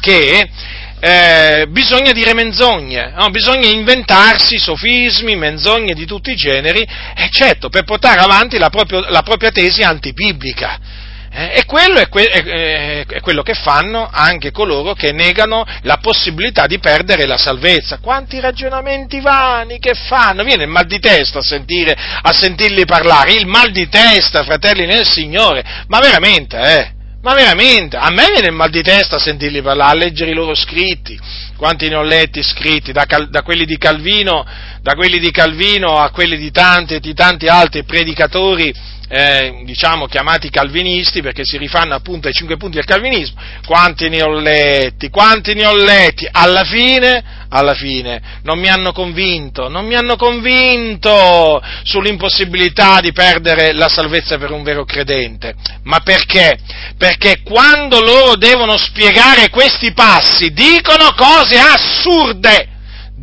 Che 0.00 0.50
eh, 0.98 1.66
bisogna 1.68 2.12
dire 2.12 2.32
menzogne, 2.32 3.12
no? 3.14 3.28
bisogna 3.28 3.68
inventarsi 3.68 4.56
sofismi, 4.56 5.36
menzogne 5.36 5.92
di 5.92 6.06
tutti 6.06 6.30
i 6.30 6.36
generi, 6.36 6.80
e 6.80 7.28
certo, 7.30 7.68
per 7.68 7.84
portare 7.84 8.20
avanti 8.20 8.56
la, 8.56 8.70
proprio, 8.70 9.00
la 9.10 9.20
propria 9.20 9.50
tesi 9.50 9.82
antibiblica. 9.82 11.02
Eh, 11.36 11.50
e 11.56 11.64
quello 11.64 11.98
è, 11.98 12.08
que- 12.08 12.28
è, 12.28 13.04
è, 13.04 13.20
quello 13.20 13.42
che 13.42 13.54
fanno 13.54 14.08
anche 14.08 14.52
coloro 14.52 14.94
che 14.94 15.10
negano 15.10 15.66
la 15.82 15.96
possibilità 15.96 16.68
di 16.68 16.78
perdere 16.78 17.26
la 17.26 17.36
salvezza. 17.36 17.98
Quanti 18.00 18.38
ragionamenti 18.38 19.18
vani 19.18 19.80
che 19.80 19.94
fanno? 19.94 20.44
Viene 20.44 20.62
il 20.62 20.70
mal 20.70 20.86
di 20.86 21.00
testa 21.00 21.40
a, 21.40 21.42
sentire, 21.42 21.92
a 22.22 22.32
sentirli 22.32 22.84
parlare, 22.84 23.32
il 23.32 23.48
mal 23.48 23.72
di 23.72 23.88
testa, 23.88 24.44
fratelli 24.44 24.86
nel 24.86 25.04
Signore, 25.04 25.64
ma 25.88 25.98
veramente, 25.98 26.56
eh? 26.56 26.92
Ma 27.20 27.34
veramente, 27.34 27.96
a 27.96 28.10
me 28.10 28.28
viene 28.30 28.48
il 28.48 28.54
mal 28.54 28.70
di 28.70 28.82
testa 28.82 29.16
a 29.16 29.18
sentirli 29.18 29.60
parlare, 29.60 29.92
a 29.92 29.98
leggere 29.98 30.30
i 30.30 30.34
loro 30.34 30.54
scritti. 30.54 31.18
Quanti 31.56 31.88
ne 31.88 31.96
ho 31.96 32.02
letti 32.02 32.42
scritti, 32.42 32.92
da, 32.92 33.06
Cal- 33.06 33.30
da, 33.30 33.42
quelli, 33.42 33.64
di 33.64 33.78
Calvino, 33.78 34.46
da 34.82 34.94
quelli 34.94 35.18
di 35.18 35.32
Calvino 35.32 35.98
a 35.98 36.10
quelli 36.10 36.36
di 36.36 36.50
tanti, 36.50 37.00
di 37.00 37.14
tanti 37.14 37.46
altri 37.46 37.82
predicatori 37.84 38.72
eh, 39.16 39.62
diciamo 39.62 40.06
chiamati 40.06 40.50
calvinisti 40.50 41.22
perché 41.22 41.44
si 41.44 41.56
rifanno 41.56 41.94
appunto 41.94 42.26
ai 42.26 42.34
cinque 42.34 42.56
punti 42.56 42.78
del 42.78 42.84
calvinismo, 42.84 43.40
quanti 43.64 44.08
ne 44.08 44.22
ho 44.24 44.32
letti, 44.40 45.08
quanti 45.08 45.54
ne 45.54 45.64
ho 45.66 45.76
letti, 45.76 46.26
alla 46.28 46.64
fine, 46.64 47.46
alla 47.48 47.74
fine 47.74 48.40
non 48.42 48.58
mi 48.58 48.68
hanno 48.68 48.90
convinto, 48.90 49.68
non 49.68 49.86
mi 49.86 49.94
hanno 49.94 50.16
convinto 50.16 51.62
sull'impossibilità 51.84 52.98
di 53.00 53.12
perdere 53.12 53.72
la 53.72 53.88
salvezza 53.88 54.36
per 54.36 54.50
un 54.50 54.64
vero 54.64 54.84
credente, 54.84 55.54
ma 55.84 56.00
perché? 56.00 56.58
Perché 56.98 57.42
quando 57.44 58.00
loro 58.00 58.34
devono 58.34 58.76
spiegare 58.76 59.48
questi 59.48 59.92
passi 59.92 60.52
dicono 60.52 61.14
cose 61.16 61.56
assurde, 61.56 62.73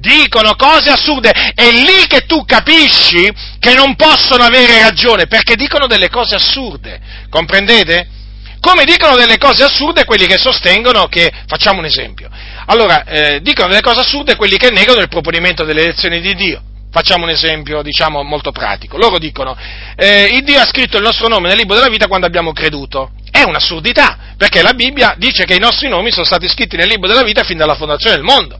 dicono 0.01 0.55
cose 0.55 0.89
assurde, 0.89 1.31
è 1.31 1.71
lì 1.71 2.05
che 2.07 2.25
tu 2.25 2.43
capisci 2.43 3.31
che 3.59 3.73
non 3.75 3.95
possono 3.95 4.43
avere 4.43 4.81
ragione, 4.81 5.27
perché 5.27 5.55
dicono 5.55 5.85
delle 5.87 6.09
cose 6.09 6.35
assurde, 6.35 6.99
comprendete? 7.29 8.19
Come 8.59 8.83
dicono 8.83 9.15
delle 9.15 9.37
cose 9.37 9.63
assurde 9.63 10.03
quelli 10.03 10.25
che 10.25 10.37
sostengono 10.37 11.05
che, 11.07 11.31
facciamo 11.47 11.79
un 11.79 11.85
esempio, 11.85 12.29
allora, 12.65 13.05
eh, 13.05 13.39
dicono 13.41 13.69
delle 13.69 13.81
cose 13.81 14.01
assurde 14.01 14.35
quelli 14.35 14.57
che 14.57 14.69
negano 14.71 14.99
il 14.99 15.07
proponimento 15.07 15.63
delle 15.63 15.83
elezioni 15.83 16.19
di 16.19 16.33
Dio. 16.35 16.61
Facciamo 16.91 17.23
un 17.23 17.29
esempio, 17.29 17.81
diciamo, 17.81 18.21
molto 18.21 18.51
pratico. 18.51 18.97
Loro 18.97 19.17
dicono, 19.17 19.55
eh, 19.95 20.29
il 20.33 20.43
Dio 20.43 20.59
ha 20.59 20.65
scritto 20.65 20.97
il 20.97 21.03
nostro 21.03 21.29
nome 21.29 21.47
nel 21.47 21.57
libro 21.57 21.75
della 21.75 21.87
vita 21.87 22.07
quando 22.07 22.27
abbiamo 22.27 22.51
creduto. 22.51 23.11
È 23.31 23.43
un'assurdità, 23.43 24.35
perché 24.35 24.61
la 24.61 24.73
Bibbia 24.73 25.15
dice 25.17 25.45
che 25.45 25.55
i 25.55 25.59
nostri 25.59 25.87
nomi 25.87 26.11
sono 26.11 26.25
stati 26.25 26.49
scritti 26.49 26.75
nel 26.75 26.89
libro 26.89 27.07
della 27.07 27.23
vita 27.23 27.43
fin 27.43 27.57
dalla 27.57 27.75
fondazione 27.75 28.15
del 28.15 28.25
mondo. 28.25 28.59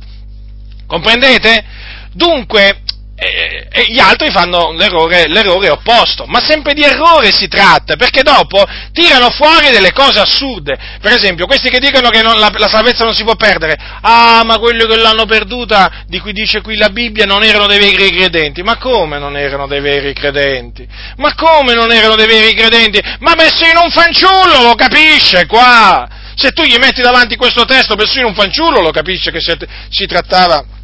Comprendete? 0.92 1.64
Dunque, 2.12 2.82
eh, 3.16 3.68
e 3.72 3.86
gli 3.88 4.00
altri 4.00 4.30
fanno 4.30 4.74
l'errore, 4.74 5.30
l'errore, 5.30 5.70
opposto, 5.70 6.26
ma 6.26 6.42
sempre 6.42 6.74
di 6.74 6.84
errore 6.84 7.32
si 7.32 7.48
tratta, 7.48 7.96
perché 7.96 8.24
dopo 8.24 8.62
tirano 8.92 9.30
fuori 9.30 9.70
delle 9.72 9.94
cose 9.94 10.20
assurde. 10.20 10.78
Per 11.00 11.14
esempio, 11.14 11.46
questi 11.46 11.70
che 11.70 11.80
dicono 11.80 12.10
che 12.10 12.22
non, 12.22 12.38
la, 12.38 12.52
la, 12.58 12.68
salvezza 12.68 13.06
non 13.06 13.14
si 13.14 13.24
può 13.24 13.36
perdere, 13.36 13.78
ah, 14.02 14.42
ma 14.44 14.60
quelli 14.60 14.86
che 14.86 14.98
l'hanno 14.98 15.26
perduta, 15.26 16.04
di 16.08 16.20
cui 16.20 16.34
dice 16.34 16.60
qui 16.60 16.76
la 16.76 16.90
Bibbia, 16.90 17.24
non 17.24 17.42
erano 17.42 17.68
dei 17.68 17.80
veri 17.80 18.10
credenti. 18.10 18.62
Ma 18.62 18.76
come 18.76 19.18
non 19.18 19.38
erano 19.38 19.66
dei 19.66 19.80
veri 19.80 20.12
credenti? 20.12 20.86
Ma 21.16 21.34
come 21.36 21.74
non 21.74 21.90
erano 21.90 22.16
dei 22.16 22.28
veri 22.28 22.54
credenti? 22.54 23.00
Ma 23.20 23.34
persino 23.36 23.82
un 23.82 23.92
fanciullo 23.92 24.62
lo 24.62 24.76
capisce 24.76 25.46
qua! 25.46 26.20
Se 26.36 26.52
tu 26.52 26.64
gli 26.64 26.76
metti 26.78 27.02
davanti 27.02 27.38
questo 27.38 27.64
testo, 27.64 27.96
persino 27.96 28.28
un 28.28 28.36
fanciullo 28.36 28.82
lo 28.82 28.92
capisce 28.92 29.32
che 29.32 29.40
si 29.40 30.06
trattava 30.06 30.80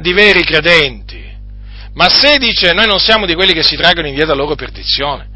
di 0.00 0.12
veri 0.12 0.44
credenti. 0.44 1.22
Ma 1.94 2.08
se 2.08 2.38
dice 2.38 2.72
noi 2.72 2.86
non 2.86 2.98
siamo 2.98 3.26
di 3.26 3.34
quelli 3.34 3.52
che 3.52 3.62
si 3.62 3.76
traggono 3.76 4.08
indietro 4.08 4.32
a 4.32 4.36
loro 4.36 4.54
perdizione, 4.54 5.28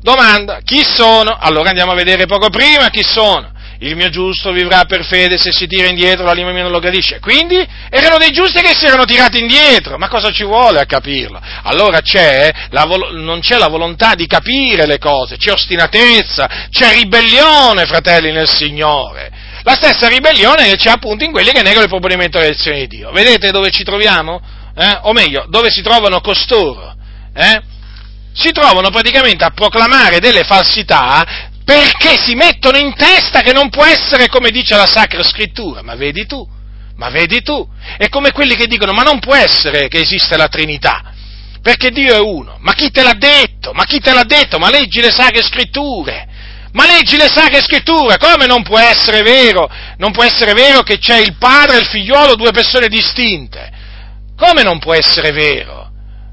domanda 0.00 0.60
chi 0.64 0.82
sono? 0.84 1.36
Allora 1.38 1.68
andiamo 1.68 1.92
a 1.92 1.96
vedere 1.96 2.26
poco 2.26 2.48
prima 2.48 2.88
chi 2.88 3.02
sono. 3.02 3.50
Il 3.82 3.96
mio 3.96 4.10
giusto 4.10 4.52
vivrà 4.52 4.84
per 4.84 5.04
fede 5.04 5.36
se 5.36 5.50
si 5.50 5.66
tira 5.66 5.88
indietro, 5.88 6.24
la 6.24 6.32
lingua 6.32 6.52
mia 6.52 6.62
non 6.62 6.70
lo 6.70 6.78
gradisce. 6.78 7.18
Quindi 7.18 7.56
erano 7.90 8.16
dei 8.16 8.30
giusti 8.30 8.60
che 8.60 8.76
si 8.76 8.86
erano 8.86 9.04
tirati 9.04 9.40
indietro. 9.40 9.98
Ma 9.98 10.08
cosa 10.08 10.30
ci 10.30 10.44
vuole 10.44 10.78
a 10.78 10.86
capirlo? 10.86 11.40
Allora 11.64 12.00
c'è 12.00 12.52
vol- 12.86 13.20
non 13.20 13.40
c'è 13.40 13.58
la 13.58 13.66
volontà 13.66 14.14
di 14.14 14.28
capire 14.28 14.86
le 14.86 14.98
cose, 14.98 15.36
c'è 15.36 15.50
ostinatezza, 15.50 16.68
c'è 16.70 16.92
ribellione, 16.94 17.84
fratelli 17.86 18.30
nel 18.30 18.48
Signore. 18.48 19.41
La 19.64 19.74
stessa 19.74 20.08
ribellione 20.08 20.64
che 20.64 20.76
c'è 20.76 20.90
appunto 20.90 21.24
in 21.24 21.30
quelli 21.30 21.50
che 21.50 21.62
negano 21.62 21.84
il 21.84 21.88
proponimento 21.88 22.38
delle 22.38 22.50
elezioni 22.50 22.80
di 22.80 22.96
Dio. 22.96 23.12
Vedete 23.12 23.50
dove 23.50 23.70
ci 23.70 23.84
troviamo? 23.84 24.40
Eh? 24.76 24.98
O 25.02 25.12
meglio, 25.12 25.46
dove 25.48 25.70
si 25.70 25.82
trovano 25.82 26.20
costoro? 26.20 26.94
Eh? 27.34 27.62
Si 28.34 28.50
trovano 28.50 28.90
praticamente 28.90 29.44
a 29.44 29.50
proclamare 29.50 30.18
delle 30.18 30.42
falsità 30.42 31.50
perché 31.64 32.18
si 32.18 32.34
mettono 32.34 32.76
in 32.76 32.92
testa 32.94 33.40
che 33.40 33.52
non 33.52 33.70
può 33.70 33.84
essere 33.84 34.28
come 34.28 34.50
dice 34.50 34.74
la 34.74 34.86
Sacra 34.86 35.22
Scrittura, 35.22 35.82
ma 35.82 35.94
vedi 35.94 36.26
tu, 36.26 36.46
ma 36.96 37.08
vedi 37.10 37.42
tu, 37.42 37.66
è 37.96 38.08
come 38.08 38.32
quelli 38.32 38.56
che 38.56 38.66
dicono 38.66 38.92
ma 38.92 39.02
non 39.02 39.20
può 39.20 39.34
essere 39.34 39.88
che 39.88 40.00
esiste 40.00 40.36
la 40.36 40.48
Trinità, 40.48 41.12
perché 41.62 41.90
Dio 41.90 42.14
è 42.14 42.20
uno, 42.20 42.56
ma 42.60 42.72
chi 42.72 42.90
te 42.90 43.02
l'ha 43.02 43.14
detto? 43.14 43.72
Ma 43.72 43.84
chi 43.84 44.00
te 44.00 44.12
l'ha 44.12 44.24
detto? 44.24 44.58
Ma 44.58 44.70
leggi 44.70 45.00
le 45.00 45.12
Sacre 45.12 45.42
Scritture, 45.42 46.26
ma 46.72 46.86
leggi 46.86 47.16
le 47.16 47.28
Sacre 47.28 47.60
Scritture, 47.62 48.16
come 48.18 48.46
non 48.46 48.62
può 48.62 48.78
essere 48.78 49.22
vero? 49.22 49.70
Non 49.98 50.10
può 50.10 50.24
essere 50.24 50.54
vero 50.54 50.82
che 50.82 50.98
c'è 50.98 51.18
il 51.18 51.36
padre 51.38 51.76
e 51.76 51.80
il 51.80 51.86
figliolo, 51.86 52.34
due 52.34 52.50
persone 52.50 52.88
distinte, 52.88 53.70
come 54.36 54.62
non 54.62 54.78
può 54.78 54.94
essere 54.94 55.32
vero? 55.32 55.90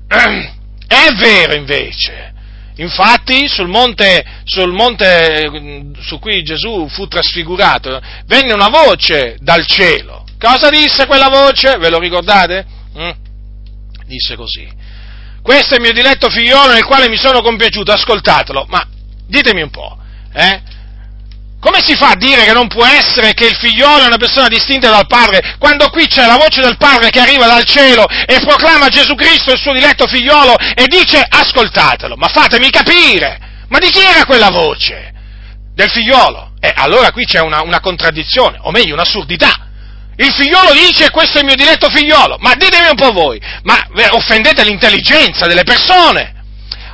È 0.88 1.12
vero 1.16 1.54
invece. 1.54 2.34
Infatti 2.78 3.48
sul 3.50 3.68
monte, 3.68 4.24
sul 4.46 4.72
monte 4.72 5.96
su 6.00 6.18
cui 6.18 6.42
Gesù 6.44 6.88
fu 6.88 7.08
trasfigurato 7.08 8.02
venne 8.26 8.54
una 8.54 8.70
voce 8.70 9.36
dal 9.40 9.66
cielo. 9.68 10.24
Cosa 10.40 10.70
disse 10.70 11.06
quella 11.06 11.28
voce? 11.28 11.78
Ve 11.78 11.90
lo 11.90 12.00
ricordate? 12.00 12.66
Mm? 12.98 13.10
Disse 14.06 14.36
così. 14.38 14.68
Questo 15.42 15.74
è 15.74 15.78
il 15.78 15.84
mio 15.84 15.92
diletto 15.92 16.30
figliolo 16.30 16.72
nel 16.72 16.86
quale 16.86 17.10
mi 17.10 17.18
sono 17.18 17.42
compiaciuto, 17.42 17.92
ascoltatelo. 17.92 18.66
Ma 18.70 18.88
ditemi 19.28 19.62
un 19.62 19.70
po', 19.70 19.99
eh? 20.34 20.62
Come 21.60 21.80
si 21.86 21.96
fa 21.96 22.12
a 22.12 22.16
dire 22.16 22.46
che 22.46 22.54
non 22.54 22.70
può 22.70 22.86
essere 22.86 23.34
che 23.34 23.46
il 23.46 23.56
figliolo 23.56 24.04
è 24.04 24.08
una 24.08 24.18
persona 24.18 24.48
distinta 24.48 24.90
dal 24.90 25.08
padre, 25.08 25.58
quando 25.60 25.90
qui 25.90 26.08
c'è 26.08 26.26
la 26.26 26.38
voce 26.38 26.62
del 26.62 26.78
padre 26.78 27.10
che 27.10 27.20
arriva 27.20 27.48
dal 27.48 27.66
cielo 27.66 28.08
e 28.08 28.40
proclama 28.40 28.88
Gesù 28.88 29.14
Cristo 29.16 29.52
il 29.52 29.60
suo 29.60 29.74
diletto 29.74 30.08
figliolo 30.08 30.56
e 30.58 30.86
dice 30.88 31.22
ascoltatelo, 31.28 32.16
ma 32.16 32.30
fatemi 32.30 32.70
capire, 32.70 33.38
ma 33.68 33.78
di 33.78 33.90
chi 33.90 34.00
era 34.00 34.24
quella 34.24 34.50
voce? 34.50 35.14
Del 35.76 35.90
figliolo? 35.90 36.54
E 36.62 36.68
eh, 36.70 36.74
allora 36.78 37.12
qui 37.12 37.26
c'è 37.26 37.42
una, 37.42 37.62
una 37.62 37.82
contraddizione, 37.82 38.58
o 38.62 38.72
meglio 38.72 38.94
un'assurdità. 38.94 39.68
Il 40.16 40.34
figliolo 40.34 40.72
dice 40.74 41.10
questo 41.12 41.38
è 41.38 41.42
il 41.42 41.46
mio 41.46 41.56
diletto 41.56 41.90
figliolo, 41.90 42.38
ma 42.40 42.54
ditemi 42.56 42.88
un 42.88 42.96
po' 42.96 43.12
voi, 43.12 43.40
ma 43.64 43.86
offendete 44.12 44.64
l'intelligenza 44.64 45.46
delle 45.46 45.64
persone? 45.64 46.39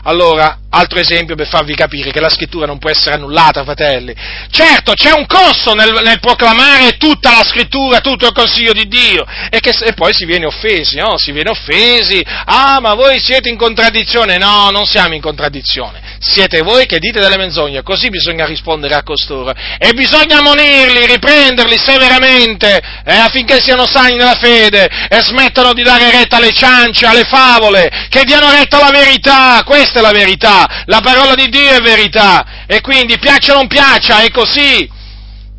Allora, 0.08 0.60
altro 0.70 1.00
esempio 1.00 1.36
per 1.36 1.48
farvi 1.48 1.74
capire 1.74 2.12
che 2.12 2.20
la 2.20 2.30
scrittura 2.30 2.68
non 2.68 2.78
può 2.78 2.92
essere 2.92 3.16
annullata, 3.16 3.64
fratelli. 3.64 4.14
Certo, 4.52 4.94
c'è 4.94 5.12
un 5.12 5.26
costo 5.26 5.74
nel, 5.74 6.00
nel 6.04 6.20
proclamare 6.20 6.98
tutta 6.98 7.32
la 7.32 7.44
scrittura, 7.44 8.02
tutto 8.02 8.28
il 8.28 8.32
consiglio 8.32 8.72
di 8.72 8.88
Dio, 8.88 9.26
e, 9.50 9.60
che, 9.60 9.72
e, 9.72 9.94
poi 9.94 10.14
si 10.14 10.26
viene 10.26 10.46
offesi, 10.46 10.98
no? 10.98 11.18
Si 11.18 11.32
viene 11.32 11.50
offesi, 11.50 12.24
ah, 12.46 12.80
ma 12.80 12.94
voi 12.94 13.20
siete 13.20 13.50
in 13.50 13.58
contraddizione. 13.58 14.38
No, 14.38 14.70
non 14.70 14.86
siamo 14.86 15.16
in 15.16 15.22
contraddizione. 15.22 16.05
Siete 16.28 16.62
voi 16.62 16.88
che 16.88 16.98
dite 16.98 17.20
delle 17.20 17.38
menzogne, 17.38 17.84
così 17.84 18.10
bisogna 18.10 18.46
rispondere 18.46 18.96
a 18.96 19.04
costoro. 19.04 19.54
E 19.78 19.94
bisogna 19.94 20.40
ammonirli, 20.40 21.06
riprenderli 21.06 21.78
severamente, 21.78 22.82
eh, 23.06 23.14
affinché 23.14 23.62
siano 23.62 23.86
sani 23.86 24.16
nella 24.16 24.34
fede 24.34 24.90
e 25.08 25.22
smettano 25.22 25.74
di 25.74 25.84
dare 25.84 26.10
retta 26.10 26.38
alle 26.38 26.52
ciance, 26.52 27.06
alle 27.06 27.26
favole, 27.26 28.08
che 28.10 28.24
diano 28.24 28.50
retta 28.50 28.78
alla 28.78 28.90
verità. 28.90 29.62
Questa 29.64 30.00
è 30.00 30.02
la 30.02 30.10
verità, 30.12 30.84
la 30.86 31.00
parola 31.02 31.36
di 31.36 31.48
Dio 31.48 31.70
è 31.70 31.80
verità, 31.80 32.66
e 32.66 32.82
quindi 32.82 33.20
piaccia 33.20 33.54
o 33.54 33.58
non 33.58 33.68
piaccia, 33.68 34.24
è 34.24 34.32
così. 34.32 34.90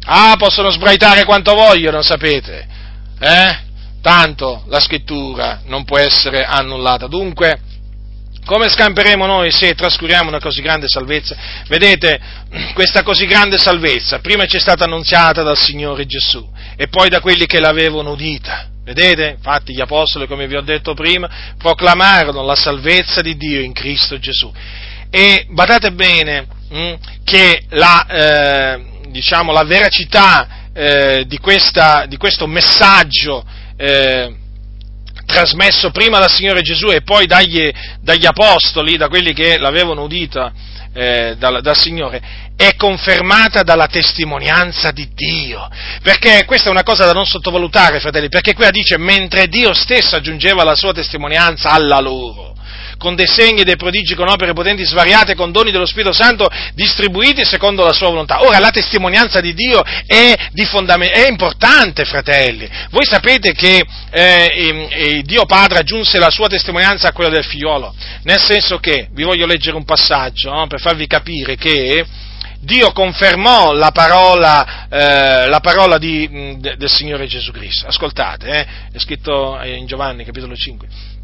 Ah, 0.07 0.35
possono 0.37 0.71
sbraitare 0.71 1.25
quanto 1.25 1.55
vogliono, 1.55 2.03
sapete, 2.03 2.67
eh? 3.21 3.59
Tanto 4.03 4.65
la 4.67 4.81
scrittura 4.81 5.61
non 5.67 5.85
può 5.85 5.99
essere 5.99 6.45
annullata. 6.45 7.07
Dunque, 7.07 7.61
come 8.47 8.69
scamperemo 8.69 9.27
noi 9.27 9.51
se 9.51 9.75
trascuriamo 9.75 10.29
una 10.29 10.39
così 10.39 10.63
grande 10.63 10.87
salvezza? 10.89 11.37
Vedete, 11.67 12.19
questa 12.73 13.03
così 13.03 13.27
grande 13.27 13.59
salvezza 13.59 14.21
prima 14.21 14.47
ci 14.47 14.57
è 14.57 14.61
stata 14.61 14.85
annunziata 14.85 15.43
dal 15.43 15.59
Signore 15.59 16.07
Gesù 16.07 16.49
e 16.77 16.87
poi 16.87 17.09
da 17.09 17.21
quelli 17.21 17.47
che 17.47 17.59
l'avevano 17.59 18.13
udita. 18.13 18.69
Vedete? 18.85 19.35
Infatti 19.37 19.75
gli 19.75 19.81
apostoli, 19.81 20.29
come 20.29 20.47
vi 20.47 20.55
ho 20.55 20.61
detto 20.61 20.95
prima, 20.95 21.29
proclamarono 21.59 22.45
la 22.45 22.55
salvezza 22.55 23.21
di 23.21 23.37
Dio 23.37 23.61
in 23.61 23.73
Cristo 23.73 24.17
Gesù. 24.21 24.51
E 25.11 25.47
badate 25.51 25.91
bene 25.91 26.47
mh, 26.69 26.77
hm, 26.77 26.97
che 27.25 27.65
la, 27.71 28.07
eh, 28.07 28.85
diciamo, 29.09 29.51
la 29.51 29.65
veracità 29.65 30.71
eh, 30.73 31.25
di, 31.27 31.39
questa, 31.39 32.07
di, 32.07 32.17
questo 32.17 32.47
messaggio 32.47 33.45
eh, 33.77 34.33
trasmesso 35.27 35.91
prima 35.91 36.19
dal 36.19 36.31
Signore 36.31 36.63
Gesù 36.63 36.89
e 36.89 37.03
poi 37.03 37.27
dagli, 37.27 37.71
dagli 38.01 38.25
apostoli, 38.25 38.97
da 38.97 39.09
quelli 39.09 39.35
che 39.35 39.59
l'avevano 39.59 40.05
udita 40.05 40.53
eh, 40.95 41.35
dal, 41.37 41.61
dal 41.61 41.77
Signore, 41.77 42.23
è 42.57 42.75
confermata 42.77 43.63
dalla 43.63 43.87
testimonianza 43.87 44.91
di 44.93 45.11
Dio. 45.13 45.69
Perché 46.03 46.45
questa 46.47 46.69
è 46.69 46.73
una 46.73 46.83
cosa 46.83 47.05
da 47.05 47.13
non 47.13 47.27
sottovalutare, 47.27 48.01
fratelli, 48.01 48.29
perché 48.29 48.55
qui 48.55 48.67
dice 48.71 48.97
mentre 48.97 49.49
Dio 49.49 49.75
stesso 49.75 50.17
aggiungeva 50.17 50.65
la 50.65 50.75
sua 50.75 50.95
testimonianza 50.95 51.71
alla 51.71 52.01
loro 52.01 52.56
con 52.99 53.15
dei 53.15 53.27
segni, 53.27 53.65
dei 53.65 53.77
prodigi, 53.77 54.15
con 54.15 54.29
opere 54.29 54.53
potenti 54.53 54.85
svariate, 54.85 55.35
con 55.35 55.53
doni 55.53 55.71
dello 55.71 55.87
Spirito 55.87 56.13
Santo 56.13 56.49
distribuiti 56.75 57.45
secondo 57.45 57.85
la 57.85 57.93
sua 57.93 58.09
volontà. 58.09 58.43
Ora 58.43 58.59
la 58.59 58.71
testimonianza 58.71 59.41
di 59.41 59.55
Dio 59.55 59.83
è, 60.07 60.35
di 60.53 60.65
fondament- 60.65 61.13
è 61.13 61.29
importante, 61.29 62.05
fratelli. 62.05 62.69
Voi 62.91 63.05
sapete 63.05 63.53
che 63.53 63.85
eh, 64.11 64.89
eh, 64.91 65.23
Dio 65.23 65.45
Padre 65.45 65.79
aggiunse 65.79 66.19
la 66.19 66.31
sua 66.31 66.49
testimonianza 66.49 67.09
a 67.09 67.13
quella 67.13 67.31
del 67.31 67.45
figliolo, 67.45 67.95
nel 68.23 68.41
senso 68.41 68.79
che, 68.79 69.09
vi 69.13 69.23
voglio 69.23 69.47
leggere 69.47 69.77
un 69.77 69.85
passaggio 69.85 70.51
no, 70.51 70.67
per 70.67 70.81
farvi 70.81 71.07
capire 71.07 71.57
che 71.57 72.05
Dio 72.61 72.93
confermò 72.93 73.73
la 73.73 73.91
parola, 73.93 74.89
eh, 74.89 75.49
la 75.49 75.61
parola 75.61 75.99
di, 75.99 76.57
de, 76.59 76.77
del 76.77 76.91
Signore 76.91 77.27
Gesù 77.27 77.53
Cristo. 77.53 77.87
Ascoltate, 77.87 78.49
eh, 78.49 78.67
è 78.93 78.99
scritto 78.99 79.59
in 79.63 79.87
Giovanni 79.87 80.25
capitolo 80.25 80.57
5 80.57 81.16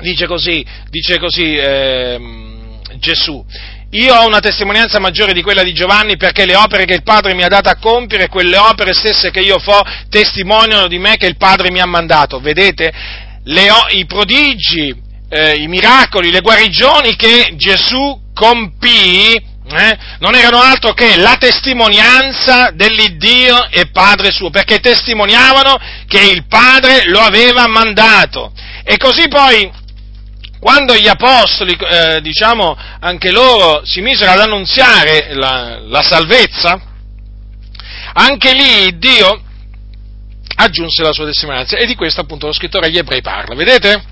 dice 0.00 0.26
così, 0.26 0.64
dice 0.88 1.18
così 1.18 1.56
eh, 1.56 2.18
Gesù, 2.96 3.44
io 3.92 4.14
ho 4.14 4.26
una 4.26 4.38
testimonianza 4.38 5.00
maggiore 5.00 5.32
di 5.32 5.42
quella 5.42 5.62
di 5.62 5.72
Giovanni 5.72 6.16
perché 6.16 6.46
le 6.46 6.54
opere 6.54 6.84
che 6.84 6.94
il 6.94 7.02
Padre 7.02 7.34
mi 7.34 7.42
ha 7.42 7.48
dato 7.48 7.68
a 7.68 7.76
compiere, 7.76 8.28
quelle 8.28 8.56
opere 8.56 8.92
stesse 8.92 9.30
che 9.30 9.40
io 9.40 9.58
fo, 9.58 9.80
testimoniano 10.08 10.86
di 10.86 10.98
me 10.98 11.16
che 11.16 11.26
il 11.26 11.36
Padre 11.36 11.70
mi 11.70 11.80
ha 11.80 11.86
mandato. 11.86 12.38
Vedete? 12.38 12.92
Le, 13.44 13.68
I 13.94 14.06
prodigi, 14.06 14.94
eh, 15.28 15.54
i 15.54 15.66
miracoli, 15.66 16.30
le 16.30 16.40
guarigioni 16.40 17.16
che 17.16 17.54
Gesù 17.56 18.16
compì 18.32 19.34
eh, 19.34 19.98
non 20.18 20.34
erano 20.34 20.60
altro 20.60 20.92
che 20.92 21.16
la 21.16 21.36
testimonianza 21.38 22.70
dell'Iddio 22.72 23.68
e 23.70 23.90
Padre 23.90 24.30
suo, 24.30 24.50
perché 24.50 24.78
testimoniavano 24.78 25.76
che 26.06 26.20
il 26.20 26.46
Padre 26.46 27.06
lo 27.06 27.20
aveva 27.20 27.66
mandato. 27.66 28.52
E 28.84 28.96
così 28.96 29.28
poi 29.28 29.70
quando 30.60 30.94
gli 30.94 31.08
apostoli, 31.08 31.74
eh, 31.74 32.20
diciamo, 32.20 32.76
anche 33.00 33.32
loro 33.32 33.82
si 33.84 34.02
misero 34.02 34.30
ad 34.30 34.40
annunziare 34.40 35.32
la, 35.34 35.80
la 35.80 36.02
salvezza, 36.02 36.78
anche 38.12 38.52
lì 38.52 38.98
Dio 38.98 39.42
aggiunse 40.56 41.02
la 41.02 41.12
sua 41.12 41.24
testimonianza. 41.24 41.78
E 41.78 41.86
di 41.86 41.94
questo 41.94 42.20
appunto 42.20 42.46
lo 42.46 42.52
scrittore 42.52 42.86
agli 42.86 42.98
ebrei 42.98 43.22
parla, 43.22 43.54
vedete? 43.54 44.04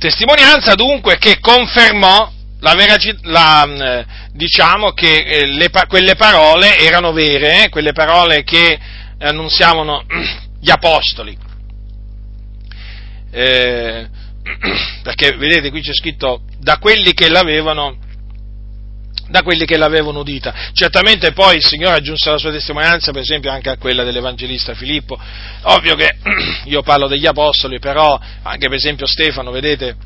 Testimonianza 0.00 0.74
dunque 0.74 1.18
che 1.18 1.38
confermò 1.38 2.32
la 2.58 2.74
la, 3.22 3.64
eh, 3.64 4.06
diciamo 4.32 4.92
che 4.92 5.18
eh, 5.18 5.46
le, 5.46 5.70
quelle 5.86 6.16
parole 6.16 6.76
erano 6.76 7.12
vere, 7.12 7.64
eh, 7.64 7.68
quelle 7.68 7.92
parole 7.92 8.42
che 8.42 8.78
annunziavano 9.18 10.04
gli 10.60 10.70
apostoli 10.70 11.48
eh, 13.30 14.08
perché 15.02 15.36
vedete 15.36 15.70
qui 15.70 15.80
c'è 15.80 15.94
scritto 15.94 16.42
da 16.58 16.78
quelli 16.78 17.12
che 17.12 17.28
l'avevano 17.28 18.08
da 19.28 19.42
quelli 19.42 19.64
che 19.64 19.76
l'avevano 19.76 20.20
udita. 20.20 20.52
Certamente 20.72 21.32
poi 21.32 21.56
il 21.56 21.64
Signore 21.64 21.94
aggiunse 21.94 22.30
la 22.30 22.36
sua 22.36 22.50
testimonianza, 22.50 23.12
per 23.12 23.22
esempio, 23.22 23.50
anche 23.50 23.70
a 23.70 23.76
quella 23.76 24.02
dell'Evangelista 24.02 24.74
Filippo. 24.74 25.16
Ovvio 25.62 25.94
che 25.94 26.16
io 26.66 26.82
parlo 26.82 27.06
degli 27.06 27.26
Apostoli, 27.26 27.78
però 27.78 28.18
anche 28.42 28.66
per 28.66 28.76
esempio 28.76 29.06
Stefano, 29.06 29.52
vedete, 29.52 29.96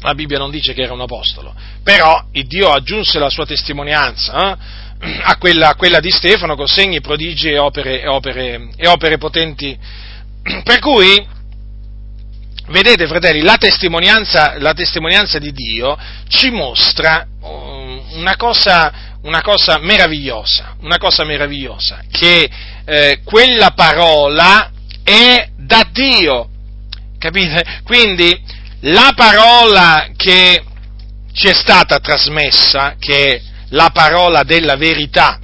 la 0.00 0.14
Bibbia 0.14 0.38
non 0.38 0.50
dice 0.50 0.74
che 0.74 0.82
era 0.82 0.92
un 0.92 1.00
apostolo, 1.00 1.54
però 1.82 2.26
il 2.32 2.46
Dio 2.46 2.70
aggiunse 2.70 3.18
la 3.18 3.30
sua 3.30 3.46
testimonianza 3.46 4.56
eh, 5.00 5.20
a, 5.24 5.36
quella, 5.36 5.70
a, 5.70 5.74
quella, 5.74 6.00
di 6.00 6.10
Stefano 6.10 6.54
con 6.56 6.66
segni, 6.66 7.00
prodigi 7.00 7.48
e 7.48 7.58
opere, 7.58 8.06
opere, 8.06 8.70
e 8.76 8.86
opere 8.86 9.18
potenti. 9.18 9.76
Per 10.62 10.78
cui 10.78 11.26
vedete 12.68 13.06
fratelli, 13.06 13.40
la 13.40 13.56
testimonianza, 13.56 14.54
la 14.58 14.72
testimonianza, 14.72 15.38
di 15.38 15.52
Dio 15.52 15.96
ci 16.28 16.50
mostra 16.50 17.26
um, 17.40 18.02
una 18.12 18.36
cosa, 18.36 18.92
una 19.22 19.42
cosa 19.42 19.78
meravigliosa, 19.78 20.76
una 20.80 20.98
cosa 20.98 21.24
meravigliosa, 21.24 22.02
che 22.10 22.50
eh, 22.84 23.20
quella 23.24 23.70
parola 23.70 24.70
è 25.02 25.48
da 25.56 25.86
Dio, 25.90 26.48
capite? 27.18 27.80
Quindi 27.84 28.38
la 28.80 29.12
parola 29.14 30.08
che, 30.16 30.62
ci 31.32 31.48
è 31.48 31.54
stata 31.54 31.98
trasmessa, 31.98 32.94
che 32.98 33.34
è 33.34 33.40
la 33.70 33.90
parola 33.92 34.44
della 34.44 34.76
verità, 34.76 35.40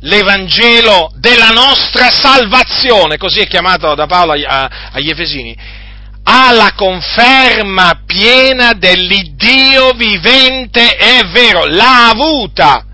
l'Evangelo 0.00 1.12
della 1.16 1.50
nostra 1.50 2.10
salvazione, 2.10 3.16
così 3.16 3.40
è 3.40 3.46
chiamato 3.46 3.94
da 3.94 4.06
Paolo 4.06 4.32
agli 4.32 5.10
Efesini, 5.10 5.56
ha 6.24 6.52
la 6.52 6.72
conferma 6.74 8.02
piena 8.06 8.72
dell'Iddio 8.72 9.92
vivente 9.92 10.96
e 10.96 11.24
vero, 11.26 11.66
l'ha 11.66 12.08
avuta, 12.08 12.84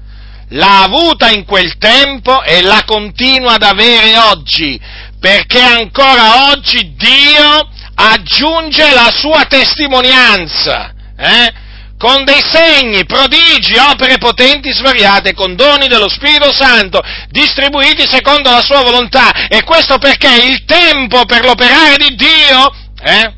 l'ha 0.48 0.82
avuta 0.82 1.30
in 1.30 1.44
quel 1.44 1.78
tempo 1.78 2.42
e 2.42 2.60
la 2.62 2.82
continua 2.84 3.54
ad 3.54 3.62
avere 3.62 4.18
oggi, 4.18 4.80
perché 5.20 5.60
ancora 5.60 6.50
oggi 6.50 6.94
Dio 6.96 7.68
aggiunge 7.94 8.92
la 8.92 9.12
sua 9.14 9.44
testimonianza, 9.44 10.92
eh? 11.16 11.52
con 12.00 12.24
dei 12.24 12.40
segni, 12.42 13.04
prodigi, 13.04 13.76
opere 13.76 14.16
potenti 14.16 14.72
svariate, 14.72 15.34
con 15.34 15.54
doni 15.54 15.86
dello 15.86 16.08
Spirito 16.08 16.50
Santo, 16.50 16.98
distribuiti 17.28 18.08
secondo 18.08 18.50
la 18.50 18.62
sua 18.62 18.80
volontà. 18.80 19.46
E 19.48 19.62
questo 19.64 19.98
perché 19.98 20.46
il 20.46 20.64
tempo 20.64 21.26
per 21.26 21.44
l'operare 21.44 21.96
di 21.98 22.14
Dio, 22.14 22.72
eh, 23.02 23.34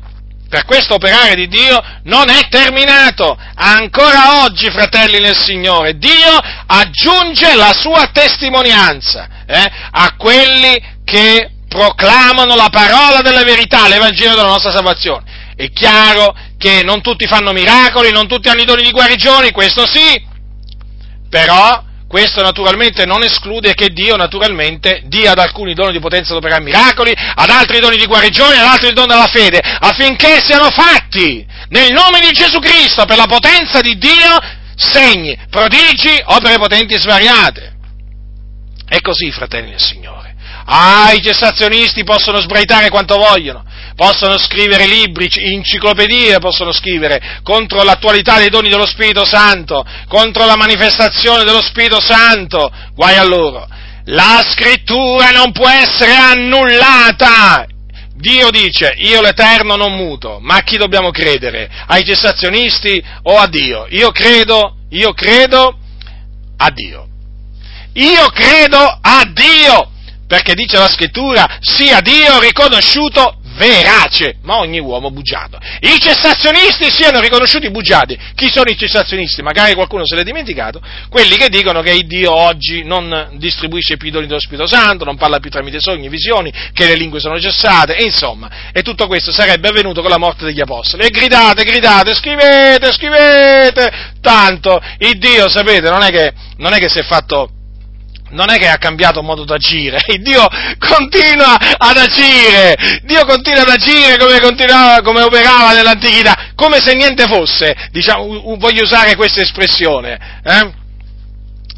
per 0.49 0.65
questo 0.65 0.95
operare 0.95 1.33
di 1.33 1.47
Dio 1.47 1.81
non 2.03 2.29
è 2.29 2.47
terminato. 2.47 3.35
Ancora 3.55 4.43
oggi, 4.43 4.69
fratelli 4.69 5.19
nel 5.19 5.35
Signore, 5.35 5.97
Dio 5.97 6.39
aggiunge 6.67 7.55
la 7.55 7.73
sua 7.73 8.09
testimonianza 8.13 9.27
eh, 9.47 9.71
a 9.91 10.15
quelli 10.15 10.79
che 11.03 11.49
proclamano 11.67 12.55
la 12.55 12.69
parola 12.69 13.21
della 13.21 13.43
verità, 13.43 13.87
l'Evangelo 13.87 14.35
della 14.35 14.47
nostra 14.47 14.71
salvazione. 14.71 15.23
È 15.55 15.71
chiaro 15.71 16.35
che 16.57 16.83
non 16.83 17.01
tutti 17.01 17.25
fanno 17.25 17.51
miracoli, 17.51 18.11
non 18.11 18.27
tutti 18.27 18.47
hanno 18.47 18.61
i 18.61 18.65
doni 18.65 18.83
di 18.83 18.91
guarigione, 18.91 19.51
questo 19.51 19.87
sì, 19.87 20.23
però 21.29 21.83
questo 22.13 22.43
naturalmente 22.43 23.07
non 23.07 23.23
esclude 23.23 23.73
che 23.73 23.89
Dio 23.89 24.15
naturalmente 24.15 25.01
dia 25.05 25.31
ad 25.31 25.39
alcuni 25.39 25.73
doni 25.73 25.93
di 25.93 25.99
potenza 25.99 26.33
ad 26.33 26.37
operare 26.37 26.61
miracoli, 26.61 27.11
ad 27.11 27.49
altri 27.49 27.79
doni 27.79 27.97
di 27.97 28.05
guarigione, 28.05 28.59
ad 28.59 28.67
altri 28.67 28.93
doni 28.93 29.07
della 29.07 29.25
fede, 29.25 29.57
affinché 29.59 30.39
siano 30.39 30.69
fatti 30.69 31.43
nel 31.69 31.91
nome 31.91 32.19
di 32.19 32.31
Gesù 32.31 32.59
Cristo 32.59 33.05
per 33.05 33.17
la 33.17 33.25
potenza 33.25 33.81
di 33.81 33.97
Dio 33.97 34.39
segni, 34.75 35.35
prodigi, 35.49 36.21
opere 36.25 36.59
potenti 36.59 36.93
svariate. 36.99 37.73
È 38.87 39.01
così, 39.01 39.31
fratelli 39.31 39.71
del 39.71 39.81
Signore. 39.81 40.22
Ah, 40.65 41.11
i 41.11 41.21
cessazionisti 41.21 42.03
possono 42.03 42.39
sbraitare 42.39 42.89
quanto 42.89 43.17
vogliono, 43.17 43.65
possono 43.95 44.37
scrivere 44.37 44.87
libri, 44.87 45.29
enciclopedie 45.31 46.39
possono 46.39 46.71
scrivere 46.71 47.39
contro 47.43 47.83
l'attualità 47.83 48.37
dei 48.37 48.49
doni 48.49 48.69
dello 48.69 48.85
Spirito 48.85 49.25
Santo, 49.25 49.85
contro 50.07 50.45
la 50.45 50.55
manifestazione 50.55 51.43
dello 51.43 51.61
Spirito 51.61 51.99
Santo, 51.99 52.71
guai 52.95 53.17
a 53.17 53.23
loro. 53.23 53.67
La 54.05 54.43
scrittura 54.45 55.29
non 55.29 55.51
può 55.51 55.67
essere 55.69 56.13
annullata. 56.13 57.65
Dio 58.15 58.49
dice, 58.51 58.93
io 58.97 59.21
l'Eterno 59.21 59.75
non 59.75 59.95
muto, 59.95 60.39
ma 60.41 60.55
a 60.55 60.61
chi 60.61 60.77
dobbiamo 60.77 61.11
credere? 61.11 61.69
Ai 61.87 62.03
cessazionisti 62.03 63.03
o 63.23 63.37
a 63.37 63.47
Dio? 63.47 63.85
Io 63.89 64.11
credo, 64.11 64.77
io 64.89 65.13
credo 65.13 65.77
a 66.57 66.69
Dio. 66.69 67.07
Io 67.93 68.27
credo 68.29 68.79
a 68.79 69.29
Dio, 69.31 69.91
perché 70.33 70.55
dice 70.55 70.79
la 70.79 70.89
scrittura, 70.89 71.59
sia 71.59 71.99
Dio 72.01 72.39
riconosciuto 72.39 73.37
verace, 73.55 74.37
ma 74.41 74.57
ogni 74.57 74.79
uomo 74.79 75.11
bugiato. 75.11 75.59
I 75.79 75.99
cessazionisti 75.99 76.89
siano 76.89 77.19
riconosciuti 77.19 77.69
bugiati. 77.69 78.17
Chi 78.33 78.49
sono 78.49 78.71
i 78.71 78.75
cessazionisti? 78.75 79.43
Magari 79.43 79.75
qualcuno 79.75 80.07
se 80.07 80.15
l'è 80.15 80.23
dimenticato. 80.23 80.81
Quelli 81.07 81.37
che 81.37 81.49
dicono 81.49 81.83
che 81.83 81.91
il 81.91 82.07
Dio 82.07 82.33
oggi 82.33 82.83
non 82.83 83.35
distribuisce 83.35 83.95
più 83.97 84.07
i 84.07 84.11
doni 84.11 84.25
dello 84.25 84.39
Spirito 84.39 84.65
Santo, 84.65 85.05
non 85.05 85.17
parla 85.17 85.37
più 85.37 85.51
tramite 85.51 85.79
sogni 85.79 86.07
e 86.07 86.09
visioni, 86.09 86.51
che 86.73 86.87
le 86.87 86.95
lingue 86.95 87.19
sono 87.19 87.39
cessate, 87.39 87.95
e 87.95 88.03
insomma, 88.03 88.49
e 88.73 88.81
tutto 88.81 89.05
questo 89.05 89.31
sarebbe 89.31 89.67
avvenuto 89.67 90.01
con 90.01 90.09
la 90.09 90.17
morte 90.17 90.45
degli 90.45 90.61
apostoli. 90.61 91.05
E 91.05 91.09
gridate, 91.09 91.63
gridate, 91.63 92.15
scrivete, 92.15 92.91
scrivete, 92.91 94.15
tanto 94.19 94.81
il 94.97 95.19
Dio, 95.19 95.47
sapete, 95.47 95.91
non 95.91 96.01
è 96.01 96.09
che, 96.09 96.33
non 96.57 96.73
è 96.73 96.79
che 96.79 96.89
si 96.89 96.97
è 96.97 97.03
fatto 97.03 97.49
non 98.33 98.49
è 98.49 98.57
che 98.57 98.67
ha 98.67 98.77
cambiato 98.77 99.21
modo 99.23 99.45
d'agire, 99.45 100.01
Dio 100.19 100.45
continua 100.77 101.57
ad 101.77 101.97
agire, 101.97 102.99
Dio 103.03 103.25
continua 103.25 103.61
ad 103.61 103.69
agire 103.69 104.17
come, 104.17 104.39
come 105.01 105.21
operava 105.21 105.73
nell'antichità, 105.73 106.51
come 106.55 106.79
se 106.81 106.93
niente 106.93 107.25
fosse, 107.25 107.75
diciamo, 107.91 108.55
voglio 108.57 108.83
usare 108.83 109.15
questa 109.15 109.41
espressione, 109.41 110.41
eh? 110.43 110.81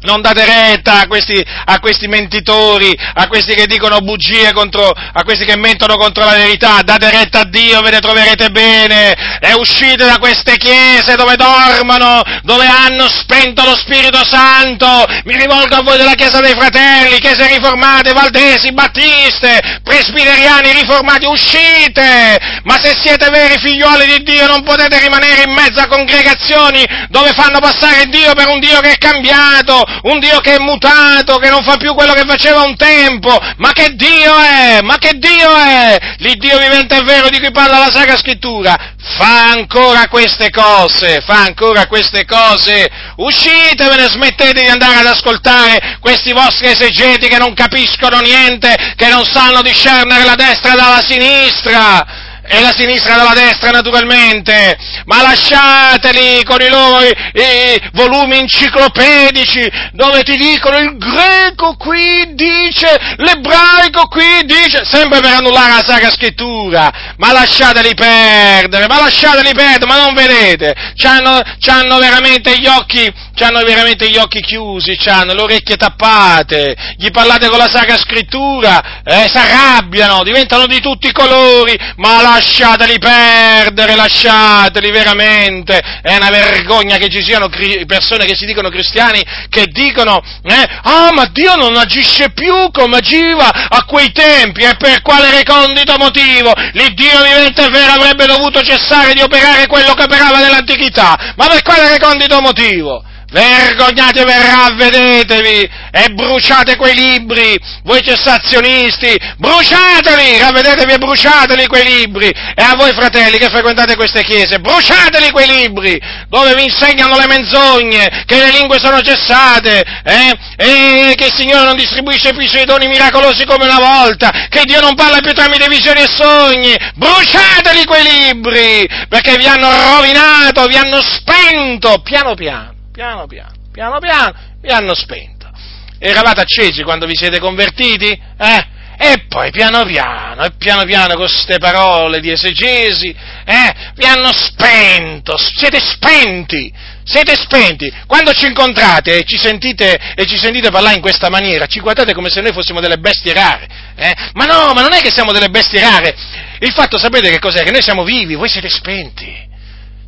Non 0.02 0.20
date 0.20 0.44
retta 0.44 1.00
a 1.00 1.06
questi, 1.06 1.42
a 1.64 1.80
questi, 1.80 2.06
mentitori, 2.06 2.96
a 3.14 3.26
questi 3.26 3.54
che 3.54 3.66
dicono 3.66 3.98
bugie 4.00 4.52
contro, 4.52 4.88
a 4.90 5.22
questi 5.24 5.44
che 5.44 5.56
mentono 5.56 5.96
contro 5.96 6.24
la 6.24 6.34
verità, 6.34 6.82
date 6.82 7.10
retta 7.10 7.40
a 7.40 7.44
Dio, 7.44 7.80
ve 7.80 7.90
ne 7.90 8.00
troverete 8.00 8.50
bene, 8.50 9.14
e 9.40 9.54
uscite 9.54 10.04
da 10.04 10.18
queste 10.18 10.58
chiese 10.58 11.16
dove 11.16 11.36
dormono, 11.36 12.22
dove 12.42 12.66
hanno 12.66 13.08
spento 13.08 13.64
lo 13.64 13.74
Spirito 13.74 14.24
Santo, 14.24 15.06
mi 15.24 15.36
rivolgo 15.36 15.76
a 15.76 15.82
voi 15.82 15.96
della 15.96 16.14
Chiesa 16.14 16.40
dei 16.40 16.54
Fratelli, 16.54 17.18
Chiese 17.18 17.46
riformate, 17.48 18.12
Valdesi, 18.12 18.72
Battiste, 18.72 19.80
Presbiteriani 19.82 20.72
riformati, 20.72 21.26
uscite! 21.26 22.38
Ma 22.64 22.78
se 22.82 22.94
siete 23.00 23.30
veri 23.30 23.58
figlioli 23.58 24.06
di 24.06 24.22
Dio 24.22 24.46
non 24.46 24.62
potete 24.62 24.98
rimanere 24.98 25.44
in 25.44 25.54
mezzo 25.54 25.80
a 25.80 25.86
congregazioni 25.86 26.84
dove 27.08 27.32
fanno 27.32 27.60
passare 27.60 28.06
Dio 28.06 28.34
per 28.34 28.48
un 28.48 28.58
Dio 28.58 28.80
che 28.80 28.92
è 28.92 28.98
cambiato, 28.98 29.84
un 30.02 30.18
Dio 30.18 30.40
che 30.40 30.56
è 30.56 30.58
mutato, 30.58 31.38
che 31.38 31.50
non 31.50 31.62
fa 31.62 31.76
più 31.76 31.94
quello 31.94 32.12
che 32.12 32.24
faceva 32.26 32.62
un 32.62 32.76
tempo, 32.76 33.38
ma 33.56 33.72
che 33.72 33.94
Dio 33.94 34.36
è? 34.38 34.80
Ma 34.82 34.98
che 34.98 35.12
Dio 35.14 35.54
è? 35.54 35.98
L'Iddio 36.18 36.58
vivente 36.58 36.96
è 36.96 37.02
vero 37.02 37.28
di 37.28 37.38
cui 37.38 37.50
parla 37.50 37.78
la 37.78 37.90
Sacra 37.90 38.16
Scrittura, 38.16 38.76
fa 39.16 39.50
ancora 39.50 40.08
queste 40.08 40.50
cose, 40.50 41.22
fa 41.24 41.44
ancora 41.44 41.86
queste 41.86 42.24
cose, 42.24 42.88
uscitevene, 43.16 44.08
smettete 44.08 44.62
di 44.62 44.68
andare 44.68 44.96
ad 44.96 45.06
ascoltare 45.06 45.98
questi 46.00 46.32
vostri 46.32 46.68
esegeti 46.68 47.28
che 47.28 47.38
non 47.38 47.54
capiscono 47.54 48.18
niente, 48.20 48.94
che 48.96 49.08
non 49.08 49.24
sanno 49.24 49.62
discernere 49.62 50.24
la 50.24 50.34
destra 50.34 50.74
dalla 50.74 51.02
sinistra, 51.02 52.24
e 52.48 52.60
la 52.60 52.72
sinistra 52.72 53.16
dalla 53.16 53.34
destra 53.34 53.70
naturalmente, 53.70 54.76
ma 55.04 55.22
lasciateli 55.22 56.44
con 56.44 56.60
i 56.60 56.68
loro 56.68 57.02
i, 57.02 57.08
i 57.08 57.90
volumi 57.92 58.38
enciclopedici 58.38 59.70
dove 59.92 60.22
ti 60.22 60.36
dicono 60.36 60.78
il 60.78 60.96
greco 60.96 61.74
qui 61.76 62.34
dice, 62.34 63.14
l'ebraico 63.16 64.06
qui 64.08 64.44
dice, 64.44 64.84
sempre 64.84 65.20
per 65.20 65.34
annullare 65.34 65.74
la 65.74 65.84
Sacra 65.84 66.10
Scrittura, 66.10 67.14
ma 67.16 67.32
lasciateli 67.32 67.94
perdere, 67.94 68.86
ma 68.86 69.00
lasciateli 69.00 69.52
perdere, 69.52 69.86
ma 69.86 69.96
non 69.96 70.14
vedete, 70.14 70.74
c'hanno, 70.96 71.40
c'hanno 71.58 71.98
veramente 71.98 72.58
gli 72.58 72.66
occhi, 72.66 73.12
c'hanno 73.34 73.62
veramente 73.62 74.08
gli 74.08 74.16
occhi 74.16 74.40
chiusi, 74.40 74.96
c'hanno 74.96 75.34
le 75.34 75.42
orecchie 75.42 75.76
tappate, 75.76 76.76
gli 76.96 77.10
parlate 77.10 77.48
con 77.48 77.58
la 77.58 77.68
Sacra 77.68 77.96
Scrittura, 77.96 79.02
eh, 79.04 79.28
si 79.28 79.36
arrabbiano, 79.36 80.22
diventano 80.22 80.66
di 80.66 80.80
tutti 80.80 81.08
i 81.08 81.12
colori, 81.12 81.76
ma 81.96 82.22
la 82.22 82.35
lasciateli 82.36 82.98
perdere, 82.98 83.94
lasciateli 83.94 84.90
veramente, 84.90 85.80
è 86.02 86.16
una 86.16 86.28
vergogna 86.28 86.98
che 86.98 87.08
ci 87.08 87.22
siano 87.22 87.48
cri- 87.48 87.86
persone 87.86 88.26
che 88.26 88.36
si 88.36 88.44
dicono 88.44 88.68
cristiani 88.68 89.24
che 89.48 89.66
dicono, 89.68 90.22
eh, 90.42 90.68
ah 90.82 91.12
ma 91.12 91.26
Dio 91.32 91.54
non 91.56 91.76
agisce 91.76 92.30
più 92.30 92.70
come 92.72 92.98
agiva 92.98 93.68
a 93.68 93.84
quei 93.84 94.12
tempi, 94.12 94.64
e 94.64 94.76
per 94.76 95.00
quale 95.00 95.30
recondito 95.30 95.96
motivo? 95.96 96.52
L'Iddio 96.72 97.22
vivente 97.22 97.64
e 97.64 97.70
vero 97.70 97.92
avrebbe 97.92 98.26
dovuto 98.26 98.62
cessare 98.62 99.14
di 99.14 99.22
operare 99.22 99.66
quello 99.66 99.94
che 99.94 100.02
operava 100.02 100.38
nell'antichità, 100.38 101.34
ma 101.36 101.46
per 101.46 101.62
quale 101.62 101.88
recondito 101.88 102.40
motivo? 102.40 103.02
Vergognatevi 103.28 104.30
e 104.30 104.38
ravvedetevi 104.38 105.70
e 105.90 106.08
bruciate 106.10 106.76
quei 106.76 106.94
libri, 106.94 107.58
voi 107.82 108.00
cessazionisti, 108.00 109.18
bruciateli, 109.36 110.38
ravvedetevi 110.38 110.92
e 110.92 110.98
bruciateli 110.98 111.66
quei 111.66 111.84
libri. 111.84 112.28
E 112.28 112.62
a 112.62 112.76
voi 112.76 112.92
fratelli 112.92 113.38
che 113.38 113.48
frequentate 113.48 113.96
queste 113.96 114.22
chiese, 114.22 114.60
bruciateli 114.60 115.32
quei 115.32 115.48
libri 115.48 116.00
dove 116.28 116.54
vi 116.54 116.64
insegnano 116.64 117.18
le 117.18 117.26
menzogne, 117.26 118.24
che 118.26 118.38
le 118.38 118.50
lingue 118.50 118.78
sono 118.78 119.00
cessate, 119.00 119.84
eh? 120.04 120.38
e 120.56 121.14
che 121.16 121.26
il 121.26 121.34
Signore 121.34 121.64
non 121.64 121.76
distribuisce 121.76 122.30
più 122.30 122.42
i 122.42 122.48
suoi 122.48 122.64
doni 122.64 122.86
miracolosi 122.86 123.44
come 123.44 123.64
una 123.64 123.80
volta, 123.80 124.30
che 124.48 124.62
Dio 124.64 124.80
non 124.80 124.94
parla 124.94 125.18
più 125.18 125.32
tramite 125.32 125.66
visioni 125.66 126.00
e 126.00 126.06
sogni. 126.08 126.76
Bruciateli 126.94 127.84
quei 127.86 128.04
libri, 128.04 128.88
perché 129.08 129.36
vi 129.36 129.46
hanno 129.46 129.68
rovinato, 129.68 130.66
vi 130.66 130.76
hanno 130.76 131.00
spento, 131.02 132.00
piano 132.02 132.34
piano 132.34 132.75
piano 132.96 133.26
piano, 133.26 133.52
piano 133.70 133.98
piano, 133.98 134.34
vi 134.62 134.70
hanno 134.70 134.94
spento. 134.94 135.50
Eravate 135.98 136.40
accesi 136.40 136.82
quando 136.82 137.04
vi 137.04 137.14
siete 137.14 137.38
convertiti? 137.38 138.08
Eh? 138.08 138.74
E 138.98 139.26
poi 139.28 139.50
piano 139.50 139.84
piano, 139.84 140.42
e 140.44 140.52
piano 140.56 140.84
piano 140.84 141.08
con 141.08 141.26
queste 141.26 141.58
parole 141.58 142.20
di 142.20 142.30
esegesi, 142.30 143.14
eh, 143.44 143.92
vi 143.96 144.06
hanno 144.06 144.32
spento, 144.32 145.36
siete 145.36 145.78
spenti, 145.78 146.72
Siete 147.08 147.36
spenti. 147.36 147.88
Quando 148.04 148.32
ci 148.32 148.46
incontrate 148.46 149.18
e 149.18 149.24
ci, 149.24 149.38
sentite, 149.38 149.96
e 150.16 150.26
ci 150.26 150.36
sentite 150.36 150.70
parlare 150.70 150.96
in 150.96 151.00
questa 151.00 151.28
maniera, 151.28 151.66
ci 151.66 151.78
guardate 151.78 152.12
come 152.12 152.30
se 152.30 152.40
noi 152.40 152.52
fossimo 152.52 152.80
delle 152.80 152.98
bestie 152.98 153.32
rare. 153.32 153.68
Eh? 153.94 154.12
Ma 154.32 154.44
no, 154.44 154.72
ma 154.72 154.80
non 154.80 154.92
è 154.92 155.00
che 155.00 155.12
siamo 155.12 155.30
delle 155.30 155.48
bestie 155.48 155.80
rare. 155.80 156.16
Il 156.58 156.72
fatto, 156.72 156.98
sapete 156.98 157.30
che 157.30 157.38
cos'è? 157.38 157.62
Che 157.62 157.70
noi 157.70 157.82
siamo 157.82 158.02
vivi, 158.02 158.34
voi 158.34 158.48
siete 158.48 158.68
spenti. 158.68 159.54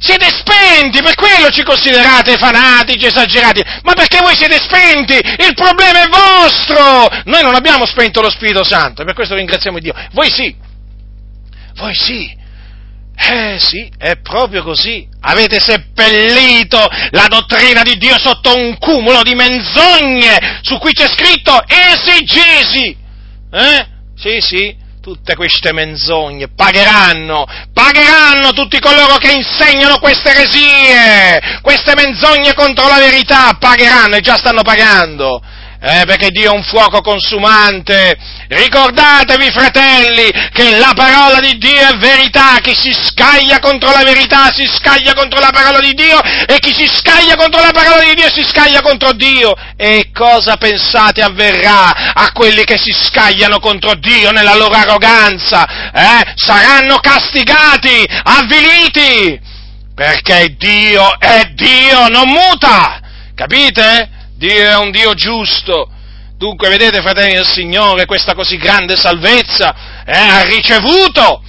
Siete 0.01 0.27
spenti, 0.27 1.03
per 1.03 1.15
quello 1.15 1.51
ci 1.51 1.65
considerate 1.65 2.37
fanatici, 2.37 3.07
esagerati, 3.07 3.63
ma 3.83 3.95
perché 3.95 4.21
voi 4.21 4.37
siete 4.37 4.59
spenti? 4.61 5.15
Il 5.15 5.55
problema 5.55 6.05
è 6.05 6.09
vostro! 6.09 7.09
Noi 7.25 7.43
non 7.43 7.55
abbiamo 7.55 7.85
spento 7.85 8.21
lo 8.21 8.31
Spirito 8.31 8.63
Santo, 8.63 9.03
e 9.03 9.05
per 9.05 9.15
questo 9.15 9.35
ringraziamo 9.35 9.81
Dio. 9.81 9.95
Voi 10.13 10.31
sì, 10.31 10.55
voi 11.75 11.95
sì, 11.95 12.37
eh 13.21 13.57
sì, 13.59 13.91
è 13.99 14.21
proprio 14.21 14.63
così. 14.63 15.07
Avete 15.21 15.59
seppellito 15.59 16.79
la 17.11 17.27
dottrina 17.27 17.83
di 17.83 17.99
Dio 17.99 18.17
sotto 18.19 18.55
un 18.55 18.79
cumulo 18.79 19.23
di 19.23 19.35
menzogne 19.35 20.61
su 20.63 20.79
cui 20.79 20.93
c'è 20.93 21.09
scritto 21.09 21.61
esegesi. 21.67 22.97
Eh? 23.51 23.87
Sì, 24.17 24.39
sì, 24.41 24.77
tutte 25.09 25.37
queste 25.37 25.73
menzogne 25.73 26.49
pagheranno, 26.49 27.47
pagheranno 27.73 28.53
tutti 28.53 28.79
coloro 28.79 29.17
che 29.17 29.33
insegnano 29.33 29.99
queste 30.01 30.33
eresie, 30.33 31.61
queste 31.63 31.95
menzogne 31.95 32.53
contro 32.53 32.87
la 32.89 32.99
verità, 32.99 33.57
pagheranno 33.59 34.17
e 34.17 34.21
già 34.21 34.37
stanno 34.37 34.61
pagando 34.61 35.41
eh, 35.81 36.03
perché 36.07 36.31
Dio 36.31 36.51
è 36.51 36.55
un 36.55 36.65
fuoco 36.65 37.01
consumante. 37.01 38.17
Ricordatevi, 38.49 39.51
fratelli, 39.51 40.31
che 40.53 40.77
la 40.79 40.93
parola 40.95 41.39
di 41.39 41.57
Dio 41.59 41.89
è 41.89 41.97
verità, 41.99 42.57
chi 42.61 42.75
si 42.75 42.93
scaglia 42.93 43.61
contro 43.61 43.91
la 43.91 44.03
verità 44.03 44.51
si 44.53 44.67
scaglia 44.67 45.15
contro 45.15 45.39
la 45.39 45.51
parola 45.53 45.79
di 45.81 45.93
Dio 45.95 46.19
e 46.21 46.59
chi 46.59 46.75
si 46.75 46.89
scaglia 46.89 47.37
contro 47.37 47.61
la 47.61 47.71
parola 47.73 48.03
di 48.03 48.15
Dio 48.15 48.31
si 48.31 48.43
scaglia 48.43 48.81
contro 48.81 49.13
Dio. 49.13 49.55
E 49.77 50.11
cosa 50.13 50.57
pensate 50.57 51.23
avverrà 51.23 52.13
a 52.13 52.33
quelli 52.33 52.65
che 52.65 52.79
si 52.79 52.93
scagliano 52.93 53.61
contro 53.61 53.95
Dio 53.95 54.33
nella 54.33 54.57
loro 54.57 54.75
arroganza? 54.75 55.91
Eh? 55.93 56.33
Saranno 56.35 56.99
castigati, 56.99 58.05
avviliti, 58.25 59.39
perché 59.95 60.57
Dio 60.59 61.19
è 61.21 61.51
Dio, 61.55 62.09
non 62.09 62.29
muta, 62.29 63.01
capite? 63.35 64.17
Dio 64.39 64.71
è 64.71 64.77
un 64.77 64.93
Dio 64.93 65.15
giusto. 65.15 65.91
Dunque, 66.37 66.69
vedete, 66.69 67.03
fratelli 67.03 67.35
del 67.35 67.47
Signore, 67.47 68.07
questa 68.07 68.35
così 68.35 68.57
grande 68.57 68.97
salvezza 68.97 70.05
eh, 70.07 70.17
ha 70.17 70.43
ricevuto, 70.45 71.43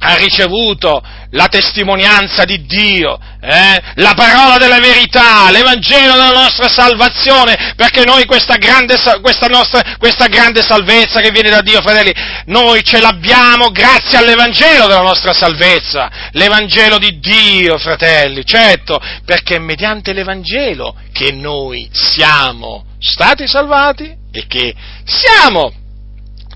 ha 0.00 0.16
ricevuto 0.16 1.00
la 1.30 1.46
testimonianza 1.46 2.44
di 2.44 2.64
Dio, 2.66 3.18
eh, 3.40 3.82
la 3.96 4.14
parola 4.14 4.56
della 4.58 4.80
verità, 4.80 5.50
l'Evangelo 5.50 6.12
della 6.12 6.32
nostra 6.32 6.68
salvazione, 6.68 7.74
perché 7.76 8.04
noi 8.04 8.24
questa 8.24 8.56
grande, 8.56 8.96
questa, 9.20 9.46
nostra, 9.46 9.96
questa 9.98 10.26
grande 10.26 10.62
salvezza 10.62 11.20
che 11.20 11.30
viene 11.30 11.50
da 11.50 11.60
Dio, 11.60 11.80
fratelli, 11.80 12.12
noi 12.46 12.82
ce 12.82 13.00
l'abbiamo 13.00 13.70
grazie 13.70 14.18
all'Evangelo 14.18 14.86
della 14.86 15.02
nostra 15.02 15.32
salvezza, 15.32 16.10
l'Evangelo 16.32 16.98
di 16.98 17.18
Dio, 17.20 17.78
fratelli, 17.78 18.44
certo, 18.44 19.00
perché 19.24 19.56
è 19.56 19.60
mediante 19.60 20.12
l'Evangelo 20.12 20.96
che 21.12 21.32
noi 21.32 21.88
siamo 21.92 22.86
stati 22.98 23.46
salvati 23.46 24.12
e 24.32 24.46
che 24.46 24.74
siamo 25.04 25.72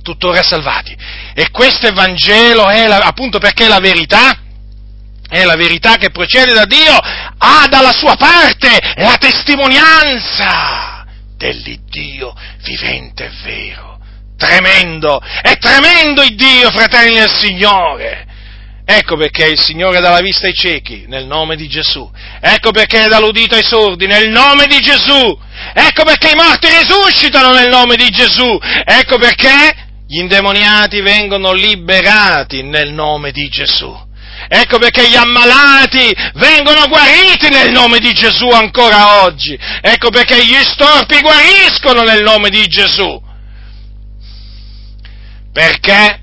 tuttora 0.03 0.43
salvati. 0.43 0.97
E 1.35 1.51
questo 1.51 1.87
Evangelo 1.87 2.69
è 2.69 2.87
la, 2.87 2.99
appunto 2.99 3.39
perché 3.39 3.65
è 3.65 3.69
la 3.69 3.81
verità, 3.81 4.39
è 5.29 5.45
la 5.45 5.57
verità 5.57 5.97
che 5.97 6.11
procede 6.11 6.53
da 6.53 6.65
Dio, 6.65 6.93
ha 6.93 7.67
dalla 7.69 7.93
sua 7.93 8.17
parte 8.17 8.79
la 8.97 9.17
testimonianza 9.19 11.05
dell'Iddio 11.37 12.35
vivente 12.63 13.25
e 13.25 13.31
vero. 13.43 13.99
Tremendo, 14.37 15.21
è 15.43 15.57
tremendo 15.59 16.23
il 16.23 16.35
Dio, 16.35 16.71
fratelli 16.71 17.15
del 17.15 17.31
Signore. 17.31 18.27
Ecco 18.87 19.17
perché 19.17 19.47
il 19.47 19.59
Signore 19.59 20.01
dà 20.01 20.11
la 20.11 20.21
vista 20.21 20.47
ai 20.47 20.53
ciechi 20.53 21.05
nel 21.09 21.25
nome 21.25 21.57
di 21.57 21.69
Gesù. 21.69 22.11
Ecco 22.41 22.71
perché 22.71 23.07
dà 23.09 23.19
l'udito 23.19 23.55
ai 23.55 23.65
sordi 23.65 24.07
nel 24.07 24.29
nome 24.29 24.67
di 24.67 24.79
Gesù. 24.81 25.39
Ecco 25.73 26.05
perché 26.05 26.33
i 26.33 26.37
morti 26.37 26.69
risuscitano 26.69 27.55
nel 27.55 27.71
nome 27.71 27.97
di 27.97 28.11
Gesù. 28.11 28.59
Ecco 28.85 29.17
perché 29.17 29.75
gli 30.07 30.19
indemoniati 30.19 31.01
vengono 31.01 31.53
liberati 31.53 32.63
nel 32.63 32.93
nome 32.93 33.31
di 33.31 33.49
Gesù. 33.49 33.97
Ecco 34.49 34.79
perché 34.79 35.09
gli 35.09 35.17
ammalati 35.17 36.15
vengono 36.35 36.87
guariti 36.89 37.49
nel 37.49 37.71
nome 37.71 37.99
di 37.99 38.13
Gesù 38.13 38.49
ancora 38.49 39.23
oggi. 39.23 39.59
Ecco 39.81 40.11
perché 40.11 40.45
gli 40.45 40.57
storpi 40.63 41.21
guariscono 41.21 42.03
nel 42.03 42.23
nome 42.23 42.51
di 42.51 42.67
Gesù. 42.67 43.23
Perché 45.53 46.21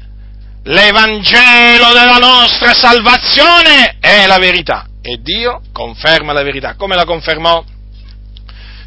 l'Evangelo 0.64 1.93
della 1.93 2.18
nostra 2.18 2.73
salvazione 2.73 3.98
è 3.99 4.27
la 4.27 4.38
verità. 4.38 4.85
E 5.02 5.18
Dio 5.22 5.61
conferma 5.72 6.34
la 6.34 6.43
verità. 6.43 6.76
Come 6.76 6.95
la 6.95 7.06
confermò? 7.06 7.64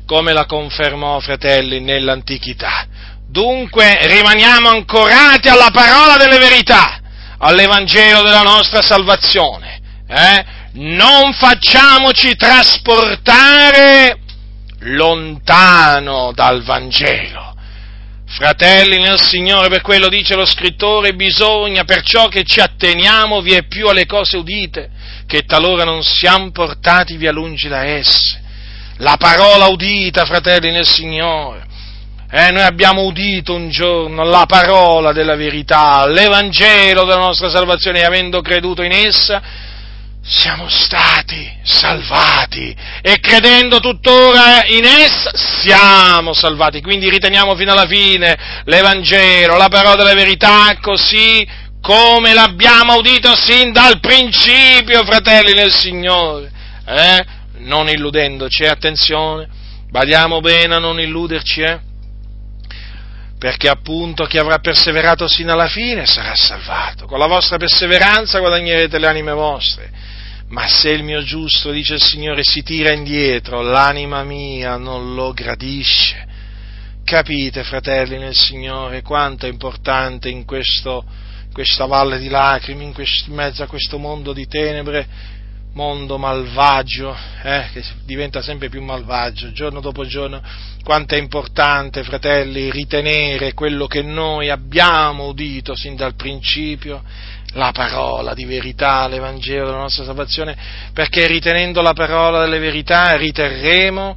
Come 0.07 0.33
la 0.33 0.45
confermò, 0.45 1.19
fratelli, 1.19 1.81
nell'antichità. 1.81 2.87
Dunque 3.27 4.07
rimaniamo 4.07 4.69
ancorati 4.69 5.49
alla 5.49 5.71
parola 5.73 6.17
delle 6.17 6.39
verità 6.39 7.01
all'Evangelo 7.45 8.23
della 8.23 8.43
nostra 8.43 8.81
salvazione. 8.81 9.81
Eh? 10.09 10.45
Non 10.73 11.33
facciamoci 11.35 12.35
trasportare 12.37 14.19
lontano 14.81 16.33
dal 16.35 16.63
Vangelo. 16.63 17.53
Fratelli 18.27 18.99
nel 18.99 19.21
Signore, 19.21 19.69
per 19.69 19.83
quello 19.83 20.09
dice 20.09 20.35
lo 20.35 20.45
scrittore, 20.45 21.15
bisogna 21.15 21.85
perciò 21.85 22.27
che 22.29 22.43
ci 22.43 22.61
atteniamo 22.61 23.43
vie 23.43 23.65
più 23.65 23.87
alle 23.89 24.07
cose 24.07 24.39
udite, 24.39 24.91
che 25.27 25.43
talora 25.43 25.85
non 25.85 26.03
siamo 26.03 26.51
portati 26.51 27.17
via 27.17 27.31
lungi 27.31 27.69
da 27.69 27.85
esse. 27.85 28.43
La 28.99 29.17
parola 29.19 29.67
udita, 29.67 30.25
fratelli 30.25 30.73
nel 30.73 30.87
Signore, 30.87 31.67
eh, 32.37 32.51
noi 32.51 32.63
abbiamo 32.63 33.03
udito 33.03 33.55
un 33.55 33.71
giorno 33.71 34.25
la 34.25 34.45
parola 34.45 35.13
della 35.13 35.37
verità, 35.37 36.05
l'Evangelo 36.05 37.05
della 37.05 37.21
nostra 37.21 37.49
salvazione 37.49 38.01
e 38.01 38.05
avendo 38.05 38.41
creduto 38.41 38.83
in 38.83 38.91
essa 38.91 39.41
siamo 40.21 40.69
stati 40.69 41.49
salvati 41.63 42.75
e 43.03 43.21
credendo 43.21 43.79
tuttora 43.79 44.65
in 44.67 44.85
essa 44.85 45.31
siamo 45.33 46.33
salvati. 46.33 46.83
Quindi 46.83 47.09
riteniamo 47.09 47.55
fino 47.55 47.71
alla 47.71 47.87
fine 47.87 48.37
l'Evangelo, 48.65 49.57
la 49.57 49.69
parola 49.69 49.95
della 49.95 50.15
verità 50.15 50.77
così 50.81 51.47
come 51.81 52.35
l'abbiamo 52.35 52.97
udito 52.97 53.33
sin 53.37 53.71
dal 53.71 54.01
principio, 54.01 55.05
fratelli 55.05 55.53
del 55.53 55.73
Signore. 55.73 56.51
Eh? 56.85 57.25
Non 57.59 57.89
illudendoci, 57.89 58.65
attenzione, 58.65 59.47
badiamo 59.89 60.41
bene 60.41 60.75
a 60.75 60.79
non 60.81 60.99
illuderci, 60.99 61.61
eh? 61.61 61.93
Perché 63.45 63.69
appunto 63.69 64.25
chi 64.25 64.39
avrà 64.39 64.59
perseverato 64.59 65.29
sino 65.29 65.53
alla 65.53 65.69
fine 65.69 66.07
sarà 66.07 66.35
salvato. 66.35 67.05
Con 67.05 67.19
la 67.19 67.27
vostra 67.27 67.59
perseveranza 67.59 68.39
guadagnerete 68.39 68.99
le 68.99 69.07
anime 69.07 69.33
vostre. 69.33 69.91
Ma 70.49 70.67
se 70.67 70.89
il 70.89 71.03
mio 71.03 71.23
giusto, 71.23 71.71
dice 71.71 71.93
il 71.93 72.03
Signore, 72.03 72.43
si 72.43 72.63
tira 72.63 72.91
indietro, 72.91 73.61
l'anima 73.61 74.25
mia 74.25 74.79
non 74.79 75.15
lo 75.15 75.35
gradisce. 75.35 76.27
Capite, 77.05 77.65
fratelli 77.65 78.17
nel 78.17 78.35
Signore, 78.35 79.03
quanto 79.03 79.45
è 79.45 79.51
importante 79.51 80.31
in 80.31 80.47
questo, 80.47 81.05
questa 81.53 81.85
valle 81.85 82.17
di 82.17 82.31
lacrime, 82.31 82.83
in, 82.83 82.95
questo, 82.95 83.29
in 83.29 83.37
mezzo 83.37 83.63
a 83.63 83.67
questo 83.67 83.99
mondo 83.99 84.33
di 84.33 84.47
tenebre, 84.47 85.07
mondo 85.75 86.19
malvagio, 86.19 87.17
eh, 87.43 87.69
che 87.73 87.83
diventa 88.05 88.41
sempre 88.43 88.69
più 88.69 88.83
malvagio, 88.83 89.53
giorno 89.53 89.81
dopo 89.81 90.07
giorno, 90.07 90.43
quanto 90.83 91.15
è 91.15 91.19
importante, 91.19 92.05
fratelli, 92.05 92.71
ritenere 92.71 93.55
quello 93.55 93.87
che 93.87 94.03
noi 94.03 94.51
abbiamo 94.51 95.27
udito 95.27 95.75
sin 95.75 95.97
dal 95.97 96.15
principio, 96.15 97.03
la 97.53 97.73
parola 97.73 98.35
di 98.35 98.45
verità, 98.45 99.07
l'Evangelo 99.09 99.67
della 99.67 99.79
nostra 99.79 100.05
salvazione, 100.05 100.57
perché 100.93 101.27
ritenendo 101.27 101.83
la 101.83 101.93
parola 101.93 102.41
delle 102.41 102.59
verità 102.59 103.17
riterremo 103.17 104.17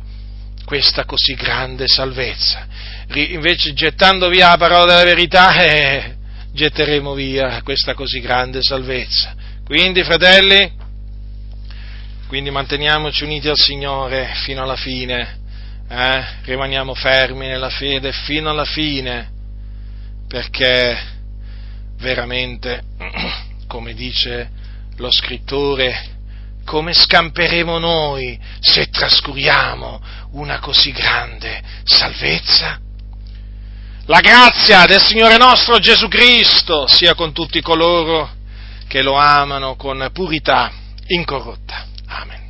questa 0.65 1.05
così 1.05 1.34
grande 1.35 1.88
salvezza. 1.88 2.67
Invece 3.13 3.73
gettando 3.73 4.27
via 4.27 4.49
la 4.49 4.57
parola 4.57 4.85
della 4.85 5.03
verità, 5.03 5.55
eh, 5.55 6.15
getteremo 6.51 7.13
via 7.13 7.61
questa 7.63 7.93
così 7.93 8.19
grande 8.19 8.61
salvezza. 8.61 9.34
Quindi, 9.63 10.03
fratelli, 10.03 10.85
quindi 12.28 12.52
manteniamoci 12.52 13.24
uniti 13.24 13.48
al 13.48 13.58
Signore 13.58 14.34
fino 14.44 14.62
alla 14.62 14.76
fine, 14.76 15.40
eh? 15.88 16.26
rimaniamo 16.44 16.94
fermi 16.94 17.48
nella 17.48 17.70
fede 17.70 18.12
fino 18.12 18.49
alla 18.49 18.66
fine, 18.66 19.32
perché 20.28 20.98
veramente, 21.99 22.84
come 23.68 23.94
dice 23.94 24.49
lo 24.98 25.10
scrittore, 25.10 26.16
come 26.66 26.94
scamperemo 26.94 27.78
noi 27.80 28.38
se 28.60 28.90
trascuriamo 28.90 30.02
una 30.32 30.60
così 30.60 30.91
grande 30.91 31.62
salvezza? 31.84 32.78
La 34.08 34.20
grazia 34.20 34.86
del 34.86 35.02
Signore 35.02 35.38
nostro 35.38 35.80
Gesù 35.80 36.10
Cristo 36.10 36.88
sia 36.88 37.14
con 37.14 37.32
tutti 37.32 37.62
coloro 37.62 38.30
che 38.88 39.02
lo 39.02 39.14
amano 39.16 39.78
con 39.78 40.10
purità 40.12 40.72
incorrotta. 41.08 41.86
Amén. 42.07 42.47